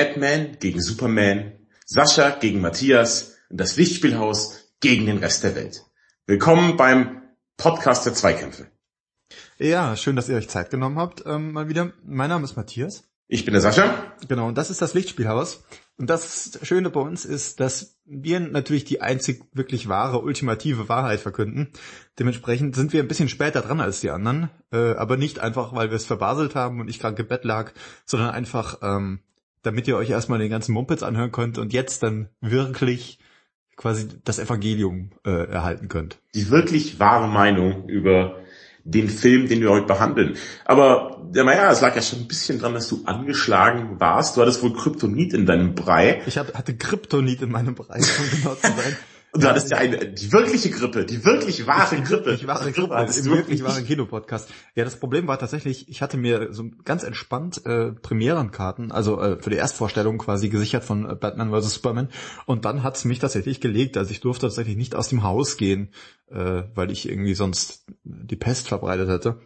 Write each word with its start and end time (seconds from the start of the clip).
Batman 0.00 0.56
gegen 0.58 0.80
Superman, 0.80 1.52
Sascha 1.84 2.30
gegen 2.30 2.62
Matthias 2.62 3.36
und 3.50 3.60
das 3.60 3.76
Lichtspielhaus 3.76 4.72
gegen 4.80 5.04
den 5.04 5.18
Rest 5.18 5.44
der 5.44 5.54
Welt. 5.54 5.84
Willkommen 6.26 6.78
beim 6.78 7.20
Podcast 7.58 8.06
der 8.06 8.14
Zweikämpfe. 8.14 8.68
Ja, 9.58 9.94
schön, 9.96 10.16
dass 10.16 10.30
ihr 10.30 10.36
euch 10.36 10.48
Zeit 10.48 10.70
genommen 10.70 10.98
habt. 10.98 11.24
Ähm, 11.26 11.52
mal 11.52 11.68
wieder. 11.68 11.92
Mein 12.02 12.30
Name 12.30 12.44
ist 12.44 12.56
Matthias. 12.56 13.04
Ich 13.28 13.44
bin 13.44 13.52
der 13.52 13.60
Sascha. 13.60 14.14
Genau, 14.26 14.48
und 14.48 14.56
das 14.56 14.70
ist 14.70 14.80
das 14.80 14.94
Lichtspielhaus. 14.94 15.64
Und 15.98 16.08
das 16.08 16.58
Schöne 16.62 16.88
bei 16.88 17.00
uns 17.00 17.26
ist, 17.26 17.60
dass 17.60 17.98
wir 18.06 18.40
natürlich 18.40 18.84
die 18.84 19.02
einzig 19.02 19.44
wirklich 19.52 19.86
wahre, 19.86 20.22
ultimative 20.22 20.88
Wahrheit 20.88 21.20
verkünden. 21.20 21.74
Dementsprechend 22.18 22.74
sind 22.74 22.94
wir 22.94 23.02
ein 23.02 23.08
bisschen 23.08 23.28
später 23.28 23.60
dran 23.60 23.82
als 23.82 24.00
die 24.00 24.08
anderen, 24.08 24.48
äh, 24.72 24.94
aber 24.94 25.18
nicht 25.18 25.40
einfach, 25.40 25.74
weil 25.74 25.90
wir 25.90 25.96
es 25.96 26.06
verbaselt 26.06 26.54
haben 26.54 26.80
und 26.80 26.88
ich 26.88 27.00
krank 27.00 27.18
im 27.18 27.28
Bett 27.28 27.44
lag, 27.44 27.72
sondern 28.06 28.30
einfach, 28.30 28.78
ähm, 28.80 29.20
damit 29.62 29.88
ihr 29.88 29.96
euch 29.96 30.10
erstmal 30.10 30.38
den 30.38 30.50
ganzen 30.50 30.72
Mumpitz 30.72 31.02
anhören 31.02 31.32
könnt 31.32 31.58
und 31.58 31.72
jetzt 31.72 32.02
dann 32.02 32.28
wirklich 32.40 33.18
quasi 33.76 34.08
das 34.24 34.38
Evangelium 34.38 35.10
äh, 35.24 35.50
erhalten 35.50 35.88
könnt. 35.88 36.18
Die 36.34 36.50
wirklich 36.50 37.00
wahre 37.00 37.28
Meinung 37.28 37.88
über 37.88 38.40
den 38.84 39.08
Film, 39.08 39.48
den 39.48 39.60
wir 39.60 39.70
heute 39.70 39.86
behandeln. 39.86 40.36
Aber 40.64 41.30
ja, 41.34 41.44
naja, 41.44 41.70
es 41.70 41.80
lag 41.80 41.94
ja 41.94 42.02
schon 42.02 42.20
ein 42.20 42.28
bisschen 42.28 42.58
dran, 42.58 42.74
dass 42.74 42.88
du 42.88 43.02
angeschlagen 43.04 44.00
warst. 44.00 44.36
Du 44.36 44.40
hattest 44.40 44.62
wohl 44.62 44.74
Kryptonit 44.74 45.32
in 45.32 45.46
deinem 45.46 45.74
Brei. 45.74 46.22
Ich 46.26 46.38
hatte 46.38 46.76
Kryptonit 46.76 47.42
in 47.42 47.50
meinem 47.50 47.74
Brei, 47.74 47.98
um 47.98 48.38
genau 48.38 48.54
zu 48.54 48.66
sein. 48.66 48.96
Und 49.32 49.44
du 49.44 49.48
hattest 49.48 49.70
ja 49.70 49.76
eine, 49.76 50.12
die 50.12 50.32
wirkliche 50.32 50.70
Grippe, 50.70 51.04
die 51.04 51.24
wirklich 51.24 51.66
wahre 51.66 51.96
die 51.96 52.02
Grippe. 52.02 52.36
Die 52.36 52.46
wahre 52.48 52.72
Grippe, 52.72 52.94
hattest 52.94 53.26
im 53.26 53.32
wirklich 53.32 53.62
wahren 53.62 53.84
Kinopodcast. 53.84 54.50
Ja, 54.74 54.84
das 54.84 54.98
Problem 54.98 55.28
war 55.28 55.38
tatsächlich, 55.38 55.88
ich 55.88 56.02
hatte 56.02 56.16
mir 56.16 56.52
so 56.52 56.64
ganz 56.84 57.04
entspannt 57.04 57.64
äh, 57.64 57.92
Premierenkarten, 57.92 58.90
also 58.90 59.20
äh, 59.20 59.40
für 59.40 59.50
die 59.50 59.56
Erstvorstellung 59.56 60.18
quasi 60.18 60.48
gesichert 60.48 60.82
von 60.82 61.08
äh, 61.08 61.14
Batman 61.14 61.50
vs. 61.52 61.74
Superman. 61.74 62.08
Und 62.46 62.64
dann 62.64 62.82
hat's 62.82 63.04
mich 63.04 63.20
tatsächlich 63.20 63.60
gelegt. 63.60 63.96
Also 63.96 64.10
ich 64.10 64.20
durfte 64.20 64.46
tatsächlich 64.46 64.76
nicht 64.76 64.96
aus 64.96 65.08
dem 65.08 65.22
Haus 65.22 65.56
gehen, 65.56 65.92
äh, 66.28 66.64
weil 66.74 66.90
ich 66.90 67.08
irgendwie 67.08 67.34
sonst 67.34 67.86
die 68.02 68.36
Pest 68.36 68.66
verbreitet 68.66 69.08
hätte. 69.08 69.40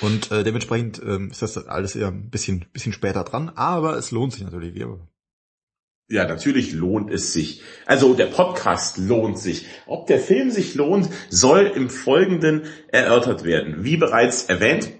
Und 0.00 0.32
äh, 0.32 0.42
dementsprechend 0.42 1.00
ähm, 1.02 1.30
ist 1.30 1.40
das 1.40 1.56
alles 1.56 1.94
eher 1.94 2.08
ein 2.08 2.28
bisschen, 2.28 2.66
bisschen 2.72 2.92
später 2.92 3.22
dran, 3.22 3.52
aber 3.54 3.96
es 3.96 4.10
lohnt 4.10 4.32
sich 4.32 4.42
natürlich. 4.42 4.74
Wir 4.74 4.98
ja, 6.08 6.26
natürlich 6.26 6.72
lohnt 6.72 7.10
es 7.10 7.32
sich. 7.32 7.62
Also 7.86 8.14
der 8.14 8.26
Podcast 8.26 8.98
lohnt 8.98 9.38
sich. 9.38 9.66
Ob 9.86 10.06
der 10.06 10.20
Film 10.20 10.50
sich 10.50 10.74
lohnt, 10.74 11.08
soll 11.30 11.72
im 11.74 11.88
Folgenden 11.88 12.62
erörtert 12.88 13.44
werden. 13.44 13.84
Wie 13.84 13.96
bereits 13.96 14.44
erwähnt, 14.44 14.90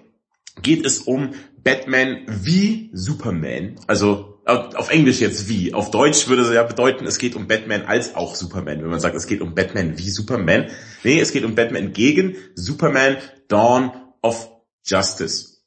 geht 0.61 0.85
es 0.85 0.99
um 0.99 1.33
Batman 1.63 2.25
wie 2.27 2.89
Superman. 2.93 3.75
Also 3.87 4.33
auf 4.45 4.89
Englisch 4.89 5.21
jetzt 5.21 5.47
wie. 5.47 5.73
Auf 5.73 5.91
Deutsch 5.91 6.27
würde 6.27 6.41
es 6.41 6.51
ja 6.51 6.63
bedeuten, 6.63 7.05
es 7.05 7.17
geht 7.17 7.35
um 7.35 7.47
Batman 7.47 7.83
als 7.83 8.15
auch 8.15 8.35
Superman. 8.35 8.81
Wenn 8.81 8.89
man 8.89 8.99
sagt, 8.99 9.15
es 9.15 9.27
geht 9.27 9.41
um 9.41 9.55
Batman 9.55 9.97
wie 9.97 10.09
Superman. 10.09 10.69
Nee, 11.03 11.19
es 11.19 11.31
geht 11.31 11.45
um 11.45 11.55
Batman 11.55 11.93
gegen 11.93 12.35
Superman 12.55 13.17
Dawn 13.47 13.91
of 14.21 14.49
Justice. 14.85 15.61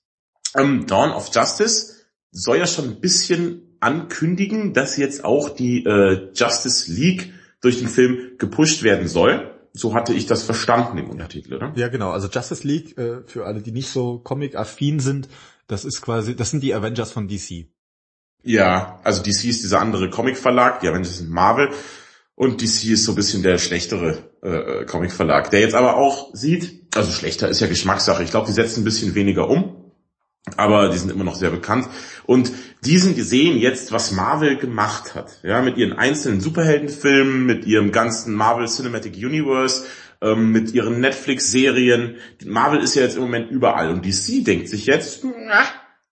Ähm, 0.57 0.87
Dawn 0.87 1.11
of 1.11 1.31
Justice 1.35 1.95
soll 2.31 2.59
ja 2.59 2.67
schon 2.67 2.87
ein 2.87 3.01
bisschen 3.01 3.66
ankündigen, 3.81 4.73
dass 4.73 4.97
jetzt 4.97 5.25
auch 5.25 5.49
die 5.51 5.85
äh, 5.85 6.31
Justice 6.35 6.93
League 6.93 7.33
durch 7.61 7.79
den 7.79 7.89
Film 7.89 8.33
gepusht 8.39 8.83
werden 8.83 9.09
soll. 9.09 9.53
So 9.73 9.95
hatte 9.95 10.15
ich 10.15 10.27
das 10.27 10.43
verstanden 10.43 10.99
im 10.99 11.11
Untertitel, 11.11 11.55
oder? 11.55 11.73
Ja, 11.77 11.89
genau. 11.89 12.11
Also 12.11 12.29
Justice 12.29 12.67
League, 12.67 12.97
äh, 12.97 13.23
für 13.27 13.45
alle, 13.45 13.61
die 13.61 13.73
nicht 13.73 13.89
so 13.89 14.19
comic-affin 14.19 15.01
sind, 15.01 15.29
das 15.67 15.85
ist 15.85 16.01
quasi, 16.01 16.37
das 16.37 16.51
sind 16.51 16.63
die 16.63 16.75
Avengers 16.75 17.13
von 17.13 17.29
DC. 17.29 17.67
Ja, 18.43 19.01
also 19.03 19.23
DC 19.23 19.45
ist 19.47 19.63
dieser 19.63 19.81
andere 19.81 20.09
Comic-Verlag, 20.09 20.81
die 20.81 20.89
Avengers 20.89 21.19
sind 21.19 21.31
Marvel 21.31 21.71
und 22.37 22.63
DC 22.63 22.85
ist 22.93 23.05
so 23.05 23.13
ein 23.13 23.17
bisschen 23.17 23.43
der 23.43 23.59
schlechtere 23.59 24.19
äh, 24.43 24.85
Comic-Verlag, 24.85 25.51
der 25.51 25.61
jetzt 25.61 25.75
aber 25.75 25.97
auch 25.97 26.33
sieht, 26.33 26.95
also 26.95 27.11
schlechter 27.11 27.49
ist 27.49 27.61
ja 27.61 27.67
Geschmackssache. 27.67 28.23
Ich 28.23 28.31
glaube, 28.31 28.47
die 28.47 28.53
setzen 28.53 28.83
ein 28.83 28.85
bisschen 28.85 29.15
weniger 29.15 29.49
um 29.51 29.76
aber 30.57 30.91
die 30.91 30.99
sind 30.99 31.11
immer 31.11 31.25
noch 31.25 31.35
sehr 31.35 31.51
bekannt. 31.51 31.89
Und 32.25 32.53
die 32.85 32.99
sind 32.99 33.17
sehen 33.17 33.59
jetzt, 33.59 33.91
was 33.91 34.13
Marvel 34.13 34.57
gemacht 34.57 35.15
hat. 35.15 35.41
Ja, 35.43 35.61
mit 35.61 35.77
ihren 35.77 35.93
einzelnen 35.93 36.41
Superheldenfilmen, 36.41 37.45
mit 37.45 37.65
ihrem 37.67 37.91
ganzen 37.91 38.35
Marvel 38.35 38.67
Cinematic 38.69 39.17
Universe, 39.17 39.85
ähm, 40.23 40.53
mit 40.53 40.73
ihren 40.73 41.01
Netflix-Serien. 41.01 42.17
Marvel 42.45 42.81
ist 42.81 42.95
ja 42.95 43.03
jetzt 43.03 43.17
im 43.17 43.23
Moment 43.23 43.51
überall. 43.51 43.91
Und 43.91 44.05
DC 44.05 44.45
denkt 44.45 44.69
sich 44.69 44.87
jetzt, 44.87 45.25
na, 45.25 45.65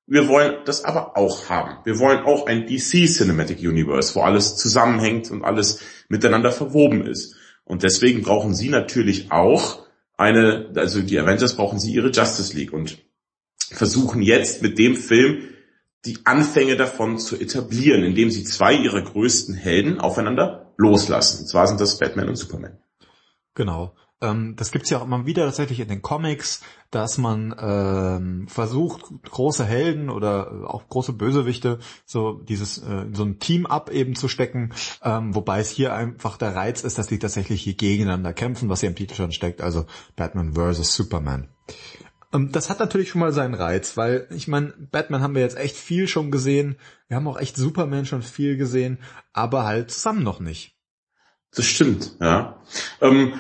wir 0.06 0.28
wollen 0.28 0.56
das 0.64 0.84
aber 0.84 1.16
auch 1.16 1.48
haben. 1.48 1.78
Wir 1.84 1.98
wollen 1.98 2.24
auch 2.24 2.46
ein 2.46 2.66
DC 2.66 3.06
Cinematic 3.06 3.60
Universe, 3.60 4.14
wo 4.14 4.22
alles 4.22 4.56
zusammenhängt 4.56 5.30
und 5.30 5.44
alles 5.44 5.80
miteinander 6.08 6.50
verwoben 6.50 7.06
ist. 7.06 7.36
Und 7.64 7.82
deswegen 7.82 8.22
brauchen 8.22 8.54
sie 8.54 8.68
natürlich 8.68 9.32
auch 9.32 9.86
eine, 10.16 10.72
also 10.76 11.00
die 11.00 11.18
Avengers 11.18 11.56
brauchen 11.56 11.78
sie 11.78 11.94
ihre 11.94 12.10
Justice 12.10 12.54
League. 12.54 12.72
Und 12.72 12.98
versuchen 13.74 14.22
jetzt 14.22 14.62
mit 14.62 14.78
dem 14.78 14.96
Film 14.96 15.48
die 16.04 16.18
Anfänge 16.24 16.76
davon 16.76 17.18
zu 17.18 17.36
etablieren, 17.36 18.02
indem 18.02 18.30
sie 18.30 18.44
zwei 18.44 18.74
ihrer 18.74 19.02
größten 19.02 19.54
Helden 19.54 20.00
aufeinander 20.00 20.72
loslassen. 20.76 21.42
Und 21.42 21.48
zwar 21.48 21.66
sind 21.66 21.80
das 21.80 21.98
Batman 21.98 22.28
und 22.28 22.36
Superman. 22.36 22.78
Genau. 23.54 23.94
Ähm, 24.20 24.54
das 24.56 24.70
gibt's 24.70 24.90
ja 24.90 24.98
auch 24.98 25.04
immer 25.04 25.26
wieder 25.26 25.44
tatsächlich 25.44 25.80
in 25.80 25.88
den 25.88 26.02
Comics, 26.02 26.62
dass 26.90 27.18
man 27.18 27.54
ähm, 27.58 28.48
versucht, 28.48 29.02
große 29.22 29.64
Helden 29.64 30.10
oder 30.10 30.64
auch 30.72 30.88
große 30.88 31.12
Bösewichte 31.12 31.78
so 32.04 32.34
dieses 32.34 32.78
äh, 32.78 33.06
so 33.12 33.24
ein 33.24 33.38
Team-up 33.38 33.90
eben 33.90 34.14
zu 34.14 34.28
stecken, 34.28 34.72
ähm, 35.02 35.34
wobei 35.34 35.60
es 35.60 35.70
hier 35.70 35.94
einfach 35.94 36.36
der 36.36 36.54
Reiz 36.54 36.84
ist, 36.84 36.98
dass 36.98 37.08
sie 37.08 37.18
tatsächlich 37.18 37.62
hier 37.62 37.74
gegeneinander 37.74 38.32
kämpfen, 38.32 38.68
was 38.68 38.80
hier 38.80 38.88
im 38.88 38.96
Titel 38.96 39.14
schon 39.14 39.32
steckt, 39.32 39.60
also 39.60 39.86
Batman 40.16 40.54
versus 40.54 40.94
Superman. 40.94 41.48
Ähm, 42.34 42.50
das 42.52 42.68
hat 42.68 42.80
natürlich 42.80 43.10
schon 43.10 43.20
mal 43.20 43.32
seinen 43.32 43.54
Reiz, 43.54 43.96
weil 43.96 44.26
ich 44.30 44.48
meine, 44.48 44.74
Batman 44.90 45.22
haben 45.22 45.34
wir 45.34 45.42
jetzt 45.42 45.56
echt 45.56 45.76
viel 45.76 46.08
schon 46.08 46.30
gesehen. 46.30 46.76
Wir 47.08 47.16
haben 47.16 47.28
auch 47.28 47.38
echt 47.38 47.56
Superman 47.56 48.04
schon 48.04 48.22
viel 48.22 48.56
gesehen, 48.56 48.98
aber 49.32 49.64
halt 49.64 49.90
zusammen 49.90 50.22
noch 50.22 50.40
nicht. 50.40 50.74
Das 51.54 51.66
stimmt, 51.66 52.16
ja. 52.20 52.60
Ähm, 53.00 53.34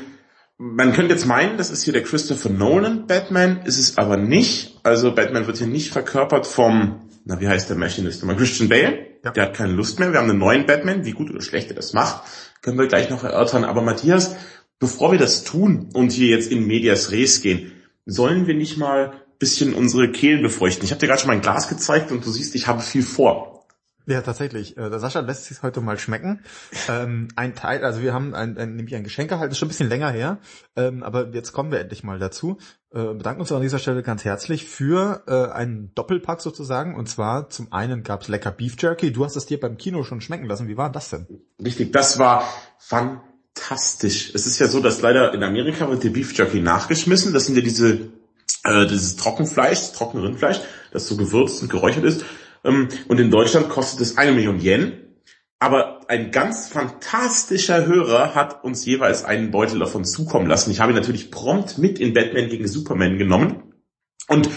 man 0.56 0.92
könnte 0.92 1.12
jetzt 1.12 1.26
meinen, 1.26 1.58
das 1.58 1.70
ist 1.70 1.82
hier 1.82 1.92
der 1.92 2.04
Christopher 2.04 2.48
Nolan 2.48 3.06
Batman, 3.08 3.62
ist 3.64 3.78
es 3.78 3.98
aber 3.98 4.16
nicht. 4.16 4.78
Also 4.84 5.12
Batman 5.12 5.48
wird 5.48 5.58
hier 5.58 5.66
nicht 5.66 5.90
verkörpert 5.90 6.46
vom, 6.46 7.10
na 7.24 7.40
wie 7.40 7.48
heißt 7.48 7.68
der 7.68 7.76
Machinist 7.76 8.20
nochmal, 8.20 8.36
Christian 8.36 8.68
Bale. 8.68 9.06
Ja. 9.24 9.32
Der 9.32 9.44
hat 9.44 9.54
keine 9.54 9.72
Lust 9.72 9.98
mehr. 9.98 10.12
Wir 10.12 10.20
haben 10.20 10.30
einen 10.30 10.38
neuen 10.38 10.66
Batman. 10.66 11.04
Wie 11.04 11.12
gut 11.12 11.30
oder 11.30 11.40
schlecht 11.40 11.70
er 11.70 11.74
das 11.74 11.94
macht, 11.94 12.22
können 12.60 12.78
wir 12.78 12.86
gleich 12.86 13.10
noch 13.10 13.24
erörtern. 13.24 13.64
Aber 13.64 13.82
Matthias, 13.82 14.36
bevor 14.78 15.12
wir 15.12 15.18
das 15.18 15.44
tun 15.44 15.88
und 15.94 16.12
hier 16.12 16.28
jetzt 16.28 16.52
in 16.52 16.66
Medias 16.66 17.10
Res 17.10 17.40
gehen, 17.40 17.72
sollen 18.06 18.46
wir 18.46 18.54
nicht 18.54 18.76
mal 18.78 19.12
bisschen 19.38 19.74
unsere 19.74 20.10
Kehlen 20.10 20.42
befeuchten? 20.42 20.84
Ich 20.84 20.90
habe 20.90 21.00
dir 21.00 21.06
gerade 21.06 21.20
schon 21.20 21.28
mein 21.28 21.40
Glas 21.40 21.68
gezeigt 21.68 22.12
und 22.12 22.24
du 22.24 22.30
siehst, 22.30 22.54
ich 22.54 22.66
habe 22.66 22.80
viel 22.80 23.02
vor. 23.02 23.54
Ja, 24.06 24.20
tatsächlich. 24.20 24.76
Äh, 24.76 24.90
der 24.90 24.98
Sascha 24.98 25.20
lässt 25.20 25.46
sich 25.46 25.62
heute 25.62 25.80
mal 25.80 25.98
schmecken. 25.98 26.40
Ähm, 26.88 27.28
ein 27.36 27.54
Teil, 27.54 27.84
also 27.84 28.02
wir 28.02 28.12
haben 28.12 28.34
ein, 28.34 28.58
ein, 28.58 28.76
nämlich 28.76 28.94
ein 28.94 29.04
Geschenk 29.04 29.30
erhalten, 29.30 29.52
ist 29.52 29.58
schon 29.58 29.66
ein 29.66 29.70
bisschen 29.70 29.88
länger 29.88 30.10
her, 30.10 30.38
ähm, 30.76 31.02
aber 31.02 31.28
jetzt 31.32 31.52
kommen 31.52 31.72
wir 31.72 31.80
endlich 31.80 32.04
mal 32.04 32.18
dazu. 32.18 32.58
Äh, 32.92 33.14
bedanken 33.14 33.40
uns 33.40 33.50
an 33.50 33.62
dieser 33.62 33.78
Stelle 33.78 34.02
ganz 34.02 34.24
herzlich 34.24 34.66
für 34.66 35.22
äh, 35.26 35.52
einen 35.52 35.94
Doppelpack 35.94 36.42
sozusagen. 36.42 36.94
Und 36.96 37.08
zwar 37.08 37.48
zum 37.48 37.72
einen 37.72 38.02
gab's 38.02 38.28
lecker 38.28 38.50
Beef 38.50 38.76
Jerky. 38.78 39.10
Du 39.10 39.24
hast 39.24 39.36
es 39.36 39.46
dir 39.46 39.58
beim 39.58 39.78
Kino 39.78 40.02
schon 40.02 40.20
schmecken 40.20 40.44
lassen. 40.44 40.68
Wie 40.68 40.76
war 40.76 40.92
das 40.92 41.08
denn? 41.08 41.26
Richtig, 41.62 41.92
das 41.92 42.18
war 42.18 42.44
fantastisch 42.78 43.33
fantastisch. 43.54 44.32
Es 44.34 44.46
ist 44.46 44.58
ja 44.58 44.68
so, 44.68 44.80
dass 44.80 45.00
leider 45.00 45.32
in 45.34 45.42
Amerika 45.42 45.88
wird 45.88 46.04
der 46.04 46.10
Beef 46.10 46.36
Jerky 46.36 46.60
nachgeschmissen. 46.60 47.32
Das 47.32 47.46
sind 47.46 47.56
ja 47.56 47.62
diese 47.62 48.12
äh, 48.64 48.86
dieses 48.86 49.16
Trockenfleisch, 49.16 49.92
trockene 49.92 50.22
Rindfleisch, 50.24 50.60
das 50.92 51.06
so 51.06 51.16
gewürzt 51.16 51.62
und 51.62 51.70
geräuchert 51.70 52.04
ist. 52.04 52.24
Ähm, 52.64 52.88
und 53.08 53.20
in 53.20 53.30
Deutschland 53.30 53.68
kostet 53.68 54.00
es 54.00 54.18
eine 54.18 54.32
Million 54.32 54.60
Yen. 54.60 55.00
Aber 55.60 56.00
ein 56.08 56.30
ganz 56.30 56.68
fantastischer 56.68 57.86
Hörer 57.86 58.34
hat 58.34 58.64
uns 58.64 58.84
jeweils 58.84 59.24
einen 59.24 59.50
Beutel 59.50 59.78
davon 59.78 60.04
zukommen 60.04 60.46
lassen. 60.46 60.70
Ich 60.70 60.80
habe 60.80 60.92
ihn 60.92 60.96
natürlich 60.96 61.30
prompt 61.30 61.78
mit 61.78 61.98
in 61.98 62.12
Batman 62.12 62.48
gegen 62.48 62.68
Superman 62.68 63.16
genommen. 63.16 63.74
Und 64.28 64.50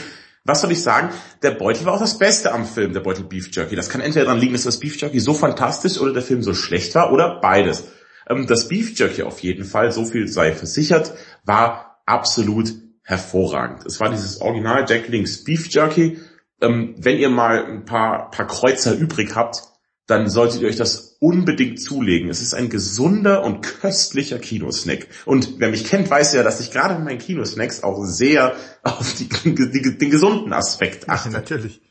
was 0.44 0.62
soll 0.62 0.72
ich 0.72 0.82
sagen? 0.82 1.10
Der 1.44 1.52
Beutel 1.52 1.86
war 1.86 1.94
auch 1.94 2.00
das 2.00 2.18
Beste 2.18 2.52
am 2.52 2.66
Film, 2.66 2.94
der 2.94 3.02
Beutel 3.02 3.24
Beef 3.26 3.50
Jerky. 3.54 3.76
Das 3.76 3.90
kann 3.90 4.02
entweder 4.02 4.26
daran 4.26 4.40
liegen, 4.40 4.54
dass 4.54 4.64
das 4.64 4.80
Beef 4.80 5.00
Jerky 5.00 5.20
so 5.20 5.34
fantastisch 5.34 6.00
oder 6.00 6.14
der 6.14 6.24
Film 6.24 6.42
so 6.42 6.54
schlecht 6.54 6.96
war 6.96 7.14
oder 7.14 7.40
beides. 7.40 7.86
Ähm, 8.30 8.48
das 8.48 8.68
Beef 8.68 8.98
Jerky 8.98 9.24
auf 9.24 9.40
jeden 9.40 9.66
Fall, 9.66 9.92
so 9.92 10.06
viel 10.06 10.28
sei 10.28 10.54
versichert, 10.54 11.14
war 11.44 12.02
absolut 12.06 12.74
hervorragend. 13.04 13.86
Es 13.86 14.00
war 14.00 14.10
dieses 14.10 14.42
Original 14.42 14.86
Jack 14.88 15.08
Links 15.08 15.44
Beef 15.44 15.68
Jerky. 15.70 16.20
Ähm, 16.62 16.96
wenn 16.98 17.18
ihr 17.18 17.30
mal 17.30 17.66
ein 17.66 17.86
paar, 17.86 18.32
paar 18.32 18.48
Kreuzer 18.48 18.94
übrig 18.94 19.36
habt, 19.36 19.62
dann 20.08 20.30
solltet 20.30 20.62
ihr 20.62 20.70
euch 20.70 20.78
das 20.78 21.18
unbedingt 21.20 21.82
zulegen. 21.82 22.30
Es 22.30 22.42
ist 22.42 22.54
ein 22.54 22.70
gesunder 22.70 23.44
und 23.44 23.62
köstlicher 23.62 24.40
Kinosnack. 24.40 25.08
Und 25.26 25.60
wer 25.60 25.70
mich 25.70 25.86
kennt, 25.86 26.10
weiß 26.10 26.34
ja, 26.34 26.44
dass 26.44 26.62
ich 26.62 26.72
gerade 26.72 26.96
in 26.96 27.04
meinen 27.04 27.20
Kinosnacks 27.20 27.84
auch 27.84 28.04
sehr 28.06 28.56
auf 28.84 29.14
die, 29.16 29.28
die, 29.46 29.98
den 29.98 30.10
gesunden 30.10 30.54
Aspekt 30.54 31.10
achte. 31.10 31.30
Ja, 31.32 31.38
natürlich. 31.38 31.82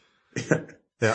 ja. 0.50 0.61
Ja, 1.00 1.15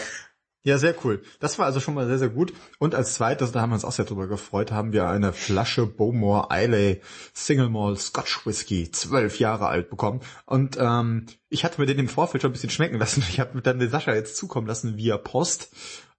sehr 0.77 0.95
cool. 1.03 1.21
Das 1.39 1.57
war 1.57 1.65
also 1.65 1.79
schon 1.79 1.95
mal 1.95 2.07
sehr, 2.07 2.19
sehr 2.19 2.29
gut. 2.29 2.53
Und 2.77 2.93
als 2.93 3.15
zweites, 3.15 3.51
da 3.51 3.61
haben 3.61 3.71
wir 3.71 3.75
uns 3.75 3.85
auch 3.85 3.91
sehr 3.91 4.05
drüber 4.05 4.27
gefreut, 4.27 4.71
haben 4.71 4.93
wir 4.93 5.07
eine 5.07 5.33
Flasche 5.33 5.87
Bowmore 5.87 6.49
Islay 6.51 7.01
Single 7.33 7.69
Malt 7.69 7.99
Scotch 7.99 8.45
Whisky, 8.45 8.91
zwölf 8.91 9.39
Jahre 9.39 9.67
alt 9.67 9.89
bekommen. 9.89 10.21
Und 10.45 10.77
ähm, 10.79 11.25
ich 11.49 11.65
hatte 11.65 11.81
mir 11.81 11.87
den 11.87 11.99
im 11.99 12.07
Vorfeld 12.07 12.43
schon 12.43 12.51
ein 12.51 12.53
bisschen 12.53 12.69
schmecken 12.69 12.99
lassen. 12.99 13.23
Ich 13.29 13.39
habe 13.39 13.61
dann 13.61 13.79
den 13.79 13.89
Sascha 13.89 14.13
jetzt 14.13 14.37
zukommen 14.37 14.67
lassen 14.67 14.97
via 14.97 15.17
Post. 15.17 15.71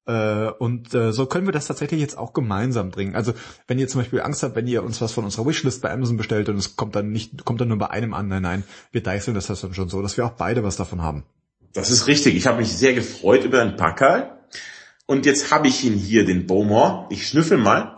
Äh, 0.06 0.50
und 0.50 0.92
äh, 0.94 1.12
so 1.12 1.26
können 1.26 1.46
wir 1.46 1.52
das 1.52 1.68
tatsächlich 1.68 2.00
jetzt 2.00 2.18
auch 2.18 2.32
gemeinsam 2.32 2.90
trinken. 2.90 3.14
Also 3.14 3.34
wenn 3.68 3.78
ihr 3.78 3.86
zum 3.86 4.00
Beispiel 4.00 4.20
Angst 4.22 4.42
habt, 4.42 4.56
wenn 4.56 4.66
ihr 4.66 4.82
uns 4.82 5.00
was 5.00 5.12
von 5.12 5.24
unserer 5.24 5.46
Wishlist 5.46 5.82
bei 5.82 5.92
Amazon 5.92 6.16
bestellt 6.16 6.48
und 6.48 6.56
es 6.56 6.74
kommt 6.74 6.96
dann 6.96 7.12
nicht, 7.12 7.44
kommt 7.44 7.60
dann 7.60 7.68
nur 7.68 7.78
bei 7.78 7.90
einem 7.90 8.14
an, 8.14 8.28
nein, 8.28 8.42
nein, 8.42 8.64
wir 8.90 9.02
deichseln 9.02 9.34
das 9.34 9.46
dann 9.46 9.74
schon 9.74 9.88
so, 9.88 10.02
dass 10.02 10.16
wir 10.16 10.26
auch 10.26 10.32
beide 10.32 10.64
was 10.64 10.76
davon 10.76 11.02
haben. 11.02 11.24
Das 11.72 11.90
ist 11.90 12.06
richtig. 12.06 12.34
Ich 12.34 12.46
habe 12.46 12.58
mich 12.58 12.72
sehr 12.72 12.94
gefreut 12.94 13.44
über 13.44 13.64
den 13.64 13.76
Packerl. 13.76 14.38
Und 15.06 15.26
jetzt 15.26 15.50
habe 15.50 15.68
ich 15.68 15.84
ihn 15.84 15.94
hier, 15.94 16.24
den 16.24 16.46
Bowmore. 16.46 17.06
Ich 17.10 17.26
schnüffel 17.26 17.58
mal. 17.58 17.96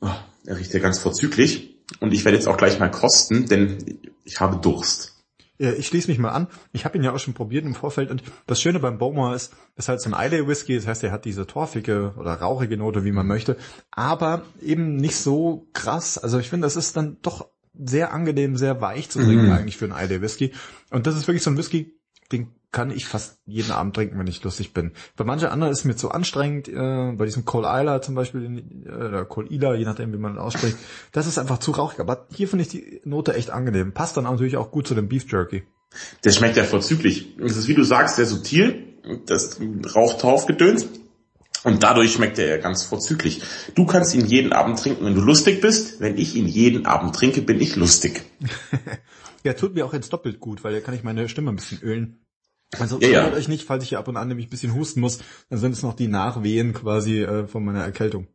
Oh, 0.00 0.10
er 0.46 0.58
riecht 0.58 0.74
ja 0.74 0.80
ganz 0.80 0.98
vorzüglich. 0.98 1.78
Und 2.00 2.12
ich 2.12 2.24
werde 2.24 2.36
jetzt 2.36 2.48
auch 2.48 2.56
gleich 2.56 2.78
mal 2.78 2.90
kosten, 2.90 3.46
denn 3.46 4.00
ich 4.24 4.40
habe 4.40 4.56
Durst. 4.56 5.14
Ja, 5.58 5.72
ich 5.72 5.86
schließe 5.86 6.08
mich 6.08 6.18
mal 6.18 6.30
an. 6.30 6.48
Ich 6.72 6.84
habe 6.84 6.98
ihn 6.98 7.04
ja 7.04 7.12
auch 7.12 7.18
schon 7.18 7.34
probiert 7.34 7.64
im 7.64 7.74
Vorfeld 7.74 8.10
und 8.10 8.24
das 8.46 8.60
Schöne 8.60 8.80
beim 8.80 8.98
Bowmore 8.98 9.36
ist, 9.36 9.52
ist 9.76 9.88
halt 9.88 10.00
so 10.00 10.12
ein 10.12 10.26
Islay 10.26 10.48
Whisky, 10.48 10.74
das 10.74 10.88
heißt, 10.88 11.04
er 11.04 11.12
hat 11.12 11.24
diese 11.24 11.46
torfige 11.46 12.14
oder 12.16 12.32
rauchige 12.34 12.76
Note, 12.76 13.04
wie 13.04 13.12
man 13.12 13.28
möchte, 13.28 13.56
aber 13.92 14.42
eben 14.60 14.96
nicht 14.96 15.16
so 15.16 15.68
krass. 15.72 16.18
Also 16.18 16.40
ich 16.40 16.50
finde, 16.50 16.66
das 16.66 16.74
ist 16.74 16.96
dann 16.96 17.18
doch 17.22 17.48
sehr 17.72 18.12
angenehm, 18.12 18.56
sehr 18.56 18.80
weich 18.80 19.10
zu 19.10 19.20
trinken 19.20 19.48
mm. 19.48 19.52
eigentlich 19.52 19.76
für 19.76 19.84
einen 19.84 19.94
Islay 19.94 20.20
Whisky. 20.20 20.52
Und 20.90 21.06
das 21.06 21.16
ist 21.16 21.28
wirklich 21.28 21.42
so 21.44 21.50
ein 21.50 21.56
Whisky, 21.56 21.94
den 22.32 22.54
kann 22.74 22.90
ich 22.90 23.06
fast 23.06 23.38
jeden 23.46 23.70
Abend 23.70 23.94
trinken, 23.94 24.18
wenn 24.18 24.26
ich 24.26 24.42
lustig 24.42 24.74
bin. 24.74 24.92
Bei 25.16 25.22
manchen 25.22 25.46
anderen 25.46 25.72
ist 25.72 25.80
es 25.80 25.84
mir 25.84 25.94
zu 25.94 26.10
anstrengend, 26.10 26.68
äh, 26.68 27.12
bei 27.12 27.24
diesem 27.24 27.44
Cole 27.44 27.68
Isla 27.68 28.02
zum 28.02 28.16
Beispiel, 28.16 28.64
äh, 28.84 28.90
oder 28.90 29.24
Cole 29.24 29.48
Ila, 29.48 29.74
je 29.76 29.84
nachdem, 29.84 30.12
wie 30.12 30.18
man 30.18 30.38
ausspricht, 30.38 30.76
das 31.12 31.28
ist 31.28 31.38
einfach 31.38 31.58
zu 31.58 31.70
rauchig. 31.70 32.00
Aber 32.00 32.26
hier 32.34 32.48
finde 32.48 32.64
ich 32.64 32.68
die 32.68 33.00
Note 33.04 33.34
echt 33.34 33.50
angenehm. 33.50 33.92
Passt 33.92 34.16
dann 34.16 34.24
natürlich 34.24 34.56
auch 34.56 34.72
gut 34.72 34.88
zu 34.88 34.96
dem 34.96 35.08
Beef 35.08 35.30
Jerky. 35.30 35.62
Der 36.24 36.32
schmeckt 36.32 36.56
ja 36.56 36.64
vorzüglich. 36.64 37.36
Das 37.38 37.56
ist, 37.56 37.68
wie 37.68 37.74
du 37.74 37.84
sagst, 37.84 38.16
sehr 38.16 38.26
subtil. 38.26 38.82
Das 39.26 39.60
Rauchtorfgedöns. 39.94 40.88
Und 41.62 41.82
dadurch 41.82 42.12
schmeckt 42.12 42.38
er 42.40 42.48
ja 42.48 42.56
ganz 42.56 42.82
vorzüglich. 42.82 43.40
Du 43.76 43.86
kannst 43.86 44.14
ihn 44.14 44.26
jeden 44.26 44.52
Abend 44.52 44.80
trinken, 44.80 45.04
wenn 45.06 45.14
du 45.14 45.20
lustig 45.20 45.60
bist. 45.60 46.00
Wenn 46.00 46.18
ich 46.18 46.34
ihn 46.34 46.48
jeden 46.48 46.86
Abend 46.86 47.14
trinke, 47.14 47.40
bin 47.40 47.60
ich 47.60 47.76
lustig. 47.76 48.22
ja, 49.44 49.52
tut 49.52 49.74
mir 49.74 49.84
auch 49.84 49.92
jetzt 49.92 50.12
doppelt 50.12 50.40
gut, 50.40 50.64
weil 50.64 50.72
da 50.72 50.80
kann 50.80 50.94
ich 50.94 51.04
meine 51.04 51.28
Stimme 51.28 51.50
ein 51.50 51.56
bisschen 51.56 51.80
ölen. 51.82 52.24
Also 52.78 52.98
ja, 52.98 53.08
ja. 53.08 53.32
euch 53.32 53.46
nicht, 53.46 53.64
falls 53.66 53.84
ich 53.84 53.90
hier 53.90 53.98
ab 53.98 54.08
und 54.08 54.16
an 54.16 54.28
nämlich 54.28 54.46
ein 54.46 54.50
bisschen 54.50 54.74
husten 54.74 55.00
muss, 55.00 55.18
dann 55.48 55.58
sind 55.58 55.72
es 55.72 55.82
noch 55.82 55.94
die 55.94 56.08
Nachwehen 56.08 56.72
quasi 56.72 57.22
äh, 57.22 57.46
von 57.46 57.64
meiner 57.64 57.84
Erkältung. 57.84 58.26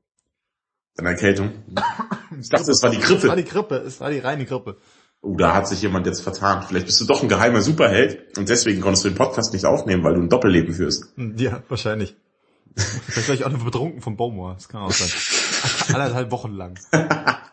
Deine 0.95 1.09
Erkältung? 1.09 1.51
Ich 2.39 2.49
dachte, 2.49 2.71
es 2.71 2.83
war 2.83 2.89
die 2.89 2.99
Grippe. 2.99 3.17
Es 3.23 3.27
war 3.27 3.35
die 3.35 3.43
Grippe, 3.43 3.75
es 3.75 3.99
war 3.99 4.11
die 4.11 4.19
reine 4.19 4.45
Grippe. 4.45 4.77
Oh, 5.21 5.35
da 5.35 5.53
hat 5.53 5.67
sich 5.67 5.81
jemand 5.81 6.05
jetzt 6.05 6.21
vertan. 6.21 6.63
Vielleicht 6.63 6.85
bist 6.85 7.01
du 7.01 7.05
doch 7.05 7.21
ein 7.21 7.27
geheimer 7.27 7.61
Superheld 7.61 8.37
und 8.37 8.47
deswegen 8.47 8.79
konntest 8.79 9.03
du 9.03 9.09
den 9.09 9.17
Podcast 9.17 9.51
nicht 9.53 9.65
aufnehmen, 9.65 10.03
weil 10.03 10.13
du 10.13 10.21
ein 10.21 10.29
Doppelleben 10.29 10.73
führst. 10.73 11.05
Hm, 11.15 11.35
ja, 11.37 11.61
wahrscheinlich. 11.67 12.15
Vielleicht 12.75 13.27
war 13.27 13.35
ich 13.35 13.45
auch 13.45 13.49
nur 13.49 13.63
betrunken 13.63 14.01
vom 14.01 14.15
Baumoor. 14.15 14.53
Das 14.53 14.69
kann 14.69 14.81
auch 14.81 14.91
sein. 14.91 15.09
Anderthalb 15.93 16.31
Wochen 16.31 16.53
lang. 16.53 16.79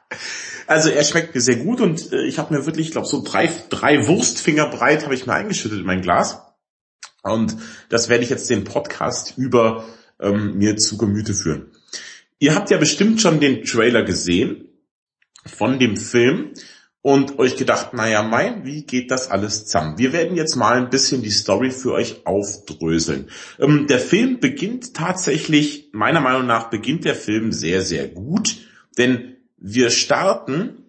Also 0.67 0.89
er 0.91 1.05
schmeckt 1.05 1.35
mir 1.35 1.41
sehr 1.41 1.57
gut 1.57 1.81
und 1.81 2.13
äh, 2.13 2.27
ich 2.27 2.39
habe 2.39 2.55
mir 2.55 2.67
wirklich, 2.67 2.87
ich 2.87 2.93
glaube, 2.93 3.07
so 3.07 3.23
drei, 3.23 3.51
drei 3.69 4.07
Wurstfinger 4.07 4.69
breit 4.69 5.05
habe 5.05 5.15
ich 5.15 5.27
mir 5.27 5.35
eingeschüttet 5.35 5.81
in 5.81 5.87
mein 5.87 6.03
Glas. 6.03 6.43
Und 7.23 7.57
das 7.89 8.09
werde 8.09 8.25
ich 8.25 8.31
jetzt 8.31 8.51
den 8.51 8.65
Podcast 8.65 9.35
über 9.37 9.85
ähm, 10.21 10.59
mir 10.59 10.77
zu 10.77 10.97
Gemüte 10.97 11.35
führen. 11.35 11.71
Ihr 12.39 12.55
habt 12.55 12.71
ja 12.71 12.79
bestimmt 12.79 13.21
schon 13.21 13.41
den 13.41 13.65
Trailer 13.65 14.03
gesehen 14.03 14.69
von 15.45 15.79
dem 15.79 15.97
Film 15.97 16.53
und 17.03 17.39
euch 17.39 17.57
gedacht, 17.57 17.95
naja, 17.95 18.23
mein, 18.25 18.65
wie 18.65 18.85
geht 18.85 19.13
das 19.13 19.31
alles 19.31 19.67
zusammen? 19.67 19.97
Wir 19.97 20.13
werden 20.13 20.37
jetzt 20.37 20.57
mal 20.57 20.77
ein 20.77 20.91
bisschen 20.91 21.23
die 21.23 21.31
Story 21.31 21.71
für 21.71 21.93
euch 21.93 22.27
aufdröseln. 22.27 23.31
Ähm, 23.61 23.87
der 23.87 24.01
Film 24.01 24.41
beginnt 24.41 24.95
tatsächlich, 24.95 25.91
meiner 25.93 26.21
Meinung 26.21 26.47
nach 26.47 26.69
beginnt 26.69 27.05
der 27.05 27.15
Film 27.15 27.53
sehr, 27.53 27.83
sehr 27.83 28.09
gut, 28.09 28.57
denn 28.99 29.36
wir 29.56 29.91
starten 29.91 30.87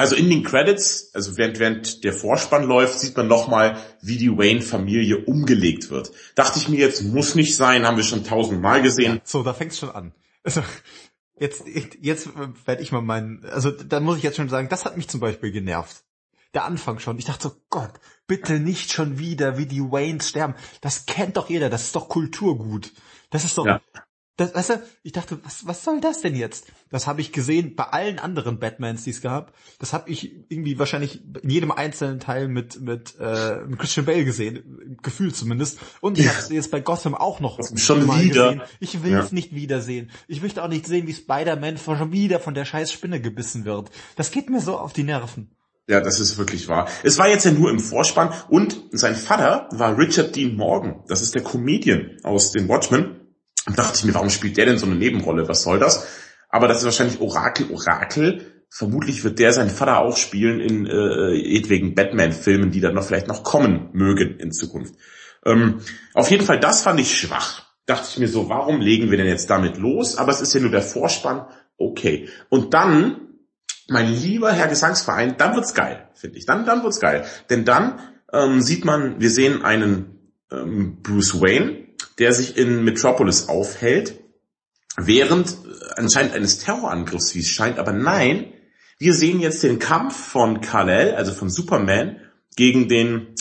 also 0.00 0.16
in 0.16 0.30
den 0.30 0.42
Credits, 0.42 1.10
also 1.12 1.36
während, 1.36 1.58
während 1.58 2.04
der 2.04 2.14
Vorspann 2.14 2.64
läuft, 2.64 2.98
sieht 2.98 3.14
man 3.18 3.28
nochmal, 3.28 3.76
wie 4.00 4.16
die 4.16 4.30
Wayne-Familie 4.30 5.26
umgelegt 5.26 5.90
wird. 5.90 6.10
Dachte 6.34 6.58
ich 6.58 6.70
mir 6.70 6.78
jetzt, 6.78 7.02
muss 7.02 7.34
nicht 7.34 7.54
sein, 7.54 7.86
haben 7.86 7.98
wir 7.98 8.04
schon 8.04 8.24
tausendmal 8.24 8.80
gesehen. 8.80 9.20
So, 9.24 9.42
da 9.42 9.52
fängt's 9.52 9.78
schon 9.78 9.90
an. 9.90 10.14
Also, 10.42 10.62
jetzt, 11.38 11.64
jetzt 12.00 12.30
werde 12.64 12.82
ich 12.82 12.92
mal 12.92 13.02
meinen, 13.02 13.44
also 13.44 13.70
da 13.70 14.00
muss 14.00 14.16
ich 14.16 14.22
jetzt 14.22 14.36
schon 14.36 14.48
sagen, 14.48 14.70
das 14.70 14.86
hat 14.86 14.96
mich 14.96 15.08
zum 15.08 15.20
Beispiel 15.20 15.52
genervt. 15.52 16.02
Der 16.54 16.64
Anfang 16.64 16.98
schon. 16.98 17.18
Ich 17.18 17.26
dachte 17.26 17.48
so, 17.48 17.56
Gott, 17.68 17.92
bitte 18.26 18.58
nicht 18.58 18.92
schon 18.92 19.18
wieder, 19.18 19.58
wie 19.58 19.66
die 19.66 19.82
Waynes 19.82 20.30
sterben. 20.30 20.54
Das 20.80 21.04
kennt 21.04 21.36
doch 21.36 21.50
jeder, 21.50 21.68
das 21.68 21.82
ist 21.82 21.94
doch 21.94 22.08
Kulturgut. 22.08 22.90
Das 23.28 23.44
ist 23.44 23.58
doch, 23.58 23.66
ja. 23.66 23.82
Das, 24.40 24.54
weißt 24.54 24.70
du, 24.70 24.82
ich 25.02 25.12
dachte, 25.12 25.38
was, 25.44 25.66
was 25.66 25.84
soll 25.84 26.00
das 26.00 26.22
denn 26.22 26.34
jetzt? 26.34 26.72
Das 26.88 27.06
habe 27.06 27.20
ich 27.20 27.30
gesehen 27.30 27.76
bei 27.76 27.84
allen 27.84 28.18
anderen 28.18 28.58
Batmans, 28.58 29.04
die 29.04 29.10
es 29.10 29.20
gab. 29.20 29.52
Das 29.78 29.92
habe 29.92 30.08
ich 30.08 30.32
irgendwie 30.48 30.78
wahrscheinlich 30.78 31.20
in 31.42 31.50
jedem 31.50 31.70
einzelnen 31.70 32.20
Teil 32.20 32.48
mit 32.48 32.80
mit, 32.80 33.16
äh, 33.20 33.58
mit 33.66 33.78
Christian 33.78 34.06
Bale 34.06 34.24
gesehen, 34.24 34.96
Gefühl 35.02 35.34
zumindest. 35.34 35.78
Und 36.00 36.18
ich 36.18 36.24
ja. 36.24 36.30
habe 36.30 36.40
es 36.40 36.48
jetzt 36.48 36.70
bei 36.70 36.80
Gotham 36.80 37.14
auch 37.14 37.40
noch 37.40 37.60
schon 37.76 38.04
wieder. 38.18 38.54
Gesehen. 38.54 38.62
Ich 38.80 39.02
will 39.02 39.12
es 39.12 39.30
ja. 39.30 39.34
nicht 39.34 39.54
wiedersehen. 39.54 40.10
Ich 40.26 40.40
möchte 40.40 40.64
auch 40.64 40.68
nicht 40.68 40.86
sehen, 40.86 41.06
wie 41.06 41.12
Spider-Man 41.12 41.76
schon 41.76 42.10
wieder 42.10 42.40
von 42.40 42.54
der 42.54 42.64
scheiß 42.64 42.90
Spinne 42.90 43.20
gebissen 43.20 43.66
wird. 43.66 43.90
Das 44.16 44.30
geht 44.30 44.48
mir 44.48 44.62
so 44.62 44.78
auf 44.78 44.94
die 44.94 45.02
Nerven. 45.02 45.50
Ja, 45.86 46.00
das 46.00 46.18
ist 46.18 46.38
wirklich 46.38 46.66
wahr. 46.66 46.88
Es 47.02 47.18
war 47.18 47.28
jetzt 47.28 47.44
ja 47.44 47.50
nur 47.50 47.68
im 47.68 47.78
Vorspann 47.78 48.32
und 48.48 48.84
sein 48.92 49.16
Vater 49.16 49.68
war 49.72 49.98
Richard 49.98 50.34
Dean 50.34 50.56
Morgan. 50.56 51.02
Das 51.08 51.20
ist 51.20 51.34
der 51.34 51.42
Comedian 51.42 52.16
aus 52.22 52.52
den 52.52 52.68
Watchmen. 52.68 53.19
Und 53.66 53.78
dachte 53.78 53.96
ich 53.96 54.04
mir, 54.04 54.14
warum 54.14 54.30
spielt 54.30 54.56
der 54.56 54.66
denn 54.66 54.78
so 54.78 54.86
eine 54.86 54.94
Nebenrolle? 54.94 55.48
Was 55.48 55.62
soll 55.62 55.78
das? 55.78 56.06
Aber 56.48 56.68
das 56.68 56.78
ist 56.78 56.84
wahrscheinlich 56.84 57.20
Orakel 57.20 57.70
Orakel. 57.70 58.64
Vermutlich 58.68 59.24
wird 59.24 59.38
der 59.38 59.52
seinen 59.52 59.70
Vater 59.70 59.98
auch 59.98 60.16
spielen 60.16 60.60
in 60.60 60.86
äh, 60.86 61.56
etwegen 61.56 61.94
Batman-Filmen, 61.94 62.70
die 62.70 62.80
dann 62.80 62.94
noch 62.94 63.04
vielleicht 63.04 63.28
noch 63.28 63.42
kommen 63.42 63.90
mögen 63.92 64.38
in 64.38 64.52
Zukunft. 64.52 64.94
Ähm, 65.44 65.80
auf 66.14 66.30
jeden 66.30 66.44
Fall, 66.44 66.60
das 66.60 66.82
fand 66.82 67.00
ich 67.00 67.16
schwach. 67.16 67.64
Dachte 67.86 68.06
ich 68.10 68.18
mir 68.18 68.28
so, 68.28 68.48
warum 68.48 68.80
legen 68.80 69.10
wir 69.10 69.18
denn 69.18 69.26
jetzt 69.26 69.50
damit 69.50 69.76
los? 69.76 70.16
Aber 70.16 70.30
es 70.30 70.40
ist 70.40 70.54
ja 70.54 70.60
nur 70.60 70.70
der 70.70 70.82
Vorspann. 70.82 71.46
Okay. 71.76 72.28
Und 72.48 72.74
dann, 72.74 73.20
mein 73.88 74.12
lieber 74.12 74.52
Herr 74.52 74.68
Gesangsverein, 74.68 75.36
dann 75.36 75.56
wird's 75.56 75.74
geil, 75.74 76.08
finde 76.14 76.38
ich. 76.38 76.46
Dann, 76.46 76.64
dann 76.66 76.84
wird's 76.84 77.00
geil. 77.00 77.24
Denn 77.48 77.64
dann 77.64 77.98
ähm, 78.32 78.60
sieht 78.60 78.84
man, 78.84 79.20
wir 79.20 79.30
sehen 79.30 79.64
einen 79.64 80.20
ähm, 80.52 81.02
Bruce 81.02 81.40
Wayne, 81.40 81.88
der 82.20 82.32
sich 82.32 82.56
in 82.56 82.84
Metropolis 82.84 83.48
aufhält, 83.48 84.20
während 84.96 85.56
anscheinend 85.96 86.34
eines 86.34 86.58
Terrorangriffs, 86.58 87.34
wie 87.34 87.40
es 87.40 87.48
scheint, 87.48 87.78
aber 87.78 87.92
nein, 87.92 88.52
wir 88.98 89.14
sehen 89.14 89.40
jetzt 89.40 89.62
den 89.62 89.78
Kampf 89.78 90.14
von 90.14 90.60
Kal-El, 90.60 91.14
also 91.14 91.32
von 91.32 91.48
Superman, 91.48 92.20
gegen 92.54 92.88
den 92.88 93.34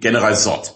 General 0.00 0.36
Zod. 0.36 0.74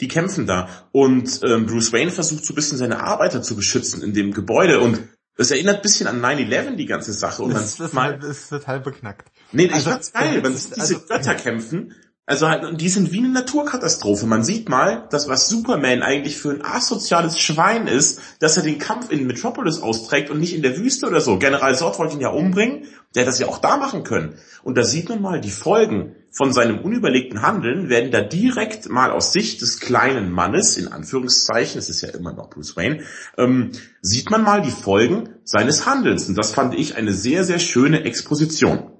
Die 0.00 0.08
kämpfen 0.08 0.46
da 0.46 0.88
und 0.92 1.40
ähm, 1.44 1.66
Bruce 1.66 1.92
Wayne 1.92 2.10
versucht 2.10 2.46
so 2.46 2.54
ein 2.54 2.56
bisschen 2.56 2.78
seine 2.78 3.04
Arbeiter 3.04 3.42
zu 3.42 3.54
beschützen 3.54 4.02
in 4.02 4.14
dem 4.14 4.32
Gebäude 4.32 4.80
und 4.80 4.98
es 5.36 5.50
erinnert 5.50 5.76
ein 5.76 5.82
bisschen 5.82 6.06
an 6.06 6.20
9-11, 6.20 6.76
die 6.76 6.86
ganze 6.86 7.12
Sache. 7.12 7.42
Und 7.42 7.54
das, 7.54 7.76
das, 7.76 7.92
mal, 7.92 8.22
ist 8.22 8.48
total 8.48 8.80
beknackt. 8.80 9.30
Nee, 9.52 9.66
ich 9.66 9.74
also, 9.74 9.90
fand's 9.90 10.12
geil, 10.12 10.42
wenn 10.42 10.52
diese 10.52 10.80
also, 10.80 11.00
Götter 11.00 11.34
kämpfen 11.34 11.94
also 12.32 12.48
halt, 12.48 12.64
und 12.64 12.80
die 12.80 12.88
sind 12.88 13.12
wie 13.12 13.18
eine 13.18 13.28
Naturkatastrophe. 13.28 14.26
Man 14.26 14.42
sieht 14.42 14.70
mal, 14.70 15.06
dass 15.10 15.28
was 15.28 15.50
Superman 15.50 16.02
eigentlich 16.02 16.38
für 16.38 16.48
ein 16.48 16.64
asoziales 16.64 17.38
Schwein 17.38 17.86
ist, 17.86 18.20
dass 18.40 18.56
er 18.56 18.62
den 18.62 18.78
Kampf 18.78 19.10
in 19.10 19.26
Metropolis 19.26 19.82
austrägt 19.82 20.30
und 20.30 20.40
nicht 20.40 20.54
in 20.54 20.62
der 20.62 20.78
Wüste 20.78 21.08
oder 21.08 21.20
so. 21.20 21.38
General 21.38 21.76
Zod 21.76 21.98
wollte 21.98 22.14
ihn 22.14 22.22
ja 22.22 22.30
umbringen, 22.30 22.84
der 23.14 23.20
hätte 23.20 23.32
das 23.32 23.38
ja 23.38 23.48
auch 23.48 23.58
da 23.58 23.76
machen 23.76 24.02
können. 24.02 24.36
Und 24.62 24.78
da 24.78 24.82
sieht 24.82 25.10
man 25.10 25.20
mal, 25.20 25.42
die 25.42 25.50
Folgen 25.50 26.16
von 26.30 26.54
seinem 26.54 26.78
unüberlegten 26.78 27.42
Handeln 27.42 27.90
werden 27.90 28.10
da 28.10 28.22
direkt 28.22 28.88
mal 28.88 29.10
aus 29.10 29.34
Sicht 29.34 29.60
des 29.60 29.78
kleinen 29.78 30.32
Mannes, 30.32 30.78
in 30.78 30.88
Anführungszeichen, 30.88 31.78
es 31.78 31.90
ist 31.90 32.00
ja 32.00 32.08
immer 32.08 32.32
noch 32.32 32.48
Bruce 32.48 32.78
Wayne, 32.78 33.02
ähm, 33.36 33.72
sieht 34.00 34.30
man 34.30 34.42
mal 34.42 34.62
die 34.62 34.70
Folgen 34.70 35.28
seines 35.44 35.84
Handelns. 35.84 36.30
Und 36.30 36.36
das 36.36 36.54
fand 36.54 36.74
ich 36.74 36.96
eine 36.96 37.12
sehr, 37.12 37.44
sehr 37.44 37.58
schöne 37.58 38.04
Exposition. 38.04 38.91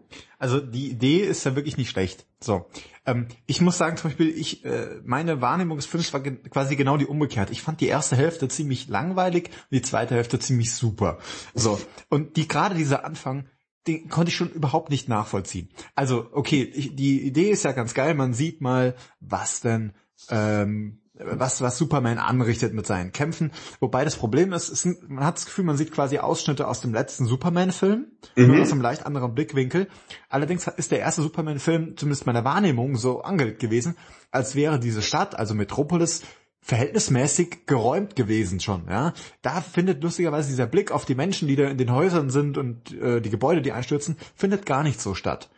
Also 0.42 0.58
die 0.58 0.90
Idee 0.90 1.18
ist 1.18 1.44
ja 1.44 1.54
wirklich 1.54 1.76
nicht 1.76 1.88
schlecht. 1.88 2.26
So, 2.40 2.66
ähm, 3.06 3.28
ich 3.46 3.60
muss 3.60 3.78
sagen, 3.78 3.96
zum 3.96 4.10
Beispiel, 4.10 4.28
ich 4.28 4.64
äh, 4.64 5.00
meine 5.04 5.40
Wahrnehmung 5.40 5.76
des 5.76 5.86
Films 5.86 6.12
war 6.12 6.18
ge 6.18 6.34
quasi 6.50 6.74
genau 6.74 6.96
die 6.96 7.06
umgekehrt. 7.06 7.52
Ich 7.52 7.62
fand 7.62 7.80
die 7.80 7.86
erste 7.86 8.16
Hälfte 8.16 8.48
ziemlich 8.48 8.88
langweilig 8.88 9.50
und 9.50 9.70
die 9.70 9.82
zweite 9.82 10.16
Hälfte 10.16 10.40
ziemlich 10.40 10.74
super. 10.74 11.18
So 11.54 11.80
und 12.08 12.36
die 12.36 12.48
gerade 12.48 12.74
dieser 12.74 13.04
Anfang, 13.04 13.46
den 13.86 14.08
konnte 14.08 14.30
ich 14.30 14.36
schon 14.36 14.50
überhaupt 14.50 14.90
nicht 14.90 15.08
nachvollziehen. 15.08 15.68
Also 15.94 16.28
okay, 16.32 16.64
ich, 16.64 16.96
die 16.96 17.24
Idee 17.24 17.50
ist 17.50 17.62
ja 17.62 17.70
ganz 17.70 17.94
geil. 17.94 18.14
Man 18.14 18.34
sieht 18.34 18.60
mal, 18.60 18.96
was 19.20 19.60
denn 19.60 19.92
ähm, 20.28 21.01
was, 21.14 21.60
was 21.60 21.76
Superman 21.76 22.18
anrichtet 22.18 22.72
mit 22.72 22.86
seinen 22.86 23.12
Kämpfen. 23.12 23.52
Wobei 23.80 24.04
das 24.04 24.16
Problem 24.16 24.52
ist, 24.52 24.68
ist 24.68 24.86
man 25.08 25.24
hat 25.24 25.36
das 25.36 25.46
Gefühl, 25.46 25.64
man 25.64 25.76
sieht 25.76 25.92
quasi 25.92 26.18
Ausschnitte 26.18 26.66
aus 26.66 26.80
dem 26.80 26.94
letzten 26.94 27.26
Superman-Film, 27.26 28.06
mhm. 28.36 28.46
nur 28.46 28.62
aus 28.62 28.72
einem 28.72 28.80
leicht 28.80 29.04
anderen 29.04 29.34
Blickwinkel. 29.34 29.88
Allerdings 30.28 30.66
ist 30.66 30.90
der 30.90 31.00
erste 31.00 31.22
Superman-Film, 31.22 31.96
zumindest 31.96 32.26
meiner 32.26 32.44
Wahrnehmung, 32.44 32.96
so 32.96 33.22
angelegt 33.22 33.60
gewesen, 33.60 33.96
als 34.30 34.54
wäre 34.54 34.78
diese 34.80 35.02
Stadt, 35.02 35.38
also 35.38 35.54
Metropolis, 35.54 36.22
verhältnismäßig 36.64 37.66
geräumt 37.66 38.14
gewesen 38.14 38.60
schon, 38.60 38.84
ja. 38.88 39.12
Da 39.42 39.60
findet 39.60 40.02
lustigerweise 40.02 40.48
dieser 40.48 40.66
Blick 40.66 40.92
auf 40.92 41.04
die 41.04 41.16
Menschen, 41.16 41.48
die 41.48 41.56
da 41.56 41.68
in 41.68 41.76
den 41.76 41.92
Häusern 41.92 42.30
sind 42.30 42.56
und 42.56 42.92
äh, 42.92 43.20
die 43.20 43.30
Gebäude, 43.30 43.62
die 43.62 43.72
einstürzen, 43.72 44.16
findet 44.36 44.64
gar 44.64 44.84
nicht 44.84 45.00
so 45.00 45.14
statt. 45.14 45.50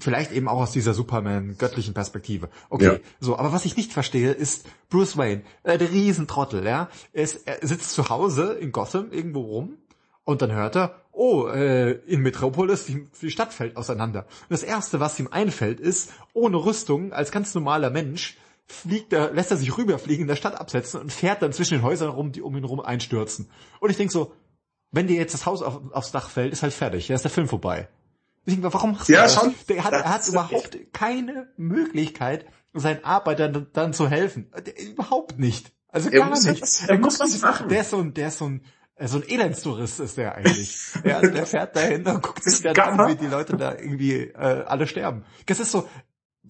Vielleicht 0.00 0.32
eben 0.32 0.48
auch 0.48 0.60
aus 0.60 0.72
dieser 0.72 0.92
Superman-göttlichen 0.92 1.94
Perspektive. 1.94 2.48
Okay, 2.68 2.84
ja. 2.84 2.98
so, 3.20 3.38
aber 3.38 3.52
was 3.52 3.64
ich 3.64 3.76
nicht 3.76 3.92
verstehe, 3.92 4.32
ist 4.32 4.66
Bruce 4.90 5.16
Wayne, 5.16 5.42
äh, 5.62 5.78
der 5.78 5.92
Riesentrottel, 5.92 6.66
ja. 6.66 6.88
Er, 7.12 7.22
ist, 7.22 7.46
er 7.46 7.66
sitzt 7.66 7.92
zu 7.92 8.08
Hause 8.08 8.54
in 8.54 8.72
Gotham 8.72 9.12
irgendwo 9.12 9.42
rum 9.42 9.76
und 10.24 10.42
dann 10.42 10.50
hört 10.50 10.76
er, 10.76 10.96
oh, 11.12 11.46
äh, 11.46 11.92
in 12.06 12.22
Metropolis, 12.22 12.86
die, 12.86 13.06
die 13.22 13.30
Stadt 13.30 13.52
fällt 13.52 13.76
auseinander. 13.76 14.26
Und 14.42 14.50
das 14.50 14.64
Erste, 14.64 14.98
was 14.98 15.18
ihm 15.20 15.28
einfällt, 15.30 15.78
ist, 15.78 16.10
ohne 16.32 16.56
Rüstung, 16.56 17.12
als 17.12 17.30
ganz 17.30 17.54
normaler 17.54 17.90
Mensch, 17.90 18.36
fliegt 18.70 19.12
er, 19.12 19.32
lässt 19.32 19.50
er 19.50 19.56
sich 19.56 19.76
rüberfliegen, 19.76 20.22
in 20.22 20.28
der 20.28 20.36
Stadt 20.36 20.54
absetzen 20.54 21.00
und 21.00 21.12
fährt 21.12 21.42
dann 21.42 21.52
zwischen 21.52 21.74
den 21.74 21.82
Häusern 21.82 22.10
rum, 22.10 22.32
die 22.32 22.42
um 22.42 22.56
ihn 22.56 22.64
rum 22.64 22.80
einstürzen. 22.80 23.50
Und 23.80 23.90
ich 23.90 23.96
denk 23.96 24.12
so, 24.12 24.32
wenn 24.92 25.06
dir 25.06 25.16
jetzt 25.16 25.34
das 25.34 25.46
Haus 25.46 25.62
auf, 25.62 25.80
aufs 25.92 26.12
Dach 26.12 26.30
fällt, 26.30 26.52
ist 26.52 26.62
halt 26.62 26.72
fertig, 26.72 27.08
da 27.08 27.14
ist 27.14 27.22
der 27.22 27.30
Film 27.30 27.48
vorbei. 27.48 27.88
Ich 28.44 28.54
denke, 28.54 28.72
warum 28.72 28.92
machst 28.92 29.08
du 29.08 29.12
ja, 29.12 29.22
das? 29.22 29.34
Schon. 29.34 29.54
Der 29.68 29.84
hat, 29.84 29.92
er 29.92 30.08
hat 30.08 30.26
überhaupt 30.26 30.74
echt. 30.74 30.92
keine 30.92 31.48
Möglichkeit, 31.56 32.46
seinen 32.72 33.04
Arbeitern 33.04 33.66
dann 33.72 33.92
zu 33.92 34.08
helfen. 34.08 34.50
Der, 34.64 34.78
überhaupt 34.80 35.38
nicht. 35.38 35.72
Also 35.88 36.10
gar 36.10 36.30
nicht. 36.30 36.62
Was, 36.62 36.88
er 36.88 36.98
muss 36.98 37.20
was 37.20 37.40
machen. 37.40 37.68
Der 37.68 37.82
ist 37.82 37.90
so 37.90 37.98
ein, 37.98 38.14
der 38.14 38.28
ist 38.28 38.38
so 38.38 38.46
ein, 38.46 38.64
äh, 38.94 39.08
so 39.08 39.18
ein 39.18 39.28
Elendstourist 39.28 40.00
ist 40.00 40.16
der 40.16 40.36
eigentlich. 40.36 40.78
ja, 41.04 41.20
der 41.20 41.46
fährt 41.46 41.76
dahin 41.76 42.06
und 42.06 42.22
guckt 42.22 42.44
sich 42.44 42.62
dann 42.74 42.78
an, 42.78 43.08
wie 43.10 43.16
die 43.16 43.26
Leute 43.26 43.56
da 43.56 43.72
irgendwie 43.72 44.28
äh, 44.28 44.64
alle 44.66 44.86
sterben. 44.86 45.24
Das 45.46 45.60
ist 45.60 45.72
so, 45.72 45.88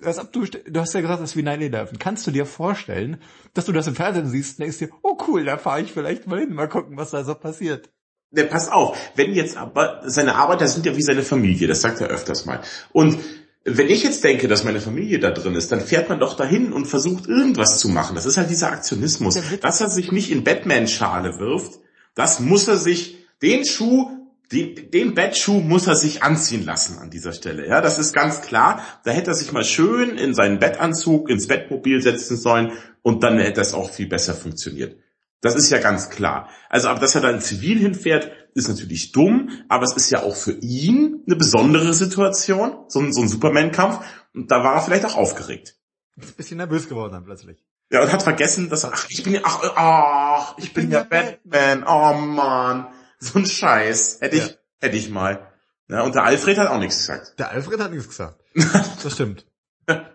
als 0.05 0.19
ob 0.19 0.33
du, 0.33 0.45
du 0.45 0.81
hast 0.81 0.95
ja 0.95 1.01
gesagt, 1.01 1.21
das 1.21 1.31
ist 1.31 1.37
wie 1.37 1.43
9-11. 1.43 1.99
Kannst 1.99 2.27
du 2.27 2.31
dir 2.31 2.47
vorstellen, 2.47 3.19
dass 3.55 3.67
du 3.67 3.73
das 3.73 3.87
im 3.87 3.95
Fernsehen 3.95 4.29
siehst 4.29 4.59
und 4.59 4.65
denkst 4.65 4.79
dir, 4.79 4.91
oh 5.03 5.17
cool, 5.29 5.45
da 5.45 5.59
fahre 5.59 5.83
ich 5.83 5.93
vielleicht 5.93 6.27
mal 6.27 6.41
hin, 6.41 6.55
mal 6.55 6.69
gucken, 6.69 6.97
was 6.97 7.11
da 7.11 7.25
so 7.25 7.35
passiert. 7.35 7.91
Ne, 8.33 8.45
pass 8.45 8.69
auf, 8.69 8.97
wenn 9.17 9.35
jetzt 9.35 9.57
aber, 9.57 10.03
seine 10.05 10.37
Arbeiter 10.37 10.69
sind 10.69 10.87
ja 10.87 10.97
wie 10.97 11.03
seine 11.03 11.23
Familie, 11.23 11.67
das 11.67 11.81
sagt 11.81 12.01
er 12.01 12.09
öfters 12.09 12.47
mal. 12.47 12.61
Und 12.93 13.19
wenn 13.65 13.89
ich 13.89 14.03
jetzt 14.03 14.25
denke, 14.25 14.49
dass 14.49 14.65
meine 14.65 14.81
Familie 14.81 15.19
da 15.19 15.31
drin 15.31 15.55
ist, 15.55 15.71
dann 15.73 15.81
fährt 15.81 16.09
man 16.09 16.21
doch 16.21 16.35
dahin 16.35 16.73
und 16.73 16.87
versucht 16.87 17.27
irgendwas 17.27 17.79
zu 17.79 17.89
machen. 17.89 18.15
Das 18.15 18.27
ist 18.27 18.37
halt 18.37 18.49
dieser 18.49 18.71
Aktionismus. 18.71 19.39
Dass 19.61 19.81
er 19.81 19.91
sich 19.91 20.13
nicht 20.13 20.31
in 20.31 20.45
Batman-Schale 20.45 21.39
wirft, 21.39 21.81
das 22.15 22.41
muss 22.41 22.69
er 22.69 22.77
sich, 22.77 23.19
den 23.43 23.67
Schuh 23.67 24.20
den, 24.53 24.91
den 24.91 25.15
Bettschuh 25.15 25.61
muss 25.61 25.87
er 25.87 25.95
sich 25.95 26.23
anziehen 26.23 26.65
lassen 26.65 26.99
an 26.99 27.11
dieser 27.11 27.33
Stelle. 27.33 27.67
Ja, 27.69 27.81
das 27.81 27.99
ist 27.99 28.13
ganz 28.13 28.43
klar. 28.43 28.85
Da 29.05 29.13
hätte 29.13 29.31
er 29.31 29.35
sich 29.35 29.53
mal 29.53 29.65
schön 29.65 30.19
in 30.19 30.35
seinen 30.35 30.59
Bettanzug, 30.59 31.31
ins 31.31 31.47
Bettmobil 31.47 32.03
setzen 32.03 32.37
sollen 32.37 32.73
und 33.03 33.23
dann 33.23 33.39
hätte 33.39 33.61
es 33.61 33.75
auch 33.75 33.91
viel 33.91 34.09
besser 34.09 34.35
funktioniert. 34.35 34.97
Das 35.41 35.55
ist 35.55 35.71
ja 35.71 35.79
ganz 35.79 36.11
klar. 36.11 36.49
Also, 36.69 36.89
aber 36.89 37.01
dass 37.01 37.15
er 37.15 37.23
dann 37.23 37.41
zivil 37.41 37.79
hinfährt, 37.79 38.31
ist 38.55 38.69
natürlich 38.69 39.13
dumm, 39.13 39.51
aber 39.69 39.85
es 39.85 39.95
ist 39.95 40.11
ja 40.11 40.23
auch 40.23 40.37
für 40.37 40.53
ihn 40.53 41.23
eine 41.27 41.37
besondere 41.37 41.95
Situation, 41.95 42.85
so 42.89 43.01
ein, 43.01 43.13
so 43.13 43.23
ein 43.23 43.29
Superman-Kampf. 43.29 44.05
Und 44.35 44.51
da 44.51 44.63
war 44.63 44.75
er 44.75 44.83
vielleicht 44.83 45.05
auch 45.07 45.17
aufgeregt. 45.17 45.77
Ist 46.17 46.31
ein 46.31 46.37
bisschen 46.37 46.57
nervös 46.59 46.89
geworden 46.89 47.13
dann 47.13 47.25
plötzlich. 47.25 47.65
Ja, 47.91 48.03
und 48.03 48.13
hat 48.13 48.23
vergessen, 48.23 48.69
dass 48.69 48.85
er, 48.85 48.93
ach, 48.93 49.07
ich 49.09 49.23
bin 49.23 49.33
ja, 49.35 49.41
ach, 49.45 49.63
ach 49.77 50.55
ich, 50.59 50.65
ich 50.65 50.75
bin, 50.75 50.85
bin 50.85 50.93
ja 50.93 51.05
Batman, 51.05 51.39
Batman, 51.45 51.85
oh 51.87 52.21
man. 52.21 52.87
So 53.21 53.39
ein 53.39 53.47
Scheiß. 53.47 54.19
Hätte 54.21 54.37
ich, 54.37 54.47
ja. 54.47 54.55
hätte 54.81 54.97
ich 54.97 55.11
mal. 55.11 55.47
Ja, 55.89 56.03
und 56.03 56.15
der 56.15 56.25
Alfred 56.25 56.59
hat 56.59 56.69
auch 56.69 56.79
nichts 56.79 56.99
gesagt. 56.99 57.39
Der 57.39 57.51
Alfred 57.51 57.81
hat 57.81 57.93
nichts 57.93 58.09
gesagt. 58.09 58.41
das 58.55 59.13
stimmt. 59.13 59.47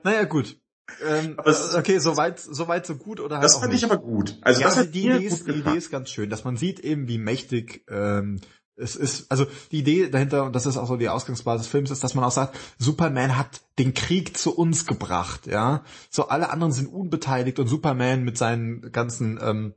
naja, 0.03 0.23
gut. 0.23 0.57
Ähm, 1.03 1.37
okay, 1.37 1.99
soweit, 1.99 2.39
soweit 2.39 2.85
so 2.85 2.95
gut 2.95 3.19
oder 3.19 3.35
halt 3.35 3.45
Das 3.45 3.57
fand 3.57 3.71
nicht. 3.71 3.83
ich 3.83 3.91
aber 3.91 4.01
gut. 4.01 4.37
Also 4.41 4.61
ja, 4.61 4.67
das 4.67 4.77
hat 4.77 4.93
die 4.93 5.07
Idee, 5.07 5.25
ist, 5.25 5.47
die 5.47 5.51
Idee 5.51 5.77
ist 5.77 5.91
ganz 5.91 6.09
schön, 6.09 6.29
dass 6.29 6.43
man 6.43 6.57
sieht 6.57 6.79
eben, 6.79 7.07
wie 7.07 7.17
mächtig 7.17 7.83
ähm, 7.89 8.39
es 8.75 8.95
ist. 8.95 9.31
Also 9.31 9.47
die 9.71 9.79
Idee 9.79 10.09
dahinter, 10.09 10.43
und 10.43 10.55
das 10.55 10.65
ist 10.65 10.77
auch 10.77 10.87
so 10.87 10.95
die 10.95 11.09
Ausgangsbasis 11.09 11.65
des 11.65 11.71
Films, 11.71 11.91
ist, 11.91 12.03
dass 12.03 12.13
man 12.13 12.23
auch 12.23 12.31
sagt, 12.31 12.57
Superman 12.77 13.37
hat 13.37 13.61
den 13.79 13.93
Krieg 13.93 14.37
zu 14.37 14.55
uns 14.55 14.85
gebracht. 14.85 15.47
Ja, 15.47 15.83
so 16.09 16.27
alle 16.27 16.49
anderen 16.49 16.71
sind 16.71 16.87
unbeteiligt 16.87 17.59
und 17.59 17.67
Superman 17.67 18.23
mit 18.23 18.37
seinen 18.37 18.91
ganzen 18.91 19.39
ähm, 19.41 19.73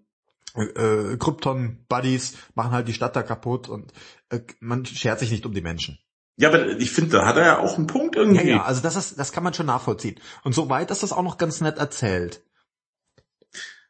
äh, 0.57 1.17
Krypton-Buddies 1.17 2.37
machen 2.55 2.73
halt 2.73 2.88
die 2.88 2.95
Stadt 2.95 3.17
da 3.17 3.23
kaputt 3.23 3.69
und 3.69 3.93
äh, 4.31 4.40
man 4.61 4.85
schert 4.87 5.19
sich 5.21 5.31
nicht 5.31 5.47
um 5.47 5.55
die 5.55 5.61
Menschen. 5.61 5.99
Ja, 6.37 6.50
aber 6.50 6.78
ich 6.78 6.93
finde, 6.93 7.19
da 7.19 7.26
hat 7.26 7.37
er 7.37 7.45
ja 7.45 7.59
auch 7.59 7.76
einen 7.76 7.88
Punkt 7.88 8.14
irgendwie. 8.14 8.47
Ja, 8.47 8.57
ja, 8.57 8.62
also 8.62 8.81
das 8.81 8.95
ist, 8.95 9.19
das 9.19 9.33
kann 9.33 9.43
man 9.43 9.55
schon 9.55 9.67
nachvollziehen. 9.67 10.21
Und 10.45 10.55
soweit 10.55 10.90
ist 10.90 11.02
das 11.02 11.12
auch 11.12 11.23
noch 11.23 11.37
ganz 11.37 11.61
nett 11.61 11.78
erzählt. 11.78 12.43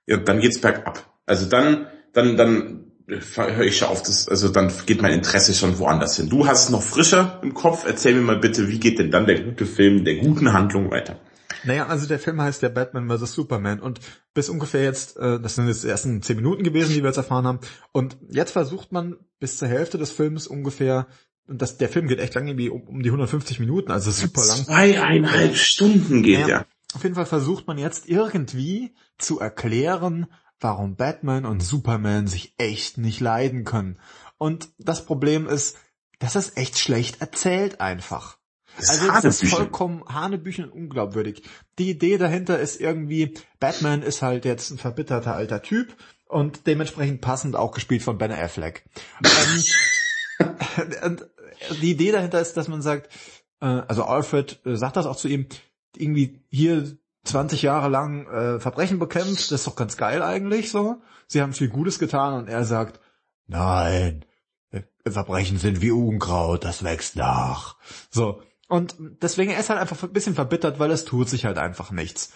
Ja, 0.06 0.16
dann 0.16 0.40
geht's 0.40 0.58
bergab. 0.58 1.04
Also 1.26 1.44
dann, 1.44 1.88
dann, 2.14 2.38
dann 2.38 2.92
höre 3.06 3.60
ich 3.60 3.76
schon 3.76 3.88
auf 3.88 4.02
das, 4.02 4.28
also 4.28 4.48
dann 4.48 4.72
geht 4.86 5.02
mein 5.02 5.12
Interesse 5.12 5.52
schon 5.52 5.78
woanders 5.78 6.16
hin. 6.16 6.30
Du 6.30 6.46
hast 6.46 6.64
es 6.64 6.70
noch 6.70 6.82
frischer 6.82 7.38
im 7.42 7.52
Kopf. 7.52 7.84
Erzähl 7.86 8.14
mir 8.14 8.22
mal 8.22 8.38
bitte, 8.38 8.68
wie 8.68 8.80
geht 8.80 8.98
denn 8.98 9.10
dann 9.10 9.26
der 9.26 9.42
gute 9.42 9.66
Film 9.66 10.04
der 10.04 10.16
guten 10.16 10.54
Handlung 10.54 10.90
weiter? 10.90 11.20
Naja, 11.64 11.86
also 11.86 12.06
der 12.06 12.18
Film 12.18 12.40
heißt 12.40 12.62
der 12.62 12.68
Batman 12.68 13.08
vs. 13.08 13.32
Superman 13.32 13.80
und 13.80 14.00
bis 14.34 14.48
ungefähr 14.48 14.84
jetzt, 14.84 15.16
äh, 15.16 15.40
das 15.40 15.54
sind 15.54 15.68
jetzt 15.68 15.84
die 15.84 15.88
ersten 15.88 16.22
zehn 16.22 16.36
Minuten 16.36 16.62
gewesen, 16.62 16.94
die 16.94 17.02
wir 17.02 17.08
jetzt 17.08 17.16
erfahren 17.16 17.46
haben, 17.46 17.60
und 17.92 18.16
jetzt 18.30 18.52
versucht 18.52 18.92
man 18.92 19.16
bis 19.38 19.58
zur 19.58 19.68
Hälfte 19.68 19.98
des 19.98 20.10
Films 20.10 20.46
ungefähr 20.46 21.06
und 21.48 21.62
das, 21.62 21.78
der 21.78 21.88
Film 21.88 22.08
geht 22.08 22.20
echt 22.20 22.34
lang, 22.34 22.46
irgendwie 22.46 22.68
um, 22.68 22.82
um 22.82 23.02
die 23.02 23.08
150 23.08 23.58
Minuten, 23.58 23.90
also 23.90 24.10
super 24.10 24.44
lang. 24.44 24.64
Zweieinhalb 24.64 25.56
Stunden 25.56 26.22
geht 26.22 26.40
naja, 26.40 26.46
der. 26.46 26.66
Auf 26.94 27.02
jeden 27.02 27.14
Fall 27.14 27.26
versucht 27.26 27.66
man 27.66 27.78
jetzt 27.78 28.08
irgendwie 28.08 28.94
zu 29.18 29.40
erklären, 29.40 30.26
warum 30.60 30.96
Batman 30.96 31.46
und 31.46 31.60
Superman 31.60 32.26
sich 32.26 32.54
echt 32.58 32.98
nicht 32.98 33.20
leiden 33.20 33.64
können. 33.64 33.98
Und 34.36 34.70
das 34.78 35.04
Problem 35.04 35.46
ist, 35.46 35.76
das 36.18 36.36
ist 36.36 36.56
echt 36.56 36.78
schlecht 36.78 37.20
erzählt 37.20 37.80
einfach. 37.80 38.37
Also 38.86 39.08
das 39.08 39.24
ist 39.24 39.48
vollkommen 39.48 40.04
Hanebüchen 40.08 40.64
und 40.66 40.72
unglaubwürdig. 40.72 41.42
Die 41.78 41.90
Idee 41.90 42.18
dahinter 42.18 42.58
ist 42.58 42.80
irgendwie, 42.80 43.34
Batman 43.60 44.02
ist 44.02 44.22
halt 44.22 44.44
jetzt 44.44 44.70
ein 44.70 44.78
verbitterter 44.78 45.34
alter 45.34 45.62
Typ 45.62 45.96
und 46.26 46.66
dementsprechend 46.66 47.20
passend 47.20 47.56
auch 47.56 47.72
gespielt 47.72 48.02
von 48.02 48.18
Ben 48.18 48.32
Affleck. 48.32 48.84
ähm, 49.24 50.94
und 51.04 51.26
die 51.82 51.90
Idee 51.90 52.12
dahinter 52.12 52.40
ist, 52.40 52.56
dass 52.56 52.68
man 52.68 52.82
sagt, 52.82 53.08
äh, 53.60 53.66
also 53.66 54.04
Alfred 54.04 54.60
äh, 54.64 54.76
sagt 54.76 54.96
das 54.96 55.06
auch 55.06 55.16
zu 55.16 55.28
ihm, 55.28 55.46
irgendwie 55.96 56.40
hier 56.50 56.96
20 57.24 57.62
Jahre 57.62 57.88
lang 57.88 58.26
äh, 58.26 58.60
Verbrechen 58.60 58.98
bekämpft, 58.98 59.50
das 59.50 59.60
ist 59.60 59.66
doch 59.66 59.76
ganz 59.76 59.96
geil 59.96 60.22
eigentlich 60.22 60.70
so. 60.70 61.00
Sie 61.26 61.42
haben 61.42 61.52
viel 61.52 61.68
Gutes 61.68 61.98
getan 61.98 62.34
und 62.34 62.48
er 62.48 62.64
sagt, 62.64 63.00
nein, 63.46 64.24
äh, 64.70 64.82
Verbrechen 65.06 65.58
sind 65.58 65.80
wie 65.80 65.90
Unkraut, 65.90 66.64
das 66.64 66.84
wächst 66.84 67.16
nach. 67.16 67.76
So. 68.10 68.42
Und 68.68 68.96
deswegen 68.98 69.50
er 69.50 69.60
ist 69.60 69.70
halt 69.70 69.80
einfach 69.80 70.02
ein 70.02 70.12
bisschen 70.12 70.34
verbittert, 70.34 70.78
weil 70.78 70.90
es 70.90 71.04
tut 71.04 71.28
sich 71.28 71.46
halt 71.46 71.58
einfach 71.58 71.90
nichts. 71.90 72.32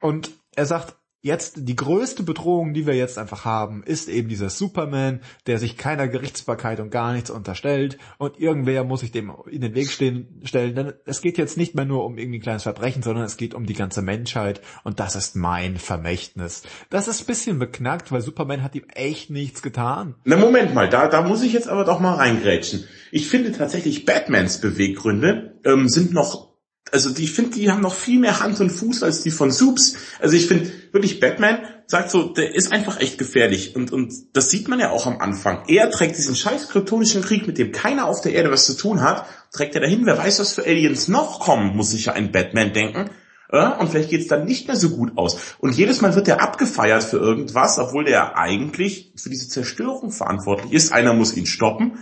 Und 0.00 0.32
er 0.56 0.66
sagt, 0.66 0.96
jetzt 1.24 1.54
die 1.56 1.74
größte 1.74 2.22
Bedrohung, 2.22 2.74
die 2.74 2.86
wir 2.86 2.94
jetzt 2.94 3.16
einfach 3.16 3.46
haben, 3.46 3.82
ist 3.82 4.10
eben 4.10 4.28
dieser 4.28 4.50
Superman, 4.50 5.20
der 5.46 5.58
sich 5.58 5.78
keiner 5.78 6.06
Gerichtsbarkeit 6.06 6.80
und 6.80 6.90
gar 6.90 7.14
nichts 7.14 7.30
unterstellt 7.30 7.96
und 8.18 8.38
irgendwer 8.38 8.84
muss 8.84 9.00
sich 9.00 9.10
dem 9.10 9.32
in 9.50 9.62
den 9.62 9.74
Weg 9.74 9.88
stehen, 9.88 10.42
stellen, 10.44 10.74
denn 10.74 10.92
es 11.06 11.22
geht 11.22 11.38
jetzt 11.38 11.56
nicht 11.56 11.74
mehr 11.74 11.86
nur 11.86 12.04
um 12.04 12.18
irgendwie 12.18 12.38
ein 12.38 12.42
kleines 12.42 12.64
Verbrechen, 12.64 13.02
sondern 13.02 13.24
es 13.24 13.38
geht 13.38 13.54
um 13.54 13.64
die 13.64 13.72
ganze 13.72 14.02
Menschheit 14.02 14.60
und 14.84 15.00
das 15.00 15.16
ist 15.16 15.34
mein 15.34 15.78
Vermächtnis. 15.78 16.62
Das 16.90 17.08
ist 17.08 17.26
bisschen 17.26 17.58
beknackt, 17.58 18.12
weil 18.12 18.20
Superman 18.20 18.62
hat 18.62 18.74
ihm 18.74 18.84
echt 18.94 19.30
nichts 19.30 19.62
getan. 19.62 20.16
Na 20.24 20.36
Moment 20.36 20.74
mal, 20.74 20.90
da, 20.90 21.08
da 21.08 21.22
muss 21.22 21.42
ich 21.42 21.54
jetzt 21.54 21.68
aber 21.68 21.86
doch 21.86 22.00
mal 22.00 22.16
reingrätschen. 22.16 22.84
Ich 23.10 23.28
finde 23.28 23.52
tatsächlich 23.52 24.04
Batmans 24.04 24.60
Beweggründe 24.60 25.58
ähm, 25.64 25.88
sind 25.88 26.12
noch 26.12 26.53
also 26.92 27.10
die, 27.10 27.24
ich 27.24 27.32
finde, 27.32 27.52
die 27.52 27.70
haben 27.70 27.80
noch 27.80 27.94
viel 27.94 28.20
mehr 28.20 28.40
Hand 28.40 28.60
und 28.60 28.70
Fuß 28.70 29.02
als 29.02 29.22
die 29.22 29.30
von 29.30 29.50
Soups. 29.50 29.96
Also 30.20 30.36
ich 30.36 30.46
finde 30.46 30.70
wirklich, 30.92 31.18
Batman 31.18 31.58
sagt 31.86 32.10
so, 32.10 32.24
der 32.24 32.54
ist 32.54 32.72
einfach 32.72 33.00
echt 33.00 33.18
gefährlich. 33.18 33.74
Und, 33.74 33.92
und 33.92 34.12
das 34.32 34.50
sieht 34.50 34.68
man 34.68 34.80
ja 34.80 34.90
auch 34.90 35.06
am 35.06 35.18
Anfang. 35.18 35.64
Er 35.68 35.90
trägt 35.90 36.16
diesen 36.16 36.36
scheiß 36.36 36.68
kryptonischen 36.68 37.22
Krieg, 37.22 37.46
mit 37.46 37.58
dem 37.58 37.72
keiner 37.72 38.06
auf 38.06 38.20
der 38.20 38.32
Erde 38.32 38.50
was 38.50 38.66
zu 38.66 38.74
tun 38.74 39.00
hat, 39.02 39.26
trägt 39.52 39.74
er 39.74 39.80
dahin. 39.80 40.06
Wer 40.06 40.18
weiß, 40.18 40.40
was 40.40 40.54
für 40.54 40.64
Aliens 40.64 41.08
noch 41.08 41.40
kommen, 41.40 41.76
muss 41.76 41.90
sich 41.90 42.06
ja 42.06 42.12
ein 42.12 42.32
Batman 42.32 42.72
denken. 42.72 43.10
Und 43.54 43.90
vielleicht 43.90 44.10
geht's 44.10 44.28
dann 44.28 44.44
nicht 44.44 44.66
mehr 44.66 44.76
so 44.76 44.90
gut 44.90 45.12
aus. 45.16 45.56
Und 45.58 45.76
jedes 45.76 46.00
Mal 46.00 46.14
wird 46.14 46.28
er 46.28 46.42
abgefeiert 46.42 47.04
für 47.04 47.18
irgendwas, 47.18 47.78
obwohl 47.78 48.04
der 48.04 48.36
eigentlich 48.36 49.12
für 49.16 49.30
diese 49.30 49.48
Zerstörung 49.48 50.10
verantwortlich 50.10 50.72
ist. 50.72 50.92
Einer 50.92 51.14
muss 51.14 51.36
ihn 51.36 51.46
stoppen. 51.46 51.98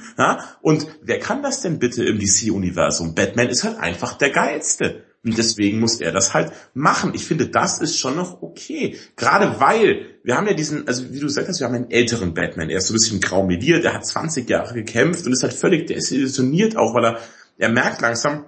Und 0.61 0.87
wer 1.03 1.19
kann 1.19 1.43
das 1.43 1.61
denn 1.61 1.79
bitte 1.79 2.05
im 2.05 2.19
DC-Universum? 2.19 3.15
Batman 3.15 3.49
ist 3.49 3.65
halt 3.65 3.79
einfach 3.79 4.15
der 4.15 4.31
Geilste. 4.31 5.05
Und 5.25 5.39
deswegen 5.39 5.79
muss 5.79 6.01
er 6.01 6.11
das 6.11 6.35
halt 6.35 6.53
machen. 6.75 7.13
Ich 7.15 7.25
finde, 7.25 7.47
das 7.47 7.81
ist 7.81 7.97
schon 7.97 8.17
noch 8.17 8.43
okay. 8.43 8.99
Gerade 9.17 9.61
weil, 9.61 10.07
wir 10.25 10.37
haben 10.37 10.49
ja 10.49 10.55
diesen, 10.55 10.89
also 10.89 11.13
wie 11.13 11.21
du 11.21 11.27
gesagt 11.27 11.49
hast, 11.49 11.61
wir 11.61 11.67
haben 11.67 11.77
einen 11.77 11.91
älteren 11.93 12.35
Batman. 12.35 12.71
Er 12.71 12.79
ist 12.79 12.89
so 12.89 12.93
ein 12.93 12.97
bisschen 12.97 13.21
grau 13.21 13.47
meliert, 13.47 13.85
er 13.85 13.95
hat 13.95 14.05
20 14.05 14.49
Jahre 14.51 14.75
gekämpft 14.75 15.25
und 15.25 15.33
ist 15.33 15.45
halt 15.45 15.53
völlig 15.53 15.87
desillusioniert 15.87 16.77
auch, 16.77 16.95
weil 16.95 17.05
er, 17.05 17.19
er 17.59 17.69
merkt 17.69 18.01
langsam, 18.01 18.47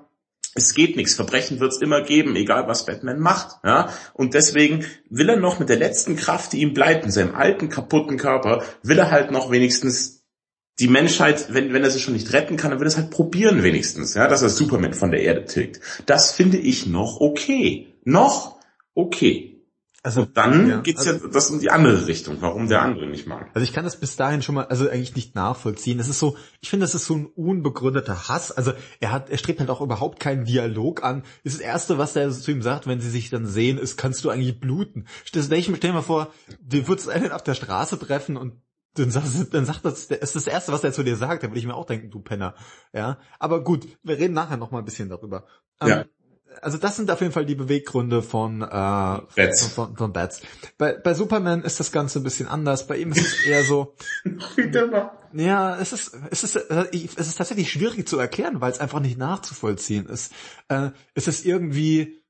es 0.54 0.74
geht 0.74 0.96
nichts, 0.96 1.14
Verbrechen 1.14 1.60
wird 1.60 1.72
es 1.72 1.82
immer 1.82 2.02
geben, 2.02 2.36
egal 2.36 2.68
was 2.68 2.86
Batman 2.86 3.18
macht. 3.18 3.58
Ja? 3.64 3.88
Und 4.12 4.34
deswegen 4.34 4.84
will 5.10 5.28
er 5.28 5.36
noch 5.36 5.58
mit 5.58 5.68
der 5.68 5.76
letzten 5.76 6.16
Kraft, 6.16 6.52
die 6.52 6.60
ihm 6.60 6.74
bleibt, 6.74 7.04
in 7.04 7.10
seinem 7.10 7.34
alten, 7.34 7.68
kaputten 7.68 8.16
Körper, 8.16 8.62
will 8.82 8.98
er 8.98 9.10
halt 9.10 9.30
noch 9.30 9.50
wenigstens 9.50 10.24
die 10.80 10.88
Menschheit, 10.88 11.52
wenn, 11.54 11.72
wenn 11.72 11.84
er 11.84 11.90
sie 11.90 12.00
schon 12.00 12.14
nicht 12.14 12.32
retten 12.32 12.56
kann, 12.56 12.70
dann 12.70 12.80
will 12.80 12.86
er 12.86 12.90
es 12.90 12.96
halt 12.96 13.10
probieren 13.10 13.62
wenigstens, 13.62 14.14
ja, 14.14 14.26
dass 14.26 14.42
er 14.42 14.48
Superman 14.48 14.94
von 14.94 15.10
der 15.10 15.22
Erde 15.22 15.44
tilgt. 15.44 15.80
Das 16.06 16.32
finde 16.32 16.58
ich 16.58 16.86
noch 16.86 17.20
okay. 17.20 17.94
Noch 18.04 18.58
okay. 18.94 19.53
Also 20.04 20.20
und 20.20 20.36
dann 20.36 20.68
ja, 20.68 20.80
geht's 20.82 21.06
also, 21.06 21.24
ja 21.24 21.32
das 21.32 21.48
in 21.48 21.60
die 21.60 21.70
andere 21.70 22.06
Richtung, 22.06 22.36
warum 22.40 22.68
der 22.68 22.82
andere 22.82 23.06
nicht 23.06 23.26
mag. 23.26 23.50
Also 23.54 23.64
ich 23.64 23.72
kann 23.72 23.84
das 23.84 23.98
bis 23.98 24.16
dahin 24.16 24.42
schon 24.42 24.54
mal, 24.54 24.66
also 24.66 24.86
eigentlich 24.86 25.16
nicht 25.16 25.34
nachvollziehen. 25.34 25.96
Das 25.96 26.08
ist 26.08 26.18
so, 26.18 26.36
ich 26.60 26.68
finde, 26.68 26.84
das 26.84 26.94
ist 26.94 27.06
so 27.06 27.14
ein 27.14 27.24
unbegründeter 27.24 28.28
Hass. 28.28 28.52
Also 28.52 28.74
er 29.00 29.12
hat, 29.12 29.30
er 29.30 29.38
strebt 29.38 29.60
halt 29.60 29.70
auch 29.70 29.80
überhaupt 29.80 30.20
keinen 30.20 30.44
Dialog 30.44 31.02
an. 31.02 31.22
Das, 31.42 31.56
erste, 31.56 31.96
was 31.96 32.14
er 32.16 32.30
zu 32.30 32.50
ihm 32.50 32.60
sagt, 32.60 32.86
wenn 32.86 33.00
sie 33.00 33.08
sich 33.08 33.30
dann 33.30 33.46
sehen, 33.46 33.78
ist, 33.78 33.96
kannst 33.96 34.22
du 34.26 34.28
eigentlich 34.28 34.60
bluten? 34.60 35.06
Stell, 35.24 35.42
stell 35.42 35.62
dir 35.62 35.92
mal 35.94 36.02
vor, 36.02 36.34
du 36.60 36.86
würdest 36.86 37.08
einen 37.08 37.32
auf 37.32 37.42
der 37.42 37.54
Straße 37.54 37.98
treffen 37.98 38.36
und 38.36 38.60
dann 38.96 39.10
sagt, 39.10 39.54
dann 39.54 39.64
sagt 39.64 39.86
das, 39.86 40.08
das 40.08 40.18
ist 40.18 40.36
das 40.36 40.46
Erste, 40.46 40.72
was 40.72 40.84
er 40.84 40.92
zu 40.92 41.02
dir 41.02 41.16
sagt, 41.16 41.42
da 41.42 41.48
würde 41.48 41.58
ich 41.58 41.66
mir 41.66 41.74
auch 41.74 41.86
denken, 41.86 42.10
du 42.10 42.20
Penner. 42.20 42.54
Ja, 42.92 43.16
aber 43.38 43.64
gut, 43.64 43.88
wir 44.02 44.18
reden 44.18 44.34
nachher 44.34 44.58
noch 44.58 44.70
mal 44.70 44.80
ein 44.80 44.84
bisschen 44.84 45.08
darüber. 45.08 45.46
Ja. 45.82 46.02
Ähm, 46.02 46.04
also 46.64 46.78
das 46.78 46.96
sind 46.96 47.10
auf 47.10 47.20
jeden 47.20 47.32
Fall 47.32 47.44
die 47.44 47.54
Beweggründe 47.54 48.22
von, 48.22 48.62
äh, 48.62 48.64
Bats. 48.64 49.66
Von, 49.66 49.88
von, 49.88 49.96
von 49.96 50.12
Bats. 50.14 50.40
Bei, 50.78 50.94
bei 50.94 51.12
Superman 51.12 51.62
ist 51.62 51.78
das 51.78 51.92
Ganze 51.92 52.20
ein 52.20 52.22
bisschen 52.22 52.48
anders. 52.48 52.86
Bei 52.86 52.96
ihm 52.96 53.12
ist 53.12 53.26
es 53.26 53.44
eher 53.44 53.64
so. 53.64 53.94
ja, 55.34 55.78
es 55.78 55.92
ist, 55.92 56.16
es 56.30 56.42
ist, 56.42 56.56
es 56.56 57.26
ist 57.28 57.36
tatsächlich 57.36 57.70
schwierig 57.70 58.08
zu 58.08 58.18
erklären, 58.18 58.62
weil 58.62 58.72
es 58.72 58.80
einfach 58.80 59.00
nicht 59.00 59.18
nachzuvollziehen 59.18 60.06
ist. 60.06 60.32
Äh, 60.68 60.90
es 61.12 61.28
ist 61.28 61.44
irgendwie, 61.44 62.24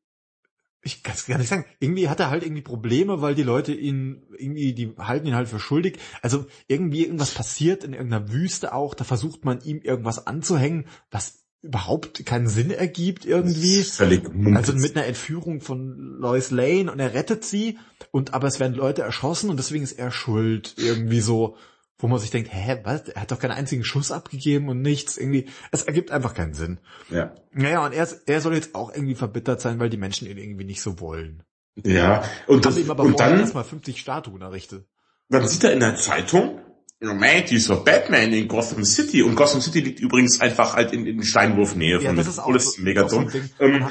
ich 0.83 1.05
kann 1.05 1.15
es 1.15 1.27
gar 1.27 1.39
nicht 1.39 1.49
sagen, 1.49 1.65
irgendwie 1.79 2.09
hat 2.09 2.19
er 2.19 2.31
halt 2.31 2.43
irgendwie 2.43 2.63
Probleme, 2.63 3.23
weil 3.23 3.37
die 3.37 3.45
Leute 3.45 3.73
ihn, 3.73 4.27
irgendwie, 4.37 4.75
die 4.75 4.95
halten 4.99 5.29
ihn 5.29 5.37
halt 5.37 5.49
für 5.49 5.61
schuldig. 5.61 5.99
Also 6.23 6.47
irgendwie 6.67 7.05
irgendwas 7.05 7.33
passiert 7.33 7.85
in 7.85 7.93
irgendeiner 7.93 8.33
Wüste 8.33 8.75
auch, 8.75 8.95
da 8.95 9.05
versucht 9.05 9.45
man 9.45 9.61
ihm 9.61 9.81
irgendwas 9.81 10.27
anzuhängen, 10.27 10.87
was 11.13 11.44
überhaupt 11.65 12.25
keinen 12.27 12.47
Sinn 12.47 12.71
ergibt 12.71 13.25
irgendwie. 13.25 13.83
Völlig 13.83 14.29
also 14.55 14.75
mit 14.75 14.97
einer 14.97 15.07
Entführung 15.07 15.61
von 15.61 15.97
Lois 16.19 16.51
Lane 16.51 16.93
und 16.93 17.01
er 17.01 17.15
rettet 17.15 17.45
sie 17.45 17.79
und 18.11 18.35
aber 18.35 18.47
es 18.47 18.61
werden 18.61 18.75
Leute 18.75 19.03
erschossen 19.03 19.51
und 19.51 19.57
deswegen 19.57 19.83
ist 19.83 19.93
er 19.93 20.11
schuld 20.11 20.75
irgendwie 20.77 21.21
so, 21.21 21.57
wo 21.99 22.07
man 22.07 22.19
sich 22.19 22.31
denkt, 22.31 22.51
hä, 22.53 22.81
was? 22.85 23.09
Er 23.09 23.23
hat 23.23 23.31
doch 23.31 23.39
keinen 23.39 23.53
einzigen 23.53 23.83
Schuss 23.83 24.13
abgegeben 24.13 24.69
und 24.69 24.83
nichts 24.83 25.17
irgendwie. 25.17 25.49
Es 25.71 25.85
ergibt 25.85 26.11
einfach 26.11 26.35
keinen 26.35 26.55
Sinn. 26.55 26.81
Ja. 27.11 27.35
Naja, 27.53 27.85
und 27.85 27.93
er, 27.93 28.07
er 28.27 28.41
soll 28.41 28.55
jetzt 28.55 28.75
auch 28.75 28.93
irgendwie 28.93 29.15
verbittert 29.15 29.61
sein, 29.61 29.81
weil 29.81 29.91
die 29.91 29.97
Menschen 29.97 30.29
ihn 30.29 30.37
irgendwie 30.37 30.65
nicht 30.65 30.83
so 30.83 31.01
wollen. 31.01 31.45
Ja. 31.83 32.23
Und, 32.47 32.67
das, 32.67 32.77
ihm 32.77 32.91
aber 32.91 33.05
und 33.05 33.19
dann 33.19 33.41
erstmal 33.41 33.65
50 33.65 33.99
Statuen 33.99 34.43
errichtet. 34.43 34.87
Dann 35.31 35.49
sieht 35.49 35.65
er 35.65 35.73
in 35.73 35.81
der 35.81 35.97
Zeitung, 35.97 36.61
man, 37.05 37.45
dieser 37.49 37.77
Batman 37.77 38.33
in 38.33 38.49
Gotham 38.49 38.85
City. 38.85 39.23
Und 39.23 39.35
Gotham 39.35 39.61
City 39.61 39.81
liegt 39.81 40.01
übrigens 40.01 40.41
einfach 40.41 40.75
halt 40.75 40.93
in, 40.93 41.07
in 41.07 41.23
Steinwurfnähe 41.23 42.01
von 42.01 42.07
ja, 42.07 42.13
das 42.15 42.29
ist 42.29 42.39
auch 42.39 42.59
so, 42.59 42.83
mega 42.83 43.03
dumm. 43.03 43.31
Ähm, 43.61 43.87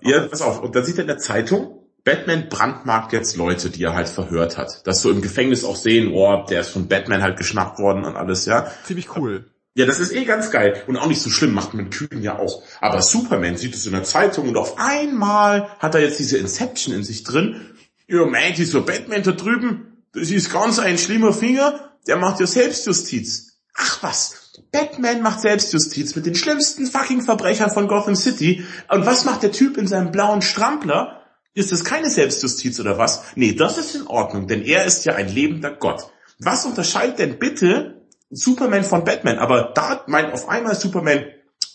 ja, 0.00 0.20
pass 0.26 0.42
auf. 0.42 0.62
Und 0.62 0.74
dann 0.74 0.84
sieht 0.84 0.96
er 0.96 1.02
in 1.02 1.08
der 1.08 1.18
Zeitung, 1.18 1.86
Batman 2.02 2.48
brandmarkt 2.48 3.12
jetzt 3.12 3.36
Leute, 3.36 3.68
die 3.70 3.82
er 3.82 3.94
halt 3.94 4.08
verhört 4.08 4.56
hat. 4.56 4.86
Dass 4.86 5.02
so 5.02 5.10
im 5.10 5.22
Gefängnis 5.22 5.64
auch 5.64 5.76
sehen, 5.76 6.12
oh, 6.12 6.44
der 6.48 6.60
ist 6.60 6.68
von 6.70 6.88
Batman 6.88 7.22
halt 7.22 7.36
geschnappt 7.36 7.78
worden 7.78 8.04
und 8.04 8.16
alles, 8.16 8.46
ja. 8.46 8.70
Ziemlich 8.84 9.16
cool. 9.16 9.50
Ja, 9.74 9.84
das 9.84 10.00
ist 10.00 10.12
eh 10.12 10.24
ganz 10.24 10.50
geil. 10.50 10.82
Und 10.86 10.96
auch 10.96 11.06
nicht 11.06 11.20
so 11.20 11.28
schlimm, 11.28 11.52
macht 11.52 11.74
man 11.74 11.90
Küken 11.90 12.22
ja 12.22 12.38
auch. 12.38 12.62
Aber 12.80 13.02
Superman 13.02 13.58
sieht 13.58 13.74
es 13.74 13.84
in 13.84 13.92
der 13.92 14.04
Zeitung 14.04 14.48
und 14.48 14.56
auf 14.56 14.78
einmal 14.78 15.68
hat 15.80 15.94
er 15.94 16.00
jetzt 16.00 16.18
diese 16.18 16.38
Inception 16.38 16.94
in 16.94 17.04
sich 17.04 17.24
drin. 17.24 17.60
Ja, 18.08 18.24
man, 18.24 18.54
dieser 18.56 18.80
Batman 18.80 19.22
da 19.22 19.32
drüben, 19.32 20.04
das 20.12 20.30
ist 20.30 20.50
ganz 20.50 20.78
ein 20.78 20.96
schlimmer 20.96 21.32
Finger 21.32 21.90
der 22.06 22.16
macht 22.16 22.40
ja 22.40 22.46
Selbstjustiz. 22.46 23.58
Ach 23.74 24.02
was, 24.02 24.52
Batman 24.72 25.22
macht 25.22 25.40
Selbstjustiz 25.40 26.16
mit 26.16 26.26
den 26.26 26.34
schlimmsten 26.34 26.86
fucking 26.86 27.22
Verbrechern 27.22 27.70
von 27.70 27.88
Gotham 27.88 28.16
City. 28.16 28.64
Und 28.88 29.06
was 29.06 29.24
macht 29.24 29.42
der 29.42 29.52
Typ 29.52 29.76
in 29.76 29.86
seinem 29.86 30.12
blauen 30.12 30.42
Strampler? 30.42 31.22
Ist 31.54 31.72
das 31.72 31.84
keine 31.84 32.10
Selbstjustiz 32.10 32.80
oder 32.80 32.98
was? 32.98 33.22
Nee, 33.34 33.52
das 33.52 33.78
ist 33.78 33.94
in 33.94 34.06
Ordnung, 34.06 34.46
denn 34.46 34.62
er 34.62 34.84
ist 34.84 35.04
ja 35.04 35.14
ein 35.14 35.28
lebender 35.28 35.72
Gott. 35.72 36.10
Was 36.38 36.66
unterscheidet 36.66 37.18
denn 37.18 37.38
bitte 37.38 38.02
Superman 38.30 38.84
von 38.84 39.04
Batman? 39.04 39.38
Aber 39.38 39.72
da 39.74 40.04
meint 40.06 40.32
auf 40.32 40.48
einmal 40.48 40.74
Superman, 40.74 41.24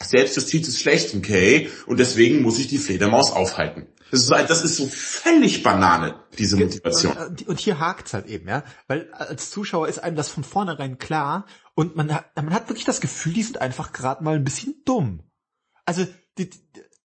Selbstjustiz 0.03 0.67
ist 0.67 0.81
schlecht, 0.81 1.15
okay, 1.15 1.69
und 1.85 1.99
deswegen 1.99 2.41
muss 2.41 2.59
ich 2.59 2.67
die 2.67 2.77
Fledermaus 2.77 3.31
aufhalten. 3.31 3.87
Das 4.11 4.21
ist, 4.21 4.29
das 4.29 4.63
ist 4.63 4.75
so 4.75 4.87
völlig 4.87 5.63
Banane, 5.63 6.15
diese 6.37 6.57
Motivation. 6.57 7.15
Und, 7.15 7.47
und 7.47 7.59
hier 7.59 7.79
hakt's 7.79 8.13
halt 8.13 8.27
eben, 8.27 8.47
ja. 8.47 8.63
Weil 8.87 9.11
als 9.13 9.51
Zuschauer 9.51 9.87
ist 9.87 9.99
einem 9.99 10.17
das 10.17 10.27
von 10.27 10.43
vornherein 10.43 10.97
klar 10.97 11.45
und 11.75 11.95
man 11.95 12.13
hat, 12.13 12.35
man 12.35 12.53
hat 12.53 12.67
wirklich 12.67 12.83
das 12.83 12.99
Gefühl, 12.99 13.33
die 13.33 13.43
sind 13.43 13.61
einfach 13.61 13.93
gerade 13.93 14.23
mal 14.23 14.35
ein 14.35 14.43
bisschen 14.43 14.75
dumm. 14.83 15.23
Also, 15.85 16.05
die, 16.37 16.49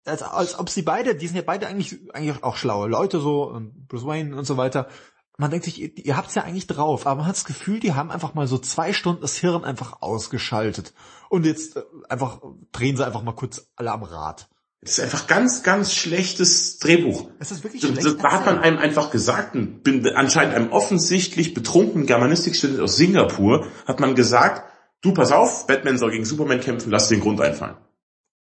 als, 0.04 0.22
als 0.22 0.58
ob 0.58 0.68
sie 0.68 0.82
beide, 0.82 1.14
die 1.14 1.26
sind 1.26 1.36
ja 1.36 1.42
beide 1.42 1.66
eigentlich, 1.68 1.98
eigentlich 2.12 2.42
auch 2.42 2.56
schlaue 2.56 2.88
Leute, 2.88 3.18
so, 3.18 3.58
Bruce 3.88 4.04
Wayne 4.04 4.36
und 4.36 4.44
so 4.44 4.58
weiter. 4.58 4.88
Man 5.40 5.50
denkt 5.50 5.64
sich, 5.64 5.80
ihr, 5.80 5.96
ihr 5.96 6.18
habt's 6.18 6.34
ja 6.34 6.42
eigentlich 6.42 6.66
drauf, 6.66 7.06
aber 7.06 7.16
man 7.16 7.26
hat 7.26 7.34
das 7.34 7.46
Gefühl, 7.46 7.80
die 7.80 7.94
haben 7.94 8.10
einfach 8.10 8.34
mal 8.34 8.46
so 8.46 8.58
zwei 8.58 8.92
Stunden 8.92 9.22
das 9.22 9.38
Hirn 9.38 9.64
einfach 9.64 10.02
ausgeschaltet. 10.02 10.92
Und 11.30 11.46
jetzt 11.46 11.76
äh, 11.76 11.82
einfach, 12.10 12.42
drehen 12.72 12.98
sie 12.98 13.06
einfach 13.06 13.22
mal 13.22 13.32
kurz 13.32 13.66
alle 13.74 13.90
am 13.90 14.02
Rad. 14.02 14.50
Das 14.82 14.92
ist 14.92 15.00
einfach 15.00 15.26
ganz, 15.26 15.62
ganz 15.62 15.94
schlechtes 15.94 16.78
Drehbuch. 16.78 17.30
Es 17.38 17.50
ist 17.52 17.64
wirklich 17.64 17.80
schlecht. 17.82 18.22
Da 18.22 18.32
hat 18.32 18.44
man 18.44 18.58
einem 18.58 18.76
einfach 18.76 19.10
gesagt, 19.10 19.52
bin 19.54 20.06
anscheinend 20.08 20.54
einem 20.54 20.72
offensichtlich 20.72 21.54
betrunkenen 21.54 22.06
Germanistikstudent 22.06 22.80
aus 22.80 22.96
Singapur, 22.96 23.66
hat 23.86 23.98
man 23.98 24.14
gesagt, 24.14 24.70
du 25.00 25.14
pass 25.14 25.32
auf, 25.32 25.66
Batman 25.66 25.96
soll 25.96 26.10
gegen 26.10 26.26
Superman 26.26 26.60
kämpfen, 26.60 26.90
lass 26.90 27.08
den 27.08 27.20
Grund 27.20 27.40
einfallen. 27.40 27.76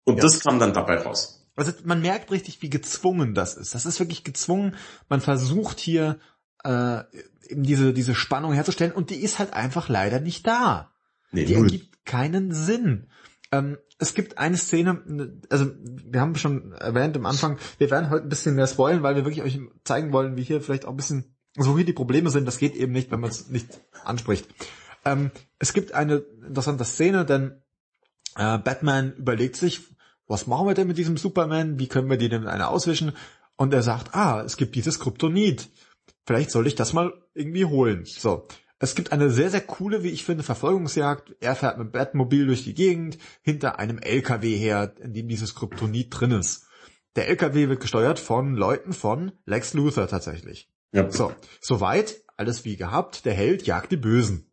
Und 0.03 0.17
ja. 0.17 0.23
das 0.23 0.41
kam 0.41 0.59
dann 0.59 0.73
dabei 0.73 0.97
raus. 0.97 1.47
Also 1.55 1.71
man 1.85 2.01
merkt 2.01 2.31
richtig, 2.31 2.61
wie 2.61 2.69
gezwungen 2.69 3.33
das 3.33 3.55
ist. 3.55 3.73
Das 3.73 3.85
ist 3.85 3.99
wirklich 3.99 4.25
gezwungen. 4.25 4.75
Man 5.07 5.21
versucht 5.21 5.79
hier 5.79 6.19
äh, 6.63 7.03
eben 7.47 7.63
diese, 7.63 7.93
diese 7.93 8.15
Spannung 8.15 8.53
herzustellen 8.53 8.91
und 8.91 9.09
die 9.09 9.21
ist 9.21 9.39
halt 9.39 9.53
einfach 9.53 9.89
leider 9.89 10.19
nicht 10.19 10.45
da. 10.45 10.91
Nee, 11.31 11.45
die 11.45 11.55
null. 11.55 11.65
ergibt 11.65 12.05
keinen 12.05 12.51
Sinn. 12.53 13.07
Ähm, 13.51 13.77
es 13.97 14.13
gibt 14.13 14.37
eine 14.37 14.57
Szene, 14.57 15.01
also 15.49 15.71
wir 15.83 16.21
haben 16.21 16.35
schon 16.35 16.71
erwähnt 16.73 17.17
am 17.17 17.25
Anfang, 17.25 17.57
wir 17.77 17.91
werden 17.91 18.09
heute 18.09 18.23
ein 18.23 18.29
bisschen 18.29 18.55
mehr 18.55 18.67
spoilen, 18.67 19.03
weil 19.03 19.15
wir 19.15 19.25
wirklich 19.25 19.43
euch 19.43 19.59
zeigen 19.83 20.13
wollen, 20.13 20.37
wie 20.37 20.43
hier 20.43 20.61
vielleicht 20.61 20.85
auch 20.85 20.91
ein 20.91 20.97
bisschen, 20.97 21.35
so 21.57 21.77
wie 21.77 21.83
die 21.83 21.93
Probleme 21.93 22.29
sind, 22.29 22.45
das 22.45 22.59
geht 22.59 22.75
eben 22.75 22.93
nicht, 22.93 23.11
wenn 23.11 23.19
man 23.19 23.29
es 23.29 23.49
nicht 23.49 23.81
anspricht. 24.05 24.47
Ähm, 25.03 25.31
es 25.57 25.73
gibt 25.73 25.93
eine 25.93 26.23
interessante 26.45 26.85
Szene, 26.85 27.25
denn 27.25 27.61
äh, 28.35 28.57
Batman 28.57 29.13
überlegt 29.15 29.55
sich, 29.55 29.81
was 30.27 30.47
machen 30.47 30.67
wir 30.67 30.75
denn 30.75 30.87
mit 30.87 30.97
diesem 30.97 31.17
Superman, 31.17 31.79
wie 31.79 31.87
können 31.87 32.09
wir 32.09 32.17
die 32.17 32.29
denn 32.29 32.47
eine 32.47 32.67
auswischen? 32.67 33.13
Und 33.55 33.73
er 33.73 33.83
sagt, 33.83 34.15
ah, 34.15 34.41
es 34.45 34.55
gibt 34.55 34.75
dieses 34.75 34.99
Kryptonit. 34.99 35.69
Vielleicht 36.25 36.51
soll 36.51 36.67
ich 36.67 36.75
das 36.75 36.93
mal 36.93 37.13
irgendwie 37.33 37.65
holen. 37.65 38.05
So. 38.05 38.47
Es 38.81 38.95
gibt 38.95 39.11
eine 39.11 39.29
sehr, 39.29 39.49
sehr 39.49 39.61
coole, 39.61 40.03
wie 40.03 40.09
ich 40.09 40.23
finde, 40.23 40.43
Verfolgungsjagd. 40.43 41.35
Er 41.41 41.55
fährt 41.55 41.77
mit 41.77 41.91
Batmobil 41.91 42.47
durch 42.47 42.63
die 42.63 42.73
Gegend, 42.73 43.17
hinter 43.41 43.77
einem 43.77 43.97
LKW 43.97 44.55
her, 44.55 44.93
in 45.01 45.13
dem 45.13 45.27
dieses 45.27 45.53
Kryptonit 45.53 46.07
drin 46.11 46.31
ist. 46.31 46.65
Der 47.17 47.27
LKW 47.27 47.67
wird 47.67 47.81
gesteuert 47.81 48.19
von 48.19 48.55
Leuten 48.55 48.93
von 48.93 49.33
Lex 49.45 49.73
Luthor 49.73 50.07
tatsächlich. 50.07 50.69
Ja. 50.93 51.11
So, 51.11 51.33
soweit, 51.59 52.23
alles 52.37 52.63
wie 52.63 52.77
gehabt, 52.77 53.25
der 53.25 53.33
Held 53.33 53.67
jagt 53.67 53.91
die 53.91 53.97
Bösen. 53.97 54.49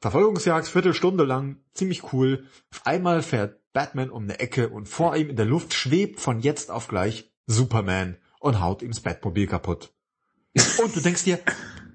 Verfolgungsjagd, 0.00 0.66
Viertelstunde 0.66 1.24
lang, 1.24 1.60
ziemlich 1.74 2.12
cool. 2.12 2.46
Auf 2.72 2.86
einmal 2.86 3.22
fährt 3.22 3.60
Batman 3.72 4.10
um 4.10 4.24
eine 4.24 4.40
Ecke 4.40 4.68
und 4.68 4.88
vor 4.88 5.16
ihm 5.16 5.30
in 5.30 5.36
der 5.36 5.46
Luft 5.46 5.74
schwebt 5.74 6.18
von 6.18 6.40
jetzt 6.40 6.72
auf 6.72 6.88
gleich 6.88 7.32
Superman 7.46 8.16
und 8.40 8.60
haut 8.60 8.82
ihm 8.82 8.90
das 8.90 9.00
Batmobil 9.00 9.46
kaputt. 9.46 9.94
Und 10.82 10.96
du 10.96 11.00
denkst 11.00 11.24
dir, 11.24 11.38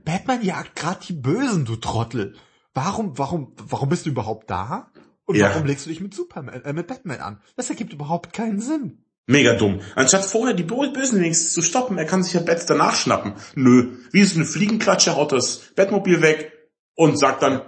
Batman 0.06 0.42
jagt 0.42 0.76
gerade 0.76 1.06
die 1.06 1.14
Bösen, 1.14 1.66
du 1.66 1.76
Trottel. 1.76 2.36
Warum, 2.74 3.18
warum, 3.18 3.54
warum 3.58 3.90
bist 3.90 4.06
du 4.06 4.10
überhaupt 4.10 4.50
da? 4.50 4.92
Und 5.26 5.36
ja. 5.36 5.50
warum 5.50 5.66
legst 5.66 5.86
du 5.86 5.90
dich 5.90 6.00
mit 6.00 6.14
Superman, 6.14 6.64
äh, 6.64 6.74
mit 6.74 6.88
Batman 6.88 7.20
an? 7.20 7.42
Das 7.56 7.70
ergibt 7.70 7.92
überhaupt 7.92 8.34
keinen 8.34 8.62
Sinn. 8.62 9.04
Mega 9.26 9.56
dumm. 9.56 9.82
Anstatt 9.96 10.24
vorher 10.24 10.54
die 10.54 10.64
Bösen 10.64 11.20
wenigstens 11.20 11.54
zu 11.54 11.62
stoppen, 11.62 11.98
er 11.98 12.06
kann 12.06 12.24
sich 12.24 12.34
ja 12.34 12.40
Bats 12.40 12.66
danach 12.66 12.96
schnappen. 12.96 13.34
Nö. 13.56 13.98
Wie 14.12 14.22
ist 14.22 14.36
eine 14.36 14.46
Fliegenklatsche, 14.46 15.18
haut 15.18 15.34
das 15.34 15.74
Batmobil 15.76 16.22
weg 16.22 16.54
und 16.96 17.20
sagt 17.20 17.44
dann, 17.44 17.62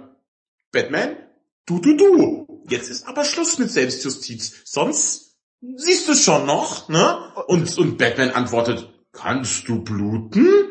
Batman, 0.72 1.16
du, 1.66 1.78
du, 1.80 1.96
du. 1.96 2.64
Jetzt 2.68 2.88
ist 2.88 3.06
aber 3.06 3.24
Schluss 3.24 3.58
mit 3.58 3.70
Selbstjustiz. 3.70 4.62
Sonst 4.64 5.36
siehst 5.76 6.08
du 6.08 6.14
schon 6.14 6.46
noch, 6.46 6.88
ne? 6.88 7.18
Und, 7.46 7.76
und 7.76 7.98
Batman 7.98 8.30
antwortet, 8.30 8.88
kannst 9.12 9.68
du 9.68 9.82
bluten? 9.82 10.69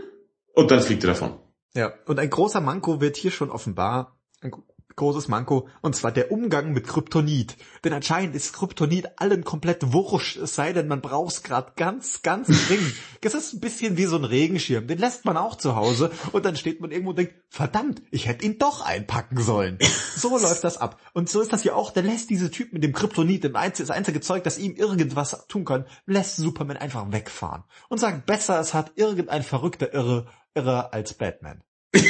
Und 0.60 0.72
dann 0.72 0.82
fliegt 0.82 1.06
er 1.06 1.12
davon. 1.12 1.40
Ja, 1.74 1.94
und 2.06 2.20
ein 2.20 2.30
großer 2.30 2.60
Manko 2.60 3.00
wird 3.00 3.16
hier 3.16 3.32
schon 3.32 3.50
offenbar, 3.50 4.18
ein 4.42 4.52
großes 4.98 5.30
Manko, 5.30 5.70
und 5.82 5.96
zwar 5.96 6.12
der 6.12 6.30
Umgang 6.30 6.74
mit 6.74 6.86
Kryptonit. 6.86 7.56
Denn 7.86 7.94
anscheinend 7.94 8.36
ist 8.36 8.52
Kryptonit 8.52 9.08
allen 9.16 9.46
komplett 9.46 9.94
wurscht, 9.94 10.36
es 10.36 10.56
sei 10.56 10.74
denn, 10.74 10.90
man 10.90 11.00
braucht's 11.00 11.44
gerade 11.44 11.72
ganz, 11.78 12.22
ganz 12.24 12.48
dringend. 12.68 12.94
Das 13.22 13.34
ist 13.34 13.54
ein 13.54 13.62
bisschen 13.62 13.96
wie 13.96 14.06
so 14.06 14.18
ein 14.18 14.26
Regenschirm, 14.26 14.88
den 14.88 14.98
lässt 14.98 15.24
man 15.24 15.38
auch 15.38 15.56
zu 15.56 15.78
Hause 15.78 16.12
und 16.34 16.44
dann 16.44 16.58
steht 16.58 16.82
man 16.82 16.92
irgendwo 16.92 17.12
und 17.12 17.20
denkt, 17.20 17.36
verdammt, 17.48 18.02
ich 18.12 18.28
hätte 18.28 18.46
ihn 18.46 18.58
doch 18.60 18.86
einpacken 18.86 19.42
sollen. 19.42 19.80
So 20.20 20.38
läuft 20.38 20.66
das 20.66 20.78
ab. 20.78 21.00
Und 21.14 21.30
so 21.30 21.40
ist 21.40 21.54
das 21.54 21.62
hier 21.62 21.78
auch, 21.78 21.92
der 21.92 22.04
lässt 22.04 22.30
diese 22.30 22.52
Typ 22.52 22.74
mit 22.74 22.84
dem 22.84 22.92
Kryptonit, 22.92 23.46
das 23.46 23.90
einzige 23.90 24.20
Zeug, 24.20 24.44
das 24.44 24.58
ihm 24.58 24.76
irgendwas 24.76 25.48
tun 25.48 25.64
kann, 25.64 25.86
lässt 26.08 26.36
Superman 26.36 26.76
einfach 26.76 27.10
wegfahren. 27.10 27.64
Und 27.88 28.00
sagt, 28.00 28.26
besser 28.26 28.60
es 28.60 28.74
hat 28.74 28.92
irgendein 28.96 29.44
verrückter 29.44 29.94
Irre, 29.94 30.28
Irre 30.60 30.94
als 30.94 31.14
Batman. 31.14 31.62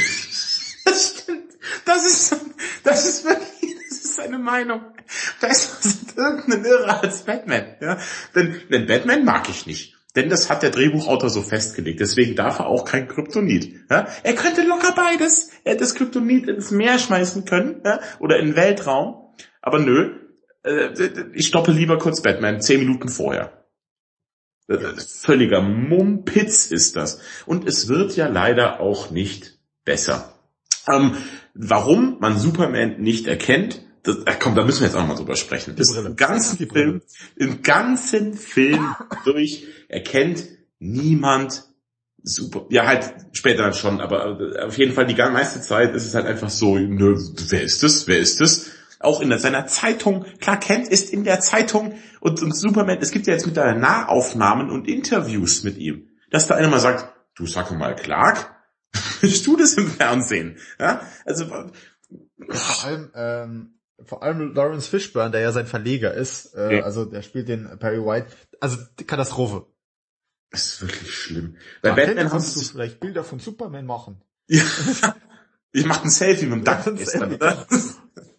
Das 0.82 1.22
stimmt. 1.22 1.52
Das 1.84 2.04
ist, 2.04 2.36
das 2.82 3.06
ist 3.06 3.24
wirklich, 3.24 3.76
das 3.88 3.98
ist 3.98 4.16
seine 4.16 4.38
Meinung. 4.38 4.80
Besser 5.40 5.76
sind 5.80 6.16
irgendein 6.16 6.64
Irre 6.64 7.00
als 7.00 7.22
Batman, 7.22 7.76
ja. 7.80 7.98
Denn, 8.34 8.60
denn 8.70 8.86
Batman 8.86 9.24
mag 9.24 9.48
ich 9.48 9.66
nicht. 9.66 9.94
Denn 10.16 10.28
das 10.28 10.50
hat 10.50 10.64
der 10.64 10.70
Drehbuchautor 10.70 11.30
so 11.30 11.42
festgelegt. 11.42 12.00
Deswegen 12.00 12.34
darf 12.34 12.58
er 12.58 12.66
auch 12.66 12.84
kein 12.84 13.06
Kryptonit. 13.06 13.84
Ja? 13.88 14.08
Er 14.24 14.34
könnte 14.34 14.62
locker 14.62 14.92
beides. 14.96 15.50
Er 15.62 15.72
hätte 15.72 15.84
das 15.84 15.94
Kryptonit 15.94 16.48
ins 16.48 16.72
Meer 16.72 16.98
schmeißen 16.98 17.44
können 17.44 17.82
ja? 17.84 18.00
oder 18.18 18.38
in 18.40 18.46
den 18.46 18.56
Weltraum. 18.56 19.32
Aber 19.62 19.78
nö, 19.78 20.16
äh, 20.64 20.88
ich 21.34 21.46
stoppe 21.46 21.70
lieber 21.70 21.98
kurz 21.98 22.22
Batman 22.22 22.60
zehn 22.60 22.80
Minuten 22.80 23.08
vorher. 23.08 23.59
Völliger 24.78 25.62
Mumpitz 25.62 26.66
ist 26.66 26.96
das. 26.96 27.20
Und 27.46 27.66
es 27.66 27.88
wird 27.88 28.16
ja 28.16 28.28
leider 28.28 28.80
auch 28.80 29.10
nicht 29.10 29.58
besser. 29.84 30.34
Ähm, 30.88 31.16
warum 31.54 32.18
man 32.20 32.38
Superman 32.38 33.00
nicht 33.00 33.26
erkennt, 33.26 33.82
das, 34.02 34.18
ach 34.24 34.38
komm, 34.38 34.54
da 34.54 34.64
müssen 34.64 34.80
wir 34.80 34.86
jetzt 34.86 34.96
auch 34.96 35.06
mal 35.06 35.16
drüber 35.16 35.36
sprechen. 35.36 35.74
Das 35.76 35.94
im 35.94 36.16
ganzen 36.16 36.68
Film, 36.68 37.02
im 37.36 37.62
ganzen 37.62 38.34
Film 38.34 38.94
durch 39.24 39.66
erkennt 39.88 40.44
niemand 40.78 41.64
super, 42.22 42.66
ja 42.70 42.86
halt 42.86 43.12
später 43.32 43.62
dann 43.62 43.74
schon, 43.74 44.00
aber 44.00 44.38
auf 44.64 44.78
jeden 44.78 44.92
Fall 44.92 45.06
die 45.06 45.14
meiste 45.14 45.60
Zeit 45.60 45.94
ist 45.94 46.06
es 46.06 46.14
halt 46.14 46.26
einfach 46.26 46.50
so, 46.50 46.78
nö, 46.78 47.18
wer 47.48 47.62
ist 47.62 47.82
das, 47.82 48.06
wer 48.06 48.18
ist 48.18 48.40
das? 48.40 48.70
Auch 49.00 49.22
in 49.22 49.36
seiner 49.38 49.66
Zeitung, 49.66 50.26
Clark 50.40 50.60
Kent 50.60 50.88
ist 50.88 51.10
in 51.10 51.24
der 51.24 51.40
Zeitung 51.40 51.94
und, 52.20 52.42
und 52.42 52.54
Superman, 52.54 52.98
es 53.00 53.10
gibt 53.10 53.26
ja 53.26 53.32
jetzt 53.32 53.46
mittlerweile 53.46 53.78
Nahaufnahmen 53.78 54.70
und 54.70 54.86
Interviews 54.86 55.64
mit 55.64 55.78
ihm, 55.78 56.10
dass 56.30 56.46
da 56.46 56.56
einer 56.56 56.68
mal 56.68 56.80
sagt, 56.80 57.10
du 57.34 57.46
sag 57.46 57.70
mal 57.72 57.96
Clark, 57.96 58.54
bist 59.22 59.46
du 59.46 59.56
das 59.56 59.72
im 59.74 59.88
Fernsehen? 59.88 60.58
Ja, 60.78 61.00
also 61.24 61.46
vor 61.46 62.84
allem, 62.84 63.10
ähm, 63.14 63.74
vor 64.04 64.22
allem 64.22 64.52
Lawrence 64.54 64.90
Fishburne, 64.90 65.30
der 65.30 65.40
ja 65.40 65.52
sein 65.52 65.66
Verleger 65.66 66.12
ist, 66.12 66.54
äh, 66.54 66.76
ja. 66.76 66.84
also 66.84 67.06
der 67.06 67.22
spielt 67.22 67.48
den 67.48 67.78
Perry 67.78 68.04
White, 68.04 68.28
also 68.60 68.76
Katastrophe. 69.06 69.66
Das 70.50 70.66
ist 70.66 70.82
wirklich 70.82 71.14
schlimm. 71.14 71.56
Bei 71.80 71.92
Batman 71.92 72.28
kannst 72.28 72.54
du 72.54 72.60
vielleicht 72.60 73.00
Bilder 73.00 73.24
von 73.24 73.38
Superman 73.38 73.86
machen. 73.86 74.22
Ja. 74.46 74.62
Ich 75.72 75.86
mache 75.86 76.02
ein 76.02 76.10
Selfie 76.10 76.46
mit 76.46 76.66
dem 76.66 77.38
Duck? 77.38 77.60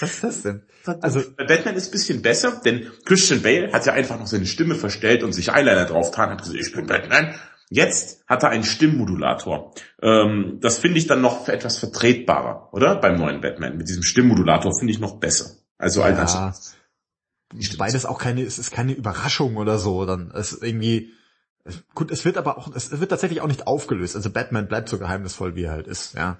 Was 0.00 0.14
ist 0.14 0.24
das 0.24 0.42
denn? 0.42 0.62
Also 1.00 1.22
bei 1.36 1.44
Batman 1.44 1.74
ist 1.74 1.88
ein 1.88 1.92
bisschen 1.92 2.22
besser, 2.22 2.60
denn 2.64 2.90
Christian 3.04 3.42
Bale 3.42 3.72
hat 3.72 3.86
ja 3.86 3.92
einfach 3.92 4.18
noch 4.18 4.26
seine 4.26 4.46
Stimme 4.46 4.74
verstellt 4.74 5.22
und 5.22 5.32
sich 5.32 5.50
Eyeliner 5.50 5.86
drauf 5.86 6.10
getan, 6.10 6.30
hat 6.30 6.42
gesagt, 6.42 6.58
ich 6.58 6.72
bin 6.72 6.86
Batman. 6.86 7.34
Jetzt 7.70 8.24
hat 8.26 8.42
er 8.44 8.50
einen 8.50 8.64
Stimmmodulator. 8.64 9.74
Ähm, 10.00 10.58
das 10.60 10.78
finde 10.78 10.98
ich 10.98 11.06
dann 11.06 11.20
noch 11.20 11.44
für 11.44 11.52
etwas 11.52 11.78
vertretbarer, 11.78 12.72
oder? 12.72 12.96
Beim 12.96 13.16
neuen 13.16 13.40
Batman. 13.40 13.76
Mit 13.76 13.88
diesem 13.88 14.02
Stimmmodulator 14.02 14.72
finde 14.78 14.92
ich 14.92 15.00
noch 15.00 15.18
besser. 15.18 15.50
Also 15.76 16.00
ja, 16.00 16.06
als 16.06 16.76
beides 17.76 18.06
auch 18.06 18.18
keine, 18.18 18.42
es 18.42 18.58
ist 18.58 18.70
keine 18.70 18.92
Überraschung 18.92 19.56
oder 19.56 19.78
so, 19.78 20.06
dann 20.06 20.30
ist 20.30 20.62
irgendwie, 20.62 21.12
gut, 21.94 22.10
es 22.10 22.24
wird 22.24 22.36
aber 22.36 22.58
auch, 22.58 22.74
es 22.74 22.98
wird 22.98 23.10
tatsächlich 23.10 23.40
auch 23.40 23.48
nicht 23.48 23.66
aufgelöst. 23.66 24.16
Also 24.16 24.30
Batman 24.30 24.68
bleibt 24.68 24.88
so 24.88 24.98
geheimnisvoll, 24.98 25.54
wie 25.54 25.64
er 25.64 25.72
halt 25.72 25.86
ist, 25.86 26.14
ja. 26.14 26.38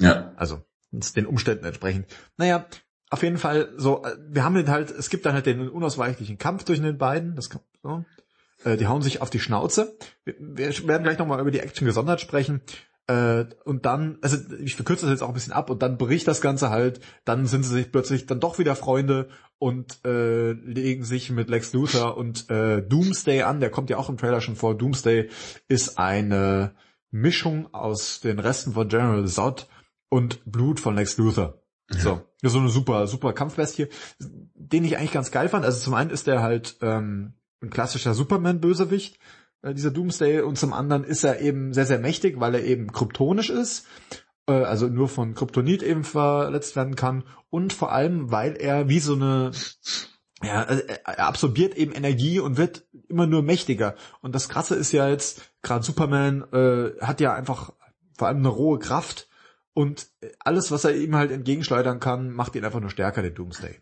Ja. 0.00 0.32
Also, 0.36 0.64
den 1.00 1.26
Umständen 1.26 1.64
entsprechend. 1.64 2.06
Naja, 2.36 2.66
auf 3.10 3.22
jeden 3.22 3.38
Fall 3.38 3.68
so, 3.76 4.04
wir 4.28 4.44
haben 4.44 4.66
halt, 4.68 4.90
es 4.90 5.10
gibt 5.10 5.26
dann 5.26 5.34
halt 5.34 5.46
den 5.46 5.68
unausweichlichen 5.68 6.38
Kampf 6.38 6.64
zwischen 6.64 6.84
den 6.84 6.98
beiden, 6.98 7.36
das 7.36 7.48
so. 7.82 8.04
Äh, 8.64 8.76
die 8.76 8.86
hauen 8.86 9.02
sich 9.02 9.20
auf 9.20 9.30
die 9.30 9.40
Schnauze. 9.40 9.96
Wir, 10.24 10.34
wir 10.38 10.88
werden 10.88 11.04
gleich 11.04 11.18
nochmal 11.18 11.40
über 11.40 11.50
die 11.50 11.60
Action 11.60 11.86
gesondert 11.86 12.20
sprechen. 12.20 12.62
Äh, 13.06 13.44
und 13.64 13.84
dann, 13.84 14.18
also 14.22 14.38
ich 14.58 14.76
verkürze 14.76 15.04
das 15.04 15.12
jetzt 15.12 15.22
auch 15.22 15.28
ein 15.28 15.34
bisschen 15.34 15.52
ab 15.52 15.68
und 15.68 15.82
dann 15.82 15.98
bricht 15.98 16.26
das 16.26 16.40
Ganze 16.40 16.70
halt, 16.70 17.00
dann 17.26 17.46
sind 17.46 17.62
sie 17.62 17.74
sich 17.74 17.92
plötzlich 17.92 18.24
dann 18.26 18.40
doch 18.40 18.58
wieder 18.58 18.74
Freunde 18.76 19.28
und 19.58 19.98
äh, 20.06 20.52
legen 20.52 21.04
sich 21.04 21.30
mit 21.30 21.50
Lex 21.50 21.72
Luthor 21.74 22.16
und 22.16 22.48
äh, 22.50 22.80
Doomsday 22.80 23.42
an, 23.42 23.60
der 23.60 23.70
kommt 23.70 23.90
ja 23.90 23.98
auch 23.98 24.08
im 24.08 24.16
Trailer 24.16 24.40
schon 24.40 24.56
vor. 24.56 24.74
Doomsday 24.74 25.28
ist 25.68 25.98
eine 25.98 26.74
Mischung 27.10 27.72
aus 27.74 28.20
den 28.20 28.38
Resten 28.38 28.72
von 28.72 28.88
General 28.88 29.26
Zod 29.26 29.68
und 30.08 30.40
Blut 30.44 30.80
von 30.80 30.94
Lex 30.94 31.16
Luthor. 31.16 31.62
Ja. 31.90 32.00
So, 32.00 32.22
so 32.42 32.58
eine 32.58 32.68
super, 32.68 33.06
super 33.06 33.32
Kampfbestie, 33.32 33.88
den 34.18 34.84
ich 34.84 34.96
eigentlich 34.96 35.12
ganz 35.12 35.30
geil 35.30 35.48
fand. 35.48 35.64
Also 35.64 35.80
zum 35.80 35.94
einen 35.94 36.10
ist 36.10 36.26
der 36.26 36.42
halt 36.42 36.76
ähm, 36.80 37.34
ein 37.62 37.70
klassischer 37.70 38.14
Superman-Bösewicht, 38.14 39.18
äh, 39.62 39.74
dieser 39.74 39.90
Doomsday, 39.90 40.40
und 40.40 40.58
zum 40.58 40.72
anderen 40.72 41.04
ist 41.04 41.24
er 41.24 41.40
eben 41.40 41.72
sehr, 41.72 41.86
sehr 41.86 41.98
mächtig, 41.98 42.40
weil 42.40 42.54
er 42.54 42.64
eben 42.64 42.92
kryptonisch 42.92 43.50
ist, 43.50 43.86
äh, 44.46 44.52
also 44.52 44.88
nur 44.88 45.08
von 45.08 45.34
Kryptonit 45.34 45.82
eben 45.82 46.04
verletzt 46.04 46.76
werden 46.76 46.96
kann, 46.96 47.24
und 47.50 47.72
vor 47.72 47.92
allem, 47.92 48.30
weil 48.30 48.56
er 48.56 48.88
wie 48.88 49.00
so 49.00 49.14
eine 49.14 49.52
ja, 50.42 50.62
er 50.62 51.26
absorbiert 51.26 51.74
eben 51.76 51.92
Energie 51.92 52.40
und 52.40 52.56
wird 52.56 52.86
immer 53.08 53.26
nur 53.26 53.42
mächtiger. 53.42 53.94
Und 54.20 54.34
das 54.34 54.48
Krasse 54.48 54.74
ist 54.74 54.92
ja 54.92 55.08
jetzt, 55.08 55.42
gerade 55.62 55.84
Superman 55.84 56.44
äh, 56.52 57.00
hat 57.00 57.20
ja 57.20 57.32
einfach 57.34 57.72
vor 58.18 58.28
allem 58.28 58.38
eine 58.38 58.48
rohe 58.48 58.78
Kraft 58.78 59.28
und 59.74 60.08
alles, 60.38 60.70
was 60.70 60.84
er 60.84 60.96
ihm 60.96 61.14
halt 61.14 61.30
entgegenschleudern 61.30 62.00
kann, 62.00 62.30
macht 62.30 62.54
ihn 62.56 62.64
einfach 62.64 62.80
nur 62.80 62.90
stärker, 62.90 63.22
den 63.22 63.34
Doomsday. 63.34 63.80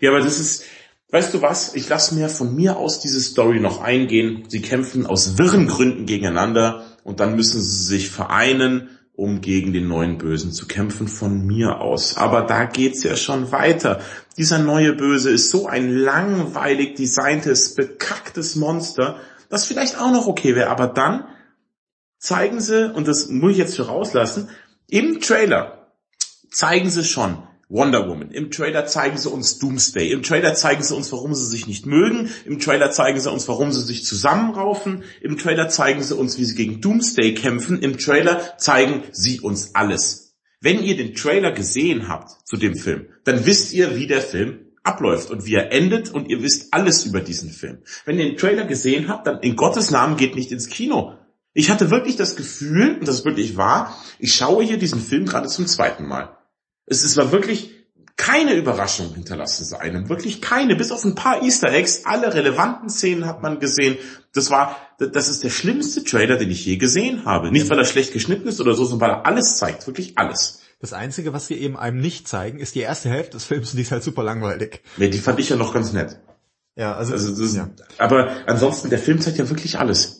Ja, 0.00 0.10
aber 0.10 0.20
das 0.20 0.40
ist, 0.40 0.64
Weißt 1.12 1.34
du 1.34 1.42
was? 1.42 1.74
Ich 1.74 1.88
lasse 1.88 2.14
mir 2.14 2.28
von 2.28 2.54
mir 2.54 2.76
aus 2.76 3.00
diese 3.00 3.20
Story 3.20 3.58
noch 3.58 3.80
eingehen. 3.80 4.44
Sie 4.48 4.62
kämpfen 4.62 5.06
aus 5.06 5.38
wirren 5.38 5.66
Gründen 5.66 6.06
gegeneinander 6.06 6.84
und 7.02 7.18
dann 7.18 7.34
müssen 7.34 7.60
sie 7.60 7.84
sich 7.84 8.10
vereinen, 8.10 8.90
um 9.12 9.40
gegen 9.40 9.72
den 9.72 9.88
neuen 9.88 10.18
Bösen 10.18 10.52
zu 10.52 10.68
kämpfen 10.68 11.08
von 11.08 11.44
mir 11.44 11.80
aus. 11.80 12.16
Aber 12.16 12.42
da 12.42 12.64
geht's 12.64 13.02
ja 13.02 13.16
schon 13.16 13.50
weiter. 13.50 14.00
Dieser 14.36 14.60
neue 14.60 14.92
Böse 14.92 15.30
ist 15.30 15.50
so 15.50 15.66
ein 15.66 15.90
langweilig 15.92 16.94
designtes, 16.94 17.74
bekacktes 17.74 18.54
Monster, 18.54 19.16
das 19.48 19.66
vielleicht 19.66 20.00
auch 20.00 20.12
noch 20.12 20.28
okay 20.28 20.54
wäre. 20.54 20.70
Aber 20.70 20.86
dann 20.86 21.24
zeigen 22.18 22.60
sie, 22.60 22.94
und 22.94 23.08
das 23.08 23.28
muss 23.28 23.52
ich 23.52 23.58
jetzt 23.58 23.74
für 23.74 23.88
rauslassen, 23.88 24.48
im 24.90 25.20
Trailer 25.20 25.92
zeigen 26.50 26.90
sie 26.90 27.04
schon, 27.04 27.42
Wonder 27.70 28.08
Woman. 28.08 28.32
Im 28.32 28.50
Trailer 28.50 28.86
zeigen 28.86 29.16
sie 29.16 29.30
uns 29.30 29.60
Doomsday. 29.60 30.10
Im 30.10 30.24
Trailer 30.24 30.54
zeigen 30.54 30.82
sie 30.82 30.94
uns, 30.94 31.12
warum 31.12 31.34
sie 31.34 31.46
sich 31.46 31.68
nicht 31.68 31.86
mögen. 31.86 32.28
Im 32.44 32.58
Trailer 32.58 32.90
zeigen 32.90 33.20
sie 33.20 33.30
uns, 33.30 33.46
warum 33.46 33.70
sie 33.70 33.82
sich 33.82 34.04
zusammenraufen. 34.04 35.04
Im 35.20 35.38
Trailer 35.38 35.68
zeigen 35.68 36.02
sie 36.02 36.16
uns, 36.16 36.36
wie 36.36 36.44
sie 36.44 36.56
gegen 36.56 36.80
Doomsday 36.80 37.32
kämpfen. 37.34 37.80
Im 37.80 37.96
Trailer 37.96 38.58
zeigen 38.58 39.04
sie 39.12 39.38
uns 39.38 39.76
alles. 39.76 40.34
Wenn 40.60 40.82
ihr 40.82 40.96
den 40.96 41.14
Trailer 41.14 41.52
gesehen 41.52 42.08
habt 42.08 42.44
zu 42.44 42.56
dem 42.56 42.74
Film, 42.74 43.06
dann 43.22 43.46
wisst 43.46 43.72
ihr, 43.72 43.96
wie 43.96 44.08
der 44.08 44.20
Film 44.20 44.66
abläuft 44.82 45.30
und 45.30 45.46
wie 45.46 45.54
er 45.54 45.72
endet 45.72 46.10
und 46.10 46.28
ihr 46.28 46.42
wisst 46.42 46.74
alles 46.74 47.04
über 47.04 47.20
diesen 47.20 47.50
Film. 47.50 47.78
Wenn 48.04 48.18
ihr 48.18 48.24
den 48.24 48.36
Trailer 48.36 48.64
gesehen 48.64 49.08
habt, 49.08 49.28
dann 49.28 49.40
in 49.40 49.54
Gottes 49.54 49.92
Namen 49.92 50.16
geht 50.16 50.34
nicht 50.34 50.50
ins 50.50 50.68
Kino. 50.68 51.14
Ich 51.52 51.70
hatte 51.70 51.90
wirklich 51.90 52.16
das 52.16 52.36
Gefühl, 52.36 52.96
und 53.00 53.08
das 53.08 53.20
ist 53.20 53.24
wirklich 53.24 53.56
wahr, 53.56 53.96
ich 54.18 54.34
schaue 54.34 54.64
hier 54.64 54.78
diesen 54.78 55.00
Film 55.00 55.26
gerade 55.26 55.48
zum 55.48 55.66
zweiten 55.66 56.06
Mal. 56.06 56.36
Es, 56.86 57.04
es 57.04 57.16
war 57.16 57.32
wirklich 57.32 57.72
keine 58.20 58.52
Überraschung 58.52 59.14
hinterlassen 59.14 59.64
zu 59.64 59.80
einem. 59.80 60.10
Wirklich 60.10 60.42
keine. 60.42 60.76
Bis 60.76 60.92
auf 60.92 61.04
ein 61.04 61.14
paar 61.14 61.42
Easter 61.42 61.72
Eggs. 61.72 62.02
Alle 62.04 62.34
relevanten 62.34 62.90
Szenen 62.90 63.24
hat 63.24 63.42
man 63.42 63.60
gesehen. 63.60 63.96
Das 64.34 64.50
war, 64.50 64.76
das 64.98 65.28
ist 65.28 65.42
der 65.42 65.48
schlimmste 65.48 66.04
Trailer, 66.04 66.36
den 66.36 66.50
ich 66.50 66.66
je 66.66 66.76
gesehen 66.76 67.24
habe. 67.24 67.50
Nicht, 67.50 67.70
weil 67.70 67.78
er 67.78 67.86
schlecht 67.86 68.12
geschnitten 68.12 68.46
ist 68.46 68.60
oder 68.60 68.74
so, 68.74 68.84
sondern 68.84 69.08
weil 69.08 69.16
er 69.16 69.26
alles 69.26 69.56
zeigt. 69.56 69.86
Wirklich 69.86 70.18
alles. 70.18 70.60
Das 70.80 70.92
Einzige, 70.92 71.32
was 71.32 71.46
sie 71.46 71.54
eben 71.54 71.78
einem 71.78 71.98
nicht 71.98 72.28
zeigen, 72.28 72.58
ist 72.58 72.74
die 72.74 72.80
erste 72.80 73.08
Hälfte 73.08 73.32
des 73.32 73.44
Films 73.44 73.70
und 73.70 73.76
die 73.76 73.82
ist 73.82 73.92
halt 73.92 74.02
super 74.02 74.22
langweilig. 74.22 74.82
Nee, 74.98 75.08
die 75.08 75.18
fand 75.18 75.40
ich 75.40 75.48
ja 75.48 75.56
noch 75.56 75.72
ganz 75.72 75.94
nett. 75.94 76.20
Ja, 76.76 76.94
also, 76.94 77.12
also 77.12 77.42
das, 77.42 77.56
ja. 77.56 77.70
aber 77.98 78.30
ansonsten, 78.46 78.90
der 78.90 78.98
Film 78.98 79.20
zeigt 79.20 79.38
ja 79.38 79.48
wirklich 79.48 79.78
alles. 79.78 80.19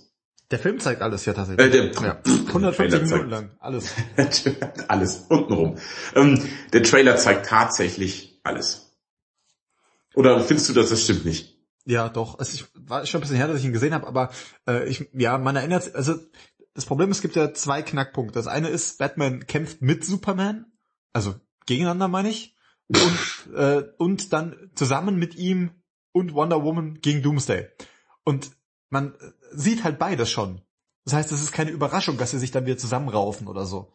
Der 0.51 0.59
Film 0.59 0.81
zeigt 0.81 1.01
alles 1.01 1.25
ja 1.27 1.33
tatsächlich. 1.33 1.67
Äh, 1.67 1.71
der, 1.71 1.93
ja. 2.03 2.21
150 2.49 3.03
Minuten 3.03 3.31
lang, 3.31 3.51
alles. 3.61 3.95
alles, 4.89 5.27
untenrum. 5.29 5.79
Ähm, 6.17 6.45
der 6.73 6.83
Trailer 6.83 7.17
zeigt 7.17 7.47
tatsächlich 7.47 8.41
alles. 8.43 8.97
Oder 10.15 10.41
findest 10.41 10.69
du, 10.69 10.73
dass 10.73 10.91
das 10.91 11.05
stimmt 11.05 11.25
nicht? 11.25 11.57
Ja, 11.85 12.09
doch. 12.09 12.39
Also 12.39 12.55
ich 12.55 12.65
war 12.75 13.07
schon 13.07 13.19
ein 13.19 13.23
bisschen 13.23 13.37
her, 13.37 13.47
dass 13.47 13.61
ich 13.61 13.65
ihn 13.65 13.73
gesehen 13.73 13.95
habe, 13.95 14.09
aber 14.09 14.31
äh, 14.67 14.89
ich, 14.89 15.09
ja, 15.13 15.39
man 15.39 15.55
erinnert, 15.55 15.95
also 15.95 16.17
das 16.75 16.85
Problem 16.85 17.11
ist, 17.11 17.19
es 17.19 17.23
gibt 17.23 17.37
ja 17.37 17.55
zwei 17.55 17.83
Knackpunkte. 17.83 18.35
Das 18.35 18.49
eine 18.49 18.69
ist, 18.69 18.99
Batman 18.99 19.47
kämpft 19.47 19.83
mit 19.83 20.05
Superman, 20.05 20.67
also 21.13 21.35
gegeneinander 21.67 22.09
meine 22.09 22.29
ich, 22.29 22.57
und, 22.89 23.55
äh, 23.55 23.85
und 23.99 24.33
dann 24.33 24.71
zusammen 24.75 25.17
mit 25.17 25.37
ihm 25.37 25.71
und 26.13 26.35
Wonder 26.35 26.65
Woman 26.65 27.01
gegen 27.01 27.23
Doomsday. 27.23 27.69
Und 28.25 28.51
man 28.89 29.15
sieht 29.51 29.85
halt 29.85 29.99
beides 29.99 30.31
schon. 30.31 30.63
Das 31.05 31.15
heißt, 31.15 31.33
es 31.33 31.43
ist 31.43 31.53
keine 31.53 31.71
Überraschung, 31.71 32.19
dass 32.19 32.31
sie 32.31 32.39
sich 32.39 32.51
dann 32.51 32.67
wieder 32.67 32.79
zusammenraufen 32.79 33.49
oder 33.49 33.65
so. 33.65 33.93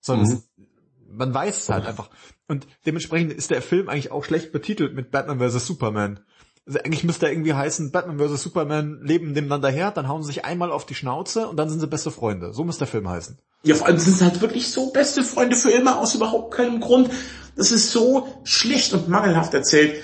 Sondern 0.00 0.28
mhm. 0.28 0.32
es, 0.34 0.66
man 1.10 1.34
weiß 1.34 1.58
es 1.58 1.68
halt 1.68 1.86
einfach. 1.86 2.10
Und 2.48 2.66
dementsprechend 2.86 3.32
ist 3.32 3.50
der 3.50 3.62
Film 3.62 3.88
eigentlich 3.88 4.12
auch 4.12 4.24
schlecht 4.24 4.52
betitelt 4.52 4.94
mit 4.94 5.10
Batman 5.10 5.40
vs. 5.40 5.66
Superman. 5.66 6.20
Also 6.66 6.78
eigentlich 6.80 7.04
müsste 7.04 7.26
er 7.26 7.32
irgendwie 7.32 7.54
heißen, 7.54 7.90
Batman 7.90 8.18
vs. 8.18 8.42
Superman 8.42 9.00
leben 9.02 9.32
nebeneinander 9.32 9.70
her, 9.70 9.90
dann 9.90 10.08
hauen 10.08 10.22
sie 10.22 10.28
sich 10.28 10.44
einmal 10.44 10.70
auf 10.70 10.86
die 10.86 10.94
Schnauze 10.94 11.48
und 11.48 11.56
dann 11.56 11.68
sind 11.68 11.80
sie 11.80 11.86
beste 11.86 12.10
Freunde. 12.10 12.52
So 12.52 12.64
muss 12.64 12.78
der 12.78 12.86
Film 12.86 13.08
heißen. 13.08 13.38
Ja, 13.62 13.74
vor 13.74 13.86
allem 13.86 13.98
sind 13.98 14.18
sie 14.18 14.24
halt 14.24 14.40
wirklich 14.40 14.70
so 14.70 14.92
beste 14.92 15.24
Freunde 15.24 15.56
für 15.56 15.70
immer 15.70 15.98
aus 15.98 16.14
überhaupt 16.14 16.54
keinem 16.54 16.80
Grund. 16.80 17.10
Das 17.56 17.72
ist 17.72 17.90
so 17.90 18.28
schlecht 18.44 18.92
und 18.94 19.08
mangelhaft 19.08 19.52
erzählt, 19.52 20.02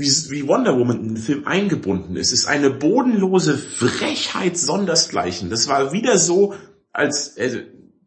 wie, 0.00 0.10
wie 0.30 0.48
Wonder 0.48 0.78
Woman 0.78 1.00
in 1.00 1.08
den 1.08 1.16
Film 1.16 1.46
eingebunden 1.46 2.16
ist. 2.16 2.32
Ist 2.32 2.46
eine 2.46 2.70
bodenlose 2.70 3.56
Frechheit 3.56 4.58
sondersgleichen. 4.58 5.50
Das 5.50 5.68
war 5.68 5.92
wieder 5.92 6.18
so, 6.18 6.54
als, 6.92 7.36
also, 7.38 7.58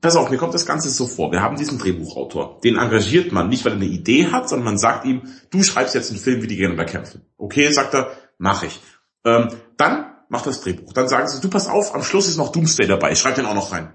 pass 0.02 0.16
auf, 0.16 0.30
mir 0.30 0.38
kommt 0.38 0.54
das 0.54 0.66
Ganze 0.66 0.90
so 0.90 1.08
vor. 1.08 1.32
Wir 1.32 1.42
haben 1.42 1.56
diesen 1.56 1.80
Drehbuchautor. 1.80 2.60
Den 2.64 2.78
engagiert 2.78 3.32
man 3.32 3.50
nicht, 3.50 3.64
weil 3.66 3.74
er 3.74 3.78
eine 3.78 3.86
Idee 3.86 4.28
hat, 4.28 4.50
sondern 4.50 4.66
man 4.66 4.78
sagt 4.78 5.06
ihm, 5.06 5.22
du 5.52 5.64
schreibst 5.64 5.96
jetzt 5.96 6.10
einen 6.12 6.20
Film, 6.20 6.42
wie 6.42 6.48
die 6.48 6.58
gegeneinander 6.58 6.92
kämpfen. 6.92 7.22
Okay, 7.38 7.72
sagt 7.72 7.94
er, 7.94 8.12
mach 8.38 8.64
ich. 8.64 8.82
Ähm, 9.24 9.48
dann 9.78 10.08
macht 10.30 10.48
das 10.48 10.62
Drehbuch. 10.62 10.94
Dann 10.94 11.08
sagen 11.08 11.28
sie, 11.28 11.40
du 11.40 11.50
pass 11.50 11.68
auf, 11.68 11.96
am 11.96 12.04
Schluss 12.04 12.28
ist 12.28 12.38
noch 12.38 12.52
Doomsday 12.52 12.88
dabei, 12.88 13.16
schreib 13.16 13.36
den 13.36 13.46
auch 13.46 13.54
noch 13.54 13.72
rein. 13.72 13.94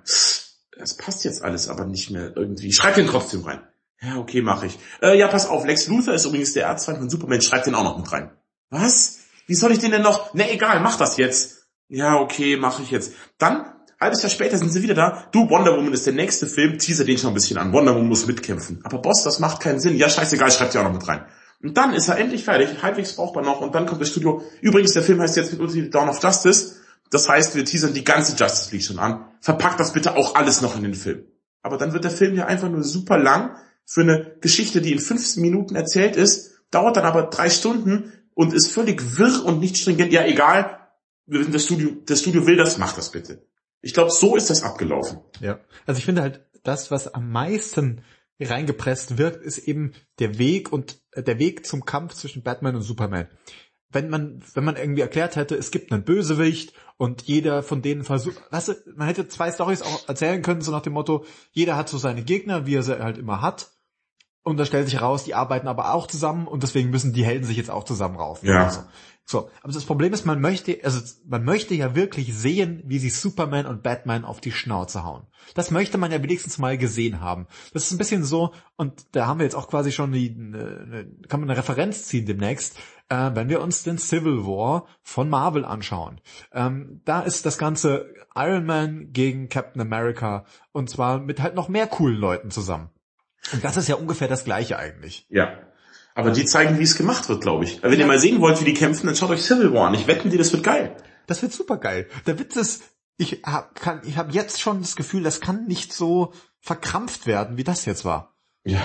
Das 0.79 0.97
passt 0.97 1.25
jetzt 1.25 1.43
alles 1.43 1.69
aber 1.69 1.85
nicht 1.85 2.11
mehr 2.11 2.37
irgendwie. 2.37 2.73
Schreib 2.73 2.95
den 2.95 3.09
trotzdem 3.09 3.43
rein. 3.43 3.61
Ja, 4.01 4.17
okay, 4.17 4.43
mache 4.43 4.67
ich. 4.67 4.79
Äh, 5.03 5.19
ja, 5.19 5.29
pass 5.29 5.47
auf, 5.47 5.65
Lex 5.67 5.89
Luthor 5.89 6.15
ist 6.15 6.25
übrigens 6.25 6.53
der 6.53 6.67
Erzfeind 6.67 6.99
von 6.99 7.11
Superman, 7.11 7.43
schreib 7.43 7.65
den 7.65 7.75
auch 7.75 7.85
noch 7.85 7.99
mit 7.99 8.11
rein. 8.13 8.31
Was? 8.71 9.21
Wie 9.47 9.55
soll 9.55 9.73
ich 9.73 9.79
den 9.79 9.91
denn 9.91 10.03
noch? 10.03 10.35
Ne, 10.35 10.53
egal, 10.53 10.81
mach 10.81 10.97
das 10.97 11.17
jetzt. 11.17 11.67
Ja, 11.89 12.17
okay, 12.17 12.57
mache 12.57 12.83
ich 12.83 12.91
jetzt. 12.91 13.15
Dann 13.39 13.65
Halbes 14.01 14.23
Jahr 14.23 14.31
später 14.31 14.57
sind 14.57 14.71
sie 14.71 14.83
wieder 14.83 14.95
da. 14.95 15.29
Du, 15.33 15.51
Wonder 15.51 15.77
Woman 15.77 15.93
ist 15.93 16.07
der 16.07 16.13
nächste 16.13 16.47
Film, 16.47 16.79
teaser 16.79 17.05
den 17.05 17.19
schon 17.19 17.31
ein 17.31 17.35
bisschen 17.35 17.59
an. 17.59 17.73
Wonder 17.73 17.95
Woman 17.95 18.09
muss 18.09 18.27
mitkämpfen. 18.29 18.81
Aber 18.85 18.99
Boss, 18.99 19.25
das 19.25 19.41
macht 19.41 19.61
keinen 19.61 19.81
Sinn. 19.81 19.97
Ja, 19.97 20.09
scheißegal, 20.09 20.53
schreibt 20.53 20.75
ja 20.75 20.83
auch 20.83 20.85
noch 20.85 20.93
mit 20.93 21.09
rein. 21.09 21.25
Und 21.61 21.77
dann 21.77 21.93
ist 21.93 22.07
er 22.07 22.19
endlich 22.19 22.45
fertig, 22.45 22.81
halbwegs 22.83 23.17
brauchbar 23.17 23.43
noch, 23.43 23.61
und 23.61 23.75
dann 23.75 23.87
kommt 23.87 24.01
das 24.01 24.11
Studio. 24.11 24.43
Übrigens, 24.61 24.93
der 24.93 25.03
Film 25.03 25.21
heißt 25.21 25.37
jetzt 25.37 25.51
mit 25.51 25.61
uns 25.61 25.75
Dawn 25.91 26.09
of 26.09 26.23
Justice. 26.23 26.77
Das 27.11 27.29
heißt, 27.29 27.57
wir 27.57 27.65
teasern 27.65 27.93
die 27.93 28.05
ganze 28.05 28.37
Justice 28.37 28.71
League 28.71 28.85
schon 28.85 29.01
an. 29.01 29.25
Verpackt 29.41 29.81
das 29.81 29.93
bitte 29.93 30.15
auch 30.17 30.37
alles 30.37 30.61
noch 30.61 30.77
in 30.77 30.85
den 30.85 30.95
Film. 30.95 31.25
Aber 31.63 31.77
dann 31.77 31.93
wird 31.93 32.05
der 32.05 32.13
Film 32.13 32.37
ja 32.37 32.47
einfach 32.47 32.69
nur 32.69 32.85
super 32.85 33.19
lang 33.19 33.57
für 33.89 34.03
eine 34.03 34.37
Geschichte, 34.43 34.83
die 34.83 34.93
in 34.93 34.99
15 34.99 35.43
Minuten 35.43 35.75
erzählt 35.75 36.15
ist, 36.15 36.61
dauert 36.71 36.99
dann 36.99 37.07
aber 37.07 37.23
drei 37.23 37.49
Stunden 37.49 38.13
und 38.35 38.53
ist 38.53 38.71
völlig 38.71 39.19
wirr 39.19 39.47
und 39.47 39.61
nicht 39.61 39.79
stringent. 39.79 40.13
Ja, 40.13 40.27
egal, 40.27 40.79
das 41.27 41.65
Studio, 41.65 41.97
das 42.05 42.21
Studio 42.21 42.47
will 42.47 42.57
das, 42.57 42.77
mach 42.77 42.95
das 42.95 43.11
bitte. 43.11 43.47
Ich 43.81 43.95
glaube, 43.95 44.11
so 44.11 44.37
ist 44.37 44.51
das 44.51 44.63
abgelaufen. 44.63 45.21
Ja, 45.41 45.61
also 45.87 45.99
ich 45.99 46.05
finde 46.05 46.21
halt, 46.21 46.45
das, 46.65 46.91
was 46.91 47.15
am 47.15 47.31
meisten 47.31 48.03
reingepresst 48.39 49.17
wird, 49.17 49.37
ist 49.37 49.57
eben 49.57 49.93
der 50.19 50.39
Weg 50.39 50.71
und 50.71 51.01
äh, 51.13 51.23
der 51.23 51.39
Weg 51.39 51.65
zum 51.65 51.87
Kampf 51.87 52.13
zwischen 52.13 52.43
Batman 52.43 52.77
und 52.77 52.83
Superman. 52.83 53.29
Wenn 53.91 54.11
man, 54.11 54.45
wenn 54.53 54.65
man 54.65 54.77
irgendwie 54.77 55.01
erklärt 55.01 55.37
hätte, 55.37 55.57
es 55.57 55.71
gibt 55.71 55.91
einen 55.93 56.05
Bösewicht 56.05 56.75
und 56.99 57.23
jeder 57.23 57.63
von 57.63 57.81
denen 57.81 58.05
versucht, 58.05 58.37
weißt 58.51 58.69
du, 58.69 58.75
man 58.97 59.07
hätte 59.07 59.29
zwei 59.29 59.51
Stories 59.51 59.81
auch 59.81 60.07
erzählen 60.07 60.43
können, 60.43 60.61
so 60.61 60.73
nach 60.73 60.83
dem 60.83 60.93
Motto, 60.93 61.25
jeder 61.53 61.75
hat 61.75 61.89
so 61.89 61.97
seine 61.97 62.23
Gegner, 62.23 62.67
wie 62.67 62.75
er 62.75 62.83
sie 62.83 63.03
halt 63.03 63.17
immer 63.17 63.41
hat. 63.41 63.71
Und 64.49 64.57
da 64.57 64.65
stellt 64.65 64.87
sich 64.87 64.95
heraus, 64.95 65.25
die 65.25 65.35
arbeiten 65.35 65.69
aber 65.69 65.93
auch 65.93 66.07
zusammen 66.07 66.47
und 66.47 66.63
deswegen 66.63 66.89
müssen 66.89 67.13
die 67.13 67.23
Helden 67.23 67.45
sich 67.45 67.59
jetzt 67.59 67.71
auch 67.71 67.85
zusammenraufen. 67.85 68.49
Ja. 68.49 68.71
So. 68.71 68.81
So, 69.27 69.51
aber 69.63 69.75
das 69.75 69.85
Problem 69.85 70.15
ist, 70.15 70.25
man 70.25 70.41
möchte, 70.41 70.79
also 70.83 71.03
man 71.27 71.45
möchte 71.45 71.75
ja 71.75 71.95
wirklich 71.95 72.35
sehen, 72.35 72.83
wie 72.87 72.99
sie 72.99 73.11
Superman 73.11 73.67
und 73.67 73.83
Batman 73.83 74.25
auf 74.25 74.41
die 74.41 74.53
Schnauze 74.53 75.05
hauen. 75.05 75.27
Das 75.55 75.71
möchte 75.71 75.99
man 75.99 76.11
ja 76.11 76.23
wenigstens 76.23 76.57
mal 76.57 76.79
gesehen 76.79 77.21
haben. 77.21 77.47
Das 77.75 77.85
ist 77.85 77.93
ein 77.93 77.99
bisschen 77.99 78.25
so, 78.25 78.55
und 78.77 79.05
da 79.13 79.27
haben 79.27 79.39
wir 79.39 79.45
jetzt 79.45 79.55
auch 79.55 79.69
quasi 79.69 79.93
schon 79.93 80.13
die, 80.13 80.35
eine, 80.35 81.07
kann 81.29 81.41
man 81.41 81.51
eine 81.51 81.59
Referenz 81.59 82.07
ziehen 82.07 82.25
demnächst, 82.25 82.79
äh, 83.11 83.33
wenn 83.35 83.51
wir 83.51 83.61
uns 83.61 83.83
den 83.83 83.99
Civil 83.99 84.47
War 84.47 84.87
von 85.03 85.29
Marvel 85.29 85.67
anschauen. 85.67 86.23
Ähm, 86.55 87.03
da 87.05 87.21
ist 87.21 87.45
das 87.45 87.59
Ganze 87.59 88.15
Iron 88.35 88.65
Man 88.65 89.13
gegen 89.13 89.51
Captain 89.51 89.83
America 89.83 90.47
und 90.73 90.89
zwar 90.89 91.19
mit 91.19 91.43
halt 91.43 91.55
noch 91.55 91.69
mehr 91.69 91.87
coolen 91.87 92.17
Leuten 92.17 92.51
zusammen. 92.51 92.89
Und 93.53 93.65
das 93.65 93.77
ist 93.77 93.89
ja 93.89 93.97
ungefähr 93.97 94.29
das 94.29 94.45
gleiche 94.45 94.79
eigentlich. 94.79 95.27
Ja. 95.29 95.59
Aber 96.15 96.31
die 96.33 96.45
zeigen, 96.45 96.79
wie 96.79 96.83
es 96.83 96.97
gemacht 96.97 97.29
wird, 97.29 97.43
glaube 97.43 97.65
ich. 97.65 97.83
Wenn 97.83 97.93
ja. 97.93 98.01
ihr 98.01 98.07
mal 98.07 98.19
sehen 98.19 98.41
wollt, 98.41 98.61
wie 98.61 98.65
die 98.65 98.75
kämpfen, 98.75 99.07
dann 99.07 99.15
schaut 99.15 99.31
euch 99.31 99.43
Civil 99.43 99.73
War 99.73 99.89
an. 99.89 99.95
Ich 99.95 100.07
wette 100.07 100.25
mit 100.25 100.33
dir, 100.33 100.39
das 100.39 100.53
wird 100.53 100.65
geil. 100.65 100.97
Das 101.27 101.43
wird 101.43 101.53
super 101.53 101.77
geil. 101.77 102.09
Der 102.27 102.39
Witz 102.39 102.57
ist, 102.57 102.83
ich 103.19 103.43
habe 103.45 103.69
kann, 103.75 104.01
ich 104.05 104.17
hab 104.17 104.33
jetzt 104.33 104.61
schon 104.61 104.81
das 104.81 104.97
Gefühl, 104.97 105.23
das 105.23 105.41
kann 105.41 105.67
nicht 105.67 105.93
so 105.93 106.33
verkrampft 106.61 107.27
werden, 107.27 107.57
wie 107.57 107.65
das 107.65 107.85
jetzt 107.85 108.05
war. 108.05 108.35
Ja, 108.65 108.83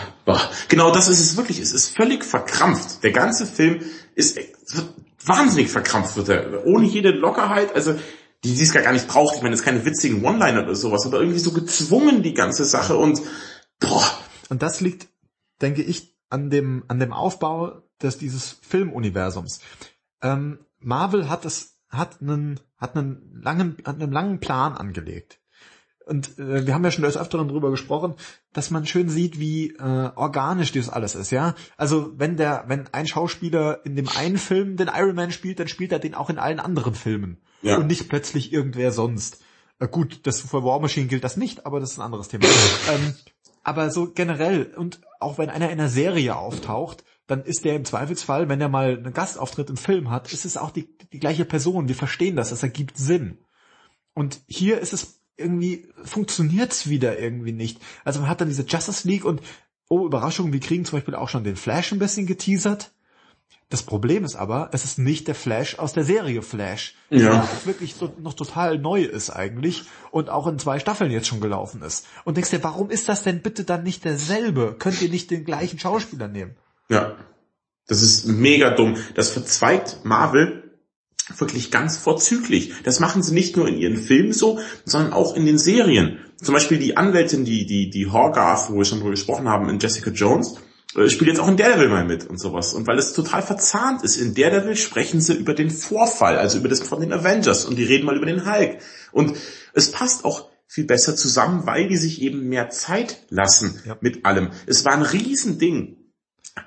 genau 0.70 0.92
das 0.92 1.08
ist 1.08 1.20
es 1.20 1.36
wirklich. 1.36 1.60
Es 1.60 1.74
ist 1.74 1.96
völlig 1.96 2.24
verkrampft. 2.24 3.04
Der 3.04 3.12
ganze 3.12 3.46
Film 3.46 3.82
ist 4.16 4.40
wahnsinnig 5.26 5.72
verkrampft 5.72 6.16
wird 6.16 6.30
er. 6.30 6.66
Ohne 6.66 6.86
jede 6.86 7.12
Lockerheit. 7.12 7.76
Also 7.76 7.96
die, 8.44 8.54
die 8.56 8.62
es 8.62 8.74
gar 8.74 8.92
nicht 8.92 9.08
braucht. 9.08 9.38
Ich 9.38 9.42
meine, 9.42 9.54
es 9.54 9.62
ist 9.62 9.66
keine 9.66 9.86
witzigen 9.86 10.24
One-Liner 10.24 10.64
oder 10.64 10.76
sowas, 10.76 11.06
aber 11.06 11.20
irgendwie 11.20 11.40
so 11.40 11.52
gezwungen 11.52 12.24
die 12.24 12.34
ganze 12.34 12.66
Sache 12.66 12.96
und 12.96 13.22
boah. 13.80 14.04
Und 14.50 14.62
das 14.62 14.82
liegt, 14.82 15.08
denke 15.62 15.82
ich, 15.82 16.16
an 16.30 16.50
dem, 16.50 16.84
an 16.88 17.00
dem 17.00 17.14
Aufbau 17.14 17.84
des, 18.02 18.18
dieses 18.18 18.52
Filmuniversums. 18.62 19.60
Ähm, 20.22 20.60
Marvel 20.80 21.30
hat 21.30 21.46
es, 21.46 21.80
hat 21.90 22.22
einen, 22.22 22.60
hat 22.78 22.96
einen 22.96 23.40
langen, 23.42 23.78
hat 23.86 24.02
einen 24.02 24.12
langen 24.12 24.40
Plan 24.40 24.74
angelegt. 24.74 25.40
Und 26.06 26.38
äh, 26.38 26.66
wir 26.66 26.74
haben 26.74 26.84
ja 26.84 26.92
schon 26.92 27.04
des 27.04 27.18
Öfteren 27.18 27.48
drüber 27.48 27.72
gesprochen, 27.72 28.16
dass 28.52 28.72
man 28.72 28.86
schön 28.86 29.10
sieht, 29.10 29.40
wie 29.40 29.70
äh, 29.72 30.12
organisch 30.16 30.72
das 30.72 30.90
alles 30.90 31.16
ist, 31.16 31.32
ja. 31.32 31.56
Also 31.78 32.12
wenn 32.18 32.36
der, 32.36 32.66
wenn 32.68 32.88
ein 32.94 33.08
Schauspieler 33.08 33.86
in 33.86 33.96
dem 33.96 34.10
einen 34.10 34.38
Film 34.38 34.76
den 34.76 34.90
Iron 34.94 35.16
Man 35.16 35.32
spielt, 35.32 35.60
dann 35.60 35.68
spielt 35.68 35.92
er 35.92 36.00
den 36.00 36.16
auch 36.16 36.30
in 36.30 36.40
allen 36.40 36.60
anderen 36.60 36.94
Filmen. 36.96 37.38
Ja. 37.62 37.78
Und 37.78 37.88
nicht 37.88 38.10
plötzlich 38.10 38.52
irgendwer 38.52 38.92
sonst. 38.92 39.42
Äh, 39.80 39.88
gut, 39.88 40.22
das 40.24 40.42
für 40.42 40.64
War 40.64 40.80
Machine 40.80 41.08
gilt 41.08 41.24
das 41.24 41.38
nicht, 41.38 41.66
aber 41.66 41.80
das 41.80 41.92
ist 41.92 42.00
ein 42.00 42.06
anderes 42.06 42.28
Thema. 42.28 42.46
ähm, 42.92 43.16
aber 43.64 43.90
so 43.90 44.12
generell, 44.12 44.74
und 44.76 45.02
auch 45.20 45.38
wenn 45.38 45.50
einer 45.50 45.68
in 45.68 45.80
einer 45.80 45.90
Serie 45.90 46.36
auftaucht, 46.36 47.04
dann 47.28 47.44
ist 47.44 47.64
der 47.64 47.76
im 47.76 47.86
Zweifelsfall, 47.86 48.50
wenn 48.50 48.62
er 48.62 48.70
mal 48.70 48.98
einen 48.98 49.14
Gastauftritt 49.14 49.70
im 49.70 49.78
Film 49.78 50.10
hat, 50.10 50.32
ist 50.34 50.46
es 50.46 50.58
auch 50.58 50.72
die, 50.72 50.90
die 51.14 51.20
gleiche 51.20 51.46
Person. 51.46 51.88
Wir 51.88 51.96
verstehen 51.96 52.36
das, 52.36 52.50
das 52.50 52.64
ergibt 52.64 52.98
Sinn. 52.98 53.38
Und 54.14 54.42
hier 54.48 54.80
ist 54.80 54.94
es 54.94 55.22
irgendwie, 55.38 55.88
funktioniert's 56.04 56.90
wieder 56.90 57.18
irgendwie 57.18 57.54
nicht. 57.54 57.80
Also 58.04 58.20
man 58.20 58.30
hat 58.30 58.42
dann 58.42 58.50
diese 58.50 58.66
Justice 58.66 59.08
League 59.08 59.26
und, 59.26 59.42
oh 59.90 60.06
Überraschung, 60.06 60.54
wir 60.54 60.60
kriegen 60.60 60.86
zum 60.86 60.98
Beispiel 60.98 61.16
auch 61.16 61.30
schon 61.30 61.44
den 61.44 61.56
Flash 61.56 61.92
ein 61.92 62.00
bisschen 62.00 62.28
geteasert. 62.28 62.93
Das 63.74 63.82
Problem 63.82 64.24
ist 64.24 64.36
aber, 64.36 64.70
es 64.72 64.86
ist 64.86 65.00
nicht 65.00 65.28
der 65.28 65.34
Flash 65.34 65.80
aus 65.80 65.94
der 65.94 66.04
Serie 66.04 66.44
Flash, 66.44 66.94
ja. 67.10 67.20
der 67.32 67.66
wirklich 67.66 67.96
so, 67.96 68.14
noch 68.22 68.36
total 68.36 68.78
neu 68.78 69.02
ist 69.02 69.32
eigentlich 69.32 69.86
und 70.12 70.30
auch 70.30 70.46
in 70.46 70.60
zwei 70.60 70.78
Staffeln 70.78 71.10
jetzt 71.10 71.26
schon 71.26 71.42
gelaufen 71.42 71.82
ist. 71.82 72.06
Und 72.24 72.38
denkst 72.38 72.52
dir, 72.52 72.64
warum 72.64 72.92
ist 72.92 73.10
das 73.10 73.24
denn 73.24 73.42
bitte 73.42 73.64
dann 73.64 73.82
nicht 73.82 74.06
derselbe? 74.06 74.76
Könnt 74.78 75.02
ihr 75.02 75.10
nicht 75.10 75.32
den 75.32 75.44
gleichen 75.44 75.80
Schauspieler 75.80 76.28
nehmen? 76.28 76.56
Ja, 76.88 77.16
das 77.88 78.04
ist 78.04 78.28
mega 78.28 78.70
dumm. 78.76 78.96
Das 79.16 79.32
verzweigt 79.32 80.02
Marvel 80.04 80.76
wirklich 81.36 81.72
ganz 81.72 81.98
vorzüglich. 81.98 82.74
Das 82.84 83.00
machen 83.00 83.24
sie 83.24 83.34
nicht 83.34 83.58
nur 83.58 83.68
in 83.68 83.80
ihren 83.80 83.98
Filmen 83.98 84.34
so, 84.34 84.60
sondern 84.86 85.14
auch 85.14 85.36
in 85.36 85.48
den 85.48 85.58
Serien. 85.58 86.20
Zum 86.40 86.54
Beispiel 86.54 86.78
die 86.78 86.96
Anwältin, 86.96 87.44
die, 87.44 87.66
die, 87.66 87.90
die 87.90 88.06
Horgarth, 88.06 88.70
wo 88.70 88.78
wir 88.78 88.86
schon 88.86 89.00
drüber 89.00 89.10
gesprochen 89.10 89.50
haben, 89.50 89.68
in 89.68 89.80
Jessica 89.80 90.12
Jones, 90.12 90.60
spielt 90.94 91.28
jetzt 91.28 91.40
auch 91.40 91.48
in 91.48 91.58
Daredevil 91.58 91.90
mal 91.90 92.06
mit 92.06 92.26
und 92.30 92.40
sowas. 92.40 92.74
Und 92.74 92.88
weil 92.88 92.98
es 92.98 93.14
total 93.14 93.42
verzahnt 93.42 94.04
ist, 94.04 94.18
in 94.18 94.36
Daredevil 94.36 94.76
sprechen 94.76 95.22
sie 95.22 95.34
über 95.34 95.54
den 95.54 95.70
Vorfall, 95.70 96.38
also 96.38 96.60
über 96.60 96.70
das 96.70 96.82
von 96.82 97.02
den 97.02 97.12
Avengers 97.12 97.66
und 97.66 97.78
die 97.78 97.84
reden 97.84 98.06
mal 98.06 98.16
über 98.16 98.26
den 98.26 98.46
Hulk. 98.46 98.78
Und 99.12 99.36
es 99.74 99.92
passt 99.92 100.24
auch 100.26 100.50
viel 100.68 100.86
besser 100.86 101.16
zusammen, 101.16 101.66
weil 101.66 101.88
die 101.88 101.98
sich 101.98 102.22
eben 102.22 102.48
mehr 102.48 102.70
Zeit 102.70 103.26
lassen 103.30 103.82
ja. 103.86 103.98
mit 104.02 104.26
allem. 104.26 104.52
Es 104.66 104.86
war 104.86 104.94
ein 104.94 105.04
Riesending, 105.04 105.98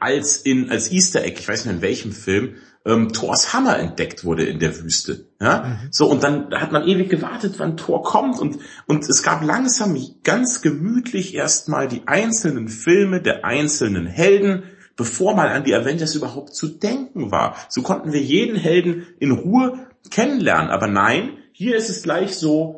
als 0.01 0.38
in, 0.38 0.70
als 0.70 0.90
Easter 0.90 1.25
Egg, 1.25 1.38
ich 1.38 1.49
weiß 1.49 1.64
nicht 1.64 1.75
in 1.75 1.83
welchem 1.83 2.12
Film, 2.12 2.57
ähm, 2.85 3.12
Thors 3.12 3.53
Hammer 3.53 3.79
entdeckt 3.79 4.25
wurde 4.25 4.44
in 4.44 4.59
der 4.59 4.81
Wüste. 4.81 5.27
Ja, 5.40 5.64
mhm. 5.64 5.88
so 5.90 6.07
und 6.09 6.22
dann 6.22 6.51
hat 6.53 6.72
man 6.72 6.87
ewig 6.87 7.09
gewartet, 7.09 7.55
wann 7.59 7.77
Thor 7.77 8.03
kommt 8.03 8.38
und 8.38 8.59
und 8.87 9.09
es 9.09 9.22
gab 9.22 9.44
langsam 9.44 9.96
ganz 10.22 10.62
gemütlich 10.62 11.35
erstmal 11.35 11.88
die 11.88 12.03
einzelnen 12.07 12.68
Filme 12.68 13.20
der 13.20 13.44
einzelnen 13.44 14.07
Helden, 14.07 14.64
bevor 14.96 15.35
mal 15.35 15.49
an 15.49 15.64
die 15.64 15.75
Avengers 15.75 16.14
überhaupt 16.14 16.55
zu 16.55 16.68
denken 16.68 17.31
war. 17.31 17.57
So 17.68 17.83
konnten 17.83 18.12
wir 18.12 18.22
jeden 18.22 18.57
Helden 18.57 19.07
in 19.18 19.33
Ruhe 19.33 19.87
kennenlernen. 20.11 20.70
Aber 20.70 20.87
nein, 20.87 21.38
hier 21.53 21.77
ist 21.77 21.90
es 21.90 22.03
gleich 22.03 22.37
so, 22.37 22.75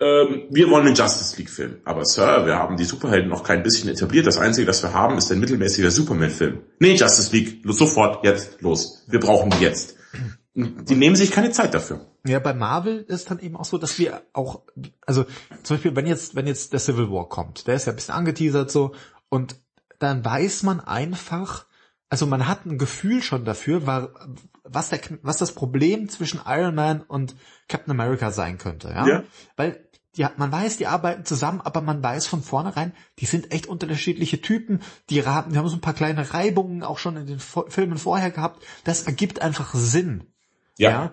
ähm, 0.00 0.46
wir 0.50 0.70
wollen 0.70 0.86
einen 0.86 0.96
Justice 0.96 1.36
League 1.36 1.50
Film. 1.50 1.80
Aber 1.84 2.04
Sir, 2.04 2.46
wir 2.46 2.56
haben 2.56 2.76
die 2.76 2.84
Superhelden 2.84 3.28
noch 3.28 3.44
kein 3.44 3.62
bisschen 3.62 3.90
etabliert. 3.90 4.26
Das 4.26 4.38
Einzige, 4.38 4.66
das 4.66 4.82
wir 4.82 4.94
haben, 4.94 5.18
ist 5.18 5.30
ein 5.30 5.40
mittelmäßiger 5.40 5.90
Superman-Film. 5.90 6.62
Nee, 6.78 6.94
Justice 6.94 7.30
League, 7.36 7.62
sofort, 7.66 8.24
jetzt, 8.24 8.62
los. 8.62 9.04
Wir 9.08 9.20
brauchen 9.20 9.50
die 9.50 9.64
jetzt. 9.64 9.96
Die 10.54 10.96
nehmen 10.96 11.16
sich 11.16 11.30
keine 11.30 11.50
Zeit 11.50 11.74
dafür. 11.74 12.06
Ja, 12.26 12.38
bei 12.38 12.54
Marvel 12.54 13.04
ist 13.08 13.30
dann 13.30 13.38
eben 13.38 13.56
auch 13.56 13.64
so, 13.64 13.78
dass 13.78 13.98
wir 13.98 14.22
auch, 14.32 14.62
also 15.06 15.24
zum 15.62 15.76
Beispiel, 15.76 15.94
wenn 15.94 16.06
jetzt, 16.06 16.34
wenn 16.34 16.46
jetzt 16.46 16.72
der 16.72 16.80
Civil 16.80 17.10
War 17.10 17.28
kommt, 17.28 17.66
der 17.66 17.76
ist 17.76 17.86
ja 17.86 17.92
ein 17.92 17.96
bisschen 17.96 18.14
angeteasert 18.14 18.70
so, 18.70 18.94
und 19.28 19.56
dann 20.00 20.24
weiß 20.24 20.64
man 20.64 20.80
einfach, 20.80 21.66
also 22.08 22.26
man 22.26 22.48
hat 22.48 22.66
ein 22.66 22.78
Gefühl 22.78 23.22
schon 23.22 23.44
dafür, 23.44 23.86
was, 24.64 24.90
der, 24.90 25.00
was 25.22 25.38
das 25.38 25.52
Problem 25.52 26.08
zwischen 26.08 26.40
Iron 26.46 26.74
Man 26.74 27.02
und 27.02 27.36
Captain 27.68 27.92
America 27.92 28.32
sein 28.32 28.58
könnte, 28.58 28.88
ja? 28.88 29.06
ja. 29.06 29.22
Weil 29.56 29.88
die, 30.16 30.26
man 30.36 30.50
weiß, 30.50 30.76
die 30.76 30.86
arbeiten 30.86 31.24
zusammen, 31.24 31.60
aber 31.60 31.82
man 31.82 32.02
weiß 32.02 32.26
von 32.26 32.42
vornherein, 32.42 32.92
die 33.18 33.26
sind 33.26 33.52
echt 33.52 33.66
unterschiedliche 33.66 34.40
Typen. 34.40 34.80
Die, 35.08 35.24
haben, 35.24 35.56
haben 35.56 35.68
so 35.68 35.76
ein 35.76 35.80
paar 35.80 35.94
kleine 35.94 36.34
Reibungen 36.34 36.82
auch 36.82 36.98
schon 36.98 37.16
in 37.16 37.26
den 37.26 37.38
Filmen 37.38 37.98
vorher 37.98 38.30
gehabt. 38.30 38.64
Das 38.84 39.04
ergibt 39.04 39.40
einfach 39.40 39.74
Sinn. 39.74 40.32
Ja. 40.78 40.90
ja. 40.90 41.12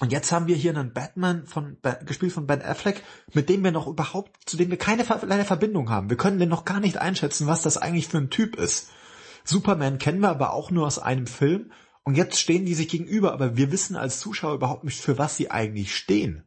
Und 0.00 0.10
jetzt 0.10 0.32
haben 0.32 0.48
wir 0.48 0.56
hier 0.56 0.76
einen 0.76 0.92
Batman 0.92 1.46
von, 1.46 1.76
gespielt 2.04 2.32
von 2.32 2.46
Ben 2.46 2.62
Affleck, 2.62 3.02
mit 3.32 3.48
dem 3.48 3.62
wir 3.62 3.72
noch 3.72 3.86
überhaupt, 3.86 4.36
zu 4.46 4.56
dem 4.56 4.70
wir 4.70 4.78
keine 4.78 5.04
kleine 5.04 5.44
Verbindung 5.44 5.90
haben. 5.90 6.10
Wir 6.10 6.16
können 6.16 6.38
den 6.38 6.48
noch 6.48 6.64
gar 6.64 6.80
nicht 6.80 6.98
einschätzen, 6.98 7.46
was 7.46 7.62
das 7.62 7.76
eigentlich 7.76 8.08
für 8.08 8.18
ein 8.18 8.30
Typ 8.30 8.56
ist. 8.56 8.90
Superman 9.44 9.98
kennen 9.98 10.20
wir 10.20 10.30
aber 10.30 10.52
auch 10.52 10.70
nur 10.70 10.86
aus 10.86 10.98
einem 10.98 11.26
Film. 11.26 11.72
Und 12.02 12.16
jetzt 12.16 12.38
stehen 12.38 12.66
die 12.66 12.74
sich 12.74 12.88
gegenüber, 12.88 13.32
aber 13.32 13.56
wir 13.56 13.70
wissen 13.70 13.96
als 13.96 14.20
Zuschauer 14.20 14.54
überhaupt 14.54 14.84
nicht, 14.84 15.00
für 15.00 15.16
was 15.16 15.36
sie 15.36 15.50
eigentlich 15.50 15.94
stehen. 15.94 16.44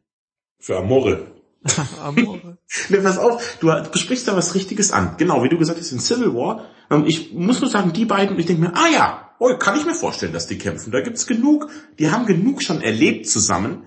Für 0.60 0.78
Amore. 0.78 1.37
Amore. 2.02 2.58
ne, 2.88 2.98
pass 2.98 3.18
auf, 3.18 3.58
du, 3.60 3.68
du 3.68 3.98
sprichst 3.98 4.28
da 4.28 4.36
was 4.36 4.54
Richtiges 4.54 4.92
an. 4.92 5.16
Genau, 5.18 5.42
wie 5.42 5.48
du 5.48 5.58
gesagt 5.58 5.78
hast, 5.78 5.92
in 5.92 6.00
Civil 6.00 6.34
War. 6.34 6.66
Ähm, 6.90 7.04
ich 7.06 7.32
muss 7.32 7.60
nur 7.60 7.70
sagen, 7.70 7.92
die 7.92 8.04
beiden, 8.04 8.38
ich 8.38 8.46
denke 8.46 8.62
mir, 8.62 8.74
ah 8.74 8.88
ja, 8.92 9.30
oh, 9.38 9.56
kann 9.56 9.78
ich 9.78 9.84
mir 9.84 9.94
vorstellen, 9.94 10.32
dass 10.32 10.46
die 10.46 10.58
kämpfen. 10.58 10.92
Da 10.92 11.00
gibt's 11.00 11.26
genug, 11.26 11.68
die 11.98 12.10
haben 12.10 12.26
genug 12.26 12.62
schon 12.62 12.80
erlebt 12.80 13.28
zusammen, 13.28 13.86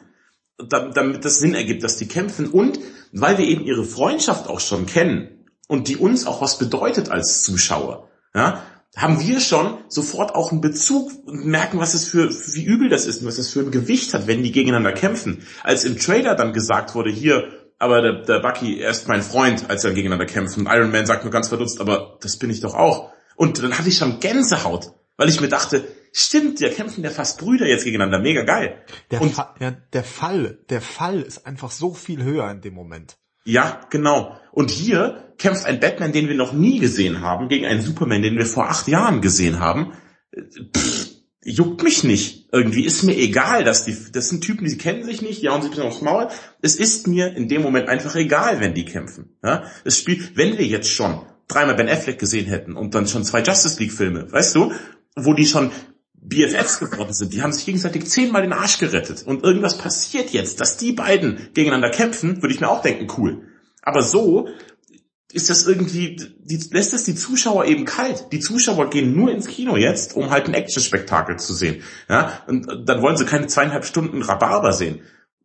damit 0.57 1.25
das 1.25 1.39
Sinn 1.39 1.55
ergibt, 1.55 1.83
dass 1.83 1.97
die 1.97 2.07
kämpfen. 2.07 2.47
Und 2.47 2.79
weil 3.11 3.37
wir 3.37 3.45
eben 3.45 3.63
ihre 3.63 3.85
Freundschaft 3.85 4.47
auch 4.47 4.59
schon 4.59 4.85
kennen 4.85 5.45
und 5.67 5.87
die 5.87 5.97
uns 5.97 6.25
auch 6.25 6.41
was 6.41 6.57
bedeutet 6.57 7.09
als 7.09 7.43
Zuschauer, 7.43 8.09
ja, 8.33 8.63
haben 8.95 9.21
wir 9.21 9.39
schon 9.39 9.77
sofort 9.87 10.35
auch 10.35 10.51
einen 10.51 10.59
Bezug 10.59 11.11
und 11.25 11.45
merken, 11.45 11.79
was 11.79 11.93
es 11.93 12.05
für, 12.05 12.29
wie 12.29 12.63
übel 12.63 12.89
das 12.89 13.05
ist 13.05 13.21
und 13.21 13.27
was 13.27 13.37
es 13.37 13.49
für 13.49 13.61
ein 13.61 13.71
Gewicht 13.71 14.13
hat, 14.13 14.27
wenn 14.27 14.43
die 14.43 14.51
gegeneinander 14.51 14.91
kämpfen. 14.91 15.43
Als 15.63 15.85
im 15.85 15.97
Trailer 15.97 16.35
dann 16.35 16.51
gesagt 16.51 16.93
wurde, 16.93 17.09
hier, 17.09 17.60
aber 17.81 18.01
der, 18.01 18.13
der 18.23 18.39
Bucky, 18.39 18.79
er 18.79 18.91
ist 18.91 19.07
mein 19.07 19.23
Freund, 19.23 19.69
als 19.69 19.83
er 19.83 19.91
gegeneinander 19.91 20.31
kämpfen. 20.31 20.67
Und 20.67 20.73
Iron 20.73 20.91
Man 20.91 21.07
sagt 21.07 21.23
nur 21.23 21.31
ganz 21.31 21.47
verdutzt, 21.47 21.81
aber 21.81 22.19
das 22.21 22.37
bin 22.37 22.51
ich 22.51 22.61
doch 22.61 22.75
auch. 22.75 23.11
Und 23.35 23.61
dann 23.63 23.75
hatte 23.75 23.89
ich 23.89 23.97
schon 23.97 24.19
Gänsehaut, 24.19 24.91
weil 25.17 25.29
ich 25.29 25.41
mir 25.41 25.47
dachte, 25.47 25.83
stimmt, 26.13 26.59
wir 26.59 26.69
kämpfen 26.69 27.03
ja 27.03 27.09
fast 27.09 27.39
Brüder 27.39 27.65
jetzt 27.67 27.83
gegeneinander, 27.83 28.19
mega 28.19 28.43
geil. 28.43 28.83
Der, 29.09 29.19
und, 29.19 29.33
Fa 29.33 29.55
ja, 29.59 29.71
der 29.71 30.03
Fall, 30.03 30.59
der 30.69 30.81
Fall 30.81 31.21
ist 31.21 31.47
einfach 31.47 31.71
so 31.71 31.95
viel 31.95 32.23
höher 32.23 32.51
in 32.51 32.61
dem 32.61 32.75
Moment. 32.75 33.17
Ja, 33.45 33.81
genau. 33.89 34.39
Und 34.51 34.69
hier 34.69 35.33
kämpft 35.39 35.65
ein 35.65 35.79
Batman, 35.79 36.11
den 36.11 36.27
wir 36.27 36.35
noch 36.35 36.53
nie 36.53 36.77
gesehen 36.77 37.21
haben, 37.21 37.47
gegen 37.49 37.65
einen 37.65 37.81
Superman, 37.81 38.21
den 38.21 38.37
wir 38.37 38.45
vor 38.45 38.69
acht 38.69 38.87
Jahren 38.87 39.21
gesehen 39.21 39.59
haben. 39.59 39.93
Pff, 40.77 41.10
juckt 41.43 41.83
mich 41.83 42.03
nicht. 42.03 42.47
Irgendwie 42.51 42.85
ist 42.85 43.03
mir 43.03 43.15
egal, 43.15 43.63
dass 43.63 43.85
die, 43.85 43.97
das 44.11 44.29
sind 44.29 44.43
Typen, 44.43 44.67
die 44.67 44.77
kennen 44.77 45.03
sich 45.03 45.21
nicht, 45.21 45.41
die 45.41 45.49
hauen 45.49 45.61
sich 45.61 45.71
ein 45.71 45.75
bisschen 45.75 45.87
aufs 45.87 46.01
Maul. 46.01 46.27
Es 46.61 46.75
ist 46.75 47.07
mir 47.07 47.35
in 47.35 47.47
dem 47.47 47.61
Moment 47.61 47.89
einfach 47.89 48.15
egal, 48.15 48.59
wenn 48.59 48.73
die 48.73 48.85
kämpfen. 48.85 49.37
Ja? 49.43 49.63
Das 49.83 49.97
Spiel, 49.97 50.23
wenn 50.35 50.57
wir 50.57 50.65
jetzt 50.65 50.89
schon 50.89 51.21
dreimal 51.47 51.75
Ben 51.75 51.89
Affleck 51.89 52.19
gesehen 52.19 52.45
hätten 52.45 52.75
und 52.75 52.93
dann 52.95 53.07
schon 53.07 53.23
zwei 53.23 53.41
Justice 53.41 53.79
League 53.79 53.91
Filme, 53.91 54.31
weißt 54.31 54.55
du, 54.55 54.71
wo 55.15 55.33
die 55.33 55.45
schon 55.45 55.71
BFFs 56.13 56.79
geworden 56.79 57.13
sind, 57.13 57.33
die 57.33 57.41
haben 57.41 57.51
sich 57.51 57.65
gegenseitig 57.65 58.05
zehnmal 58.05 58.43
den 58.43 58.53
Arsch 58.53 58.77
gerettet 58.77 59.23
und 59.23 59.43
irgendwas 59.43 59.77
passiert 59.77 60.29
jetzt, 60.29 60.61
dass 60.61 60.77
die 60.77 60.91
beiden 60.91 61.49
gegeneinander 61.53 61.89
kämpfen, 61.89 62.41
würde 62.41 62.53
ich 62.53 62.61
mir 62.61 62.69
auch 62.69 62.83
denken, 62.83 63.07
cool. 63.17 63.47
Aber 63.81 64.03
so 64.03 64.47
ist 65.31 65.49
das 65.49 65.65
irgendwie, 65.65 66.17
die, 66.39 66.59
lässt 66.71 66.93
es 66.93 67.03
die 67.03 67.15
Zuschauer 67.15 67.65
eben 67.65 67.85
kalt. 67.85 68.27
Die 68.31 68.39
Zuschauer 68.39 68.89
gehen 68.89 69.15
nur 69.15 69.31
ins 69.31 69.47
Kino 69.47 69.77
jetzt, 69.77 70.15
um 70.15 70.29
halt 70.29 70.47
ein 70.47 70.53
Action-Spektakel 70.53 71.37
zu 71.37 71.53
sehen. 71.53 71.83
Ja, 72.09 72.43
und 72.47 72.67
dann 72.85 73.01
wollen 73.01 73.17
sie 73.17 73.25
keine 73.25 73.47
zweieinhalb 73.47 73.85
Stunden 73.85 74.21
Rhabarber 74.21 74.73
sehen, 74.73 75.01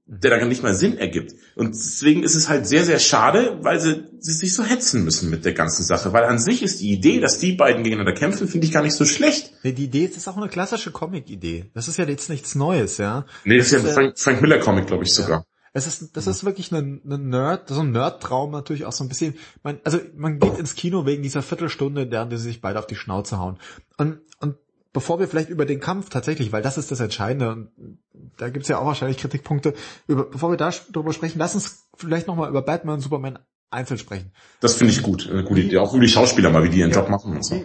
der 0.07 0.31
dann 0.31 0.49
nicht 0.49 0.63
mal 0.63 0.75
Sinn 0.75 0.99
ergibt. 0.99 1.35
Und 1.57 1.75
deswegen 1.75 2.23
ist 2.23 2.35
es 2.35 2.49
halt 2.49 2.67
sehr, 2.67 2.85
sehr 2.85 2.99
schade, 2.99 3.59
weil 3.63 3.81
sie, 3.81 4.05
sie 4.21 4.33
sich 4.33 4.55
so 4.55 4.63
hetzen 4.63 5.05
müssen 5.05 5.31
mit 5.31 5.45
der 5.45 5.53
ganzen 5.53 5.85
Sache. 5.85 6.13
Weil 6.13 6.25
an 6.25 6.39
sich 6.39 6.63
ist 6.63 6.81
die 6.81 6.93
Idee, 6.93 7.21
dass 7.21 7.39
die 7.39 7.53
beiden 7.53 7.83
gegeneinander 7.83 8.19
kämpfen, 8.19 8.49
finde 8.49 8.67
ich 8.67 8.73
gar 8.73 8.83
nicht 8.83 8.95
so 8.95 9.05
schlecht. 9.05 9.53
Nee, 9.63 9.73
die 9.73 9.85
Idee 9.85 10.05
ist 10.05 10.29
auch 10.29 10.37
eine 10.37 10.49
klassische 10.49 10.91
Comic-Idee. 10.91 11.71
Das 11.75 11.89
ist 11.89 11.97
ja 11.97 12.05
jetzt 12.05 12.31
nichts 12.31 12.55
Neues, 12.55 12.99
ja. 12.99 13.27
Nee, 13.45 13.59
das, 13.59 13.71
das 13.71 13.79
ist 13.79 13.85
ja 13.85 13.89
ein 13.89 13.95
Frank, 13.95 14.19
Frank 14.19 14.43
Miller-Comic, 14.43 14.87
glaube 14.87 15.05
ich, 15.05 15.13
sogar. 15.13 15.41
Ja. 15.41 15.45
Es 15.77 15.87
ist, 15.87 16.17
das 16.17 16.27
ist 16.27 16.43
wirklich 16.43 16.73
ein, 16.73 17.03
ein 17.05 17.29
Nerd, 17.29 17.69
so 17.69 17.83
ein 17.83 17.91
Nerd-Traum 17.91 18.51
natürlich 18.51 18.87
auch 18.87 18.93
so 18.93 19.05
ein 19.05 19.11
bisschen. 19.11 19.35
Man, 19.63 19.79
also 19.85 19.99
man 20.17 20.39
geht 20.39 20.59
ins 20.59 20.75
Kino 20.75 21.05
wegen 21.05 21.23
dieser 21.23 21.43
Viertelstunde, 21.43 22.05
in 22.05 22.11
der 22.11 22.27
sie 22.31 22.39
sich 22.39 22.63
beide 22.63 22.79
auf 22.79 22.87
die 22.87 22.95
Schnauze 22.95 23.39
hauen. 23.39 23.59
Und, 23.99 24.21
und 24.41 24.57
bevor 24.95 25.19
wir 25.19 25.29
vielleicht 25.29 25.51
über 25.51 25.67
den 25.67 25.79
Kampf 25.79 26.09
tatsächlich, 26.09 26.51
weil 26.51 26.63
das 26.63 26.79
ist 26.79 26.91
das 26.93 27.01
Entscheidende, 27.01 27.51
und 27.51 27.99
da 28.39 28.49
gibt's 28.49 28.69
ja 28.69 28.79
auch 28.79 28.87
wahrscheinlich 28.87 29.19
Kritikpunkte, 29.19 29.75
über, 30.07 30.25
bevor 30.25 30.51
wir 30.51 30.57
darüber 30.57 31.13
sprechen, 31.13 31.39
lass 31.39 31.55
uns 31.55 31.87
vielleicht 31.95 32.27
nochmal 32.27 32.49
über 32.49 32.63
Batman 32.63 32.95
und 32.95 33.01
Superman 33.03 33.39
einzeln 33.69 33.99
sprechen. 33.99 34.33
Das 34.61 34.77
finde 34.77 34.95
ich 34.95 35.03
gut, 35.03 35.29
eine 35.31 35.45
gute 35.45 35.61
Idee. 35.61 35.77
Auch 35.77 35.93
über 35.93 36.07
die 36.07 36.09
Schauspieler 36.11 36.49
mal, 36.49 36.65
wie 36.65 36.71
die 36.71 36.79
ihren 36.79 36.91
ja, 36.91 36.97
Job 36.97 37.11
machen 37.11 37.37
und 37.37 37.45
so 37.45 37.63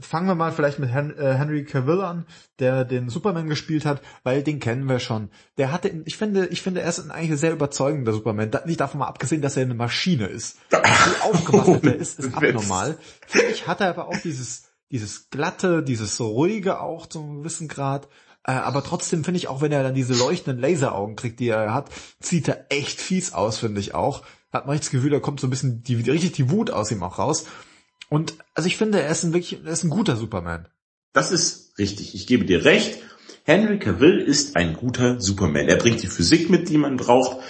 fangen 0.00 0.26
wir 0.26 0.34
mal 0.34 0.52
vielleicht 0.52 0.78
mit 0.78 0.90
äh, 0.90 1.34
Henry 1.34 1.64
Cavill 1.64 2.00
an, 2.00 2.26
der 2.58 2.84
den 2.84 3.08
Superman 3.08 3.48
gespielt 3.48 3.84
hat, 3.84 4.02
weil 4.22 4.42
den 4.42 4.60
kennen 4.60 4.88
wir 4.88 4.98
schon. 4.98 5.30
Der 5.58 5.72
hatte, 5.72 5.88
ich 6.04 6.16
finde, 6.16 6.46
ich 6.46 6.62
finde, 6.62 6.82
er 6.82 6.88
ist 6.88 7.10
eigentlich 7.10 7.32
ein 7.32 7.36
sehr 7.36 7.52
überzeugender 7.52 8.12
Superman. 8.12 8.50
Nicht 8.66 8.80
davon 8.80 9.00
mal 9.00 9.06
abgesehen, 9.06 9.42
dass 9.42 9.56
er 9.56 9.62
eine 9.62 9.74
Maschine 9.74 10.26
ist. 10.26 10.58
Wie 10.70 11.22
aufgewacht 11.22 11.84
er 11.84 11.96
ist, 11.96 12.18
ist 12.18 12.34
abnormal. 12.34 12.98
Finde 13.26 13.48
ich, 13.48 13.66
hat 13.66 13.80
er 13.80 13.88
aber 13.88 14.08
auch 14.08 14.18
dieses, 14.22 14.64
dieses 14.90 15.30
glatte, 15.30 15.82
dieses 15.82 16.20
ruhige 16.20 16.80
auch 16.80 17.06
zum 17.06 17.38
gewissen 17.38 17.68
Grad. 17.68 18.08
Äh, 18.46 18.52
aber 18.52 18.84
trotzdem 18.84 19.24
finde 19.24 19.38
ich 19.38 19.48
auch, 19.48 19.62
wenn 19.62 19.72
er 19.72 19.82
dann 19.82 19.94
diese 19.94 20.14
leuchtenden 20.14 20.60
Laseraugen 20.60 21.16
kriegt, 21.16 21.40
die 21.40 21.48
er 21.48 21.72
hat, 21.74 21.90
sieht 22.20 22.48
er 22.48 22.66
echt 22.68 23.00
fies 23.00 23.32
aus, 23.32 23.58
finde 23.58 23.80
ich 23.80 23.94
auch. 23.94 24.22
Hat 24.52 24.66
man 24.66 24.76
das 24.76 24.90
Gefühl, 24.90 25.10
da 25.10 25.18
kommt 25.18 25.40
so 25.40 25.46
ein 25.46 25.50
bisschen 25.50 25.82
die, 25.82 25.96
richtig 25.96 26.32
die 26.32 26.50
Wut 26.50 26.70
aus 26.70 26.90
ihm 26.92 27.02
auch 27.02 27.18
raus. 27.18 27.46
Und 28.14 28.36
also 28.54 28.68
ich 28.68 28.76
finde, 28.76 29.00
er 29.00 29.10
ist 29.10 29.24
ein 29.24 29.32
wirklich, 29.32 29.64
er 29.64 29.72
ist 29.72 29.82
ein 29.82 29.90
guter 29.90 30.14
Superman. 30.14 30.68
Das 31.12 31.32
ist 31.32 31.76
richtig. 31.78 32.14
Ich 32.14 32.28
gebe 32.28 32.44
dir 32.44 32.64
recht. 32.64 33.00
Henry 33.42 33.80
Cavill 33.80 34.20
ist 34.20 34.54
ein 34.54 34.74
guter 34.74 35.20
Superman. 35.20 35.66
Er 35.66 35.74
bringt 35.74 36.00
die 36.00 36.06
Physik 36.06 36.48
mit, 36.48 36.68
die 36.68 36.78
man 36.78 36.96
braucht. 36.96 37.40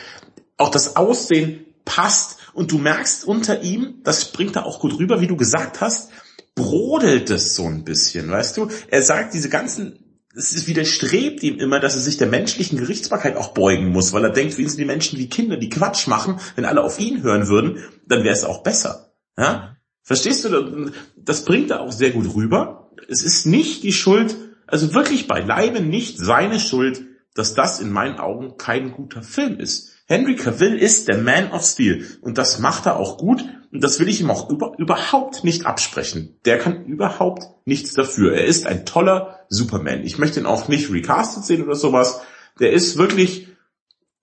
Auch 0.57 0.70
das 0.70 0.97
Aussehen 0.97 1.66
passt 1.84 2.38
und 2.55 2.72
du 2.72 2.78
merkst 2.78 3.26
unter 3.26 3.61
ihm, 3.62 4.01
das 4.05 4.32
bringt 4.32 4.57
er 4.57 4.64
auch 4.64 4.80
gut 4.80 4.99
rüber, 4.99 5.20
wie 5.20 5.26
du 5.26 5.36
gesagt 5.36 5.82
hast, 5.82 6.11
brodelt 6.55 7.28
es 7.28 7.55
so 7.55 7.66
ein 7.66 7.84
bisschen, 7.84 8.30
weißt 8.30 8.57
du? 8.57 8.68
Er 8.88 9.03
sagt 9.03 9.34
diese 9.34 9.51
ganzen 9.51 9.99
es 10.34 10.66
widerstrebt 10.66 11.43
ihm 11.43 11.59
immer, 11.59 11.78
dass 11.78 11.95
er 11.95 12.01
sich 12.01 12.16
der 12.16 12.26
menschlichen 12.26 12.78
Gerichtsbarkeit 12.78 13.36
auch 13.36 13.53
beugen 13.53 13.91
muss, 13.91 14.14
weil 14.14 14.24
er 14.24 14.30
denkt, 14.30 14.57
wie 14.57 14.66
sind 14.66 14.78
die 14.78 14.86
Menschen 14.86 15.18
wie 15.18 15.28
Kinder, 15.28 15.59
die 15.59 15.68
Quatsch 15.68 16.07
machen, 16.07 16.41
wenn 16.57 16.64
alle 16.64 16.82
auf 16.82 16.99
ihn 16.99 17.22
hören 17.22 17.49
würden, 17.49 17.84
dann 18.07 18.24
wäre 18.24 18.34
es 18.34 18.45
auch 18.45 18.62
besser. 18.62 19.12
Ja? 19.38 19.74
Verstehst 20.05 20.44
du? 20.44 20.92
Das 21.16 21.44
bringt 21.44 21.70
er 21.70 21.80
auch 21.80 21.90
sehr 21.90 22.11
gut 22.11 22.34
rüber. 22.34 22.90
Es 23.09 23.22
ist 23.22 23.46
nicht 23.46 23.82
die 23.82 23.92
Schuld, 23.92 24.36
also 24.66 24.94
wirklich 24.94 25.26
beileibe 25.26 25.80
nicht 25.80 26.18
seine 26.18 26.61
Schuld, 26.61 27.02
dass 27.34 27.55
das 27.55 27.80
in 27.80 27.90
meinen 27.90 28.18
Augen 28.18 28.57
kein 28.59 28.92
guter 28.92 29.22
Film 29.22 29.59
ist. 29.59 29.90
Henry 30.07 30.36
Cavill 30.36 30.76
ist 30.76 31.09
der 31.09 31.18
Man 31.18 31.50
of 31.52 31.64
Steel 31.64 32.07
und 32.20 32.36
das 32.36 32.59
macht 32.59 32.84
er 32.84 32.96
auch 32.96 33.16
gut 33.16 33.42
und 33.72 33.82
das 33.82 33.98
will 33.98 34.09
ich 34.09 34.20
ihm 34.20 34.30
auch 34.30 34.50
über, 34.50 34.74
überhaupt 34.78 35.42
nicht 35.42 35.64
absprechen. 35.64 36.38
Der 36.44 36.59
kann 36.59 36.84
überhaupt 36.84 37.44
nichts 37.64 37.94
dafür. 37.94 38.34
Er 38.34 38.44
ist 38.44 38.66
ein 38.66 38.84
toller 38.84 39.46
Superman. 39.48 40.05
Ich 40.05 40.18
möchte 40.18 40.38
ihn 40.38 40.46
auch 40.46 40.68
nicht 40.68 40.92
recastet 40.92 41.44
sehen 41.44 41.64
oder 41.64 41.74
sowas. 41.74 42.20
Der 42.61 42.72
ist 42.72 42.98
wirklich 42.98 43.48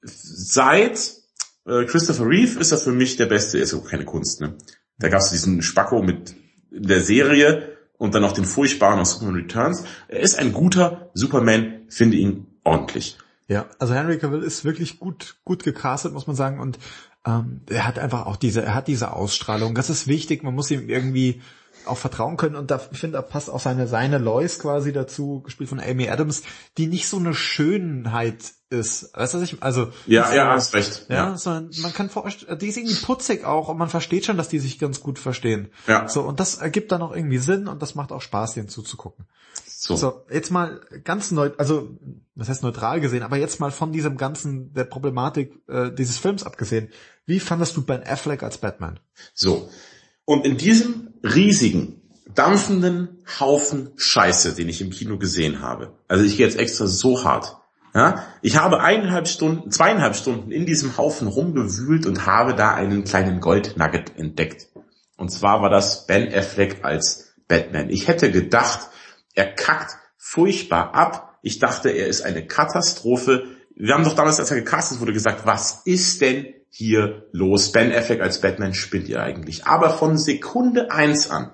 seit 0.04 1.16
äh, 1.66 1.86
Christopher 1.86 2.28
Reeve 2.28 2.60
ist 2.60 2.72
er 2.72 2.78
für 2.78 2.92
mich 2.92 3.18
der 3.18 3.26
Beste. 3.26 3.58
Er 3.58 3.64
ist 3.64 3.74
auch 3.74 3.88
keine 3.88 4.06
Kunst, 4.06 4.42
ne? 4.42 4.56
Da 5.02 5.10
gab 5.10 5.20
es 5.20 5.32
diesen 5.32 5.62
Spacko 5.62 6.02
mit 6.02 6.36
der 6.72 7.02
Serie 7.02 7.78
und 7.98 8.16
dann 8.16 8.22
noch 8.22 8.32
den 8.32 8.46
furchtbaren 8.46 9.00
aus 9.00 9.14
Superman 9.14 9.42
Returns. 9.42 9.84
Er 10.08 10.22
ist 10.22 10.40
ein 10.40 10.54
guter 10.54 11.10
Superman, 11.14 11.82
finde 11.90 12.18
ihn 12.18 12.48
ordentlich. 12.64 13.18
Ja, 13.48 13.66
also 13.80 13.94
Henry 13.94 14.18
Cavill 14.18 14.44
ist 14.44 14.64
wirklich 14.64 15.00
gut, 15.00 15.36
gut 15.44 15.64
gecastet, 15.64 16.14
muss 16.14 16.28
man 16.28 16.36
sagen. 16.36 16.60
Und 16.60 16.80
ähm, 17.26 17.62
er 17.70 17.86
hat 17.86 18.00
einfach 18.00 18.26
auch 18.26 18.38
diese, 18.38 18.62
er 18.62 18.76
hat 18.76 18.88
diese 18.88 19.12
Ausstrahlung. 19.14 19.76
Das 19.76 19.90
ist 19.90 20.08
wichtig. 20.08 20.44
Man 20.44 20.56
muss 20.56 20.72
ihm 20.72 20.88
irgendwie 20.88 21.42
auch 21.88 21.98
vertrauen 21.98 22.38
können 22.38 22.56
und 22.56 22.72
da 22.72 22.78
finde, 22.80 23.18
da 23.18 23.22
passt 23.22 23.50
auch 23.50 23.60
seine 23.60 23.88
seine 23.88 24.18
Lois 24.18 24.60
quasi 24.60 24.92
dazu, 24.94 25.42
gespielt 25.42 25.70
von 25.70 25.80
Amy 25.80 26.10
Adams, 26.10 26.44
die 26.78 26.88
nicht 26.88 27.08
so 27.08 27.18
eine 27.18 27.34
Schönheit 27.34 28.54
ist. 28.70 29.12
Weißt 29.16 29.34
du, 29.34 29.38
was 29.42 29.52
ich 29.52 29.62
also 29.62 29.90
Ja, 30.06 30.34
ja, 30.34 30.50
hast 30.52 30.74
recht. 30.74 31.06
ja, 31.10 31.16
Ja. 31.32 31.38
sondern 31.38 31.72
man 31.82 31.94
kann 31.94 32.10
vorstellen, 32.10 32.58
die 32.60 32.68
ist 32.68 32.78
irgendwie 32.78 32.96
putzig 32.96 33.44
auch 33.46 33.68
und 33.68 33.78
man 33.78 33.90
versteht 33.90 34.26
schon, 34.26 34.38
dass 34.38 34.50
die 34.50 34.60
sich 34.60 34.80
ganz 34.80 35.02
gut 35.02 35.20
verstehen. 35.20 35.70
Ja. 35.88 36.08
So 36.08 36.22
und 36.22 36.40
das 36.40 36.56
ergibt 36.56 36.92
dann 36.92 37.02
auch 37.02 37.16
irgendwie 37.16 37.38
Sinn 37.38 37.68
und 37.68 37.82
das 37.82 37.96
macht 37.96 38.12
auch 38.12 38.22
Spaß, 38.22 38.54
denen 38.54 38.70
zuzugucken. 38.70 39.26
So. 39.66 39.96
So, 39.96 40.26
jetzt 40.30 40.52
mal 40.52 40.80
ganz 41.04 41.32
neu, 41.32 41.50
also 41.58 41.90
was 42.36 42.50
heißt 42.50 42.62
neutral 42.62 43.02
gesehen, 43.02 43.24
aber 43.24 43.38
jetzt 43.38 43.60
mal 43.60 43.72
von 43.72 43.92
diesem 43.92 44.16
ganzen 44.16 44.74
der 44.74 44.84
Problematik 44.84 45.54
äh, 45.68 45.92
dieses 45.92 46.18
Films 46.20 46.44
abgesehen. 46.44 46.90
Wie 47.26 47.40
fandest 47.40 47.76
du 47.76 47.82
Ben 47.84 48.04
Affleck 48.04 48.44
als 48.44 48.60
Batman? 48.60 49.00
So. 49.34 49.70
Und 50.32 50.46
in 50.46 50.56
diesem 50.56 51.10
riesigen, 51.24 52.04
dampfenden 52.34 53.22
Haufen 53.42 53.92
Scheiße, 53.98 54.56
den 54.56 54.70
ich 54.70 54.80
im 54.80 54.90
Kino 54.90 55.18
gesehen 55.18 55.60
habe, 55.60 55.92
also 56.08 56.24
ich 56.24 56.38
gehe 56.38 56.46
jetzt 56.46 56.58
extra 56.58 56.88
so 56.88 57.26
hart, 57.26 57.58
ja, 57.94 58.24
ich 58.42 58.56
habe 58.56 58.80
eineinhalb 58.80 59.28
Stunden, 59.28 59.72
zweieinhalb 59.72 60.16
Stunden 60.16 60.54
in 60.54 60.66
diesem 60.66 60.96
Haufen 60.96 61.28
rumgewühlt 61.28 62.06
und 62.06 62.28
habe 62.28 62.56
da 62.56 62.74
einen 62.74 63.04
kleinen 63.04 63.42
Goldnugget 63.42 64.18
entdeckt. 64.18 64.70
Und 65.18 65.34
zwar 65.34 65.62
war 65.62 65.70
das 65.70 66.08
Ben 66.08 66.34
Affleck 66.34 66.86
als 66.86 67.34
Batman. 67.50 67.90
Ich 67.90 68.08
hätte 68.08 68.32
gedacht, 68.32 68.88
er 69.36 69.54
kackt 69.54 69.98
furchtbar 70.16 70.96
ab. 70.96 71.40
Ich 71.42 71.60
dachte, 71.60 71.90
er 71.90 72.08
ist 72.08 72.22
eine 72.22 72.48
Katastrophe. 72.48 73.48
Wir 73.76 73.96
haben 73.96 74.06
doch 74.06 74.16
damals, 74.16 74.40
als 74.40 74.50
er 74.50 74.62
gecastet 74.62 75.02
wurde, 75.02 75.12
gesagt, 75.12 75.46
was 75.46 75.82
ist 75.84 76.22
denn 76.22 76.46
hier 76.72 77.28
los? 77.32 77.72
Ben 77.72 77.94
Affleck 77.94 78.22
als 78.22 78.42
Batman 78.42 78.74
spinnt 78.74 79.08
ihr 79.08 79.22
eigentlich. 79.22 79.66
Aber 79.68 79.92
von 79.92 80.18
Sekunde 80.18 80.90
eins 80.90 81.30
an, 81.30 81.52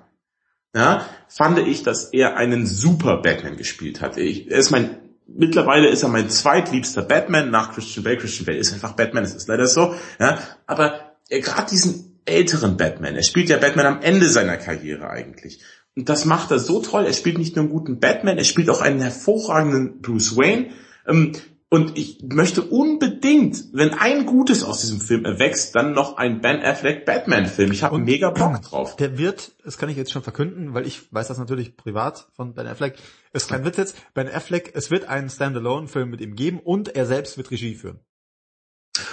ja, 0.74 1.04
fand 1.28 1.58
ich, 1.58 1.82
dass 1.82 2.04
er 2.12 2.36
einen 2.36 2.66
super 2.66 3.20
Batman 3.20 3.56
gespielt 3.56 4.00
hat. 4.00 4.16
Ich, 4.16 4.50
er 4.50 4.58
ist 4.58 4.70
mein, 4.70 4.96
mittlerweile 5.26 5.88
ist 5.88 6.04
er 6.04 6.08
mein 6.08 6.30
zweitliebster 6.30 7.02
Batman 7.02 7.50
nach 7.50 7.74
Christian 7.74 8.04
Bale. 8.04 8.16
Christian 8.16 8.46
Bale 8.46 8.58
ist 8.58 8.72
einfach 8.72 8.92
Batman, 8.92 9.24
es 9.24 9.34
ist 9.34 9.48
leider 9.48 9.66
so, 9.66 9.94
ja. 10.20 10.38
Aber 10.66 11.16
er 11.28 11.40
gerade 11.40 11.68
diesen 11.68 12.20
älteren 12.24 12.76
Batman, 12.76 13.16
er 13.16 13.22
spielt 13.24 13.48
ja 13.48 13.56
Batman 13.56 13.86
am 13.86 14.02
Ende 14.02 14.28
seiner 14.28 14.56
Karriere 14.56 15.10
eigentlich. 15.10 15.62
Und 15.96 16.08
das 16.08 16.24
macht 16.26 16.52
er 16.52 16.60
so 16.60 16.80
toll. 16.80 17.06
Er 17.06 17.12
spielt 17.12 17.38
nicht 17.38 17.56
nur 17.56 17.64
einen 17.64 17.72
guten 17.72 17.98
Batman, 17.98 18.38
er 18.38 18.44
spielt 18.44 18.70
auch 18.70 18.80
einen 18.80 19.00
hervorragenden 19.00 20.00
Bruce 20.00 20.36
Wayne. 20.36 20.70
Ähm, 21.08 21.32
Und 21.70 21.98
ich 21.98 22.20
möchte 22.22 22.62
unbedingt, 22.62 23.62
wenn 23.74 23.92
ein 23.92 24.24
Gutes 24.24 24.64
aus 24.64 24.80
diesem 24.80 25.02
Film 25.02 25.26
erwächst, 25.26 25.74
dann 25.74 25.92
noch 25.92 26.16
ein 26.16 26.40
Ben 26.40 26.62
Affleck 26.62 27.04
Batman-Film. 27.04 27.72
Ich 27.72 27.82
habe 27.82 27.98
mega 27.98 28.30
Bock 28.30 28.62
drauf. 28.70 28.96
Der 28.96 29.18
wird, 29.18 29.52
das 29.64 29.76
kann 29.76 29.90
ich 29.90 29.96
jetzt 29.98 30.10
schon 30.10 30.22
verkünden, 30.22 30.72
weil 30.72 30.86
ich 30.86 31.12
weiß 31.12 31.28
das 31.28 31.36
natürlich 31.36 31.76
privat 31.76 32.28
von 32.32 32.54
Ben 32.54 32.66
Affleck. 32.66 32.96
Es 33.34 33.42
ist 33.42 33.50
kein 33.50 33.66
Witz 33.66 33.76
jetzt. 33.76 33.96
Ben 34.14 34.28
Affleck, 34.30 34.72
es 34.74 34.90
wird 34.90 35.08
einen 35.08 35.28
Standalone-Film 35.28 36.08
mit 36.08 36.22
ihm 36.22 36.36
geben 36.36 36.58
und 36.58 36.94
er 36.96 37.04
selbst 37.04 37.36
wird 37.36 37.50
Regie 37.50 37.74
führen. 37.74 38.00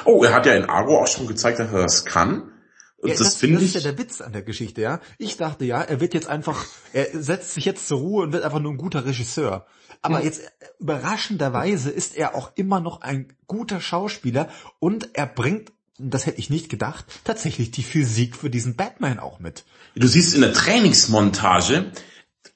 Oh, 0.06 0.24
er 0.24 0.34
hat 0.34 0.46
ja 0.46 0.54
in 0.54 0.64
Argo 0.66 1.02
auch 1.02 1.08
schon 1.08 1.28
gezeigt, 1.28 1.60
dass 1.60 1.74
er 1.74 1.82
das 1.82 2.06
kann. 2.06 2.54
Und 2.98 3.10
Ja, 3.10 3.16
das, 3.18 3.36
finde 3.36 3.56
das 3.56 3.64
ich. 3.64 3.76
ist 3.76 3.84
ja 3.84 3.92
der 3.92 4.00
Witz 4.00 4.22
an 4.22 4.32
der 4.32 4.44
Geschichte, 4.44 4.80
ja. 4.82 5.02
Ich 5.18 5.36
dachte 5.36 5.66
ja, 5.66 5.82
er 5.82 6.00
wird 6.00 6.14
jetzt 6.14 6.30
einfach, 6.30 6.66
er 6.94 7.08
setzt 7.22 7.54
sich 7.54 7.66
jetzt 7.66 7.86
zur 7.90 8.00
Ruhe 8.00 8.24
und 8.24 8.32
wird 8.32 8.46
einfach 8.46 8.62
nur 8.62 8.72
ein 8.72 8.78
guter 8.78 9.06
Regisseur. 9.06 9.66
Aber 10.02 10.24
jetzt 10.24 10.42
äh, 10.42 10.50
überraschenderweise 10.80 11.90
ist 11.90 12.16
er 12.16 12.36
auch 12.36 12.52
immer 12.56 12.80
noch 12.80 13.02
ein 13.02 13.34
guter 13.48 13.82
Schauspieler 13.82 14.50
und 14.80 15.10
er 15.14 15.28
bringt, 15.28 15.72
das 15.98 16.26
hätte 16.26 16.40
ich 16.40 16.50
nicht 16.50 16.70
gedacht, 16.70 17.06
tatsächlich 17.24 17.72
die 17.72 17.84
Physik 17.84 18.36
für 18.36 18.50
diesen 18.50 18.76
Batman 18.76 19.20
auch 19.20 19.40
mit. 19.40 19.64
Du 19.96 20.08
siehst 20.08 20.36
in 20.36 20.42
der 20.42 20.54
Trainingsmontage, 20.54 21.92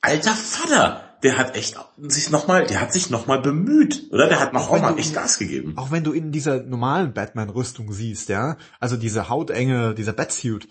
alter 0.02 0.34
Vater, 0.34 1.09
der 1.24 1.38
hat 1.38 1.56
echt 1.56 1.76
sich 1.98 2.30
noch 2.30 2.48
mal, 2.48 2.66
der 2.66 2.80
hat 2.82 2.94
sich 2.94 3.10
noch 3.10 3.28
mal 3.28 3.42
bemüht, 3.42 4.08
oder? 4.12 4.28
Der 4.28 4.40
hat 4.40 4.54
noch 4.54 4.70
Auch 4.70 4.82
mal 4.82 4.98
echt 4.98 5.14
Gas 5.14 5.38
gegeben. 5.38 5.74
Auch 5.76 5.92
wenn 5.92 6.04
du 6.04 6.12
in 6.14 6.32
dieser 6.32 6.64
normalen 6.64 7.14
Batman-Rüstung 7.14 7.92
siehst, 7.92 8.30
ja, 8.30 8.58
also 8.80 8.96
diese 8.98 9.30
Hautenge, 9.30 9.94
dieser 9.94 10.14
Batsuit, 10.14 10.68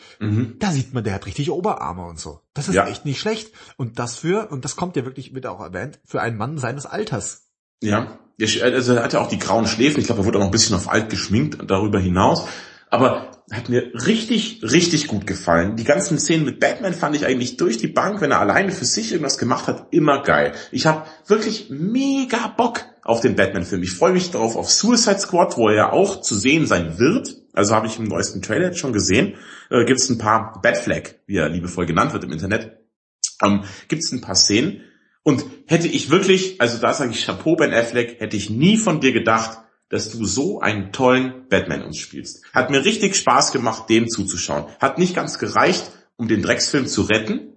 da 0.59 0.71
sieht 0.71 0.95
man, 0.95 1.05
der 1.05 1.15
hat 1.15 1.27
richtig 1.27 1.51
Oberarme 1.51 2.05
und 2.07 2.19
so. 2.19 2.41
Das 2.55 2.69
ist 2.69 2.75
Ja. 2.75 2.87
echt 2.87 3.05
nicht 3.05 3.21
schlecht. 3.21 3.53
Und 3.77 3.99
das 3.99 4.17
für, 4.17 4.51
und 4.51 4.65
das 4.65 4.77
kommt 4.77 4.97
ja 4.97 5.05
wirklich, 5.05 5.35
wird 5.35 5.47
auch 5.47 5.61
erwähnt, 5.61 6.01
für 6.05 6.21
einen 6.23 6.37
Mann 6.37 6.59
seines 6.59 6.87
Alters. 6.87 7.49
Ja, 7.83 8.19
also 8.63 8.95
er 8.95 9.03
hat 9.05 9.13
ja 9.13 9.21
auch 9.21 9.29
die 9.29 9.39
grauen 9.39 9.67
Schläfen. 9.67 10.01
Ich 10.01 10.07
glaube, 10.07 10.23
er 10.23 10.25
wurde 10.25 10.39
auch 10.39 10.43
noch 10.43 10.49
ein 10.49 10.53
bisschen 10.53 10.77
auf 10.77 10.89
alt 10.89 11.11
geschminkt 11.11 11.59
darüber 11.71 11.99
hinaus. 12.01 12.47
Aber 12.91 13.28
hat 13.51 13.69
mir 13.69 13.93
richtig, 14.07 14.61
richtig 14.63 15.07
gut 15.07 15.27
gefallen. 15.27 15.77
Die 15.77 15.85
ganzen 15.85 16.19
Szenen 16.19 16.45
mit 16.45 16.61
Batman 16.61 16.93
fand 16.93 17.17
ich 17.17 17.25
eigentlich 17.25 17.57
durch 17.57 17.79
die 17.79 17.89
Bank, 17.89 18.21
wenn 18.21 18.31
er 18.31 18.41
alleine 18.41 18.73
für 18.73 18.85
sich 18.85 19.13
irgendwas 19.13 19.39
gemacht 19.39 19.67
hat, 19.67 19.89
immer 19.91 20.23
geil. 20.23 20.53
Ich 20.71 20.87
habe 20.87 21.07
wirklich 21.27 21.69
mega 21.71 22.49
Bock 22.49 22.85
auf 23.05 23.21
den 23.21 23.37
Batman-Film. 23.37 23.83
Ich 23.83 23.93
freue 23.93 24.13
mich 24.13 24.31
darauf 24.31 24.55
auf 24.55 24.71
Suicide 24.71 25.19
Squad, 25.19 25.57
wo 25.57 25.69
er 25.69 25.75
ja 25.75 25.93
auch 25.93 26.21
zu 26.21 26.35
sehen 26.35 26.67
sein 26.67 26.99
wird. 26.99 27.37
Also 27.55 27.75
habe 27.75 27.87
ich 27.87 27.99
im 27.99 28.05
neuesten 28.05 28.43
Trailer 28.43 28.67
jetzt 28.67 28.79
schon 28.79 28.93
gesehen. 28.93 29.35
Äh, 29.71 29.87
Gibt 29.87 30.01
es 30.01 30.11
ein 30.11 30.19
paar 30.19 30.61
Batflag, 30.61 31.15
wie 31.27 31.37
er 31.37 31.49
liebevoll 31.49 31.87
genannt 31.87 32.13
wird 32.13 32.25
im 32.25 32.33
Internet. 32.33 32.79
Ähm, 33.43 33.65
Gibt 33.89 34.03
es 34.03 34.13
ein 34.13 34.21
paar 34.21 34.35
Szenen. 34.35 34.83
Und 35.23 35.45
hätte 35.67 35.89
ich 35.89 36.11
wirklich, 36.11 36.61
also 36.61 36.79
da 36.79 36.93
sage 36.93 37.13
ich 37.13 37.25
Chapeau 37.25 37.57
Ben 37.57 37.73
Affleck, 37.73 38.21
hätte 38.21 38.37
ich 38.37 38.51
nie 38.51 38.77
von 38.77 39.01
dir 39.01 39.13
gedacht, 39.13 39.59
dass 39.89 40.11
du 40.11 40.25
so 40.25 40.61
einen 40.61 40.93
tollen 40.93 41.49
Batman 41.49 41.83
uns 41.83 41.99
spielst. 41.99 42.43
Hat 42.53 42.71
mir 42.71 42.85
richtig 42.85 43.17
Spaß 43.17 43.53
gemacht, 43.53 43.89
dem 43.89 44.09
zuzuschauen. 44.09 44.67
Hat 44.81 44.99
nicht 44.99 45.15
ganz 45.15 45.39
gereicht, 45.39 45.91
um 46.17 46.29
den 46.29 46.43
Drecksfilm 46.43 46.87
zu 46.87 47.03
retten. 47.03 47.55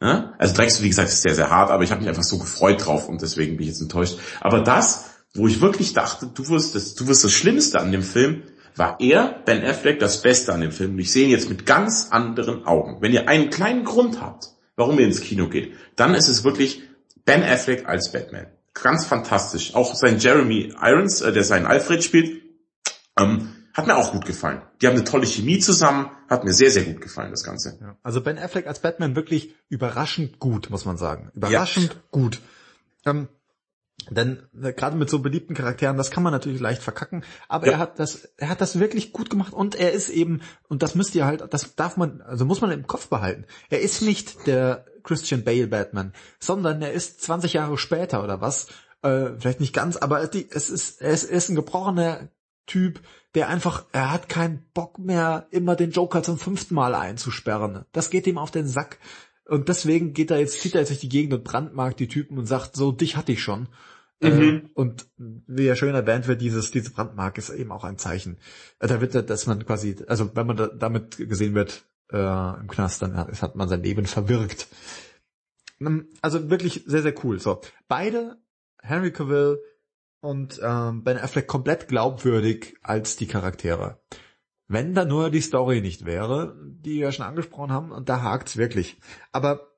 Also 0.00 0.54
Drecks, 0.54 0.82
wie 0.82 0.88
gesagt, 0.88 1.10
ist 1.10 1.22
sehr, 1.22 1.34
sehr 1.34 1.50
hart, 1.50 1.70
aber 1.70 1.84
ich 1.84 1.90
habe 1.90 2.00
mich 2.00 2.08
einfach 2.08 2.22
so 2.22 2.38
gefreut 2.38 2.86
drauf 2.86 3.08
und 3.08 3.20
deswegen 3.20 3.56
bin 3.56 3.64
ich 3.64 3.72
jetzt 3.74 3.82
enttäuscht. 3.82 4.18
Aber 4.40 4.60
das, 4.60 5.10
wo 5.34 5.46
ich 5.46 5.60
wirklich 5.60 5.92
dachte, 5.92 6.26
du 6.32 6.48
wirst 6.48 6.74
das, 6.74 6.94
du 6.94 7.06
wirst 7.06 7.22
das 7.22 7.32
Schlimmste 7.32 7.80
an 7.80 7.92
dem 7.92 8.02
Film, 8.02 8.44
war 8.76 8.98
er, 8.98 9.42
Ben 9.44 9.62
Affleck, 9.62 9.98
das 9.98 10.22
Beste 10.22 10.54
an 10.54 10.62
dem 10.62 10.72
Film. 10.72 10.92
Und 10.92 11.00
ich 11.00 11.12
sehe 11.12 11.24
ihn 11.24 11.30
jetzt 11.30 11.50
mit 11.50 11.66
ganz 11.66 12.08
anderen 12.10 12.64
Augen. 12.64 13.02
Wenn 13.02 13.12
ihr 13.12 13.28
einen 13.28 13.50
kleinen 13.50 13.84
Grund 13.84 14.22
habt, 14.22 14.48
warum 14.76 14.98
ihr 14.98 15.04
ins 15.04 15.20
Kino 15.20 15.48
geht, 15.48 15.74
dann 15.96 16.14
ist 16.14 16.28
es 16.28 16.44
wirklich 16.44 16.82
Ben 17.26 17.42
Affleck 17.42 17.86
als 17.86 18.10
Batman. 18.10 18.46
Ganz 18.82 19.06
fantastisch. 19.06 19.74
Auch 19.74 19.94
sein 19.94 20.18
Jeremy 20.18 20.74
Irons, 20.80 21.20
äh, 21.20 21.32
der 21.32 21.44
seinen 21.44 21.66
Alfred 21.66 22.02
spielt, 22.02 22.42
ähm, 23.18 23.54
hat 23.74 23.86
mir 23.86 23.96
auch 23.96 24.12
gut 24.12 24.26
gefallen. 24.26 24.62
Die 24.80 24.86
haben 24.86 24.94
eine 24.94 25.04
tolle 25.04 25.26
Chemie 25.26 25.58
zusammen, 25.58 26.10
hat 26.28 26.44
mir 26.44 26.52
sehr, 26.52 26.70
sehr 26.70 26.84
gut 26.84 27.00
gefallen, 27.00 27.30
das 27.30 27.44
Ganze. 27.44 27.78
Ja. 27.80 27.96
Also 28.02 28.20
Ben 28.20 28.38
Affleck 28.38 28.66
als 28.66 28.80
Batman 28.80 29.16
wirklich 29.16 29.54
überraschend 29.68 30.38
gut, 30.38 30.70
muss 30.70 30.84
man 30.84 30.96
sagen. 30.96 31.30
Überraschend 31.34 32.00
gut. 32.10 32.40
Ähm, 33.06 33.28
denn 34.10 34.42
äh, 34.62 34.72
gerade 34.72 34.96
mit 34.96 35.10
so 35.10 35.18
beliebten 35.18 35.54
Charakteren, 35.54 35.96
das 35.96 36.10
kann 36.10 36.22
man 36.22 36.32
natürlich 36.32 36.60
leicht 36.60 36.82
verkacken, 36.82 37.24
aber 37.48 37.66
Ja. 37.66 37.72
er 37.72 37.78
hat 37.78 37.98
das, 37.98 38.24
er 38.36 38.48
hat 38.48 38.60
das 38.60 38.78
wirklich 38.78 39.12
gut 39.12 39.30
gemacht 39.30 39.52
und 39.52 39.74
er 39.74 39.92
ist 39.92 40.08
eben, 40.08 40.40
und 40.68 40.82
das 40.82 40.94
müsst 40.94 41.14
ihr 41.14 41.26
halt, 41.26 41.44
das 41.52 41.74
darf 41.74 41.96
man, 41.96 42.20
also 42.22 42.44
muss 42.44 42.60
man 42.60 42.70
im 42.70 42.86
Kopf 42.86 43.08
behalten. 43.08 43.44
Er 43.68 43.80
ist 43.80 44.02
nicht 44.02 44.46
der 44.46 44.84
Christian 45.02 45.44
Bale 45.44 45.66
Batman, 45.66 46.12
sondern 46.38 46.82
er 46.82 46.92
ist 46.92 47.22
20 47.22 47.52
Jahre 47.54 47.78
später 47.78 48.22
oder 48.24 48.40
was, 48.40 48.68
äh, 49.02 49.30
vielleicht 49.38 49.60
nicht 49.60 49.74
ganz, 49.74 49.96
aber 49.96 50.26
die, 50.26 50.48
es 50.50 50.70
ist, 50.70 51.00
er 51.00 51.10
ist, 51.10 51.24
er 51.24 51.36
ist 51.36 51.48
ein 51.48 51.56
gebrochener 51.56 52.28
Typ, 52.66 53.00
der 53.34 53.48
einfach, 53.48 53.84
er 53.92 54.12
hat 54.12 54.28
keinen 54.28 54.64
Bock 54.74 54.98
mehr, 54.98 55.46
immer 55.50 55.76
den 55.76 55.90
Joker 55.90 56.22
zum 56.22 56.38
fünften 56.38 56.74
Mal 56.74 56.94
einzusperren. 56.94 57.84
Das 57.92 58.10
geht 58.10 58.26
ihm 58.26 58.38
auf 58.38 58.50
den 58.50 58.66
Sack. 58.66 58.98
Und 59.50 59.68
deswegen 59.68 60.12
geht 60.12 60.30
er 60.30 60.38
jetzt, 60.38 60.60
zieht 60.60 60.74
er 60.74 60.80
jetzt 60.80 60.90
durch 60.90 61.00
die 61.00 61.08
Gegend 61.08 61.34
und 61.34 61.42
brandmarkt 61.42 61.98
die 61.98 62.06
Typen 62.06 62.38
und 62.38 62.46
sagt, 62.46 62.76
so, 62.76 62.92
dich 62.92 63.16
hatte 63.16 63.32
ich 63.32 63.42
schon. 63.42 63.66
Mhm. 64.22 64.28
Äh, 64.28 64.62
und 64.74 65.08
wie 65.16 65.64
ja 65.64 65.74
schön 65.74 65.92
erwähnt 65.92 66.28
wird, 66.28 66.40
dieses, 66.40 66.70
diese 66.70 66.92
Brandmark 66.92 67.36
ist 67.36 67.50
eben 67.50 67.72
auch 67.72 67.82
ein 67.82 67.98
Zeichen. 67.98 68.38
Äh, 68.78 68.86
Da 68.86 69.00
wird, 69.00 69.28
dass 69.28 69.46
man 69.48 69.66
quasi, 69.66 69.96
also 70.06 70.36
wenn 70.36 70.46
man 70.46 70.56
da, 70.56 70.68
damit 70.68 71.16
gesehen 71.16 71.54
wird, 71.54 71.84
äh, 72.12 72.60
im 72.60 72.68
Knast, 72.68 73.02
dann 73.02 73.16
hat, 73.16 73.42
hat 73.42 73.56
man 73.56 73.68
sein 73.68 73.82
Leben 73.82 74.06
verwirkt. 74.06 74.68
Ähm, 75.80 76.06
Also 76.22 76.48
wirklich 76.48 76.84
sehr, 76.86 77.02
sehr 77.02 77.24
cool. 77.24 77.40
So. 77.40 77.60
Beide, 77.88 78.38
Henry 78.80 79.10
Cavill 79.10 79.58
und 80.20 80.60
ähm, 80.62 81.02
Ben 81.02 81.18
Affleck 81.18 81.48
komplett 81.48 81.88
glaubwürdig 81.88 82.76
als 82.82 83.16
die 83.16 83.26
Charaktere. 83.26 83.98
Wenn 84.72 84.94
da 84.94 85.04
nur 85.04 85.30
die 85.30 85.40
Story 85.40 85.80
nicht 85.80 86.04
wäre, 86.04 86.56
die 86.62 87.00
wir 87.00 87.10
schon 87.10 87.26
angesprochen 87.26 87.72
haben, 87.72 87.90
und 87.90 88.08
da 88.08 88.22
hakt's 88.22 88.56
wirklich. 88.56 88.98
Aber 89.32 89.72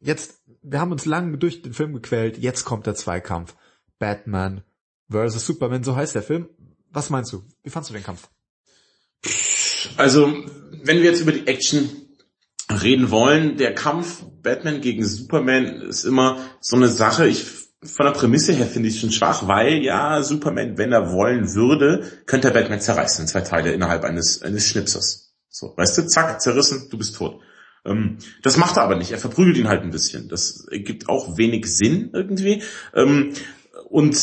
jetzt, 0.00 0.42
wir 0.60 0.80
haben 0.80 0.92
uns 0.92 1.06
lang 1.06 1.38
durch 1.38 1.62
den 1.62 1.72
Film 1.72 1.94
gequält, 1.94 2.36
jetzt 2.36 2.66
kommt 2.66 2.86
der 2.86 2.94
Zweikampf. 2.94 3.56
Batman 3.98 4.62
versus 5.08 5.46
Superman, 5.46 5.82
so 5.82 5.96
heißt 5.96 6.14
der 6.14 6.22
Film. 6.22 6.50
Was 6.90 7.08
meinst 7.08 7.32
du? 7.32 7.42
Wie 7.62 7.70
fandst 7.70 7.88
du 7.88 7.94
den 7.94 8.02
Kampf? 8.02 8.28
Also, 9.96 10.26
wenn 10.82 10.98
wir 10.98 11.04
jetzt 11.04 11.22
über 11.22 11.32
die 11.32 11.46
Action 11.46 11.88
reden 12.82 13.10
wollen, 13.10 13.56
der 13.56 13.74
Kampf 13.74 14.24
Batman 14.42 14.82
gegen 14.82 15.06
Superman 15.06 15.64
ist 15.80 16.04
immer 16.04 16.38
so 16.60 16.76
eine 16.76 16.88
Sache. 16.88 17.26
Ich 17.28 17.46
von 17.86 18.06
der 18.06 18.12
Prämisse 18.12 18.52
her 18.52 18.66
finde 18.66 18.88
ich 18.88 19.00
schon 19.00 19.12
schwach, 19.12 19.46
weil 19.46 19.82
ja 19.82 20.22
Superman, 20.22 20.78
wenn 20.78 20.92
er 20.92 21.12
wollen 21.12 21.54
würde, 21.54 22.04
könnte 22.26 22.48
er 22.48 22.54
Batman 22.54 22.80
zerreißen 22.80 23.22
in 23.24 23.28
zwei 23.28 23.40
Teile 23.40 23.72
innerhalb 23.72 24.04
eines 24.04 24.42
eines 24.42 24.66
Schnipsers. 24.66 25.34
So, 25.48 25.72
weißt 25.76 25.98
du, 25.98 26.06
zack, 26.06 26.40
zerrissen, 26.40 26.88
du 26.90 26.98
bist 26.98 27.14
tot. 27.14 27.40
Ähm, 27.84 28.18
das 28.42 28.56
macht 28.56 28.76
er 28.76 28.82
aber 28.82 28.96
nicht. 28.96 29.12
Er 29.12 29.18
verprügelt 29.18 29.56
ihn 29.56 29.68
halt 29.68 29.82
ein 29.82 29.90
bisschen. 29.90 30.28
Das 30.28 30.66
gibt 30.70 31.08
auch 31.08 31.36
wenig 31.36 31.66
Sinn 31.66 32.10
irgendwie. 32.12 32.62
Ähm, 32.94 33.34
und 33.88 34.16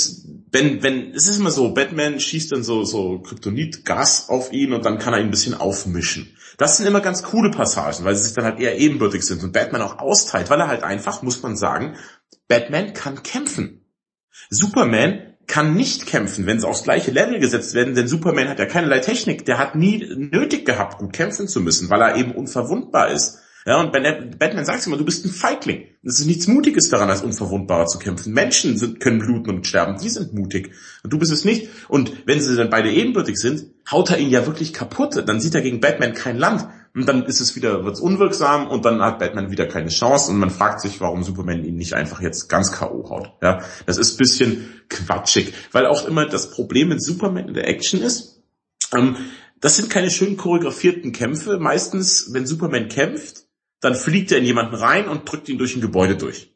wenn, 0.51 0.84
wenn, 0.84 1.14
es 1.14 1.28
ist 1.28 1.39
immer 1.39 1.51
so, 1.51 1.74
Batman 1.74 2.20
schießt 2.20 2.51
dann 2.51 2.64
so, 2.64 2.84
so 2.84 3.20
Kryptonit-Gas 3.20 4.28
auf 4.30 4.51
ihn 4.51 4.74
und 4.74 4.86
dann 4.86 4.97
kann 4.97 5.14
er 5.14 5.20
ihn 5.20 5.28
ein 5.28 5.32
bisschen 5.32 5.53
aufmischen. 5.53 6.36
Das 6.57 6.78
sind 6.78 6.88
immer 6.88 6.99
ganz 6.99 7.24
coole 7.24 7.51
Passagen, 7.51 8.03
weil 8.03 8.16
sie 8.16 8.26
sich 8.26 8.34
dann 8.34 8.43
halt 8.43 8.59
eher 8.59 8.78
ebenbürtig 8.78 9.24
sind 9.24 9.43
und 9.43 9.53
Batman 9.53 9.82
auch 9.82 9.99
austeilt, 9.99 10.49
weil 10.49 10.59
er 10.59 10.68
halt 10.68 10.84
einfach, 10.84 11.22
muss 11.22 11.41
man 11.41 11.55
sagen, 11.55 11.95
Batman 12.52 12.91
kann 12.91 13.24
kämpfen. 13.24 13.86
Superman 14.49 15.38
kann 15.47 15.74
nicht 15.74 16.06
kämpfen, 16.06 16.45
wenn 16.45 16.60
sie 16.60 16.68
aufs 16.68 16.84
gleiche 16.84 17.10
Level 17.10 17.39
gesetzt 17.39 17.74
werden, 17.76 17.95
denn 17.95 18.10
Superman 18.10 18.49
hat 18.49 18.60
ja 18.60 18.66
keinerlei 18.66 18.99
Technik, 18.99 19.45
der 19.45 19.58
hat 19.58 19.76
nie 19.76 20.06
nötig 20.18 20.66
gehabt, 20.66 20.97
gut 20.97 21.14
kämpfen 21.14 21.47
zu 21.47 21.62
müssen, 21.62 21.89
weil 21.89 22.02
er 22.02 22.18
eben 22.18 22.36
unverwundbar 22.36 23.10
ist. 23.10 23.39
Ja, 23.66 23.80
und 23.80 23.91
Batman 23.91 24.66
sagt 24.66 24.88
immer, 24.88 24.97
du 24.97 25.05
bist 25.05 25.24
ein 25.24 25.30
Feigling. 25.30 25.86
Es 26.03 26.20
ist 26.20 26.26
nichts 26.26 26.47
Mutiges 26.47 26.89
daran, 26.89 27.09
als 27.09 27.22
Unverwundbarer 27.22 27.86
zu 27.86 27.99
kämpfen. 27.99 28.34
Menschen 28.34 28.78
sind, 28.78 28.99
können 28.99 29.20
bluten 29.20 29.51
und 29.51 29.68
sterben, 29.68 29.99
die 30.01 30.09
sind 30.09 30.34
mutig. 30.34 30.72
Und 31.03 31.14
du 31.14 31.20
bist 31.20 31.32
es 31.32 31.45
nicht. 31.45 31.70
Und 31.88 32.26
wenn 32.26 32.41
sie 32.41 32.55
dann 32.55 32.72
beide 32.72 32.91
ebenbürtig 32.91 33.38
sind, 33.38 33.66
haut 33.91 34.09
er 34.09 34.18
ihn 34.18 34.32
ja 34.32 34.47
wirklich 34.47 34.74
kaputt. 34.74 35.22
Dann 35.28 35.39
sieht 35.39 35.53
er 35.53 35.62
gegen 35.62 35.80
Batman 35.80 36.14
kein 36.14 36.38
Land. 36.38 36.68
Und 36.95 37.07
dann 37.07 37.24
ist 37.24 37.39
es 37.39 37.55
wieder, 37.55 37.86
wird's 37.86 38.01
unwirksam 38.01 38.68
und 38.68 38.84
dann 38.84 39.01
hat 39.01 39.20
Batman 39.20 39.49
wieder 39.49 39.66
keine 39.66 39.89
Chance 39.89 40.30
und 40.30 40.39
man 40.39 40.49
fragt 40.49 40.82
sich, 40.82 40.99
warum 40.99 41.24
Superman 41.24 41.64
ihn 41.64 41.76
nicht 41.76 41.93
einfach 41.93 42.20
jetzt 42.22 42.49
ganz 42.49 42.74
K.O. 42.74 43.09
haut. 43.09 43.32
Ja, 43.41 43.62
das 43.86 43.97
ist 43.97 44.18
bisschen 44.18 44.68
quatschig. 44.89 45.53
Weil 45.72 45.86
auch 45.86 46.05
immer 46.05 46.26
das 46.26 46.51
Problem 46.51 46.89
mit 46.89 47.01
Superman 47.01 47.47
in 47.47 47.53
der 47.53 47.70
Action 47.70 48.01
ist, 48.01 48.41
ähm, 48.93 49.16
das 49.62 49.78
sind 49.78 49.89
keine 49.89 50.09
schön 50.09 50.36
choreografierten 50.36 51.14
Kämpfe. 51.14 51.59
Meistens, 51.59 52.34
wenn 52.34 52.45
Superman 52.45 52.89
kämpft, 52.89 53.45
dann 53.82 53.95
fliegt 53.95 54.32
er 54.32 54.38
in 54.38 54.45
jemanden 54.45 54.75
rein 54.75 55.09
und 55.09 55.29
drückt 55.29 55.49
ihn 55.49 55.57
durch 55.57 55.75
ein 55.75 55.82
Gebäude 55.82 56.15
durch. 56.15 56.55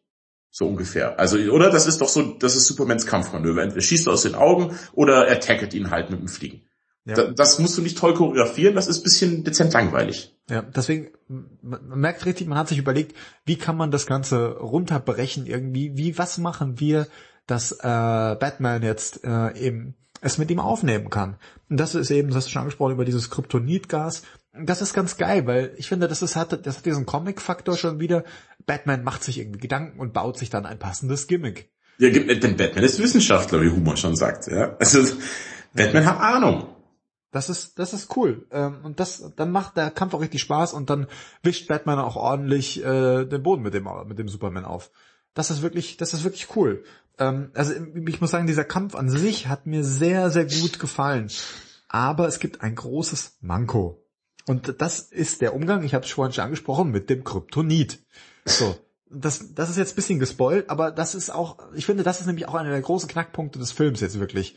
So 0.52 0.68
ungefähr. 0.68 1.20
Also, 1.20 1.38
oder? 1.38 1.70
Das 1.70 1.86
ist 1.86 2.00
doch 2.00 2.08
so, 2.08 2.22
das 2.22 2.56
ist 2.56 2.68
Supermans 2.68 3.06
Kampfmanöver. 3.06 3.62
Entweder 3.62 3.82
schießt 3.82 4.08
er 4.08 4.14
aus 4.14 4.22
den 4.22 4.36
Augen 4.36 4.78
oder 4.94 5.28
er 5.28 5.42
tackelt 5.42 5.74
ihn 5.74 5.92
halt 5.92 6.10
mit 6.12 6.22
dem 6.22 6.30
Fliegen. 6.30 6.62
Ja. 7.04 7.16
Da, 7.16 7.24
das 7.26 7.60
musst 7.60 7.78
du 7.78 7.82
nicht 7.82 7.98
toll 7.98 8.14
choreografieren, 8.14 8.74
das 8.74 8.88
ist 8.88 9.04
bisschen 9.04 9.44
dezent 9.44 9.74
langweilig. 9.74 10.36
Ja, 10.50 10.62
deswegen, 10.62 11.10
man 11.28 12.00
merkt 12.00 12.26
richtig, 12.26 12.48
man 12.48 12.58
hat 12.58 12.68
sich 12.68 12.80
überlegt, 12.80 13.16
wie 13.46 13.58
kann 13.58 13.78
man 13.78 13.92
das 13.92 14.08
Ganze 14.08 14.58
runterbrechen 14.58 15.46
irgendwie, 15.46 15.98
wie, 15.98 16.18
was 16.18 16.38
machen 16.38 16.80
wir, 16.80 17.08
dass 17.48 17.74
äh, 17.74 17.78
Batman 17.84 18.82
jetzt 18.82 19.24
äh, 19.24 19.56
eben 19.58 19.96
es 20.22 20.40
mit 20.40 20.50
ihm 20.50 20.60
aufnehmen 20.60 21.12
kann. 21.12 21.38
Und 21.70 21.80
das 21.80 21.94
ist 21.94 22.10
eben, 22.10 22.30
das 22.30 22.38
hast 22.38 22.48
du 22.48 22.52
schon 22.52 22.62
angesprochen, 22.62 22.94
über 22.94 23.06
dieses 23.06 23.30
Kryptonitgas, 23.30 24.24
das 24.64 24.82
ist 24.82 24.94
ganz 24.94 25.18
geil, 25.18 25.46
weil 25.48 25.74
ich 25.78 25.88
finde, 25.88 26.08
das 26.08 26.22
ist, 26.22 26.36
hat, 26.36 26.66
das 26.66 26.78
hat 26.78 26.86
diesen 26.86 27.06
Comic-Faktor 27.06 27.78
schon 27.78 28.00
wieder. 28.00 28.24
Batman 28.66 29.04
macht 29.04 29.24
sich 29.24 29.40
irgendwie 29.40 29.60
Gedanken 29.60 30.00
und 30.00 30.14
baut 30.14 30.38
sich 30.38 30.50
dann 30.50 30.66
ein 30.66 30.80
passendes 30.80 31.28
Gimmick. 31.28 31.70
Ja, 31.98 32.10
denn 32.10 32.58
Batman 32.58 32.84
ist 32.84 33.00
Wissenschaftler, 33.00 33.62
wie 33.62 33.70
Humor 33.70 33.96
schon 33.96 34.16
sagt, 34.16 34.48
ja. 34.48 34.76
Also, 34.80 35.16
Batman 35.74 36.06
hat 36.06 36.20
Ahnung. 36.20 36.68
Das 37.32 37.50
ist, 37.50 37.80
das 37.80 37.94
ist 37.94 38.16
cool. 38.16 38.48
Ähm, 38.52 38.80
und 38.84 39.00
das, 39.00 39.34
dann 39.36 39.52
macht 39.52 39.76
der 39.76 39.92
Kampf 39.92 40.14
auch 40.14 40.22
richtig 40.22 40.42
Spaß 40.42 40.74
und 40.74 40.90
dann 40.90 41.08
wischt 41.44 41.68
Batman 41.68 42.00
auch 42.00 42.16
ordentlich 42.16 42.84
äh, 42.84 43.26
den 43.26 43.44
Boden 43.44 43.62
mit 43.62 43.74
dem, 43.74 43.90
mit 44.08 44.18
dem 44.18 44.30
Superman 44.30 44.64
auf. 44.64 44.90
Das 45.34 45.52
ist 45.52 45.62
wirklich, 45.62 45.98
das 45.98 46.14
ist 46.14 46.24
wirklich 46.24 46.56
cool. 46.56 46.86
Ähm, 47.20 47.52
also 47.54 47.74
ich 47.74 48.22
muss 48.22 48.32
sagen, 48.32 48.48
dieser 48.48 48.64
Kampf 48.64 48.96
an 48.96 49.10
sich 49.10 49.48
hat 49.48 49.66
mir 49.66 49.84
sehr, 49.84 50.30
sehr 50.30 50.46
gut 50.46 50.80
gefallen. 50.80 51.30
Aber 51.90 52.28
es 52.28 52.40
gibt 52.40 52.62
ein 52.62 52.76
großes 52.76 53.38
Manko. 53.42 54.05
Und 54.48 54.80
das 54.80 55.00
ist 55.00 55.42
der 55.42 55.56
Umgang, 55.56 55.84
ich 55.84 55.94
habe 55.94 56.06
es 56.06 56.12
vorhin 56.12 56.34
schon 56.34 56.44
angesprochen, 56.44 56.92
mit 56.92 57.10
dem 57.10 57.24
Kryptonit. 57.24 58.04
So, 58.46 58.78
das, 59.10 59.54
das 59.54 59.70
ist 59.70 59.78
jetzt 59.78 59.94
ein 59.94 59.96
bisschen 59.96 60.20
gespoilt, 60.20 60.70
aber 60.70 60.92
das 60.92 61.16
ist 61.16 61.30
auch, 61.30 61.58
ich 61.74 61.86
finde, 61.86 62.04
das 62.04 62.20
ist 62.20 62.28
nämlich 62.28 62.48
auch 62.48 62.54
einer 62.54 62.70
der 62.70 62.82
großen 62.82 63.10
Knackpunkte 63.10 63.60
des 63.60 63.72
Films 63.72 64.02
jetzt 64.02 64.20
wirklich. 64.20 64.56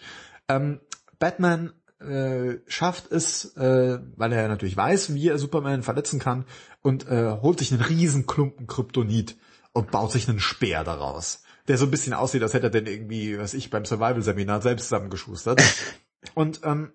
Ähm, 0.49 0.81
Batman 1.19 1.73
äh, 2.01 2.59
schafft 2.67 3.11
es, 3.11 3.57
äh, 3.57 3.99
weil 4.17 4.33
er 4.33 4.49
natürlich 4.49 4.77
weiß, 4.77 5.15
wie 5.15 5.29
er 5.29 5.39
Superman 5.39 5.83
verletzen 5.83 6.19
kann, 6.19 6.45
und 6.83 7.09
äh, 7.09 7.39
holt 7.43 7.59
sich 7.59 7.73
einen 7.73 7.83
riesen 7.83 8.27
Klumpen 8.27 8.67
Kryptonit 8.67 9.37
und 9.73 9.91
baut 9.91 10.13
sich 10.13 10.29
einen 10.29 10.41
Speer 10.41 10.85
daraus, 10.85 11.43
der 11.67 11.77
so 11.77 11.87
ein 11.87 11.91
bisschen 11.91 12.15
aussieht, 12.15 12.43
als 12.43 12.55
hätte 12.55 12.67
er 12.67 12.71
den 12.71 12.87
irgendwie, 12.87 13.39
was 13.39 13.55
ich 13.55 13.71
beim 13.71 13.85
Survival-Seminar 13.85 14.63
selbst 14.63 14.85
zusammengeschustert. 14.85 15.63
Und 16.35 16.61
ähm, 16.65 16.93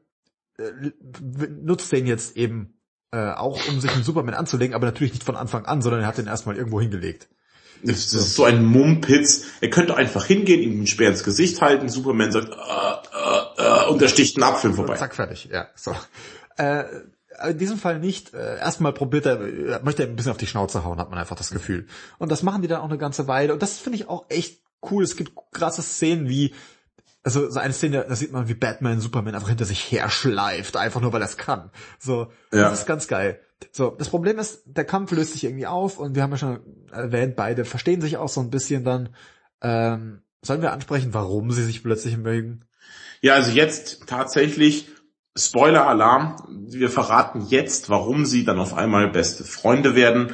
äh, 0.57 0.91
nutzt 1.61 1.91
den 1.91 2.05
jetzt 2.05 2.35
eben 2.35 2.77
äh, 3.13 3.31
auch 3.33 3.67
um 3.69 3.79
sich 3.79 3.91
einen 3.91 4.03
Superman 4.03 4.33
anzulegen, 4.33 4.73
aber 4.73 4.87
natürlich 4.87 5.13
nicht 5.13 5.23
von 5.23 5.35
Anfang 5.35 5.65
an, 5.65 5.83
sondern 5.83 6.01
er 6.01 6.07
hat 6.07 6.17
den 6.17 6.25
erstmal 6.25 6.57
irgendwo 6.57 6.81
hingelegt. 6.81 7.29
Das, 7.83 8.09
das 8.09 8.21
ist 8.21 8.35
so 8.35 8.43
ein 8.45 8.65
Mumpitz. 8.65 9.45
Er 9.61 9.69
könnte 9.69 9.95
einfach 9.95 10.25
hingehen, 10.25 10.61
ihm 10.61 10.71
einen 10.71 10.87
Speer 10.87 11.09
ins 11.09 11.23
Gesicht 11.23 11.61
halten, 11.61 11.89
Superman 11.89 12.31
sagt, 12.31 12.49
äh, 12.49 13.61
äh, 13.61 13.85
äh, 13.85 13.89
und 13.89 14.01
er 14.01 14.07
sticht 14.07 14.37
einen 14.37 14.43
Apfel 14.43 14.73
vorbei. 14.73 14.95
Zack, 14.95 15.13
fertig, 15.15 15.49
ja. 15.51 15.67
So. 15.75 15.95
Äh, 16.57 16.85
in 17.49 17.57
diesem 17.57 17.77
Fall 17.77 17.99
nicht. 17.99 18.33
Äh, 18.33 18.57
erstmal 18.57 18.93
probiert 18.93 19.25
er, 19.25 19.81
möchte 19.83 20.03
er 20.03 20.09
ein 20.09 20.15
bisschen 20.15 20.31
auf 20.31 20.37
die 20.37 20.47
Schnauze 20.47 20.83
hauen, 20.83 20.97
hat 20.97 21.09
man 21.09 21.19
einfach 21.19 21.35
das 21.35 21.51
Gefühl. 21.51 21.87
Und 22.17 22.31
das 22.31 22.41
machen 22.41 22.61
die 22.61 22.67
dann 22.67 22.81
auch 22.81 22.89
eine 22.89 22.97
ganze 22.97 23.27
Weile. 23.27 23.53
Und 23.53 23.61
das 23.61 23.77
finde 23.77 23.97
ich 23.97 24.07
auch 24.07 24.25
echt 24.29 24.61
cool. 24.89 25.03
Es 25.03 25.17
gibt 25.17 25.33
krasse 25.51 25.83
Szenen 25.83 26.29
wie 26.29 26.53
also 27.23 27.49
so 27.49 27.59
eine 27.59 27.73
Szene, 27.73 28.05
da 28.07 28.15
sieht 28.15 28.33
man, 28.33 28.49
wie 28.49 28.53
Batman 28.53 28.99
Superman 28.99 29.33
einfach 29.33 29.47
hinter 29.47 29.65
sich 29.65 29.91
herschleift, 29.91 30.75
einfach 30.75 31.01
nur 31.01 31.13
weil 31.13 31.21
er 31.21 31.27
es 31.27 31.37
kann. 31.37 31.71
So, 31.97 32.27
ja. 32.51 32.69
das 32.69 32.79
ist 32.79 32.85
ganz 32.85 33.07
geil. 33.07 33.39
So, 33.71 33.95
das 33.97 34.09
Problem 34.09 34.39
ist, 34.39 34.63
der 34.65 34.83
Kampf 34.83 35.11
löst 35.11 35.31
sich 35.31 35.45
irgendwie 35.45 35.67
auf 35.67 35.99
und 35.99 36.15
wir 36.15 36.21
haben 36.21 36.31
ja 36.31 36.37
schon 36.37 36.59
erwähnt, 36.91 37.37
beide 37.37 37.63
verstehen 37.63 38.01
sich 38.01 38.17
auch 38.17 38.27
so 38.27 38.41
ein 38.41 38.49
bisschen 38.49 38.83
dann. 38.83 39.09
Ähm, 39.61 40.21
sollen 40.41 40.61
wir 40.61 40.73
ansprechen, 40.73 41.13
warum 41.13 41.51
sie 41.51 41.63
sich 41.63 41.81
plötzlich 41.81 42.17
mögen? 42.17 42.65
Ja, 43.21 43.35
also 43.35 43.51
jetzt 43.51 44.05
tatsächlich 44.05 44.89
Spoiler-Alarm. 45.37 46.67
Wir 46.69 46.89
verraten 46.89 47.45
jetzt, 47.47 47.89
warum 47.89 48.25
sie 48.25 48.43
dann 48.43 48.59
auf 48.59 48.73
einmal 48.73 49.09
beste 49.09 49.45
Freunde 49.45 49.95
werden. 49.95 50.33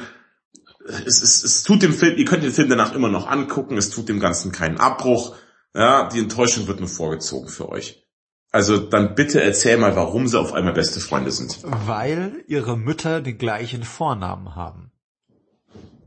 Es, 0.84 1.22
es, 1.22 1.44
es 1.44 1.62
tut 1.62 1.82
dem 1.82 1.92
Film, 1.92 2.16
ihr 2.16 2.24
könnt 2.24 2.42
den 2.42 2.50
Film 2.50 2.68
danach 2.68 2.94
immer 2.94 3.08
noch 3.08 3.28
angucken, 3.28 3.76
es 3.76 3.90
tut 3.90 4.08
dem 4.08 4.18
Ganzen 4.18 4.50
keinen 4.50 4.78
Abbruch 4.78 5.36
ja, 5.74 6.08
die 6.08 6.20
Enttäuschung 6.20 6.66
wird 6.66 6.80
nur 6.80 6.88
vorgezogen 6.88 7.48
für 7.48 7.68
euch. 7.68 8.06
Also 8.52 8.78
dann 8.78 9.14
bitte 9.14 9.40
erzähl 9.42 9.76
mal, 9.76 9.94
warum 9.94 10.26
sie 10.26 10.38
auf 10.38 10.52
einmal 10.52 10.72
beste 10.72 10.98
Freunde 10.98 11.30
sind. 11.30 11.58
Weil 11.62 12.44
ihre 12.48 12.76
Mütter 12.76 13.20
den 13.20 13.38
gleichen 13.38 13.84
Vornamen 13.84 14.56
haben. 14.56 14.90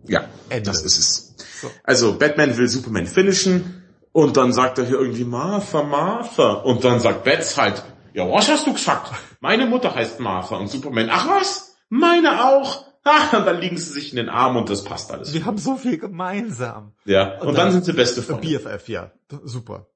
Ja, 0.06 0.26
Ende. 0.50 0.70
das 0.70 0.84
ist 0.84 0.98
es. 0.98 1.36
So. 1.62 1.72
Also 1.84 2.18
Batman 2.18 2.58
will 2.58 2.68
Superman 2.68 3.08
finishen 3.08 3.84
und 4.12 4.36
dann 4.36 4.52
sagt 4.52 4.78
er 4.78 4.86
hier 4.86 5.00
irgendwie 5.00 5.24
Martha, 5.24 5.84
Martha. 5.84 6.52
Und 6.54 6.84
dann 6.84 7.00
sagt 7.00 7.24
Bats 7.24 7.58
halt, 7.58 7.82
ja, 8.14 8.30
was 8.30 8.50
hast 8.50 8.68
du 8.68 8.74
gesagt? 8.74 9.12
Meine 9.40 9.66
Mutter 9.66 9.96
heißt 9.96 10.20
Martha 10.20 10.58
und 10.58 10.68
Superman, 10.68 11.10
ach 11.10 11.30
was? 11.30 11.76
Meine 11.90 12.46
auch. 12.46 12.86
Ah, 13.04 13.38
und 13.38 13.46
dann 13.46 13.60
liegen 13.60 13.78
sie 13.78 13.92
sich 13.92 14.12
in 14.12 14.16
den 14.16 14.30
Armen 14.30 14.58
und 14.58 14.70
das 14.70 14.84
passt 14.84 15.12
alles. 15.12 15.34
Wir 15.34 15.46
haben 15.46 15.58
so 15.58 15.76
viel 15.76 15.98
gemeinsam. 15.98 16.94
Ja, 17.04 17.34
und, 17.40 17.50
und 17.50 17.58
dann, 17.58 17.66
dann, 17.66 17.72
sind 17.74 17.86
sie 17.86 17.94
beste 17.94 18.22
Freunde. 18.22 18.48
BFF, 18.48 18.88
ja. 18.88 19.12
Super. 19.44 19.88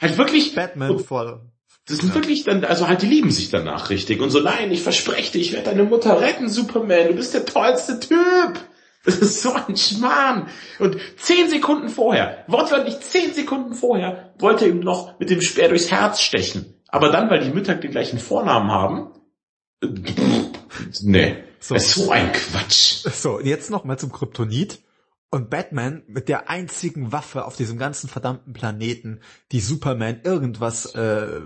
Halt 0.00 0.18
wirklich. 0.18 0.54
Batman 0.54 0.98
voll. 0.98 1.52
Das 1.86 1.98
sind 1.98 2.14
wirklich 2.14 2.44
dann, 2.44 2.64
also 2.64 2.88
halt, 2.88 3.02
die 3.02 3.06
lieben 3.06 3.30
sich 3.30 3.50
danach 3.50 3.90
richtig. 3.90 4.20
Und 4.20 4.30
so, 4.30 4.40
nein, 4.40 4.72
ich 4.72 4.82
verspreche 4.82 5.32
dir, 5.32 5.40
ich 5.40 5.52
werde 5.52 5.66
deine 5.66 5.84
Mutter 5.84 6.20
retten, 6.20 6.48
Superman. 6.48 7.08
Du 7.08 7.14
bist 7.14 7.34
der 7.34 7.44
tollste 7.44 8.00
Typ. 8.00 8.58
Das 9.04 9.18
ist 9.18 9.42
so 9.42 9.52
ein 9.52 9.76
Schmarrn. 9.76 10.48
Und 10.78 10.96
zehn 11.16 11.50
Sekunden 11.50 11.90
vorher, 11.90 12.44
wortwörtlich 12.48 13.00
zehn 13.00 13.34
Sekunden 13.34 13.74
vorher, 13.74 14.34
wollte 14.38 14.64
er 14.64 14.70
ihm 14.70 14.80
noch 14.80 15.18
mit 15.20 15.28
dem 15.28 15.42
Speer 15.42 15.68
durchs 15.68 15.90
Herz 15.90 16.20
stechen. 16.20 16.80
Aber 16.88 17.10
dann, 17.10 17.28
weil 17.28 17.40
die 17.40 17.50
Mütter 17.50 17.74
den 17.74 17.90
gleichen 17.90 18.18
Vornamen 18.18 18.70
haben, 18.70 19.10
nee. 21.02 21.36
So. 21.64 21.74
Das 21.74 21.86
ist 21.86 21.94
so 21.94 22.10
ein 22.10 22.30
Quatsch. 22.30 23.06
So, 23.10 23.40
jetzt 23.40 23.70
noch 23.70 23.84
mal 23.84 23.98
zum 23.98 24.12
Kryptonit. 24.12 24.82
Und 25.30 25.48
Batman 25.48 26.02
mit 26.06 26.28
der 26.28 26.50
einzigen 26.50 27.10
Waffe 27.10 27.46
auf 27.46 27.56
diesem 27.56 27.78
ganzen 27.78 28.08
verdammten 28.08 28.52
Planeten, 28.52 29.20
die 29.50 29.60
Superman 29.60 30.20
irgendwas 30.22 30.94
äh, 30.94 31.40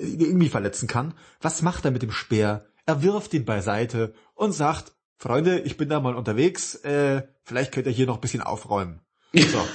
irgendwie 0.00 0.50
verletzen 0.50 0.86
kann. 0.86 1.14
Was 1.40 1.62
macht 1.62 1.86
er 1.86 1.92
mit 1.92 2.02
dem 2.02 2.12
Speer? 2.12 2.66
Er 2.84 3.02
wirft 3.02 3.32
ihn 3.32 3.46
beiseite 3.46 4.12
und 4.34 4.52
sagt, 4.52 4.92
Freunde, 5.16 5.60
ich 5.60 5.78
bin 5.78 5.88
da 5.88 5.98
mal 5.98 6.14
unterwegs, 6.14 6.74
äh, 6.84 7.22
vielleicht 7.42 7.72
könnt 7.72 7.86
ihr 7.86 7.92
hier 7.92 8.06
noch 8.06 8.16
ein 8.16 8.20
bisschen 8.20 8.42
aufräumen. 8.42 9.00
So. 9.32 9.66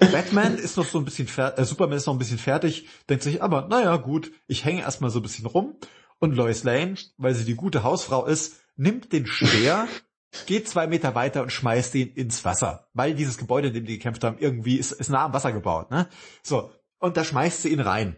Batman 0.12 0.56
ist 0.56 0.76
noch 0.76 0.86
so 0.86 0.98
ein 0.98 1.04
bisschen 1.06 1.26
fertig, 1.26 1.62
äh, 1.62 1.64
Superman 1.64 1.96
ist 1.96 2.06
noch 2.06 2.14
ein 2.14 2.18
bisschen 2.18 2.38
fertig, 2.38 2.86
denkt 3.08 3.24
sich 3.24 3.42
aber, 3.42 3.66
naja, 3.68 3.96
gut, 3.96 4.30
ich 4.46 4.64
hänge 4.66 4.82
erstmal 4.82 5.10
so 5.10 5.18
ein 5.18 5.22
bisschen 5.22 5.46
rum. 5.46 5.76
Und 6.20 6.36
Lois 6.36 6.62
Lane, 6.62 6.94
weil 7.16 7.34
sie 7.34 7.44
die 7.44 7.56
gute 7.56 7.82
Hausfrau 7.82 8.24
ist, 8.26 8.60
nimmt 8.76 9.12
den 9.12 9.26
Speer, 9.26 9.88
geht 10.46 10.68
zwei 10.68 10.86
Meter 10.86 11.14
weiter 11.14 11.42
und 11.42 11.50
schmeißt 11.50 11.94
ihn 11.94 12.12
ins 12.14 12.44
Wasser. 12.44 12.88
Weil 12.92 13.14
dieses 13.14 13.38
Gebäude, 13.38 13.68
in 13.68 13.74
dem 13.74 13.86
die 13.86 13.98
gekämpft 13.98 14.24
haben, 14.24 14.38
irgendwie 14.38 14.76
ist, 14.76 14.92
ist 14.92 15.10
nah 15.10 15.26
am 15.26 15.32
Wasser 15.32 15.52
gebaut. 15.52 15.90
Ne? 15.90 16.08
So, 16.42 16.70
und 16.98 17.16
da 17.16 17.24
schmeißt 17.24 17.62
sie 17.62 17.70
ihn 17.70 17.80
rein. 17.80 18.16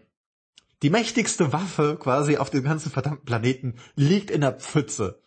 Die 0.83 0.89
mächtigste 0.89 1.53
Waffe 1.53 1.97
quasi 1.99 2.37
auf 2.37 2.49
dem 2.49 2.63
ganzen 2.63 2.91
verdammten 2.91 3.25
Planeten 3.25 3.75
liegt 3.95 4.29
in 4.29 4.41
der 4.41 4.53
Pfütze. 4.53 5.19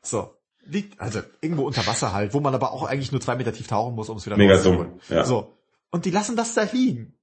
So. 0.00 0.34
liegt, 0.64 1.00
also 1.00 1.20
irgendwo 1.40 1.64
unter 1.66 1.86
Wasser 1.86 2.12
halt, 2.12 2.34
wo 2.34 2.40
man 2.40 2.54
aber 2.54 2.72
auch 2.72 2.84
eigentlich 2.84 3.12
nur 3.12 3.20
zwei 3.20 3.36
Meter 3.36 3.52
tief 3.52 3.66
tauchen 3.66 3.94
muss, 3.94 4.08
um 4.08 4.16
es 4.16 4.26
wieder 4.26 4.36
Mega 4.36 4.54
rauszuholen. 4.54 4.92
dumm, 4.92 5.00
ja. 5.08 5.24
So. 5.24 5.58
Und 5.90 6.06
die 6.06 6.10
lassen 6.10 6.36
das 6.36 6.54
da 6.54 6.62
liegen. 6.62 7.14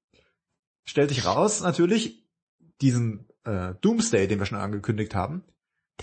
Stellt 0.84 1.10
sich 1.10 1.26
raus, 1.26 1.62
natürlich, 1.62 2.24
diesen 2.82 3.28
äh, 3.44 3.74
Doomsday, 3.82 4.28
den 4.28 4.40
wir 4.40 4.46
schon 4.46 4.58
angekündigt 4.58 5.14
haben, 5.16 5.44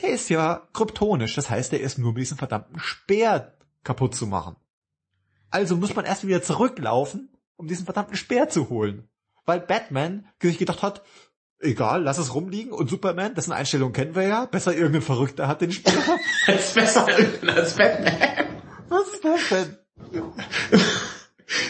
der 0.03 0.11
ist 0.11 0.29
ja 0.29 0.69
kryptonisch. 0.73 1.35
Das 1.35 1.51
heißt, 1.51 1.73
der 1.73 1.81
ist 1.81 1.99
nur 1.99 2.13
mit 2.13 2.23
diesem 2.23 2.39
verdammten 2.39 2.79
Speer 2.79 3.55
kaputt 3.85 4.15
zu 4.15 4.27
machen. 4.27 4.57
Also 5.51 5.77
muss 5.77 5.95
man 5.95 6.05
erst 6.05 6.27
wieder 6.27 6.43
zurücklaufen, 6.43 7.31
um 7.57 7.69
diesen 7.69 7.85
verdammten 7.85 8.17
Speer 8.17 8.49
zu 8.49 8.69
holen. 8.69 9.09
Weil 9.47 9.61
Batman 9.61 10.27
sich 10.43 10.59
gedacht 10.59 10.83
hat, 10.83 11.03
egal, 11.59 12.03
lass 12.03 12.19
es 12.19 12.35
rumliegen. 12.35 12.73
Und 12.73 12.91
Superman, 12.91 13.35
dessen 13.35 13.53
Einstellung 13.53 13.93
kennen 13.93 14.15
wir 14.15 14.25
ja, 14.25 14.45
besser 14.45 14.75
irgendein 14.75 15.03
Verrückter 15.03 15.49
hat 15.49 15.61
den 15.61 15.73
Speer. 15.73 15.95
Als 16.47 16.75
besser 16.75 17.07
als 17.07 17.77
Batman. 17.77 18.47
Was 18.89 19.09
ist 19.09 19.25
das 19.25 19.41
denn? 19.51 19.77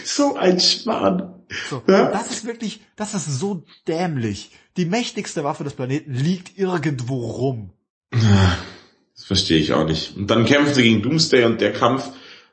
So 0.03 0.35
ein 0.35 0.59
Schmarrn. 0.59 1.45
So. 1.69 1.81
Ja. 1.87 2.11
Das 2.11 2.29
ist 2.31 2.45
wirklich, 2.45 2.81
das 2.95 3.13
ist 3.13 3.25
so 3.25 3.63
dämlich. 3.87 4.51
Die 4.77 4.85
mächtigste 4.85 5.43
Waffe 5.43 5.63
des 5.63 5.73
Planeten 5.73 6.13
liegt 6.13 6.57
irgendwo 6.57 7.25
rum. 7.31 7.73
Das 8.11 9.25
verstehe 9.25 9.59
ich 9.59 9.73
auch 9.73 9.85
nicht. 9.85 10.15
Und 10.17 10.27
dann 10.27 10.45
kämpfen 10.45 10.73
sie 10.73 10.83
gegen 10.83 11.01
Doomsday 11.01 11.45
und 11.45 11.61
der 11.61 11.73
Kampf, 11.73 12.09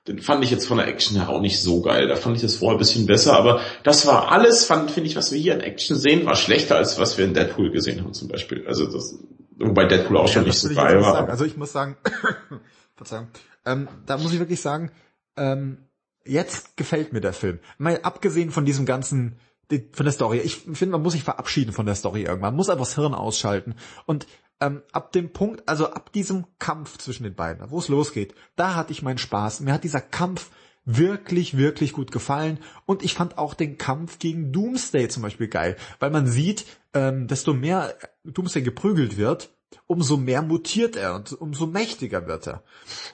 den 0.09 0.21
fand 0.21 0.45
ich 0.45 0.51
jetzt 0.51 0.67
von 0.67 0.79
der 0.79 0.87
Action 0.87 1.17
her 1.17 1.29
auch 1.29 1.41
nicht 1.41 1.61
so 1.61 1.81
geil. 1.83 2.07
Da 2.09 2.17
fand 2.17 2.37
ich 2.37 2.43
das 2.43 2.57
vorher 2.57 2.77
ein 2.77 2.79
bisschen 2.79 3.07
besser, 3.07 3.35
aber 3.37 3.61
das 3.83 4.07
war 4.07 4.31
alles, 4.31 4.65
fand, 4.65 4.91
finde 4.91 5.09
ich, 5.09 5.17
was 5.17 5.33
wir 5.33 5.39
hier 5.41 5.55
in 5.55 5.61
Action 5.61 5.97
sehen, 5.97 6.27
war 6.27 6.37
schlechter 6.37 6.77
als 6.77 6.99
was 6.99 7.19
wir 7.19 7.25
in 7.25 7.35
Deadpool 7.35 7.71
gesehen 7.71 8.03
haben 8.03 8.13
zum 8.13 8.29
Beispiel. 8.29 8.65
Also 8.67 8.87
das, 8.87 9.19
wobei 9.59 9.87
Deadpool 9.87 10.17
auch 10.19 10.29
schon 10.29 10.43
Ja, 10.43 10.49
nicht 10.49 10.63
das 10.63 10.71
so 10.71 10.75
geil 10.75 10.97
nicht 10.97 11.05
war. 11.07 11.15
sagen. 11.15 11.31
Also 11.31 11.45
ich 11.45 11.57
muss 11.57 11.73
sagen, 11.73 11.97
Verzeihung, 12.97 13.29
ähm, 13.65 13.89
da 14.07 14.19
muss 14.19 14.33
ich 14.33 14.39
wirklich 14.39 14.61
sagen, 14.61 14.93
ähm, 15.37 15.79
jetzt 16.25 16.77
gefällt 16.77 17.13
mir 17.13 17.21
der 17.21 17.33
Film. 17.33 17.59
Mal 17.79 18.01
abgesehen 18.03 18.51
von 18.51 18.65
diesem 18.65 18.87
ganzen, 18.87 19.39
von 19.93 20.05
der 20.07 20.13
Story. 20.13 20.39
Ich 20.39 20.59
finde, 20.59 20.93
man 20.93 21.03
muss 21.03 21.15
sich 21.15 21.25
verabschieden 21.25 21.73
von 21.73 21.87
der 21.87 21.95
Story 21.97 22.23
irgendwann. 22.23 22.51
Man 22.53 22.57
muss 22.57 22.69
einfach 22.71 22.85
das 22.85 22.95
Hirn 22.95 23.15
ausschalten. 23.15 23.75
Und 24.07 24.27
ähm, 24.61 24.83
ab 24.93 25.13
dem 25.13 25.33
Punkt, 25.33 25.69
also 25.69 25.91
ab 25.91 26.13
diesem 26.13 26.47
Kampf 26.59 26.99
zwischen 26.99 27.25
den 27.25 27.35
beiden, 27.35 27.71
wo 27.71 27.79
es 27.79 27.89
losgeht, 27.89 28.35
da 28.57 28.75
hatte 28.75 28.93
ich 28.93 29.03
meinen 29.03 29.19
Spaß. 29.19 29.61
Mir 29.61 29.73
hat 29.73 29.85
dieser 29.85 30.01
Kampf 30.01 30.51
wirklich, 30.87 31.57
wirklich 31.57 31.93
gut 31.93 32.13
gefallen. 32.13 32.59
Und 32.87 33.03
ich 33.03 33.15
fand 33.15 33.37
auch 33.37 33.55
den 33.55 33.77
Kampf 33.77 34.19
gegen 34.19 34.53
Doomsday 34.53 35.09
zum 35.09 35.23
Beispiel 35.23 35.49
geil, 35.49 35.77
weil 35.99 36.11
man 36.11 36.27
sieht, 36.27 36.65
ähm, 36.95 37.27
desto 37.27 37.53
mehr 37.53 37.95
Doomsday 38.25 38.63
geprügelt 38.63 39.19
wird, 39.19 39.51
umso 39.87 40.17
mehr 40.17 40.43
mutiert 40.43 40.97
er 40.97 41.17
und 41.17 41.33
umso 41.33 41.67
mächtiger 41.67 42.27
wird 42.27 42.47
er. 42.47 42.63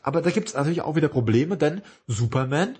Aber 0.02 0.22
da 0.22 0.30
gibt 0.30 0.48
es 0.48 0.54
natürlich 0.54 0.82
auch 0.82 0.96
wieder 0.96 1.08
Probleme, 1.08 1.56
denn 1.56 1.82
Superman 2.06 2.78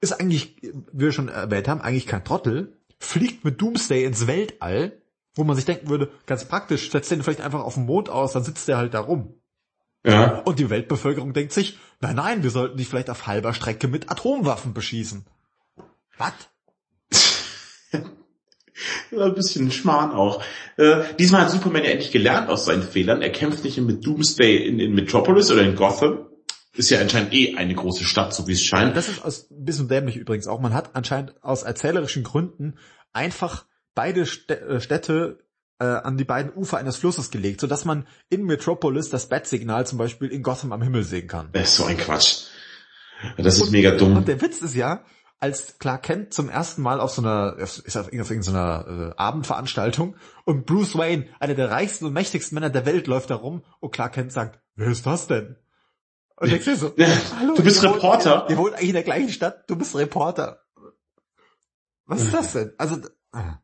ist 0.00 0.12
eigentlich, 0.12 0.62
wie 0.92 1.06
wir 1.06 1.12
schon 1.12 1.28
erwähnt 1.28 1.66
haben, 1.66 1.80
eigentlich 1.80 2.06
kein 2.06 2.24
Trottel, 2.24 2.76
fliegt 3.00 3.44
mit 3.44 3.60
Doomsday 3.60 4.04
ins 4.04 4.26
Weltall, 4.26 5.00
wo 5.38 5.44
man 5.44 5.54
sich 5.54 5.64
denken 5.64 5.88
würde, 5.88 6.10
ganz 6.26 6.44
praktisch, 6.44 6.90
setzt 6.90 7.12
den 7.12 7.22
vielleicht 7.22 7.40
einfach 7.40 7.60
auf 7.60 7.74
den 7.74 7.86
Mond 7.86 8.10
aus, 8.10 8.32
dann 8.32 8.42
sitzt 8.42 8.66
der 8.66 8.76
halt 8.76 8.92
da 8.92 9.00
rum. 9.00 9.34
Ja. 10.04 10.40
Und 10.40 10.58
die 10.58 10.68
Weltbevölkerung 10.68 11.32
denkt 11.32 11.52
sich, 11.52 11.78
nein, 12.00 12.16
nein, 12.16 12.42
wir 12.42 12.50
sollten 12.50 12.76
dich 12.76 12.88
vielleicht 12.88 13.08
auf 13.08 13.28
halber 13.28 13.54
Strecke 13.54 13.86
mit 13.86 14.10
Atomwaffen 14.10 14.74
beschießen. 14.74 15.26
Was? 16.18 16.32
Ein 19.12 19.34
bisschen 19.34 19.70
Schmarrn 19.70 20.10
auch. 20.10 20.42
Äh, 20.76 21.02
diesmal 21.18 21.42
hat 21.42 21.50
Superman 21.52 21.84
ja 21.84 21.90
endlich 21.90 22.10
gelernt 22.10 22.48
aus 22.48 22.64
seinen 22.64 22.82
Fehlern. 22.82 23.22
Er 23.22 23.30
kämpft 23.30 23.62
nicht 23.62 23.78
mit 23.78 24.04
Doomsday 24.04 24.56
in, 24.56 24.80
in 24.80 24.94
Metropolis 24.94 25.52
oder 25.52 25.62
in 25.62 25.76
Gotham. 25.76 26.26
Ist 26.74 26.90
ja 26.90 27.00
anscheinend 27.00 27.32
eh 27.32 27.56
eine 27.56 27.74
große 27.74 28.04
Stadt, 28.04 28.34
so 28.34 28.48
wie 28.48 28.52
es 28.52 28.62
scheint. 28.62 28.96
Das 28.96 29.08
ist 29.08 29.24
aus, 29.24 29.50
ein 29.50 29.64
bisschen 29.64 29.88
dämlich 29.88 30.16
übrigens 30.16 30.48
auch. 30.48 30.60
Man 30.60 30.74
hat 30.74 30.96
anscheinend 30.96 31.42
aus 31.42 31.62
erzählerischen 31.62 32.24
Gründen 32.24 32.76
einfach 33.12 33.67
beide 33.98 34.20
äh, 34.20 34.80
Städte 34.80 35.40
äh, 35.80 35.84
an 35.84 36.16
die 36.16 36.24
beiden 36.24 36.52
Ufer 36.54 36.78
eines 36.78 36.96
Flusses 36.96 37.32
gelegt, 37.32 37.60
sodass 37.60 37.84
man 37.84 38.06
in 38.28 38.44
Metropolis 38.44 39.10
das 39.10 39.28
Bat-Signal 39.28 39.88
zum 39.88 39.98
Beispiel 39.98 40.28
in 40.28 40.44
Gotham 40.44 40.70
am 40.72 40.82
Himmel 40.82 41.02
sehen 41.02 41.26
kann. 41.26 41.48
Das 41.50 41.70
ist 41.70 41.76
so 41.78 41.84
ein 41.84 41.96
Quatsch. 41.96 42.44
Das 43.36 43.56
ist 43.56 43.72
mega 43.72 43.90
dumm. 43.90 44.16
Und 44.16 44.28
der 44.28 44.40
Witz 44.40 44.62
ist 44.62 44.76
ja, 44.76 45.02
als 45.40 45.80
Clark 45.80 46.04
Kent 46.04 46.32
zum 46.32 46.48
ersten 46.48 46.80
Mal 46.80 47.00
auf 47.00 47.10
so 47.10 47.22
einer, 47.22 47.56
ist 47.58 47.96
auf 47.96 48.12
irgendeiner 48.12 49.14
äh, 49.16 49.20
Abendveranstaltung 49.20 50.14
und 50.44 50.64
Bruce 50.64 50.96
Wayne, 50.96 51.26
einer 51.40 51.54
der 51.54 51.68
reichsten 51.68 52.04
und 52.04 52.12
mächtigsten 52.12 52.54
Männer 52.54 52.70
der 52.70 52.86
Welt, 52.86 53.08
läuft 53.08 53.30
da 53.30 53.34
rum 53.34 53.64
und 53.80 53.90
Clark 53.90 54.12
Kent 54.12 54.30
sagt, 54.30 54.60
wer 54.76 54.86
ist 54.86 55.06
das 55.06 55.26
denn? 55.26 55.56
Und 56.36 56.52
denkst 56.52 56.66
dir 56.66 56.76
so, 56.76 56.94
hallo, 57.40 57.56
du 57.56 57.64
bist 57.64 57.82
Reporter. 57.82 58.44
Wir 58.48 58.58
wohnen 58.58 58.74
eigentlich 58.74 58.90
in 58.90 58.94
der 58.94 59.02
gleichen 59.02 59.30
Stadt, 59.30 59.68
du 59.68 59.74
bist 59.74 59.96
Reporter. 59.96 60.60
Was 62.06 62.22
ist 62.22 62.32
das 62.32 62.52
denn? 62.52 62.72
Also, 62.78 62.98
ah. 63.32 63.58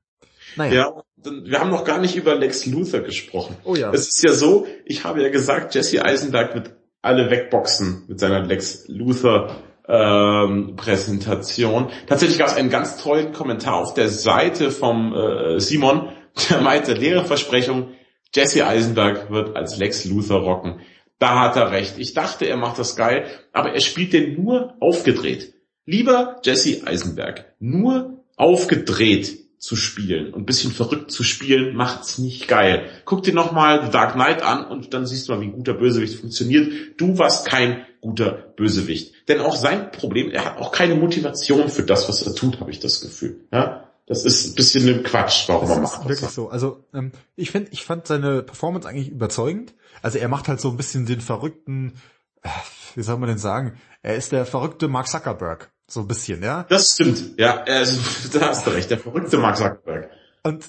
Naja. 0.56 0.74
Ja, 0.74 1.02
dann- 1.16 1.44
wir 1.44 1.60
haben 1.60 1.70
noch 1.70 1.84
gar 1.84 1.98
nicht 1.98 2.16
über 2.16 2.34
Lex 2.34 2.66
Luthor 2.66 3.00
gesprochen. 3.00 3.56
Oh 3.64 3.74
ja. 3.74 3.90
Es 3.92 4.08
ist 4.08 4.22
ja 4.24 4.32
so, 4.32 4.66
ich 4.84 5.04
habe 5.04 5.22
ja 5.22 5.28
gesagt, 5.30 5.74
Jesse 5.74 6.04
Eisenberg 6.04 6.54
wird 6.54 6.72
alle 7.02 7.30
wegboxen 7.30 8.04
mit 8.08 8.18
seiner 8.20 8.40
Lex 8.44 8.84
Luthor 8.88 9.56
ähm, 9.86 10.76
Präsentation. 10.76 11.90
Tatsächlich 12.06 12.38
gab 12.38 12.48
es 12.48 12.54
einen 12.56 12.70
ganz 12.70 12.96
tollen 13.02 13.32
Kommentar 13.32 13.74
auf 13.74 13.94
der 13.94 14.08
Seite 14.08 14.70
vom 14.70 15.12
äh, 15.14 15.60
Simon, 15.60 16.08
der 16.50 16.60
meinte, 16.62 16.94
leere 16.94 17.24
Versprechung, 17.24 17.90
Jesse 18.34 18.66
Eisenberg 18.66 19.30
wird 19.30 19.54
als 19.56 19.76
Lex 19.76 20.04
Luthor 20.06 20.40
rocken. 20.40 20.80
Da 21.18 21.40
hat 21.40 21.56
er 21.56 21.70
recht. 21.70 21.98
Ich 21.98 22.12
dachte, 22.14 22.46
er 22.46 22.56
macht 22.56 22.78
das 22.78 22.96
geil, 22.96 23.26
aber 23.52 23.72
er 23.72 23.80
spielt 23.80 24.12
den 24.12 24.42
nur 24.42 24.74
aufgedreht. 24.80 25.54
Lieber 25.86 26.40
Jesse 26.42 26.86
Eisenberg, 26.86 27.54
nur 27.60 28.24
aufgedreht 28.36 29.43
zu 29.64 29.76
spielen 29.76 30.32
und 30.34 30.42
ein 30.42 30.46
bisschen 30.46 30.72
verrückt 30.72 31.10
zu 31.10 31.22
spielen, 31.24 31.74
macht's 31.74 32.18
nicht 32.18 32.48
geil. 32.48 32.88
Guck 33.04 33.22
dir 33.22 33.34
nochmal 33.34 33.84
The 33.84 33.90
Dark 33.90 34.12
Knight 34.14 34.42
an 34.42 34.66
und 34.66 34.92
dann 34.94 35.06
siehst 35.06 35.28
du 35.28 35.32
mal, 35.32 35.40
wie 35.40 35.46
ein 35.46 35.52
guter 35.52 35.74
Bösewicht 35.74 36.20
funktioniert. 36.20 36.70
Du 37.00 37.18
warst 37.18 37.46
kein 37.46 37.84
guter 38.00 38.30
Bösewicht. 38.30 39.14
Denn 39.28 39.40
auch 39.40 39.56
sein 39.56 39.90
Problem, 39.90 40.30
er 40.30 40.44
hat 40.44 40.58
auch 40.58 40.70
keine 40.70 40.94
Motivation 40.94 41.68
für 41.70 41.82
das, 41.82 42.08
was 42.08 42.22
er 42.26 42.34
tut, 42.34 42.60
habe 42.60 42.70
ich 42.70 42.78
das 42.80 43.00
Gefühl. 43.00 43.40
Ja? 43.52 43.88
Das 44.06 44.24
ist 44.26 44.46
ein 44.48 44.54
bisschen 44.54 44.86
ein 44.88 45.02
Quatsch, 45.02 45.48
warum 45.48 45.70
er 45.70 45.80
Das 45.80 45.82
macht 45.82 45.92
ist 45.94 45.98
was 46.00 46.08
wirklich 46.10 46.28
er- 46.28 46.32
so. 46.32 46.48
Also 46.50 46.84
ähm, 46.92 47.12
ich 47.36 47.50
finde, 47.50 47.70
ich 47.72 47.84
fand 47.84 48.06
seine 48.06 48.42
Performance 48.42 48.86
eigentlich 48.86 49.08
überzeugend. 49.08 49.72
Also 50.02 50.18
er 50.18 50.28
macht 50.28 50.48
halt 50.48 50.60
so 50.60 50.68
ein 50.68 50.76
bisschen 50.76 51.06
den 51.06 51.22
verrückten, 51.22 51.94
äh, 52.42 52.48
wie 52.96 53.02
soll 53.02 53.16
man 53.16 53.30
denn 53.30 53.38
sagen? 53.38 53.80
Er 54.02 54.16
ist 54.16 54.32
der 54.32 54.44
verrückte 54.44 54.88
Mark 54.88 55.08
Zuckerberg, 55.08 55.70
so 55.86 56.00
ein 56.00 56.08
bisschen, 56.08 56.42
ja. 56.42 56.64
Das 56.68 56.92
stimmt, 56.92 57.38
ja, 57.38 57.62
also, 57.64 58.00
da 58.38 58.48
hast 58.48 58.66
du 58.66 58.70
recht, 58.70 58.90
der 58.90 58.98
verrückte 58.98 59.38
Mark 59.38 59.56
Zuckerberg. 59.56 60.10
Und 60.42 60.68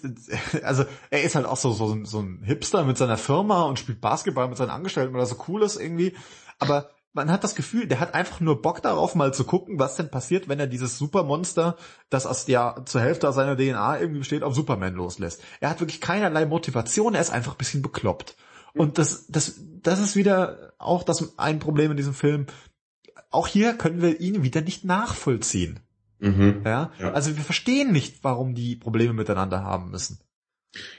also 0.64 0.86
er 1.10 1.24
ist 1.24 1.36
halt 1.36 1.46
auch 1.46 1.58
so 1.58 1.72
so, 1.72 1.92
ein- 1.94 2.06
so 2.06 2.22
ein 2.22 2.42
Hipster 2.44 2.86
mit 2.86 2.98
seiner 2.98 3.18
Firma 3.18 3.64
und 3.64 3.78
spielt 3.78 4.00
Basketball 4.00 4.48
mit 4.48 4.58
seinen 4.58 4.70
Angestellten, 4.70 5.14
weil 5.14 5.20
er 5.22 5.26
so 5.26 5.36
cool 5.50 5.64
ist 5.64 5.76
irgendwie. 5.80 6.16
Aber 6.60 6.90
man 7.12 7.30
hat 7.30 7.44
das 7.44 7.56
Gefühl, 7.56 7.86
der 7.88 8.00
hat 8.00 8.14
einfach 8.14 8.40
nur 8.40 8.62
Bock 8.62 8.82
darauf, 8.82 9.16
mal 9.16 9.34
zu 9.34 9.44
gucken, 9.44 9.78
was 9.80 9.96
denn 9.98 10.10
passiert, 10.10 10.48
wenn 10.48 10.60
er 10.62 10.68
dieses 10.68 10.98
Supermonster, 10.98 11.76
das 12.10 12.26
aus 12.26 12.48
ja 12.48 12.76
zur 12.86 13.02
Hälfte 13.02 13.28
aus 13.28 13.36
seiner 13.36 13.58
DNA 13.58 14.00
irgendwie 14.00 14.20
besteht, 14.20 14.44
auf 14.44 14.56
Superman 14.56 14.94
loslässt. 14.96 15.42
Er 15.60 15.70
hat 15.72 15.82
wirklich 15.82 16.00
keinerlei 16.02 16.46
Motivation, 16.46 17.14
er 17.16 17.22
ist 17.22 17.32
einfach 17.32 17.54
ein 17.56 17.58
bisschen 17.58 17.82
bekloppt. 17.82 18.36
Und 18.74 18.98
das, 18.98 19.28
das, 19.28 19.56
das 19.82 20.00
ist 20.00 20.18
wieder 20.18 20.74
auch 20.78 21.04
das 21.04 21.38
ein 21.38 21.60
Problem 21.60 21.92
in 21.92 21.98
diesem 21.98 22.14
Film. 22.14 22.48
Auch 23.36 23.48
hier 23.48 23.74
können 23.74 24.02
wir 24.02 24.22
ihn 24.22 24.44
wieder 24.44 24.62
nicht 24.62 24.86
nachvollziehen. 24.86 25.82
Mhm. 26.20 26.62
Ja? 26.64 26.92
Ja. 27.00 27.12
Also 27.12 27.36
wir 27.36 27.44
verstehen 27.44 27.92
nicht, 27.92 28.24
warum 28.24 28.56
die 28.56 28.78
Probleme 28.78 29.12
miteinander 29.12 29.62
haben 29.62 29.92
müssen. 29.92 30.20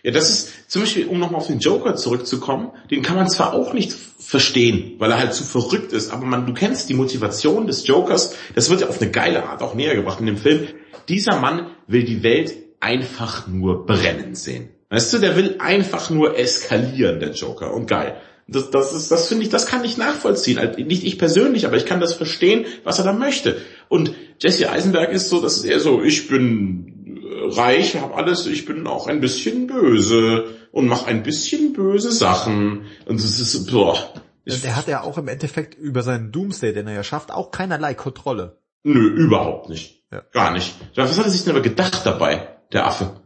Ja, 0.02 0.10
das 0.10 0.30
ist 0.30 0.70
zum 0.70 0.82
Beispiel, 0.82 1.06
um 1.06 1.18
nochmal 1.18 1.40
auf 1.40 1.46
den 1.46 1.60
Joker 1.60 1.96
zurückzukommen, 1.96 2.72
den 2.90 3.02
kann 3.02 3.16
man 3.16 3.30
zwar 3.30 3.54
auch 3.54 3.72
nicht 3.72 3.92
verstehen, 3.92 4.96
weil 4.98 5.10
er 5.10 5.18
halt 5.18 5.32
zu 5.32 5.44
verrückt 5.44 5.92
ist, 5.92 6.10
aber 6.10 6.26
man, 6.26 6.46
du 6.46 6.52
kennst 6.52 6.88
die 6.88 6.94
Motivation 6.94 7.66
des 7.66 7.86
Jokers, 7.86 8.34
das 8.54 8.68
wird 8.68 8.82
ja 8.82 8.88
auf 8.88 9.00
eine 9.00 9.10
geile 9.10 9.48
Art 9.48 9.62
auch 9.62 9.74
näher 9.74 9.94
gebracht 9.94 10.20
in 10.20 10.26
dem 10.26 10.38
Film. 10.38 10.68
Dieser 11.08 11.40
Mann 11.40 11.70
will 11.86 12.04
die 12.04 12.22
Welt 12.22 12.54
einfach 12.80 13.46
nur 13.46 13.86
brennen 13.86 14.34
sehen. 14.34 14.68
Weißt 14.90 15.12
du, 15.12 15.18
der 15.18 15.36
will 15.36 15.56
einfach 15.58 16.10
nur 16.10 16.38
eskalieren, 16.38 17.18
der 17.18 17.32
Joker, 17.32 17.72
und 17.72 17.86
geil. 17.86 18.20
Das, 18.48 18.70
das 18.70 18.92
ist, 18.92 19.10
das 19.10 19.26
finde 19.28 19.42
ich, 19.44 19.48
das 19.50 19.66
kann 19.66 19.84
ich 19.84 19.96
nachvollziehen. 19.96 20.58
Also 20.58 20.80
nicht 20.80 21.04
ich 21.04 21.18
persönlich, 21.18 21.66
aber 21.66 21.76
ich 21.76 21.86
kann 21.86 22.00
das 22.00 22.14
verstehen, 22.14 22.64
was 22.84 22.98
er 22.98 23.04
da 23.04 23.12
möchte. 23.12 23.60
Und 23.88 24.14
Jesse 24.38 24.70
Eisenberg 24.70 25.10
ist 25.10 25.28
so, 25.30 25.40
das 25.40 25.56
ist 25.56 25.64
eher 25.64 25.80
so, 25.80 26.02
ich 26.02 26.28
bin 26.28 27.22
äh, 27.24 27.54
reich, 27.54 27.96
habe 27.96 28.14
alles, 28.14 28.46
ich 28.46 28.64
bin 28.66 28.86
auch 28.86 29.08
ein 29.08 29.20
bisschen 29.20 29.66
böse 29.66 30.44
und 30.70 30.86
mache 30.86 31.06
ein 31.06 31.22
bisschen 31.24 31.72
böse 31.72 32.12
Sachen. 32.12 32.82
Und 33.06 33.16
es 33.16 33.40
ist, 33.40 33.70
boah. 33.70 34.12
Ich, 34.44 34.62
Der 34.62 34.76
hat 34.76 34.86
ja 34.86 35.02
auch 35.02 35.18
im 35.18 35.26
Endeffekt 35.26 35.74
über 35.74 36.02
seinen 36.02 36.30
Doomsday, 36.30 36.72
den 36.72 36.86
er 36.86 36.94
ja 36.94 37.02
schafft, 37.02 37.32
auch 37.32 37.50
keinerlei 37.50 37.94
Kontrolle. 37.94 38.60
nö, 38.84 39.08
überhaupt 39.08 39.68
nicht. 39.68 40.04
Ja. 40.12 40.22
Gar 40.32 40.52
nicht. 40.52 40.72
Was 40.94 41.18
hat 41.18 41.24
er 41.24 41.30
sich 41.32 41.42
denn 41.42 41.52
aber 41.52 41.62
gedacht 41.62 42.06
dabei, 42.06 42.56
der 42.72 42.86
Affe? 42.86 43.20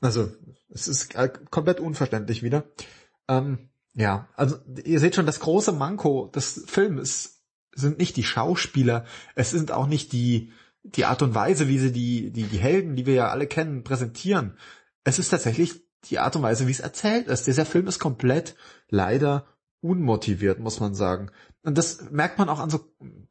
Also, 0.00 0.30
es 0.70 0.88
ist 0.88 1.14
äh, 1.14 1.28
komplett 1.50 1.80
unverständlich 1.80 2.42
wieder. 2.42 2.64
Ähm, 3.28 3.68
Ja, 3.94 4.28
also 4.36 4.56
ihr 4.84 5.00
seht 5.00 5.14
schon, 5.14 5.26
das 5.26 5.40
große 5.40 5.72
Manko 5.72 6.30
des 6.34 6.64
Films 6.66 7.42
sind 7.74 7.98
nicht 7.98 8.16
die 8.16 8.24
Schauspieler, 8.24 9.04
es 9.34 9.50
sind 9.50 9.70
auch 9.70 9.86
nicht 9.86 10.12
die, 10.12 10.52
die 10.82 11.04
Art 11.04 11.22
und 11.22 11.34
Weise, 11.34 11.68
wie 11.68 11.78
sie 11.78 11.92
die, 11.92 12.30
die, 12.30 12.44
die 12.44 12.58
Helden, 12.58 12.96
die 12.96 13.06
wir 13.06 13.14
ja 13.14 13.28
alle 13.28 13.46
kennen, 13.46 13.84
präsentieren. 13.84 14.56
Es 15.04 15.18
ist 15.18 15.30
tatsächlich 15.30 15.82
die 16.04 16.18
Art 16.18 16.36
und 16.36 16.42
Weise, 16.42 16.66
wie 16.66 16.72
es 16.72 16.80
erzählt 16.80 17.28
ist. 17.28 17.46
Dieser 17.46 17.64
Film 17.64 17.86
ist 17.86 17.98
komplett 17.98 18.56
leider 18.88 19.46
unmotiviert, 19.80 20.58
muss 20.58 20.80
man 20.80 20.94
sagen. 20.94 21.30
Und 21.62 21.78
das 21.78 22.10
merkt 22.10 22.38
man 22.38 22.48
auch 22.48 22.60
an 22.60 22.70
so 22.70 22.80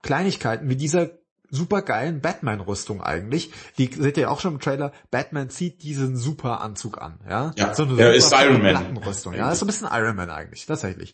Kleinigkeiten 0.01 0.69
wie 0.69 0.75
dieser 0.75 1.20
supergeilen 1.51 2.21
Batman-Rüstung 2.21 3.01
eigentlich. 3.01 3.51
Die 3.77 3.87
seht 3.93 4.17
ihr 4.17 4.31
auch 4.31 4.39
schon 4.39 4.53
im 4.53 4.59
Trailer. 4.59 4.91
Batman 5.11 5.49
zieht 5.49 5.83
diesen 5.83 6.17
super 6.17 6.61
Anzug 6.61 7.01
an, 7.01 7.19
ja. 7.29 7.51
Ja, 7.57 7.75
so 7.75 7.85
er 7.97 8.13
ist 8.13 8.33
Iron 8.33 8.61
Man. 8.63 8.97
Rüstung, 8.97 9.33
ja. 9.33 9.51
Ist 9.51 9.59
so 9.59 9.65
ein 9.65 9.67
bisschen 9.67 9.89
Iron 9.91 10.15
Man 10.15 10.29
eigentlich, 10.29 10.65
tatsächlich. 10.65 11.13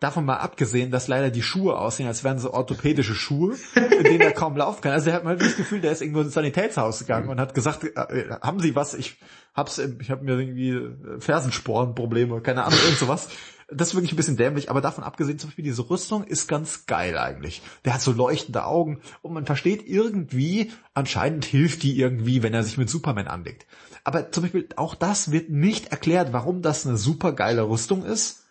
Davon 0.00 0.24
mal 0.24 0.38
abgesehen, 0.38 0.90
dass 0.90 1.06
leider 1.06 1.30
die 1.30 1.42
Schuhe 1.42 1.78
aussehen, 1.78 2.08
als 2.08 2.24
wären 2.24 2.38
so 2.38 2.52
orthopädische 2.52 3.14
Schuhe, 3.14 3.56
in 3.74 4.04
denen 4.04 4.20
er 4.22 4.32
kaum 4.32 4.56
laufen 4.56 4.80
kann. 4.80 4.92
Also 4.92 5.10
er 5.10 5.16
hat 5.16 5.24
mal 5.24 5.36
das 5.36 5.56
Gefühl, 5.56 5.80
der 5.80 5.92
ist 5.92 6.00
irgendwo 6.00 6.22
ins 6.22 6.34
Sanitätshaus 6.34 7.00
gegangen 7.00 7.28
und 7.28 7.38
hat 7.38 7.54
gesagt, 7.54 7.84
äh, 7.84 8.30
haben 8.40 8.58
Sie 8.58 8.74
was? 8.74 8.94
Ich 8.94 9.20
hab's, 9.54 9.78
ich 9.78 10.10
habe 10.10 10.24
mir 10.24 10.38
irgendwie 10.40 10.80
Fersensporenprobleme, 11.20 12.40
keine 12.40 12.64
Ahnung, 12.64 12.78
irgend 12.82 12.98
sowas 12.98 13.28
das 13.74 13.88
ist 13.88 13.94
wirklich 13.94 14.12
ein 14.12 14.16
bisschen 14.16 14.36
dämlich, 14.36 14.70
aber 14.70 14.80
davon 14.80 15.04
abgesehen, 15.04 15.38
zum 15.38 15.50
Beispiel 15.50 15.64
diese 15.64 15.88
Rüstung 15.88 16.24
ist 16.24 16.48
ganz 16.48 16.86
geil 16.86 17.18
eigentlich. 17.18 17.62
Der 17.84 17.94
hat 17.94 18.00
so 18.00 18.12
leuchtende 18.12 18.64
Augen 18.64 19.00
und 19.22 19.32
man 19.32 19.46
versteht 19.46 19.86
irgendwie, 19.86 20.72
anscheinend 20.94 21.44
hilft 21.44 21.82
die 21.82 21.98
irgendwie, 21.98 22.42
wenn 22.42 22.54
er 22.54 22.64
sich 22.64 22.78
mit 22.78 22.90
Superman 22.90 23.28
anlegt. 23.28 23.66
Aber 24.04 24.30
zum 24.32 24.42
Beispiel 24.42 24.68
auch 24.76 24.94
das 24.94 25.30
wird 25.30 25.50
nicht 25.50 25.88
erklärt, 25.88 26.32
warum 26.32 26.62
das 26.62 26.86
eine 26.86 26.96
super 26.96 27.32
geile 27.32 27.68
Rüstung 27.68 28.04
ist 28.04 28.44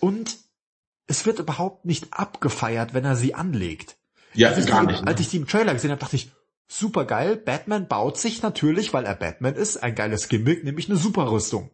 und 0.00 0.38
es 1.06 1.26
wird 1.26 1.38
überhaupt 1.38 1.84
nicht 1.84 2.12
abgefeiert, 2.12 2.94
wenn 2.94 3.04
er 3.04 3.16
sie 3.16 3.34
anlegt. 3.34 3.96
Ja, 4.34 4.50
als 4.50 4.64
gar 4.66 4.84
nicht. 4.84 5.02
Ne? 5.02 5.08
Als 5.08 5.20
ich 5.20 5.28
die 5.28 5.38
im 5.38 5.46
Trailer 5.46 5.72
gesehen 5.72 5.90
habe, 5.90 6.00
dachte 6.00 6.16
ich, 6.16 6.30
super 6.68 7.04
geil, 7.04 7.36
Batman 7.36 7.88
baut 7.88 8.16
sich 8.16 8.42
natürlich, 8.42 8.92
weil 8.92 9.04
er 9.04 9.16
Batman 9.16 9.54
ist, 9.54 9.78
ein 9.82 9.94
geiles 9.94 10.28
Gimmick, 10.28 10.62
nämlich 10.64 10.88
eine 10.88 10.98
Superrüstung. 10.98 11.70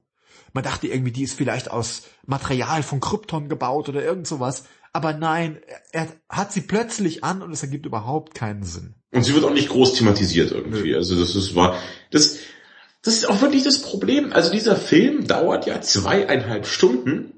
Man 0.56 0.64
dachte 0.64 0.86
irgendwie, 0.86 1.12
die 1.12 1.22
ist 1.22 1.34
vielleicht 1.34 1.70
aus 1.70 2.04
Material 2.24 2.82
von 2.82 2.98
Krypton 2.98 3.50
gebaut 3.50 3.90
oder 3.90 4.02
irgend 4.02 4.26
sowas. 4.26 4.64
Aber 4.94 5.12
nein, 5.12 5.58
er 5.92 6.08
hat 6.30 6.50
sie 6.50 6.62
plötzlich 6.62 7.22
an 7.22 7.42
und 7.42 7.52
es 7.52 7.62
ergibt 7.62 7.84
überhaupt 7.84 8.34
keinen 8.34 8.62
Sinn. 8.62 8.94
Und 9.12 9.22
sie 9.22 9.34
wird 9.34 9.44
auch 9.44 9.52
nicht 9.52 9.68
groß 9.68 9.92
thematisiert 9.92 10.52
irgendwie. 10.52 10.94
Also 10.94 11.20
das 11.20 11.36
ist 11.36 11.54
war 11.54 11.76
das 12.10 12.38
das 13.02 13.16
ist 13.16 13.28
auch 13.28 13.42
wirklich 13.42 13.64
das 13.64 13.82
Problem. 13.82 14.32
Also 14.32 14.50
dieser 14.50 14.76
Film 14.76 15.26
dauert 15.26 15.66
ja 15.66 15.82
zweieinhalb 15.82 16.66
Stunden, 16.66 17.34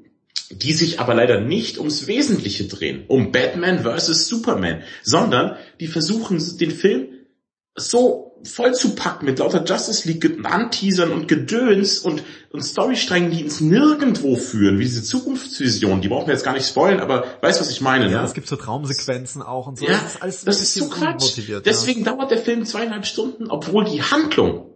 die 0.51 0.73
sich 0.73 1.01
aber 1.01 1.15
leider 1.15 1.41
nicht 1.41 1.79
ums 1.79 2.07
Wesentliche 2.07 2.69
drehen, 2.69 3.05
um 3.09 3.33
Batman 3.33 3.81
versus 3.81 4.29
Superman, 4.29 4.85
sondern 5.03 5.57
die 5.81 5.89
versuchen 5.89 6.41
den 6.59 6.71
Film 6.71 7.18
so 7.79 8.37
voll 8.45 8.73
zu 8.75 8.95
packen 8.95 9.27
mit 9.27 9.39
lauter 9.41 9.65
Justice 9.65 10.07
League 10.09 10.39
Anteasern 10.45 11.11
und 11.11 11.27
Gedöns 11.27 11.99
und, 11.99 12.23
und 12.51 12.63
Storysträngen, 12.63 13.31
die 13.31 13.41
ins 13.41 13.61
Nirgendwo 13.61 14.37
führen, 14.37 14.79
wie 14.79 14.85
diese 14.85 15.03
Zukunftsvision, 15.03 16.01
die 16.01 16.09
brauchen 16.09 16.29
wir 16.29 16.35
jetzt 16.35 16.45
gar 16.45 16.53
nicht 16.53 16.67
spoilen, 16.69 17.01
aber 17.01 17.25
weißt 17.41 17.61
was 17.61 17.71
ich 17.71 17.81
meine, 17.81 18.11
Ja, 18.11 18.21
ne? 18.21 18.27
es 18.27 18.35
gibt 18.35 18.47
so 18.47 18.57
Traumsequenzen 18.57 19.43
auch 19.43 19.67
und 19.67 19.79
so. 19.79 19.87
Ja, 19.87 19.93
das 19.93 20.15
ist, 20.15 20.23
alles 20.23 20.45
das 20.45 20.61
ist 20.63 20.75
so 20.75 20.89
Quatsch. 20.89 21.39
Deswegen 21.65 22.05
dauert 22.05 22.31
der 22.31 22.39
Film 22.39 22.65
zweieinhalb 22.65 23.07
Stunden, 23.07 23.51
obwohl 23.51 23.85
die 23.85 24.03
Handlung 24.03 24.67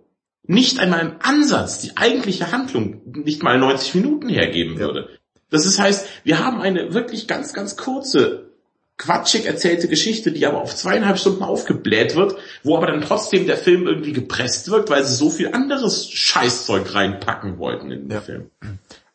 nicht 0.44 0.80
einmal 0.80 1.00
im 1.00 1.12
Ansatz, 1.20 1.78
die 1.80 1.96
eigentliche 1.96 2.50
Handlung, 2.50 3.00
nicht 3.06 3.42
mal 3.42 3.58
90 3.58 3.94
Minuten 3.94 4.28
hergeben 4.28 4.74
Ja. 4.74 4.80
würde. 4.86 5.08
Das 5.50 5.66
ist, 5.66 5.78
heißt, 5.78 6.06
wir 6.24 6.44
haben 6.44 6.60
eine 6.60 6.94
wirklich 6.94 7.28
ganz, 7.28 7.52
ganz 7.52 7.76
kurze, 7.76 8.51
quatschig 9.02 9.46
erzählte 9.46 9.88
Geschichte, 9.88 10.30
die 10.30 10.46
aber 10.46 10.62
auf 10.62 10.76
zweieinhalb 10.76 11.18
Stunden 11.18 11.42
aufgebläht 11.42 12.14
wird, 12.14 12.36
wo 12.62 12.76
aber 12.76 12.86
dann 12.86 13.00
trotzdem 13.00 13.46
der 13.46 13.56
Film 13.56 13.86
irgendwie 13.86 14.12
gepresst 14.12 14.70
wirkt, 14.70 14.90
weil 14.90 15.04
sie 15.04 15.14
so 15.14 15.28
viel 15.28 15.52
anderes 15.52 16.08
Scheißzeug 16.08 16.94
reinpacken 16.94 17.58
wollten 17.58 17.90
in 17.90 18.02
den 18.02 18.10
Ja. 18.10 18.20
Film. 18.20 18.50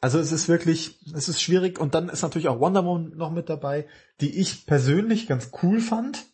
Also 0.01 0.19
es 0.19 0.31
ist 0.31 0.49
wirklich, 0.49 0.99
es 1.15 1.29
ist 1.29 1.41
schwierig 1.41 1.79
und 1.79 1.95
dann 1.95 2.09
ist 2.09 2.21
natürlich 2.21 2.49
auch 2.49 2.59
Wonder 2.59 2.83
Woman 2.85 3.13
noch 3.15 3.31
mit 3.31 3.49
dabei, 3.49 3.87
die 4.19 4.39
ich 4.39 4.65
persönlich 4.65 5.25
ganz 5.25 5.51
cool 5.63 5.79
fand. 5.79 6.25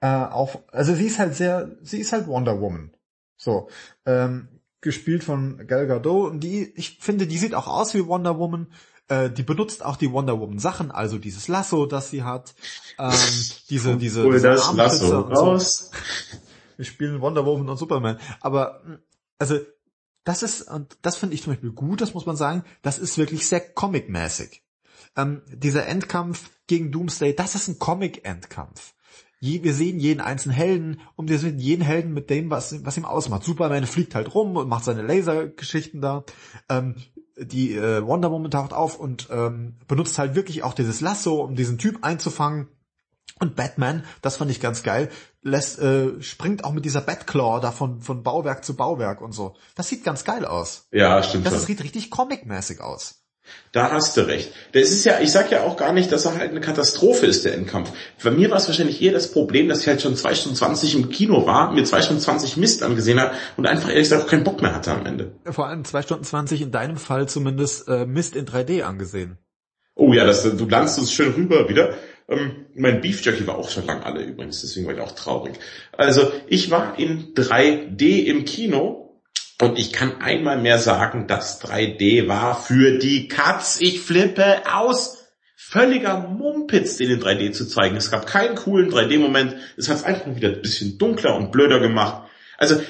Äh, 0.00 0.06
auch, 0.06 0.60
also 0.70 0.94
sie 0.94 1.06
ist 1.06 1.18
halt 1.18 1.34
sehr, 1.34 1.72
sie 1.82 1.98
ist 1.98 2.12
halt 2.12 2.28
Wonder 2.28 2.60
Woman. 2.60 2.92
So, 3.36 3.68
ähm, 4.06 4.48
gespielt 4.80 5.24
von 5.24 5.66
Gal 5.66 5.86
Gadot 5.88 6.30
und 6.30 6.40
die, 6.40 6.72
ich 6.76 6.98
finde, 7.00 7.26
die 7.26 7.38
sieht 7.38 7.54
auch 7.54 7.66
aus 7.66 7.94
wie 7.94 8.06
Wonder 8.06 8.38
Woman. 8.38 8.68
Äh, 9.12 9.30
die 9.30 9.42
benutzt 9.42 9.84
auch 9.84 9.96
die 9.96 10.10
Wonder 10.10 10.40
Woman 10.40 10.58
Sachen, 10.58 10.90
also 10.90 11.18
dieses 11.18 11.46
Lasso, 11.46 11.84
das 11.84 12.08
sie 12.08 12.22
hat, 12.22 12.54
ähm, 12.98 13.12
diese, 13.68 13.96
diese, 13.98 14.22
Hol 14.22 14.32
diese 14.32 14.48
das 14.48 14.72
Lasso 14.72 15.24
und 15.24 15.36
so. 15.36 15.44
raus. 15.44 15.90
Wir 16.78 16.86
spielen 16.86 17.20
Wonder 17.20 17.44
Woman 17.44 17.68
und 17.68 17.76
Superman. 17.76 18.18
Aber 18.40 18.80
mh, 18.86 18.98
also 19.38 19.58
das 20.24 20.42
ist, 20.42 20.62
und 20.62 20.96
das 21.02 21.16
finde 21.16 21.34
ich 21.34 21.42
zum 21.42 21.52
Beispiel 21.52 21.72
gut, 21.72 22.00
das 22.00 22.14
muss 22.14 22.24
man 22.24 22.36
sagen, 22.36 22.64
das 22.80 22.98
ist 22.98 23.18
wirklich 23.18 23.46
sehr 23.46 23.60
comic-mäßig. 23.60 24.62
Ähm, 25.14 25.42
dieser 25.46 25.86
Endkampf 25.86 26.48
gegen 26.66 26.90
Doomsday, 26.90 27.34
das 27.36 27.54
ist 27.54 27.68
ein 27.68 27.78
Comic-Endkampf. 27.78 28.94
Je, 29.40 29.62
wir 29.62 29.74
sehen 29.74 29.98
jeden 29.98 30.20
einzelnen 30.20 30.56
Helden 30.56 31.00
und 31.16 31.28
wir 31.28 31.38
sehen 31.38 31.58
jeden 31.58 31.82
Helden 31.82 32.14
mit 32.14 32.30
dem, 32.30 32.48
was, 32.48 32.82
was 32.84 32.96
ihm 32.96 33.04
ausmacht. 33.04 33.42
Superman 33.42 33.86
fliegt 33.86 34.14
halt 34.14 34.34
rum 34.34 34.56
und 34.56 34.68
macht 34.68 34.84
seine 34.84 35.02
Lasergeschichten 35.02 36.00
da. 36.00 36.24
Ähm, 36.70 36.94
die 37.46 37.74
äh, 37.74 38.04
Wonder 38.04 38.30
Woman 38.30 38.50
taucht 38.50 38.72
auf 38.72 38.98
und 38.98 39.28
ähm, 39.30 39.76
benutzt 39.88 40.18
halt 40.18 40.34
wirklich 40.34 40.62
auch 40.62 40.74
dieses 40.74 41.00
Lasso, 41.00 41.42
um 41.42 41.56
diesen 41.56 41.78
Typ 41.78 42.04
einzufangen. 42.04 42.68
Und 43.40 43.56
Batman, 43.56 44.04
das 44.20 44.36
fand 44.36 44.50
ich 44.50 44.60
ganz 44.60 44.82
geil, 44.82 45.08
lässt, 45.42 45.80
äh, 45.80 46.22
springt 46.22 46.64
auch 46.64 46.72
mit 46.72 46.84
dieser 46.84 47.00
Batclaw 47.00 47.60
da 47.60 47.72
von, 47.72 48.00
von 48.00 48.22
Bauwerk 48.22 48.64
zu 48.64 48.76
Bauwerk 48.76 49.20
und 49.20 49.32
so. 49.32 49.56
Das 49.74 49.88
sieht 49.88 50.04
ganz 50.04 50.24
geil 50.24 50.44
aus. 50.44 50.86
Ja, 50.92 51.22
stimmt 51.22 51.46
Das 51.46 51.54
schon. 51.54 51.62
sieht 51.62 51.82
richtig 51.82 52.10
comic-mäßig 52.10 52.80
aus. 52.80 53.21
Da 53.72 53.90
hast 53.90 54.16
du 54.16 54.26
recht. 54.26 54.52
Das 54.72 54.90
ist 54.90 55.04
ja, 55.04 55.20
ich 55.20 55.32
sag 55.32 55.50
ja 55.50 55.62
auch 55.62 55.76
gar 55.76 55.92
nicht, 55.92 56.12
dass 56.12 56.26
er 56.26 56.36
halt 56.36 56.50
eine 56.50 56.60
Katastrophe 56.60 57.26
ist, 57.26 57.44
der 57.44 57.54
Endkampf. 57.54 57.90
Bei 58.22 58.30
mir 58.30 58.50
war 58.50 58.58
es 58.58 58.68
wahrscheinlich 58.68 59.00
eher 59.00 59.12
das 59.12 59.32
Problem, 59.32 59.68
dass 59.68 59.80
ich 59.80 59.88
halt 59.88 60.02
schon 60.02 60.14
zwei 60.14 60.34
Stunden 60.34 60.56
20 60.56 60.94
im 60.94 61.08
Kino 61.08 61.46
war, 61.46 61.72
mir 61.72 61.84
zwei 61.84 62.02
Stunden 62.02 62.20
20 62.20 62.56
Mist 62.58 62.82
angesehen 62.82 63.18
habe 63.18 63.34
und 63.56 63.66
einfach 63.66 63.88
ehrlich 63.88 64.04
gesagt 64.04 64.24
auch 64.24 64.28
keinen 64.28 64.44
Bock 64.44 64.60
mehr 64.60 64.74
hatte 64.74 64.92
am 64.92 65.06
Ende. 65.06 65.32
Vor 65.46 65.66
allem 65.66 65.84
zwei 65.84 66.02
Stunden 66.02 66.24
20 66.24 66.60
in 66.60 66.70
deinem 66.70 66.96
Fall 66.96 67.28
zumindest 67.28 67.88
äh, 67.88 68.04
Mist 68.04 68.36
in 68.36 68.46
3D 68.46 68.82
angesehen. 68.82 69.38
Oh 69.94 70.12
ja, 70.12 70.24
das, 70.24 70.42
du 70.42 70.68
landest 70.68 70.98
uns 70.98 71.12
schön 71.12 71.32
rüber 71.32 71.68
wieder. 71.68 71.94
Ähm, 72.28 72.66
mein 72.74 73.00
Beef 73.00 73.24
Jerky 73.24 73.46
war 73.46 73.56
auch 73.56 73.70
schon 73.70 73.86
lang 73.86 74.02
alle 74.02 74.22
übrigens, 74.22 74.60
deswegen 74.60 74.86
war 74.86 74.94
ich 74.94 75.00
auch 75.00 75.12
traurig. 75.12 75.54
Also 75.92 76.30
ich 76.46 76.70
war 76.70 76.98
in 76.98 77.34
3D 77.34 78.24
im 78.24 78.44
Kino 78.44 79.01
und 79.62 79.78
ich 79.78 79.92
kann 79.92 80.20
einmal 80.20 80.58
mehr 80.58 80.78
sagen, 80.78 81.26
das 81.26 81.62
3D 81.62 82.28
war 82.28 82.60
für 82.60 82.98
die 82.98 83.28
Katz. 83.28 83.78
Ich 83.80 84.00
flippe 84.00 84.62
aus. 84.72 85.18
Völliger 85.56 86.18
Mumpitz, 86.18 86.96
den 86.96 87.10
in 87.12 87.20
3D 87.22 87.52
zu 87.52 87.66
zeigen. 87.66 87.96
Es 87.96 88.10
gab 88.10 88.26
keinen 88.26 88.56
coolen 88.56 88.90
3D-Moment. 88.90 89.54
Es 89.76 89.88
hat 89.88 89.96
es 89.98 90.04
einfach 90.04 90.34
wieder 90.34 90.48
ein 90.50 90.60
bisschen 90.60 90.98
dunkler 90.98 91.36
und 91.36 91.50
blöder 91.52 91.78
gemacht. 91.80 92.28
Also 92.58 92.82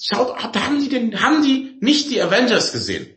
schaut, 0.00 0.36
haben 0.38 0.80
die 0.80 0.88
denn, 0.88 1.20
haben 1.20 1.42
die 1.42 1.76
nicht 1.80 2.10
die 2.10 2.22
Avengers 2.22 2.72
gesehen? 2.72 3.08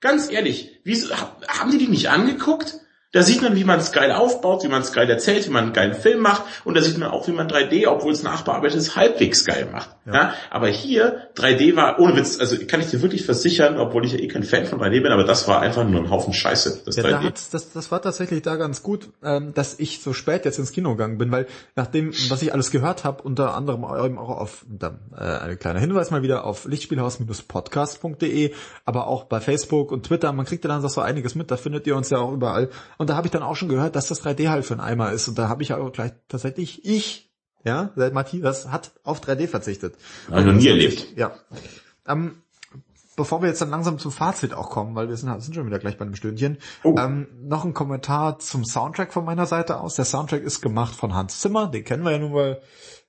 Ganz 0.00 0.30
ehrlich, 0.30 0.78
wieso, 0.84 1.14
hab- 1.18 1.44
haben 1.48 1.70
die 1.70 1.78
die 1.78 1.88
nicht 1.88 2.10
angeguckt? 2.10 2.74
Da 3.14 3.22
sieht 3.22 3.42
man, 3.42 3.54
wie 3.54 3.62
man 3.62 3.78
es 3.78 3.92
geil 3.92 4.10
aufbaut, 4.10 4.64
wie 4.64 4.68
man 4.68 4.82
es 4.82 4.92
geil 4.92 5.08
erzählt, 5.08 5.46
wie 5.46 5.50
man 5.50 5.64
einen 5.64 5.72
geilen 5.72 5.94
Film 5.94 6.20
macht. 6.20 6.42
Und 6.64 6.76
da 6.76 6.82
sieht 6.82 6.98
man 6.98 7.10
auch, 7.10 7.28
wie 7.28 7.32
man 7.32 7.46
3D, 7.46 7.86
obwohl 7.86 8.12
es 8.12 8.24
nachbearbeitet 8.24 8.76
ist, 8.76 8.96
halbwegs 8.96 9.44
geil 9.44 9.68
macht. 9.70 9.90
Ja. 10.04 10.34
Aber 10.50 10.66
hier, 10.66 11.28
3D 11.36 11.76
war, 11.76 12.00
ohne 12.00 12.16
Witz, 12.16 12.40
also 12.40 12.56
kann 12.66 12.80
ich 12.80 12.88
dir 12.88 13.02
wirklich 13.02 13.24
versichern, 13.24 13.78
obwohl 13.78 14.04
ich 14.04 14.12
ja 14.12 14.18
eh 14.18 14.26
kein 14.26 14.42
Fan 14.42 14.66
von 14.66 14.80
3D 14.80 15.00
bin, 15.00 15.12
aber 15.12 15.22
das 15.22 15.46
war 15.46 15.60
einfach 15.60 15.84
nur 15.84 16.00
ein 16.00 16.10
Haufen 16.10 16.34
Scheiße, 16.34 16.82
das 16.84 16.96
Ja, 16.96 17.04
da 17.04 17.20
3D. 17.20 17.22
hat's, 17.22 17.50
das, 17.50 17.72
das 17.72 17.92
war 17.92 18.02
tatsächlich 18.02 18.42
da 18.42 18.56
ganz 18.56 18.82
gut, 18.82 19.10
ähm, 19.22 19.54
dass 19.54 19.78
ich 19.78 20.02
so 20.02 20.12
spät 20.12 20.44
jetzt 20.44 20.58
ins 20.58 20.72
Kino 20.72 20.90
gegangen 20.90 21.16
bin, 21.16 21.30
weil 21.30 21.46
nach 21.76 21.86
dem, 21.86 22.12
was 22.30 22.42
ich 22.42 22.52
alles 22.52 22.72
gehört 22.72 23.04
habe, 23.04 23.22
unter 23.22 23.54
anderem 23.54 23.84
eben 24.04 24.18
auch 24.18 24.30
auf, 24.30 24.66
dann, 24.68 24.98
äh, 25.16 25.22
ein 25.22 25.58
kleiner 25.60 25.78
Hinweis 25.78 26.10
mal 26.10 26.22
wieder 26.22 26.44
auf 26.44 26.64
lichtspielhaus-podcast.de, 26.64 28.52
aber 28.84 29.06
auch 29.06 29.24
bei 29.24 29.40
Facebook 29.40 29.92
und 29.92 30.04
Twitter, 30.04 30.32
man 30.32 30.46
kriegt 30.46 30.64
ja 30.64 30.68
dann 30.68 30.86
so 30.86 31.00
einiges 31.00 31.36
mit, 31.36 31.52
da 31.52 31.56
findet 31.56 31.86
ihr 31.86 31.96
uns 31.96 32.10
ja 32.10 32.18
auch 32.18 32.32
überall. 32.32 32.70
Und 32.98 33.03
da 33.08 33.16
habe 33.16 33.26
ich 33.26 33.30
dann 33.30 33.42
auch 33.42 33.56
schon 33.56 33.68
gehört, 33.68 33.96
dass 33.96 34.08
das 34.08 34.22
3D 34.24 34.48
halt 34.48 34.64
für 34.64 34.74
einen 34.74 34.80
Eimer 34.80 35.12
ist. 35.12 35.28
Und 35.28 35.38
da 35.38 35.48
habe 35.48 35.62
ich 35.62 35.70
ja 35.70 35.78
auch 35.78 35.92
gleich 35.92 36.12
tatsächlich, 36.28 36.84
ich, 36.84 37.32
ja, 37.64 37.90
seit 37.96 38.12
Matthias 38.12 38.70
hat 38.70 38.92
auf 39.04 39.20
3D 39.20 39.48
verzichtet. 39.48 39.96
Hab 40.30 40.40
ich 40.40 40.46
noch 40.46 40.52
nie 40.52 40.68
erlebt. 40.68 41.16
Ja. 41.16 41.32
Ähm, 42.06 42.42
bevor 43.16 43.42
wir 43.42 43.48
jetzt 43.48 43.60
dann 43.60 43.70
langsam 43.70 43.98
zum 43.98 44.12
Fazit 44.12 44.54
auch 44.54 44.70
kommen, 44.70 44.94
weil 44.94 45.08
wir 45.08 45.16
sind, 45.16 45.40
sind 45.42 45.54
schon 45.54 45.66
wieder 45.66 45.78
gleich 45.78 45.98
bei 45.98 46.04
einem 46.04 46.14
Stündchen, 46.16 46.58
Oh. 46.82 46.94
ähm, 46.98 47.26
noch 47.42 47.64
ein 47.64 47.74
Kommentar 47.74 48.38
zum 48.38 48.64
Soundtrack 48.64 49.12
von 49.12 49.24
meiner 49.24 49.46
Seite 49.46 49.80
aus. 49.80 49.96
Der 49.96 50.04
Soundtrack 50.04 50.42
ist 50.42 50.60
gemacht 50.60 50.94
von 50.94 51.14
Hans 51.14 51.40
Zimmer, 51.40 51.68
den 51.68 51.84
kennen 51.84 52.04
wir 52.04 52.12
ja 52.12 52.18
nun 52.18 52.32
mal 52.32 52.60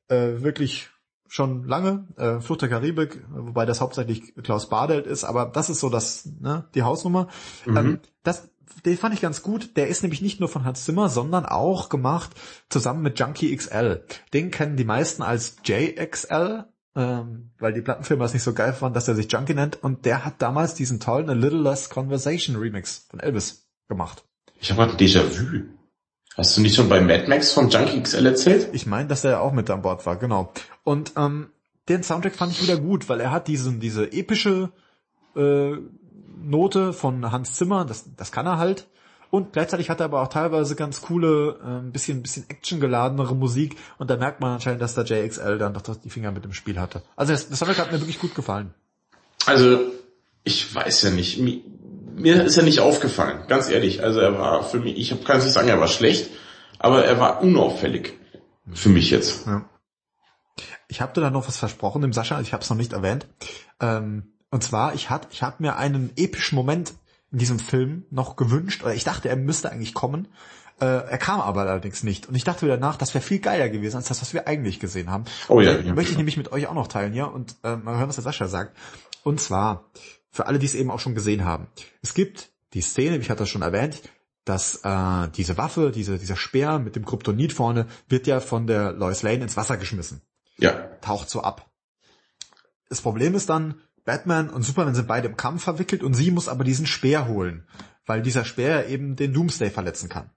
äh, 0.07 0.41
wirklich 0.41 0.89
schon 1.27 1.65
lange, 1.67 2.07
äh, 2.17 2.39
Flucht 2.39 2.61
der 2.61 2.69
Karibik, 2.69 3.25
wobei 3.29 3.65
das 3.65 3.81
hauptsächlich 3.81 4.35
Klaus 4.43 4.69
Badelt 4.69 5.07
ist, 5.07 5.23
aber 5.23 5.47
das 5.47 5.69
ist 5.69 5.79
so 5.79 5.89
das, 5.89 6.29
ne, 6.39 6.65
die 6.75 6.83
Hausnummer. 6.83 7.27
Mhm. 7.65 7.77
Ähm, 7.77 7.99
das, 8.23 8.49
den 8.86 8.97
fand 8.97 9.13
ich 9.13 9.22
ganz 9.22 9.41
gut. 9.41 9.76
Der 9.78 9.88
ist 9.88 10.03
nämlich 10.03 10.22
nicht 10.22 10.39
nur 10.39 10.49
von 10.49 10.63
Hans 10.63 10.86
Zimmer, 10.86 11.09
sondern 11.09 11.45
auch 11.45 11.89
gemacht 11.89 12.32
zusammen 12.70 13.01
mit 13.01 13.20
Junkie 13.20 13.55
XL. 13.55 14.03
Den 14.34 14.51
kennen 14.51 14.78
die 14.78 14.86
meisten 14.86 15.24
als 15.24 15.57
JXL, 15.63 16.66
ähm, 16.95 17.51
weil 17.59 17.74
die 17.74 17.82
Plattenfirma 17.82 18.26
es 18.26 18.34
nicht 18.34 18.43
so 18.43 18.53
geil 18.53 18.74
fand, 18.74 18.95
dass 18.95 19.07
er 19.07 19.16
sich 19.16 19.32
Junkie 19.32 19.53
nennt. 19.53 19.84
Und 19.84 20.05
der 20.05 20.26
hat 20.26 20.41
damals 20.41 20.74
diesen 20.74 20.99
tollen 20.99 21.30
A 21.30 21.34
Little 21.34 21.61
Less 21.61 21.89
Conversation 21.89 22.55
Remix 22.55 23.05
von 23.09 23.20
Elvis 23.20 23.68
gemacht. 23.88 24.24
Ich 24.59 24.72
habe 24.72 24.86
gerade 24.86 25.03
Déjà-vu. 25.03 25.63
Hast 26.38 26.57
du 26.57 26.61
nicht 26.61 26.76
schon 26.76 26.89
bei 26.89 26.99
Mad 26.99 27.28
Max 27.28 27.53
von 27.53 27.70
Junkie 27.70 28.01
XL 28.01 28.26
erzählt? 28.26 28.70
Ich 28.74 28.86
meine, 28.86 29.07
dass 29.07 29.24
er 29.24 29.41
auch 29.41 29.53
mit 29.53 29.70
an 29.70 29.82
Bord 29.82 30.05
war, 30.05 30.18
genau. 30.18 30.51
Und 30.84 31.13
ähm, 31.16 31.49
den 31.88 32.03
Soundtrack 32.03 32.36
fand 32.36 32.51
ich 32.51 32.61
wieder 32.61 32.78
gut, 32.78 33.07
weil 33.07 33.22
er 33.22 33.32
hat 33.32 33.47
diesen, 33.47 33.80
diese 33.80 34.11
epische 34.11 34.72
äh, 35.36 35.78
Note 36.45 36.93
von 36.93 37.31
Hans 37.31 37.53
Zimmer, 37.53 37.85
das, 37.85 38.05
das 38.15 38.31
kann 38.31 38.45
er 38.45 38.57
halt. 38.57 38.87
Und 39.31 39.53
gleichzeitig 39.53 39.89
hat 39.89 39.99
er 39.99 40.05
aber 40.05 40.21
auch 40.21 40.27
teilweise 40.27 40.75
ganz 40.75 41.01
coole, 41.01 41.59
äh, 41.61 41.79
ein 41.79 41.91
bisschen, 41.91 42.21
bisschen 42.21 42.45
actiongeladenere 42.47 43.35
Musik. 43.35 43.75
Und 43.97 44.09
da 44.09 44.17
merkt 44.17 44.39
man 44.39 44.53
anscheinend, 44.53 44.81
dass 44.81 44.95
der 44.95 45.03
JXL 45.03 45.57
dann 45.57 45.73
doch 45.73 45.81
die 45.95 46.09
Finger 46.09 46.31
mit 46.31 46.45
dem 46.45 46.53
Spiel 46.53 46.79
hatte. 46.79 47.01
Also 47.15 47.33
das, 47.33 47.49
das 47.49 47.61
hat 47.61 47.91
mir 47.91 47.99
wirklich 47.99 48.19
gut 48.19 48.35
gefallen. 48.35 48.73
Also, 49.45 49.79
ich 50.43 50.73
weiß 50.73 51.01
ja 51.03 51.09
nicht. 51.09 51.39
Mir, 51.39 51.61
mir 52.15 52.43
ist 52.45 52.57
er 52.57 52.63
nicht 52.63 52.79
aufgefallen, 52.79 53.45
ganz 53.47 53.69
ehrlich. 53.69 54.03
Also 54.03 54.19
er 54.19 54.37
war 54.37 54.63
für 54.63 54.79
mich, 54.79 54.97
ich 54.97 55.23
kann 55.25 55.39
nicht 55.39 55.51
sagen, 55.51 55.67
er 55.67 55.79
war 55.79 55.87
schlecht, 55.87 56.29
aber 56.79 57.03
er 57.03 57.19
war 57.19 57.41
unauffällig. 57.41 58.13
Für 58.73 58.89
mich 58.89 59.11
jetzt. 59.11 59.45
Ja. 59.45 59.65
Ich 60.87 61.01
habe 61.01 61.13
dir 61.13 61.21
da 61.21 61.29
noch 61.29 61.47
was 61.47 61.57
versprochen, 61.57 62.01
dem 62.01 62.13
Sascha, 62.13 62.39
ich 62.41 62.53
habe 62.53 62.63
es 62.63 62.69
noch 62.69 62.77
nicht 62.77 62.93
erwähnt. 62.93 63.27
Ähm, 63.79 64.34
und 64.56 64.64
zwar, 64.64 64.93
ich 64.93 65.10
hatte 65.10 65.28
ich 65.32 65.43
hab 65.43 65.60
mir 65.60 65.76
einen 65.76 66.14
epischen 66.16 66.56
Moment 66.56 66.93
in 67.30 67.39
diesem 67.39 67.60
Film 67.60 68.06
noch 68.10 68.38
gewünscht, 68.38 68.84
oder 68.84 68.95
ich 68.95 69.03
dachte, 69.03 69.28
er 69.28 69.36
müsste 69.36 69.70
eigentlich 69.70 69.93
kommen. 69.93 70.30
Äh, 70.80 70.86
er 70.86 71.18
kam 71.18 71.41
aber 71.41 71.64
allerdings 71.64 72.03
nicht. 72.03 72.30
Und 72.30 72.36
ich 72.36 72.45
dachte 72.45 72.66
wieder 72.66 72.78
nach, 72.78 72.95
das 72.95 73.14
wäre 73.14 73.22
viel 73.22 73.39
geiler 73.39 73.68
gewesen 73.68 73.97
als 73.97 74.08
das, 74.08 74.22
was 74.22 74.34
wir 74.34 74.47
eigentlich 74.47 74.80
gesehen 74.80 75.12
haben. 75.12 75.26
Oh 75.49 75.60
ja. 75.60 75.78
ja. 75.78 75.93
Möchte 75.93 76.12
ich 76.14 76.18
nämlich 76.18 76.38
mit 76.38 76.53
euch 76.53 76.68
auch 76.68 76.74
noch 76.74 76.88
teilen, 76.88 77.14
ja, 77.14 77.26
und 77.26 77.58
äh, 77.66 77.76
mal 77.76 77.97
hören, 77.97 78.08
was 78.08 78.16
der 78.16 78.24
Sascha 78.24 78.47
sagt. 78.47 78.78
Und 79.24 79.41
zwar, 79.41 79.91
für 80.32 80.45
alle, 80.45 80.58
die 80.58 80.68
es 80.68 80.74
eben 80.74 80.89
auch 80.89 81.01
schon 81.01 81.16
gesehen 81.16 81.43
haben. 81.43 81.68
Es 82.01 82.14
gibt 82.14 82.53
die 82.74 82.82
Szene, 82.82 83.18
ich 83.18 83.30
hatte 83.30 83.39
das 83.39 83.49
schon 83.49 83.62
erwähnt, 83.62 84.03
dass 84.45 84.86
äh, 84.86 85.28
diese 85.36 85.58
Waffe, 85.58 85.91
diese, 85.91 86.18
dieser 86.18 86.38
Speer 86.38 86.80
mit 86.80 86.95
dem 86.95 87.06
Kryptonit 87.06 87.51
vorne, 87.51 87.88
wird 88.08 88.26
ja 88.26 88.39
von 88.39 88.68
der 88.68 88.93
Lois 88.93 89.22
Lane 89.22 89.43
ins 89.43 89.58
Wasser 89.58 89.76
geschmissen. 89.76 90.22
Ja. 90.58 90.72
Taucht 91.01 91.30
so 91.30 91.41
ab. 91.41 91.70
Das 92.88 93.01
Problem 93.01 93.36
ist 93.36 93.49
dann, 93.49 93.82
Batman 94.06 94.49
und 94.51 94.64
Superman 94.64 94.95
sind 94.95 95.08
beide 95.08 95.28
im 95.28 95.36
Kampf 95.36 95.64
verwickelt 95.64 96.03
und 96.03 96.14
sie 96.14 96.32
muss 96.32 96.47
aber 96.47 96.64
diesen 96.64 96.86
Speer 96.86 97.28
holen, 97.28 97.68
weil 98.06 98.22
dieser 98.22 98.45
Speer 98.45 98.88
eben 98.88 99.16
den 99.16 99.34
Doomsday 99.34 99.72
verletzen 99.72 100.10
kann. 100.10 100.30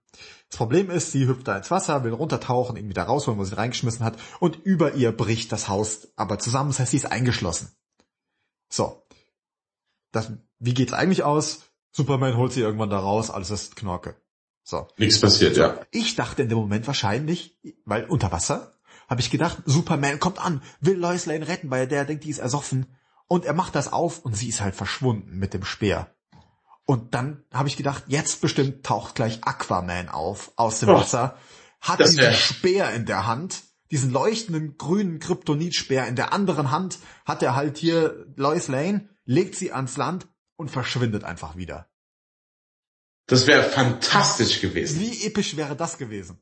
Das 0.49 0.57
Problem 0.57 0.91
ist, 0.91 1.13
sie 1.13 1.29
hüpft 1.29 1.47
da 1.47 1.57
ins 1.59 1.71
Wasser, 1.71 2.03
will 2.03 2.15
runtertauchen, 2.15 2.77
ihn 2.77 2.89
wieder 2.89 3.03
rausholen, 3.03 3.39
wo 3.39 3.45
sie 3.45 3.57
reingeschmissen 3.57 4.05
hat 4.05 4.19
und 4.41 4.57
über 4.57 4.95
ihr 4.95 5.13
bricht 5.13 5.53
das 5.53 5.69
Haus 5.69 6.09
aber 6.17 6.39
zusammen, 6.39 6.71
das 6.71 6.81
heißt, 6.81 6.91
sie 6.91 6.97
ist 6.97 7.13
eingeschlossen. 7.13 7.71
So. 8.71 9.07
Das, 10.11 10.33
wie 10.59 10.75
geht's 10.75 10.95
eigentlich 10.95 11.23
aus? 11.23 11.61
Superman 11.93 12.37
holt 12.37 12.53
sie 12.53 12.63
irgendwann 12.63 12.91
da 12.91 12.99
raus, 12.99 13.31
alles 13.31 13.51
ist 13.51 13.77
Knorke. 13.77 14.17
So. 14.63 14.89
Nichts 14.97 15.21
passiert, 15.21 15.55
so. 15.55 15.61
ja. 15.63 15.81
Ich 15.91 16.17
dachte 16.17 16.43
in 16.43 16.49
dem 16.49 16.59
Moment 16.59 16.87
wahrscheinlich, 16.87 17.59
weil 17.85 18.07
unter 18.07 18.33
Wasser, 18.33 18.79
habe 19.09 19.21
ich 19.21 19.31
gedacht, 19.31 19.63
Superman 19.65 20.21
kommt 20.21 20.39
an, 20.39 20.63
will 20.81 20.99
Lois 20.99 21.27
Lane 21.27 21.49
retten, 21.49 21.71
weil 21.71 21.87
der 21.89 22.05
denkt, 22.05 22.25
die 22.25 22.31
ist 22.31 22.39
ersoffen. 22.39 22.87
Und 23.29 23.45
er 23.45 23.55
macht 23.55 23.75
das 23.75 23.93
auf 23.93 24.21
und 24.21 24.35
sie 24.35 24.49
ist 24.49 24.61
halt 24.61 24.75
verschwunden 24.75 25.39
mit 25.39 25.55
dem 25.55 25.65
Speer. 25.65 26.15
Und 26.87 27.15
dann 27.15 27.45
habe 27.53 27.69
ich 27.69 27.77
gedacht, 27.77 28.05
jetzt 28.07 28.41
bestimmt 28.41 28.85
taucht 28.85 29.15
gleich 29.15 29.45
Aquaman 29.45 30.09
auf 30.09 30.53
aus 30.57 30.81
dem 30.81 30.89
Wasser, 30.89 31.37
hat 31.81 32.01
diesen 32.01 32.33
Speer 32.33 32.91
in 32.93 33.05
der 33.05 33.27
Hand, 33.27 33.63
diesen 33.91 34.11
leuchtenden 34.11 34.79
grünen 34.79 35.21
Kryptonitspeer 35.21 36.07
in 36.07 36.17
der 36.17 36.33
anderen 36.33 36.71
Hand, 36.71 36.99
hat 37.27 37.43
er 37.43 37.55
halt 37.55 37.77
hier 37.77 38.27
Lois 38.37 38.69
Lane, 38.69 39.09
legt 39.27 39.55
sie 39.55 39.73
ans 39.73 39.99
Land 39.99 40.27
und 40.57 40.71
verschwindet 40.71 41.25
einfach 41.25 41.57
wieder. 41.57 41.91
Das 43.27 43.47
wäre 43.47 43.63
fantastisch 43.63 44.63
gewesen. 44.63 45.01
Wie 45.01 45.27
episch 45.27 45.57
wäre 45.57 45.77
das 45.77 45.99
gewesen? 45.99 46.41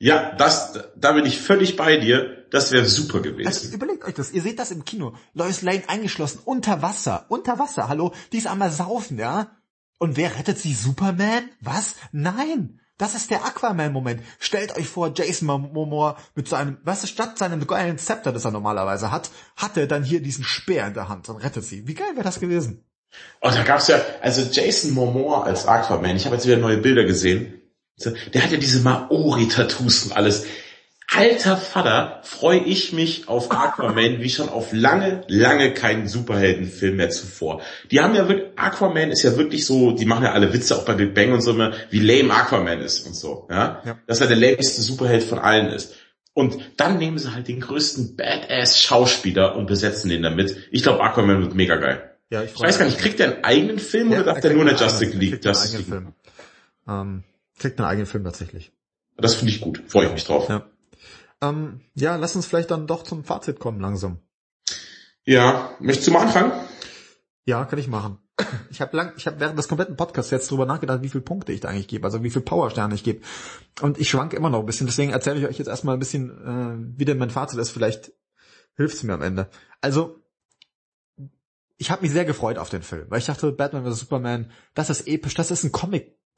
Ja, 0.00 0.32
das, 0.36 0.78
da 0.96 1.12
bin 1.12 1.26
ich 1.26 1.40
völlig 1.40 1.76
bei 1.76 1.96
dir. 1.96 2.46
Das 2.50 2.72
wäre 2.72 2.86
super 2.86 3.20
gewesen. 3.20 3.48
Also 3.48 3.68
überlegt 3.74 4.04
euch 4.04 4.14
das. 4.14 4.30
Ihr 4.30 4.42
seht 4.42 4.58
das 4.58 4.70
im 4.70 4.84
Kino. 4.84 5.14
Lois 5.34 5.62
Lane 5.62 5.82
eingeschlossen, 5.88 6.40
unter 6.44 6.82
Wasser, 6.82 7.26
unter 7.28 7.58
Wasser. 7.58 7.88
Hallo, 7.88 8.14
die 8.32 8.38
ist 8.38 8.46
einmal 8.46 8.70
saufen, 8.70 9.18
ja? 9.18 9.50
Und 9.98 10.16
wer 10.16 10.36
rettet 10.38 10.58
sie? 10.58 10.72
Superman? 10.72 11.50
Was? 11.60 11.96
Nein! 12.12 12.80
Das 12.96 13.14
ist 13.14 13.30
der 13.30 13.44
Aquaman-Moment. 13.44 14.22
Stellt 14.40 14.76
euch 14.76 14.88
vor, 14.88 15.12
Jason 15.14 15.46
Momoa 15.46 16.16
mit 16.34 16.48
seinem, 16.48 16.78
was 16.82 17.04
ist, 17.04 17.10
statt 17.10 17.38
seinem 17.38 17.64
geilen 17.64 17.98
Zepter, 17.98 18.32
das 18.32 18.44
er 18.44 18.50
normalerweise 18.50 19.12
hat, 19.12 19.30
hat 19.56 19.76
er 19.76 19.86
dann 19.86 20.02
hier 20.02 20.20
diesen 20.20 20.42
Speer 20.42 20.86
in 20.86 20.94
der 20.94 21.08
Hand 21.08 21.28
und 21.28 21.36
rettet 21.36 21.64
sie. 21.64 21.86
Wie 21.86 21.94
geil 21.94 22.14
wäre 22.14 22.24
das 22.24 22.40
gewesen? 22.40 22.84
Und 23.40 23.54
da 23.54 23.62
gab's 23.62 23.86
ja, 23.86 24.00
also 24.20 24.42
Jason 24.42 24.92
Momoa 24.92 25.44
als 25.44 25.66
Aquaman, 25.66 26.16
ich 26.16 26.24
habe 26.24 26.34
jetzt 26.34 26.46
wieder 26.46 26.56
neue 26.56 26.78
Bilder 26.78 27.04
gesehen. 27.04 27.57
Der 28.04 28.42
hat 28.42 28.52
ja 28.52 28.58
diese 28.58 28.80
Maori-Tattoos 28.80 30.04
und 30.04 30.12
alles. 30.16 30.46
Alter 31.10 31.56
Vater, 31.56 32.20
freue 32.22 32.58
ich 32.60 32.92
mich 32.92 33.28
auf 33.28 33.50
Aquaman 33.50 34.20
wie 34.20 34.28
schon 34.28 34.50
auf 34.50 34.74
lange, 34.74 35.22
lange 35.26 35.72
keinen 35.72 36.06
Superheldenfilm 36.06 36.96
mehr 36.96 37.08
zuvor. 37.08 37.62
Die 37.90 38.00
haben 38.00 38.14
ja 38.14 38.28
wirklich, 38.28 38.48
Aquaman 38.56 39.10
ist 39.10 39.22
ja 39.22 39.36
wirklich 39.38 39.64
so, 39.64 39.92
die 39.92 40.04
machen 40.04 40.24
ja 40.24 40.32
alle 40.32 40.52
Witze 40.52 40.76
auch 40.76 40.84
bei 40.84 40.92
Big 40.92 41.14
Bang 41.14 41.32
und 41.32 41.40
so 41.40 41.52
immer, 41.52 41.72
wie 41.88 42.00
lame 42.00 42.34
Aquaman 42.34 42.80
ist 42.80 43.06
und 43.06 43.16
so, 43.16 43.48
ja. 43.50 43.82
ja. 43.86 43.98
Dass 44.06 44.20
er 44.20 44.26
der 44.26 44.36
lameste 44.36 44.82
Superheld 44.82 45.22
von 45.22 45.38
allen 45.38 45.68
ist. 45.68 45.94
Und 46.34 46.58
dann 46.76 46.98
nehmen 46.98 47.18
sie 47.18 47.34
halt 47.34 47.48
den 47.48 47.60
größten 47.60 48.14
Badass-Schauspieler 48.14 49.56
und 49.56 49.66
besetzen 49.66 50.10
den 50.10 50.22
damit. 50.22 50.68
Ich 50.70 50.82
glaube, 50.82 51.02
Aquaman 51.02 51.40
wird 51.40 51.54
mega 51.54 51.76
geil. 51.76 52.12
Ja, 52.30 52.42
ich, 52.42 52.52
ich 52.52 52.60
weiß 52.60 52.78
gar 52.78 52.84
nicht, 52.84 52.98
kriegt 52.98 53.18
der 53.18 53.28
einen 53.28 53.44
eigenen 53.44 53.78
Film 53.78 54.12
ja, 54.12 54.18
oder 54.18 54.34
darf 54.34 54.40
der 54.40 54.52
nur 54.52 54.62
eine 54.62 54.78
Justice 54.78 55.16
League? 55.16 55.42
Justice 55.42 55.78
League? 55.78 55.86
Film. 55.86 56.12
Ähm, 56.86 57.24
kriegt 57.58 57.78
einen 57.78 57.88
eigenen 57.88 58.06
Film 58.06 58.24
tatsächlich. 58.24 58.72
Das 59.16 59.34
finde 59.34 59.52
ich 59.52 59.60
gut. 59.60 59.82
Freue 59.88 60.06
ich 60.06 60.12
mich 60.12 60.24
drauf. 60.24 60.48
Ja. 60.48 60.66
Ähm, 61.40 61.80
ja, 61.94 62.16
lass 62.16 62.36
uns 62.36 62.46
vielleicht 62.46 62.70
dann 62.70 62.86
doch 62.86 63.02
zum 63.02 63.24
Fazit 63.24 63.58
kommen 63.58 63.80
langsam. 63.80 64.18
Ja, 65.24 65.72
möchtest 65.78 66.08
du 66.08 66.12
mal 66.12 66.22
anfangen? 66.22 66.52
Ja, 67.44 67.64
kann 67.64 67.78
ich 67.78 67.88
machen. 67.88 68.18
Ich 68.70 68.80
habe 68.80 68.96
lang, 68.96 69.14
ich 69.16 69.26
habe 69.26 69.40
während 69.40 69.58
des 69.58 69.66
kompletten 69.66 69.96
Podcasts 69.96 70.30
jetzt 70.30 70.50
drüber 70.50 70.64
nachgedacht, 70.64 71.02
wie 71.02 71.08
viele 71.08 71.22
Punkte 71.22 71.52
ich 71.52 71.60
da 71.60 71.68
eigentlich 71.68 71.88
gebe, 71.88 72.04
also 72.04 72.22
wie 72.22 72.30
viel 72.30 72.42
Powersterne 72.42 72.94
ich 72.94 73.02
gebe. 73.02 73.22
Und 73.80 73.98
ich 73.98 74.08
schwank 74.08 74.34
immer 74.34 74.50
noch 74.50 74.60
ein 74.60 74.66
bisschen. 74.66 74.86
Deswegen 74.86 75.10
erzähle 75.10 75.40
ich 75.40 75.46
euch 75.46 75.58
jetzt 75.58 75.66
erstmal 75.66 75.96
ein 75.96 75.98
bisschen, 75.98 76.30
äh, 76.30 76.98
wie 76.98 77.04
denn 77.04 77.18
mein 77.18 77.30
Fazit 77.30 77.58
ist. 77.58 77.70
Vielleicht 77.70 78.12
hilft 78.76 78.94
es 78.94 79.02
mir 79.02 79.14
am 79.14 79.22
Ende. 79.22 79.48
Also 79.80 80.22
ich 81.78 81.90
habe 81.90 82.02
mich 82.02 82.12
sehr 82.12 82.24
gefreut 82.24 82.58
auf 82.58 82.70
den 82.70 82.82
Film, 82.82 83.06
weil 83.08 83.18
ich 83.20 83.26
dachte, 83.26 83.50
Batman 83.52 83.84
vs. 83.84 84.00
Superman, 84.00 84.50
das 84.74 84.90
ist 84.90 85.06
episch, 85.06 85.34
das 85.34 85.50
ist 85.50 85.64
ein 85.64 85.72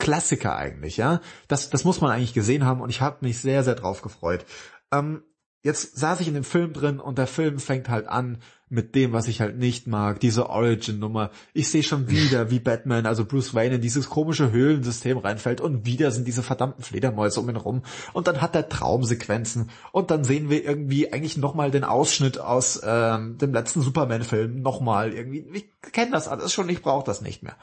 Comic-Klassiker 0.01 0.57
eigentlich, 0.57 0.97
ja. 0.97 1.21
Das, 1.47 1.71
das 1.71 1.85
muss 1.85 2.01
man 2.01 2.11
eigentlich 2.11 2.35
gesehen 2.35 2.65
haben 2.65 2.81
und 2.81 2.91
ich 2.91 3.01
habe 3.01 3.19
mich 3.21 3.39
sehr, 3.39 3.63
sehr 3.63 3.75
drauf 3.75 4.03
gefreut. 4.03 4.45
Ähm, 4.93 5.23
jetzt 5.63 5.99
saß 5.99 6.21
ich 6.21 6.29
in 6.29 6.35
dem 6.35 6.45
Film 6.45 6.73
drin 6.73 6.99
und 6.99 7.19
der 7.19 7.27
Film 7.27 7.59
fängt 7.59 7.89
halt 7.89 8.09
an 8.09 8.39
mit 8.73 8.95
dem, 8.95 9.13
was 9.13 9.27
ich 9.27 9.41
halt 9.41 9.59
nicht 9.59 9.89
mag, 9.89 10.21
diese 10.21 10.49
Origin-Nummer. 10.49 11.31
Ich 11.53 11.69
sehe 11.69 11.83
schon 11.83 12.09
wieder, 12.09 12.53
wie 12.53 12.61
Batman, 12.61 13.05
also 13.05 13.25
Bruce 13.25 13.53
Wayne, 13.53 13.75
in 13.75 13.81
dieses 13.81 14.09
komische 14.09 14.53
Höhlensystem 14.53 15.19
reinfällt 15.19 15.61
und 15.61 15.87
wieder 15.87 16.13
sind 16.13 16.27
diese 16.27 16.45
verdammten 16.45 16.85
Fledermäuse 16.85 17.41
um 17.41 17.49
ihn 17.51 17.57
rum 17.57 17.83
und 18.13 18.29
dann 18.29 18.41
hat 18.41 18.55
er 18.55 18.69
Traumsequenzen 18.69 19.71
und 19.91 20.13
dann 20.13 20.23
sehen 20.23 20.51
wir 20.51 20.65
irgendwie 20.65 21.13
eigentlich 21.13 21.37
nochmal 21.37 21.73
den 21.73 21.83
Ausschnitt 21.83 22.39
aus 22.39 22.81
ähm, 22.85 23.39
dem 23.39 23.53
letzten 23.53 23.83
Superman-Film 23.83 24.63
nochmal 24.63 25.13
irgendwie. 25.13 25.45
Ich 25.53 25.93
kenne 25.93 26.13
das 26.13 26.29
alles 26.29 26.53
schon, 26.53 26.69
ich 26.69 26.81
brauche 26.81 27.05
das 27.05 27.23
nicht 27.23 27.43
mehr. 27.43 27.57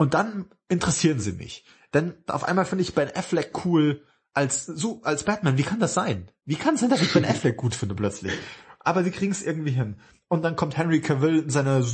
Und 0.00 0.14
dann 0.14 0.46
interessieren 0.70 1.20
sie 1.20 1.32
mich. 1.32 1.66
Denn 1.92 2.14
auf 2.26 2.44
einmal 2.44 2.64
finde 2.64 2.80
ich 2.80 2.94
Ben 2.94 3.14
Affleck 3.14 3.66
cool, 3.66 4.02
als 4.32 4.64
so 4.64 5.02
als 5.02 5.24
Batman, 5.24 5.58
wie 5.58 5.62
kann 5.62 5.78
das 5.78 5.92
sein? 5.92 6.30
Wie 6.46 6.56
kann 6.56 6.76
es 6.76 6.80
sein, 6.80 6.88
dass 6.88 7.02
ich 7.02 7.12
Ben 7.12 7.26
Affleck 7.26 7.58
gut 7.58 7.74
finde 7.74 7.94
plötzlich? 7.94 8.32
Aber 8.78 9.04
sie 9.04 9.10
kriegen 9.10 9.30
es 9.30 9.42
irgendwie 9.42 9.72
hin. 9.72 10.00
Und 10.28 10.40
dann 10.40 10.56
kommt 10.56 10.78
Henry 10.78 11.02
Cavill 11.02 11.40
in 11.40 11.50
seiner 11.50 11.84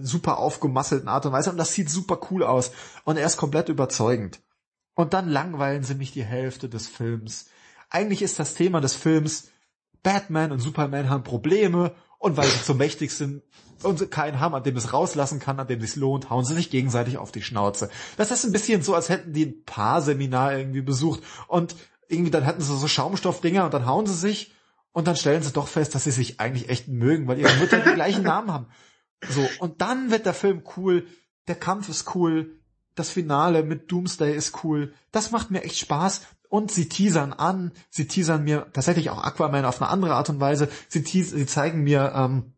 super 0.00 0.38
aufgemasselten 0.38 1.06
Art 1.06 1.26
und 1.26 1.32
Weise 1.32 1.50
und 1.50 1.58
das 1.58 1.74
sieht 1.74 1.90
super 1.90 2.18
cool 2.30 2.44
aus. 2.44 2.72
Und 3.04 3.18
er 3.18 3.26
ist 3.26 3.36
komplett 3.36 3.68
überzeugend. 3.68 4.40
Und 4.94 5.12
dann 5.12 5.28
langweilen 5.28 5.82
sie 5.82 5.96
mich 5.96 6.12
die 6.12 6.24
Hälfte 6.24 6.70
des 6.70 6.88
Films. 6.88 7.50
Eigentlich 7.90 8.22
ist 8.22 8.38
das 8.38 8.54
Thema 8.54 8.80
des 8.80 8.94
Films, 8.94 9.50
Batman 10.02 10.50
und 10.50 10.60
Superman 10.60 11.10
haben 11.10 11.24
Probleme 11.24 11.94
und 12.24 12.38
weil 12.38 12.46
sie 12.46 12.62
zu 12.62 12.74
mächtig 12.74 13.12
sind 13.12 13.42
und 13.82 14.10
keinen 14.10 14.40
haben, 14.40 14.54
an 14.54 14.62
dem 14.62 14.78
es 14.78 14.94
rauslassen 14.94 15.40
kann, 15.40 15.60
an 15.60 15.66
dem 15.66 15.82
es 15.82 15.94
lohnt, 15.94 16.30
hauen 16.30 16.46
sie 16.46 16.54
sich 16.54 16.70
gegenseitig 16.70 17.18
auf 17.18 17.32
die 17.32 17.42
Schnauze. 17.42 17.90
Das 18.16 18.30
ist 18.30 18.44
ein 18.44 18.52
bisschen 18.52 18.80
so, 18.80 18.94
als 18.94 19.10
hätten 19.10 19.34
die 19.34 19.44
ein 19.44 19.64
Paar-Seminar 19.66 20.56
irgendwie 20.56 20.80
besucht 20.80 21.22
und 21.48 21.76
irgendwie 22.08 22.30
dann 22.30 22.42
hätten 22.42 22.62
sie 22.62 22.74
so 22.74 22.88
Schaumstoffdinger 22.88 23.66
und 23.66 23.74
dann 23.74 23.84
hauen 23.84 24.06
sie 24.06 24.14
sich 24.14 24.54
und 24.92 25.06
dann 25.06 25.16
stellen 25.16 25.42
sie 25.42 25.52
doch 25.52 25.68
fest, 25.68 25.94
dass 25.94 26.04
sie 26.04 26.12
sich 26.12 26.40
eigentlich 26.40 26.70
echt 26.70 26.88
mögen, 26.88 27.28
weil 27.28 27.38
ihre 27.38 27.54
Mütter 27.56 27.80
die 27.80 27.92
gleichen 27.92 28.22
Namen 28.22 28.50
haben. 28.50 28.66
So, 29.28 29.46
und 29.58 29.82
dann 29.82 30.10
wird 30.10 30.24
der 30.24 30.34
Film 30.34 30.62
cool, 30.78 31.06
der 31.46 31.56
Kampf 31.56 31.90
ist 31.90 32.14
cool, 32.14 32.58
das 32.94 33.10
Finale 33.10 33.64
mit 33.64 33.92
Doomsday 33.92 34.34
ist 34.34 34.64
cool. 34.64 34.94
Das 35.12 35.30
macht 35.30 35.50
mir 35.50 35.62
echt 35.62 35.76
Spaß. 35.76 36.22
Und 36.48 36.70
sie 36.70 36.88
teasern 36.88 37.32
an, 37.32 37.72
sie 37.90 38.06
teasern 38.06 38.44
mir 38.44 38.66
tatsächlich 38.72 39.10
auch 39.10 39.22
Aquaman 39.22 39.64
auf 39.64 39.80
eine 39.80 39.90
andere 39.90 40.14
Art 40.14 40.28
und 40.30 40.40
Weise. 40.40 40.68
Sie, 40.88 41.02
teas 41.02 41.30
sie 41.30 41.46
zeigen 41.46 41.82
mir 41.82 42.12
ähm, 42.14 42.52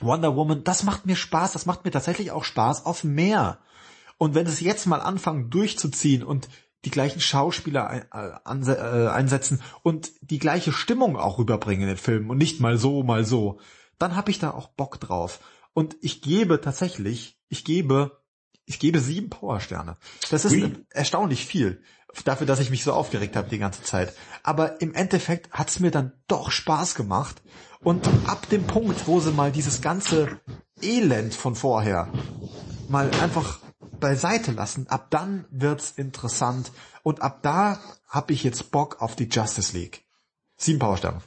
Wonder 0.00 0.36
Woman. 0.36 0.64
Das 0.64 0.82
macht 0.82 1.06
mir 1.06 1.16
Spaß. 1.16 1.52
Das 1.52 1.66
macht 1.66 1.84
mir 1.84 1.90
tatsächlich 1.90 2.30
auch 2.30 2.44
Spaß 2.44 2.86
auf 2.86 3.04
mehr. 3.04 3.58
Und 4.18 4.34
wenn 4.34 4.46
es 4.46 4.60
jetzt 4.60 4.86
mal 4.86 5.00
anfangen 5.00 5.50
durchzuziehen 5.50 6.22
und 6.22 6.48
die 6.84 6.90
gleichen 6.90 7.20
Schauspieler 7.20 7.88
ein, 7.88 8.62
äh, 8.62 8.72
äh, 8.72 9.08
einsetzen 9.08 9.60
und 9.82 10.12
die 10.20 10.38
gleiche 10.38 10.72
Stimmung 10.72 11.16
auch 11.16 11.38
rüberbringen 11.38 11.82
in 11.82 11.88
den 11.88 11.96
Filmen 11.96 12.30
und 12.30 12.38
nicht 12.38 12.60
mal 12.60 12.76
so, 12.76 13.02
mal 13.02 13.24
so, 13.24 13.60
dann 13.98 14.16
habe 14.16 14.30
ich 14.30 14.38
da 14.38 14.50
auch 14.50 14.68
Bock 14.68 14.98
drauf. 15.00 15.40
Und 15.74 15.96
ich 16.00 16.22
gebe 16.22 16.60
tatsächlich, 16.60 17.38
ich 17.48 17.64
gebe, 17.64 18.20
ich 18.64 18.78
gebe 18.78 19.00
sieben 19.00 19.30
Powersterne. 19.30 19.96
Das 20.30 20.44
ist 20.44 20.52
Ui. 20.52 20.74
erstaunlich 20.90 21.46
viel 21.46 21.82
dafür, 22.24 22.46
dass 22.46 22.60
ich 22.60 22.70
mich 22.70 22.84
so 22.84 22.92
aufgeregt 22.92 23.36
habe 23.36 23.48
die 23.48 23.58
ganze 23.58 23.82
Zeit. 23.82 24.12
Aber 24.42 24.80
im 24.80 24.94
Endeffekt 24.94 25.52
hat's 25.52 25.80
mir 25.80 25.90
dann 25.90 26.12
doch 26.28 26.50
Spaß 26.50 26.94
gemacht. 26.94 27.42
Und 27.80 28.08
ab 28.26 28.48
dem 28.50 28.64
Punkt, 28.66 29.06
wo 29.06 29.18
sie 29.20 29.32
mal 29.32 29.50
dieses 29.50 29.80
ganze 29.80 30.40
Elend 30.80 31.34
von 31.34 31.54
vorher 31.54 32.12
mal 32.88 33.10
einfach 33.20 33.58
beiseite 33.98 34.52
lassen, 34.52 34.86
ab 34.88 35.08
dann 35.10 35.46
wird's 35.50 35.92
interessant. 35.96 36.70
Und 37.02 37.22
ab 37.22 37.40
da 37.42 37.80
habe 38.08 38.32
ich 38.32 38.44
jetzt 38.44 38.70
Bock 38.70 39.00
auf 39.00 39.16
die 39.16 39.28
Justice 39.28 39.76
League. 39.76 40.04
Sieben 40.56 40.78
Powersterne. 40.78 41.22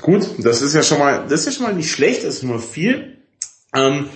Gut, 0.00 0.28
das 0.38 0.60
ist 0.60 0.74
ja 0.74 0.82
schon 0.82 0.98
mal, 0.98 1.26
das 1.28 1.40
ist 1.40 1.46
ja 1.46 1.52
schon 1.52 1.62
mal 1.66 1.74
nicht 1.74 1.92
schlecht, 1.92 2.24
das 2.24 2.36
ist 2.36 2.42
nur 2.42 2.60
viel. 2.60 3.22
Ähm, 3.74 4.08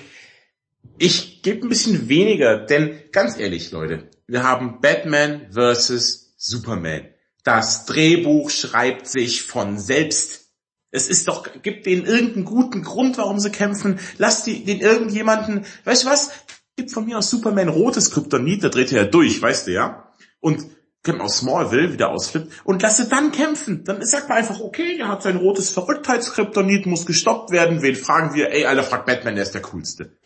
ich 0.98 1.42
gebe 1.42 1.64
ein 1.66 1.68
bisschen 1.68 2.08
weniger, 2.08 2.58
denn 2.58 2.98
ganz 3.12 3.38
ehrlich, 3.38 3.70
Leute, 3.70 4.08
wir 4.28 4.42
haben 4.42 4.80
Batman 4.80 5.48
versus 5.50 6.34
Superman. 6.36 7.08
Das 7.44 7.86
Drehbuch 7.86 8.50
schreibt 8.50 9.08
sich 9.08 9.42
von 9.42 9.78
selbst. 9.78 10.50
Es 10.90 11.08
ist 11.08 11.28
doch, 11.28 11.48
gibt 11.62 11.86
denen 11.86 12.04
irgendeinen 12.04 12.44
guten 12.44 12.82
Grund, 12.82 13.16
warum 13.18 13.40
sie 13.40 13.50
kämpfen. 13.50 13.98
Lass 14.18 14.44
die, 14.44 14.64
den 14.64 14.80
irgendjemanden, 14.80 15.64
weißt 15.84 16.04
du 16.04 16.08
was? 16.08 16.30
Gib 16.76 16.90
von 16.90 17.06
mir 17.06 17.18
aus 17.18 17.30
Superman 17.30 17.68
rotes 17.68 18.10
Kryptonit, 18.10 18.62
da 18.62 18.68
dreht 18.68 18.92
er 18.92 19.04
ja 19.04 19.08
durch, 19.08 19.40
weißt 19.40 19.66
du 19.66 19.72
ja? 19.72 20.12
Und 20.40 20.66
kommt 21.02 21.20
aus 21.20 21.38
Smallville, 21.38 21.92
wieder 21.92 22.10
ausflippt, 22.10 22.52
und 22.64 22.82
lasse 22.82 23.08
dann 23.08 23.32
kämpfen. 23.32 23.84
Dann 23.84 24.04
sagt 24.04 24.28
man 24.28 24.38
einfach, 24.38 24.60
okay, 24.60 24.98
er 24.98 25.08
hat 25.08 25.22
sein 25.22 25.38
rotes 25.38 25.70
Verrücktheitskryptonit, 25.70 26.86
muss 26.86 27.06
gestoppt 27.06 27.50
werden. 27.50 27.82
Wen 27.82 27.96
fragen 27.96 28.34
wir? 28.34 28.52
Ey, 28.52 28.66
Alter, 28.66 28.84
fragt 28.84 29.06
Batman, 29.06 29.36
der 29.36 29.44
ist 29.44 29.54
der 29.54 29.62
coolste. 29.62 30.17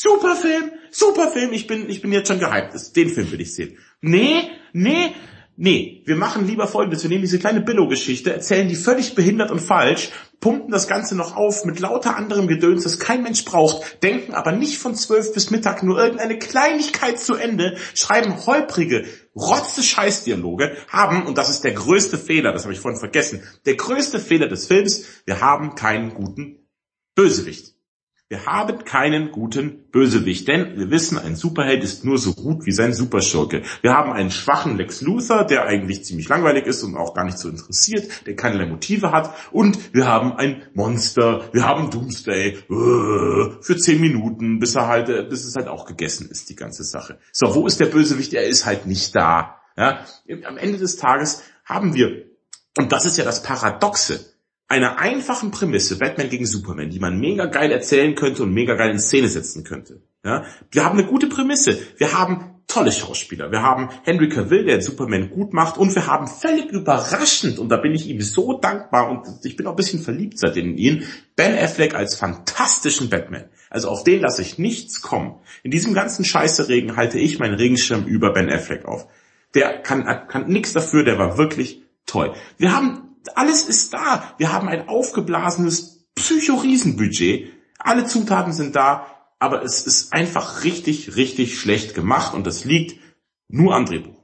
Super 0.00 0.36
Film, 0.36 0.70
super 0.92 1.28
Film, 1.32 1.52
ich 1.52 1.66
bin, 1.66 1.90
ich 1.90 2.00
bin 2.00 2.12
jetzt 2.12 2.28
schon 2.28 2.38
gehypt. 2.38 2.94
Den 2.94 3.08
Film 3.08 3.32
will 3.32 3.40
ich 3.40 3.52
sehen. 3.52 3.78
Nee, 4.00 4.48
nee, 4.72 5.12
nee, 5.56 6.04
wir 6.06 6.14
machen 6.14 6.46
lieber 6.46 6.68
folgendes. 6.68 7.02
Wir 7.02 7.10
nehmen 7.10 7.22
diese 7.22 7.40
kleine 7.40 7.62
Billo-Geschichte, 7.62 8.32
erzählen 8.32 8.68
die 8.68 8.76
völlig 8.76 9.16
behindert 9.16 9.50
und 9.50 9.58
falsch, 9.58 10.10
pumpen 10.38 10.70
das 10.70 10.86
Ganze 10.86 11.16
noch 11.16 11.34
auf 11.34 11.64
mit 11.64 11.80
lauter 11.80 12.14
anderem 12.14 12.46
Gedöns, 12.46 12.84
das 12.84 13.00
kein 13.00 13.24
Mensch 13.24 13.44
braucht, 13.44 14.00
denken 14.04 14.34
aber 14.34 14.52
nicht 14.52 14.78
von 14.78 14.94
zwölf 14.94 15.32
bis 15.32 15.50
Mittag 15.50 15.82
nur 15.82 15.98
irgendeine 15.98 16.38
Kleinigkeit 16.38 17.18
zu 17.18 17.34
Ende, 17.34 17.76
schreiben 17.94 18.46
holprige, 18.46 19.04
rotze 19.34 19.82
Scheißdialoge, 19.82 20.76
haben, 20.86 21.26
und 21.26 21.38
das 21.38 21.50
ist 21.50 21.64
der 21.64 21.72
größte 21.72 22.18
Fehler, 22.18 22.52
das 22.52 22.62
habe 22.62 22.72
ich 22.72 22.78
vorhin 22.78 23.00
vergessen, 23.00 23.42
der 23.66 23.74
größte 23.74 24.20
Fehler 24.20 24.46
des 24.46 24.68
Films, 24.68 25.06
wir 25.26 25.40
haben 25.40 25.74
keinen 25.74 26.14
guten 26.14 26.68
Bösewicht. 27.16 27.77
Wir 28.30 28.44
haben 28.44 28.84
keinen 28.84 29.32
guten 29.32 29.90
Bösewicht, 29.90 30.48
denn 30.48 30.76
wir 30.76 30.90
wissen, 30.90 31.16
ein 31.16 31.34
Superheld 31.34 31.82
ist 31.82 32.04
nur 32.04 32.18
so 32.18 32.34
gut 32.34 32.66
wie 32.66 32.72
sein 32.72 32.92
Superschurke. 32.92 33.62
Wir 33.80 33.94
haben 33.94 34.12
einen 34.12 34.30
schwachen 34.30 34.76
Lex 34.76 35.00
Luthor, 35.00 35.44
der 35.44 35.64
eigentlich 35.64 36.04
ziemlich 36.04 36.28
langweilig 36.28 36.66
ist 36.66 36.82
und 36.82 36.94
auch 36.94 37.14
gar 37.14 37.24
nicht 37.24 37.38
so 37.38 37.48
interessiert, 37.48 38.26
der 38.26 38.36
keinerlei 38.36 38.66
Motive 38.66 39.12
hat. 39.12 39.34
Und 39.50 39.94
wir 39.94 40.06
haben 40.06 40.34
ein 40.34 40.60
Monster, 40.74 41.48
wir 41.54 41.66
haben 41.66 41.90
Doomsday 41.90 42.48
äh, 42.48 43.62
für 43.62 43.76
zehn 43.78 43.98
Minuten, 43.98 44.58
bis 44.58 44.74
er 44.74 44.88
halt, 44.88 45.08
äh, 45.08 45.22
bis 45.22 45.46
es 45.46 45.56
halt 45.56 45.68
auch 45.68 45.86
gegessen 45.86 46.28
ist, 46.30 46.50
die 46.50 46.56
ganze 46.56 46.84
Sache. 46.84 47.18
So, 47.32 47.54
wo 47.54 47.66
ist 47.66 47.80
der 47.80 47.86
Bösewicht? 47.86 48.34
Er 48.34 48.46
ist 48.46 48.66
halt 48.66 48.84
nicht 48.84 49.16
da. 49.16 49.62
Ja? 49.74 50.04
Am 50.44 50.58
Ende 50.58 50.76
des 50.76 50.96
Tages 50.96 51.44
haben 51.64 51.94
wir, 51.94 52.26
und 52.76 52.92
das 52.92 53.06
ist 53.06 53.16
ja 53.16 53.24
das 53.24 53.42
Paradoxe, 53.42 54.37
einer 54.68 54.98
einfachen 54.98 55.50
Prämisse, 55.50 55.98
Batman 55.98 56.28
gegen 56.28 56.46
Superman, 56.46 56.90
die 56.90 57.00
man 57.00 57.18
mega 57.18 57.46
geil 57.46 57.72
erzählen 57.72 58.14
könnte 58.14 58.42
und 58.42 58.52
mega 58.52 58.74
geil 58.74 58.90
in 58.90 59.00
Szene 59.00 59.28
setzen 59.28 59.64
könnte. 59.64 60.02
Ja, 60.24 60.44
wir 60.70 60.84
haben 60.84 60.98
eine 60.98 61.08
gute 61.08 61.26
Prämisse. 61.26 61.78
Wir 61.96 62.12
haben 62.12 62.58
tolle 62.66 62.92
Schauspieler. 62.92 63.50
Wir 63.50 63.62
haben 63.62 63.88
Henry 64.04 64.28
Cavill, 64.28 64.66
der 64.66 64.82
Superman 64.82 65.30
gut 65.30 65.54
macht 65.54 65.78
und 65.78 65.94
wir 65.94 66.06
haben 66.06 66.28
völlig 66.28 66.70
überraschend, 66.70 67.58
und 67.58 67.70
da 67.70 67.78
bin 67.78 67.94
ich 67.94 68.06
ihm 68.06 68.20
so 68.20 68.58
dankbar 68.58 69.10
und 69.10 69.26
ich 69.42 69.56
bin 69.56 69.66
auch 69.66 69.72
ein 69.72 69.76
bisschen 69.76 70.02
verliebt 70.02 70.38
seitdem 70.38 70.72
in 70.72 70.76
ihn, 70.76 71.04
Ben 71.34 71.58
Affleck 71.58 71.94
als 71.94 72.14
fantastischen 72.14 73.08
Batman. 73.08 73.44
Also 73.70 73.88
auf 73.88 74.04
den 74.04 74.20
lasse 74.20 74.42
ich 74.42 74.58
nichts 74.58 75.00
kommen. 75.00 75.36
In 75.62 75.70
diesem 75.70 75.94
ganzen 75.94 76.26
Scheiße-Regen 76.26 76.96
halte 76.96 77.18
ich 77.18 77.38
meinen 77.38 77.54
Regenschirm 77.54 78.04
über 78.04 78.34
Ben 78.34 78.50
Affleck 78.50 78.84
auf. 78.84 79.06
Der 79.54 79.78
kann, 79.78 80.04
kann 80.28 80.46
nichts 80.46 80.74
dafür, 80.74 81.04
der 81.04 81.18
war 81.18 81.38
wirklich 81.38 81.82
toll. 82.04 82.34
Wir 82.58 82.74
haben 82.74 83.07
alles 83.36 83.64
ist 83.64 83.92
da. 83.94 84.34
Wir 84.38 84.52
haben 84.52 84.68
ein 84.68 84.88
aufgeblasenes 84.88 86.06
Psycho-Riesenbudget. 86.14 87.52
Alle 87.78 88.06
Zutaten 88.06 88.52
sind 88.52 88.76
da, 88.76 89.06
aber 89.38 89.62
es 89.62 89.86
ist 89.86 90.12
einfach 90.12 90.64
richtig, 90.64 91.16
richtig 91.16 91.58
schlecht 91.58 91.94
gemacht 91.94 92.34
und 92.34 92.46
das 92.46 92.64
liegt 92.64 93.00
nur 93.48 93.74
am 93.74 93.86
Drehbuch. 93.86 94.18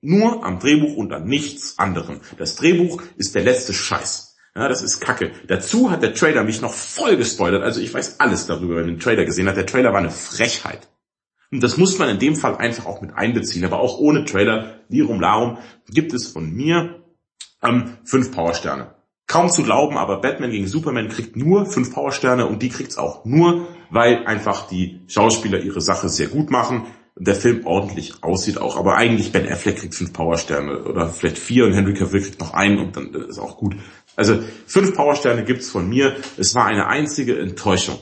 Nur 0.00 0.44
am 0.44 0.58
Drehbuch 0.58 0.96
und 0.96 1.12
an 1.12 1.26
nichts 1.26 1.78
anderem. 1.78 2.20
Das 2.38 2.56
Drehbuch 2.56 3.02
ist 3.16 3.34
der 3.34 3.42
letzte 3.42 3.72
Scheiß. 3.72 4.36
Ja, 4.54 4.68
das 4.68 4.82
ist 4.82 5.00
Kacke. 5.00 5.32
Dazu 5.48 5.90
hat 5.90 6.02
der 6.02 6.14
Trailer 6.14 6.42
mich 6.42 6.62
noch 6.62 6.72
voll 6.72 7.16
gespoilert. 7.16 7.62
Also 7.62 7.80
ich 7.80 7.92
weiß 7.92 8.20
alles 8.20 8.46
darüber, 8.46 8.76
wenn 8.76 8.86
den 8.86 9.00
Trailer 9.00 9.26
gesehen 9.26 9.48
hat. 9.48 9.56
Der 9.56 9.66
Trailer 9.66 9.92
war 9.92 9.98
eine 9.98 10.10
Frechheit. 10.10 10.88
Und 11.50 11.62
das 11.62 11.76
muss 11.76 11.98
man 11.98 12.08
in 12.08 12.18
dem 12.18 12.36
Fall 12.36 12.56
einfach 12.56 12.86
auch 12.86 13.02
mit 13.02 13.14
einbeziehen. 13.14 13.64
Aber 13.64 13.80
auch 13.80 13.98
ohne 13.98 14.24
Trailer, 14.24 14.80
Lirum 14.88 15.20
Larum, 15.20 15.58
gibt 15.88 16.14
es 16.14 16.26
von 16.28 16.50
mir 16.50 17.04
ähm, 17.62 17.98
fünf 18.04 18.32
Powersterne. 18.32 18.94
Kaum 19.26 19.50
zu 19.50 19.62
glauben, 19.62 19.96
aber 19.96 20.20
Batman 20.20 20.50
gegen 20.50 20.68
Superman 20.68 21.08
kriegt 21.08 21.36
nur 21.36 21.66
fünf 21.66 21.92
Powersterne 21.92 22.46
und 22.46 22.62
die 22.62 22.68
kriegt's 22.68 22.96
auch 22.96 23.24
nur, 23.24 23.66
weil 23.90 24.24
einfach 24.26 24.68
die 24.68 25.00
Schauspieler 25.08 25.60
ihre 25.60 25.80
Sache 25.80 26.08
sehr 26.08 26.28
gut 26.28 26.50
machen 26.50 26.86
der 27.18 27.34
Film 27.34 27.66
ordentlich 27.66 28.22
aussieht 28.22 28.58
auch, 28.58 28.76
aber 28.76 28.96
eigentlich 28.96 29.32
Ben 29.32 29.50
Affleck 29.50 29.78
kriegt 29.78 29.94
fünf 29.94 30.12
Powersterne 30.12 30.82
oder 30.82 31.08
vielleicht 31.08 31.38
vier 31.38 31.64
und 31.64 31.72
Henry 31.72 31.94
Cavill 31.94 32.20
kriegt 32.20 32.40
noch 32.40 32.52
einen 32.52 32.78
und 32.78 32.96
dann 32.96 33.14
ist 33.14 33.38
auch 33.38 33.56
gut. 33.56 33.74
Also 34.16 34.38
fünf 34.66 34.94
Powersterne 34.94 35.44
gibt's 35.44 35.70
von 35.70 35.88
mir. 35.88 36.14
Es 36.36 36.54
war 36.54 36.66
eine 36.66 36.86
einzige 36.88 37.38
Enttäuschung. 37.38 37.98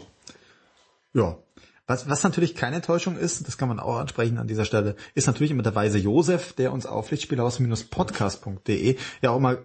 Ja, 1.13 1.39
was, 1.87 2.09
was 2.09 2.23
natürlich 2.25 2.55
keine 2.55 2.77
Enttäuschung 2.77 3.17
ist, 3.17 3.47
das 3.47 3.59
kann 3.59 3.69
man 3.69 3.79
auch 3.79 3.99
ansprechen 3.99 4.39
an 4.39 4.47
dieser 4.47 4.65
Stelle, 4.65 4.97
ist 5.15 5.27
natürlich 5.27 5.51
immer 5.51 5.63
der 5.63 5.75
weise 5.75 5.99
Josef, 5.99 6.55
der 6.55 6.73
uns 6.73 6.87
auf 6.87 7.11
lichtspielhaus-podcast.de 7.11 8.97
ja 9.21 9.31
auch 9.31 9.41
mal 9.41 9.63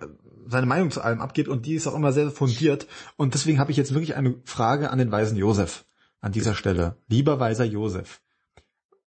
seine 0.47 0.65
Meinung 0.65 0.91
zu 0.91 1.01
allem 1.01 1.21
abgibt 1.21 1.47
und 1.47 1.65
die 1.65 1.75
ist 1.75 1.87
auch 1.87 1.95
immer 1.95 2.11
sehr 2.11 2.31
fundiert. 2.31 2.87
Und 3.17 3.35
deswegen 3.35 3.59
habe 3.59 3.71
ich 3.71 3.77
jetzt 3.77 3.93
wirklich 3.93 4.15
eine 4.15 4.35
Frage 4.45 4.89
an 4.89 4.99
den 4.99 5.11
weisen 5.11 5.37
Josef 5.37 5.85
an 6.21 6.31
dieser 6.31 6.55
Stelle. 6.55 6.97
Lieber 7.07 7.39
weiser 7.39 7.65
Josef, 7.65 8.21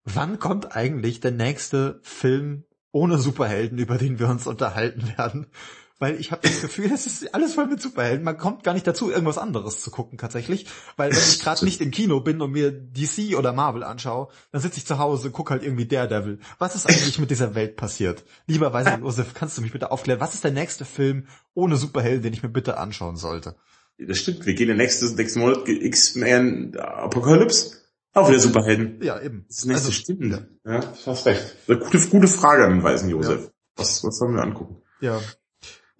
wann 0.03 0.39
kommt 0.39 0.75
eigentlich 0.75 1.19
der 1.21 1.31
nächste 1.31 1.99
Film 2.03 2.65
ohne 2.91 3.17
Superhelden, 3.17 3.77
über 3.77 3.97
den 3.97 4.19
wir 4.19 4.27
uns 4.27 4.45
unterhalten 4.45 5.13
werden? 5.17 5.47
Weil 6.01 6.19
ich 6.19 6.31
habe 6.31 6.41
das 6.41 6.61
Gefühl, 6.61 6.91
es 6.91 7.05
ist 7.05 7.33
alles 7.35 7.53
voll 7.53 7.67
mit 7.67 7.79
Superhelden. 7.79 8.23
Man 8.23 8.35
kommt 8.35 8.63
gar 8.63 8.73
nicht 8.73 8.87
dazu, 8.87 9.11
irgendwas 9.11 9.37
anderes 9.37 9.81
zu 9.81 9.91
gucken 9.91 10.17
tatsächlich, 10.17 10.65
weil 10.97 11.11
wenn 11.11 11.19
ich 11.19 11.39
gerade 11.39 11.63
nicht 11.63 11.79
im 11.79 11.91
Kino 11.91 12.21
bin 12.21 12.41
und 12.41 12.51
mir 12.51 12.71
DC 12.71 13.37
oder 13.37 13.53
Marvel 13.53 13.83
anschaue, 13.83 14.29
dann 14.51 14.61
sitze 14.61 14.79
ich 14.79 14.87
zu 14.87 14.97
Hause, 14.97 15.29
guck 15.29 15.51
halt 15.51 15.61
irgendwie 15.61 15.85
Daredevil. 15.85 16.39
Was 16.57 16.75
ist 16.75 16.87
eigentlich 16.87 17.19
mit 17.19 17.29
dieser 17.29 17.53
Welt 17.53 17.75
passiert? 17.75 18.23
Lieber 18.47 18.73
Weiser 18.73 18.97
Josef, 18.97 19.35
kannst 19.35 19.59
du 19.59 19.61
mich 19.61 19.73
bitte 19.73 19.91
aufklären, 19.91 20.19
was 20.19 20.33
ist 20.33 20.43
der 20.43 20.51
nächste 20.51 20.85
Film 20.85 21.27
ohne 21.53 21.77
Superhelden, 21.77 22.23
den 22.23 22.33
ich 22.33 22.41
mir 22.41 22.49
bitte 22.49 22.77
anschauen 22.77 23.15
sollte? 23.15 23.55
Das 23.99 24.17
stimmt, 24.17 24.47
wir 24.47 24.55
gehen 24.55 24.67
der 24.69 24.77
nächste, 24.77 25.05
nächsten 25.13 25.39
Monat 25.39 25.69
X-Men 25.69 26.75
Apocalypse. 26.77 27.77
Auch 28.13 28.27
wieder 28.27 28.39
Superhelden. 28.39 28.99
Ja, 29.03 29.21
eben. 29.21 29.45
Das 29.47 29.65
nächste 29.65 29.89
also, 29.89 29.91
stimmt. 29.91 30.45
Ja, 30.65 30.79
ja 30.79 30.93
hast 31.05 31.27
recht. 31.27 31.55
Gute, 31.67 32.07
gute 32.09 32.27
Frage 32.27 32.65
an 32.65 32.71
den 32.71 32.83
Weißen 32.83 33.07
Josef. 33.07 33.43
Ja. 33.43 33.51
Was, 33.75 34.03
was 34.03 34.17
sollen 34.17 34.33
wir 34.33 34.41
angucken? 34.41 34.81
Ja, 34.99 35.21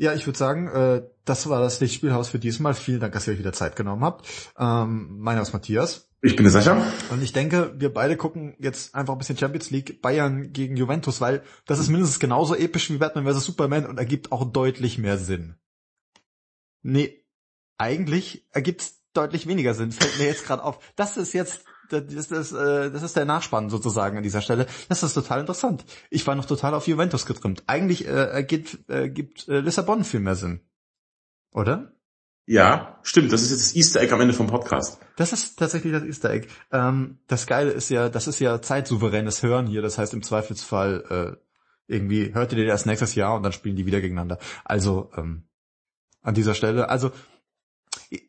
ja, 0.02 0.16
ich 0.16 0.26
würde 0.26 0.40
sagen, 0.40 0.68
äh, 0.68 1.04
das 1.26 1.48
war 1.48 1.62
das 1.62 1.80
Lichtspielhaus 1.80 2.30
für 2.30 2.40
diesmal. 2.40 2.74
Vielen 2.74 3.00
Dank, 3.00 3.14
dass 3.14 3.28
ihr 3.28 3.34
euch 3.34 3.40
wieder 3.40 3.54
Zeit 3.54 3.76
genommen 3.76 4.04
habt. 4.04 4.28
Ähm, 4.58 5.20
mein 5.20 5.36
Name 5.36 5.44
ist 5.44 5.54
Matthias. 5.54 6.10
Ich 6.24 6.36
bin 6.36 6.44
der 6.44 6.52
Sascha. 6.52 6.82
Und 7.12 7.22
ich 7.22 7.34
denke, 7.34 7.76
wir 7.78 7.94
beide 7.94 8.18
gucken 8.18 8.56
jetzt 8.58 8.96
einfach 8.96 9.14
ein 9.14 9.20
bisschen 9.20 9.38
Champions 9.38 9.70
League 9.70 10.02
Bayern 10.02 10.54
gegen 10.54 10.76
Juventus, 10.76 11.22
weil 11.22 11.44
das 11.68 11.78
ist 11.78 11.90
mindestens 11.90 12.20
genauso 12.20 12.56
episch 12.56 12.90
wie 12.90 12.98
Batman 12.98 13.32
vs. 13.32 13.46
Superman 13.46 13.86
und 13.86 14.00
ergibt 14.00 14.32
auch 14.32 14.44
deutlich 14.52 14.98
mehr 14.98 15.20
Sinn. 15.20 15.54
Nee, 16.82 17.24
eigentlich 17.78 18.48
ergibt 18.54 18.82
es 18.82 19.04
deutlich 19.14 19.46
weniger 19.46 19.76
Sinn, 19.76 19.92
fällt 19.92 20.18
mir 20.18 20.26
jetzt 20.26 20.48
gerade 20.48 20.64
auf. 20.64 20.80
Das 20.96 21.16
ist 21.16 21.34
jetzt 21.34 21.64
das, 21.92 22.28
das, 22.30 22.52
äh, 22.52 22.92
das 22.92 23.04
ist 23.04 23.16
der 23.16 23.26
Nachspann 23.26 23.70
sozusagen 23.70 24.18
an 24.18 24.24
dieser 24.24 24.42
Stelle. 24.42 24.68
Das 24.90 25.04
ist 25.04 25.14
total 25.14 25.42
interessant. 25.42 25.86
Ich 26.10 26.26
war 26.26 26.36
noch 26.36 26.46
total 26.46 26.74
auf 26.74 26.88
Juventus 26.88 27.26
getrimmt. 27.26 27.64
Eigentlich 27.68 28.08
äh, 28.08 28.44
gibt, 28.48 28.90
äh, 28.90 29.10
gibt 29.10 29.48
äh, 29.48 29.60
Lissabon 29.60 30.04
viel 30.04 30.20
mehr 30.20 30.36
Sinn. 30.36 30.62
Oder? 31.52 31.94
Ja, 32.46 33.00
stimmt. 33.04 33.32
Das 33.32 33.42
ist 33.44 33.52
jetzt 33.52 33.62
das 33.62 33.76
Easter 33.76 34.02
Egg 34.02 34.14
am 34.14 34.22
Ende 34.22 34.34
vom 34.34 34.48
Podcast. 34.48 35.00
Das 35.16 35.32
ist 35.32 35.58
tatsächlich 35.58 35.94
das 35.94 36.04
Easter 36.04 36.32
Egg. 36.32 36.48
Ähm, 36.72 37.20
das 37.28 37.46
Geile 37.48 37.72
ist 37.72 37.90
ja, 37.90 38.10
das 38.10 38.28
ist 38.28 38.40
ja 38.40 38.62
zeitsouveränes 38.62 39.44
Hören 39.44 39.68
hier. 39.68 39.82
Das 39.82 39.98
heißt 39.98 40.14
im 40.14 40.24
Zweifelsfall 40.24 41.38
äh, 41.38 41.52
irgendwie 41.88 42.34
hört 42.34 42.54
ihr 42.54 42.58
dir 42.58 42.68
das 42.68 42.86
nächstes 42.86 43.16
Jahr 43.16 43.36
und 43.36 43.44
dann 43.44 43.52
spielen 43.52 43.76
die 43.76 43.86
wieder 43.86 44.02
gegeneinander. 44.02 44.40
Also 44.64 45.12
ähm, 45.18 45.44
an 46.22 46.34
dieser 46.34 46.56
Stelle, 46.56 46.90
also 46.90 47.12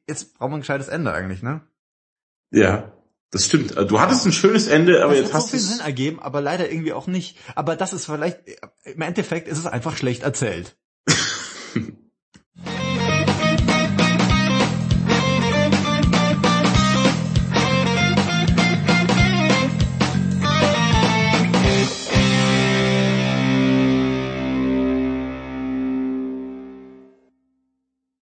jetzt 0.06 0.34
brauchen 0.34 0.52
wir 0.52 0.56
ein 0.56 0.60
gescheites 0.60 0.88
Ende 0.88 1.12
eigentlich, 1.12 1.42
ne? 1.42 1.62
Ja, 2.50 2.92
das 3.32 3.46
stimmt. 3.46 3.74
Du 3.76 3.98
hattest 3.98 4.26
ein 4.26 4.32
schönes 4.32 4.68
Ende, 4.68 5.02
aber 5.02 5.14
das 5.14 5.22
jetzt 5.22 5.32
hat 5.32 5.42
hast 5.42 5.46
so 5.46 5.50
viel 5.52 5.60
Sinn 5.60 5.80
ergeben, 5.80 6.20
aber 6.20 6.42
leider 6.42 6.70
irgendwie 6.70 6.92
auch 6.92 7.06
nicht. 7.06 7.38
Aber 7.54 7.76
das 7.76 7.94
ist 7.94 8.04
vielleicht, 8.04 8.40
im 8.84 9.00
Endeffekt 9.00 9.48
ist 9.48 9.58
es 9.58 9.66
einfach 9.66 9.96
schlecht 9.96 10.22
erzählt. 10.22 10.76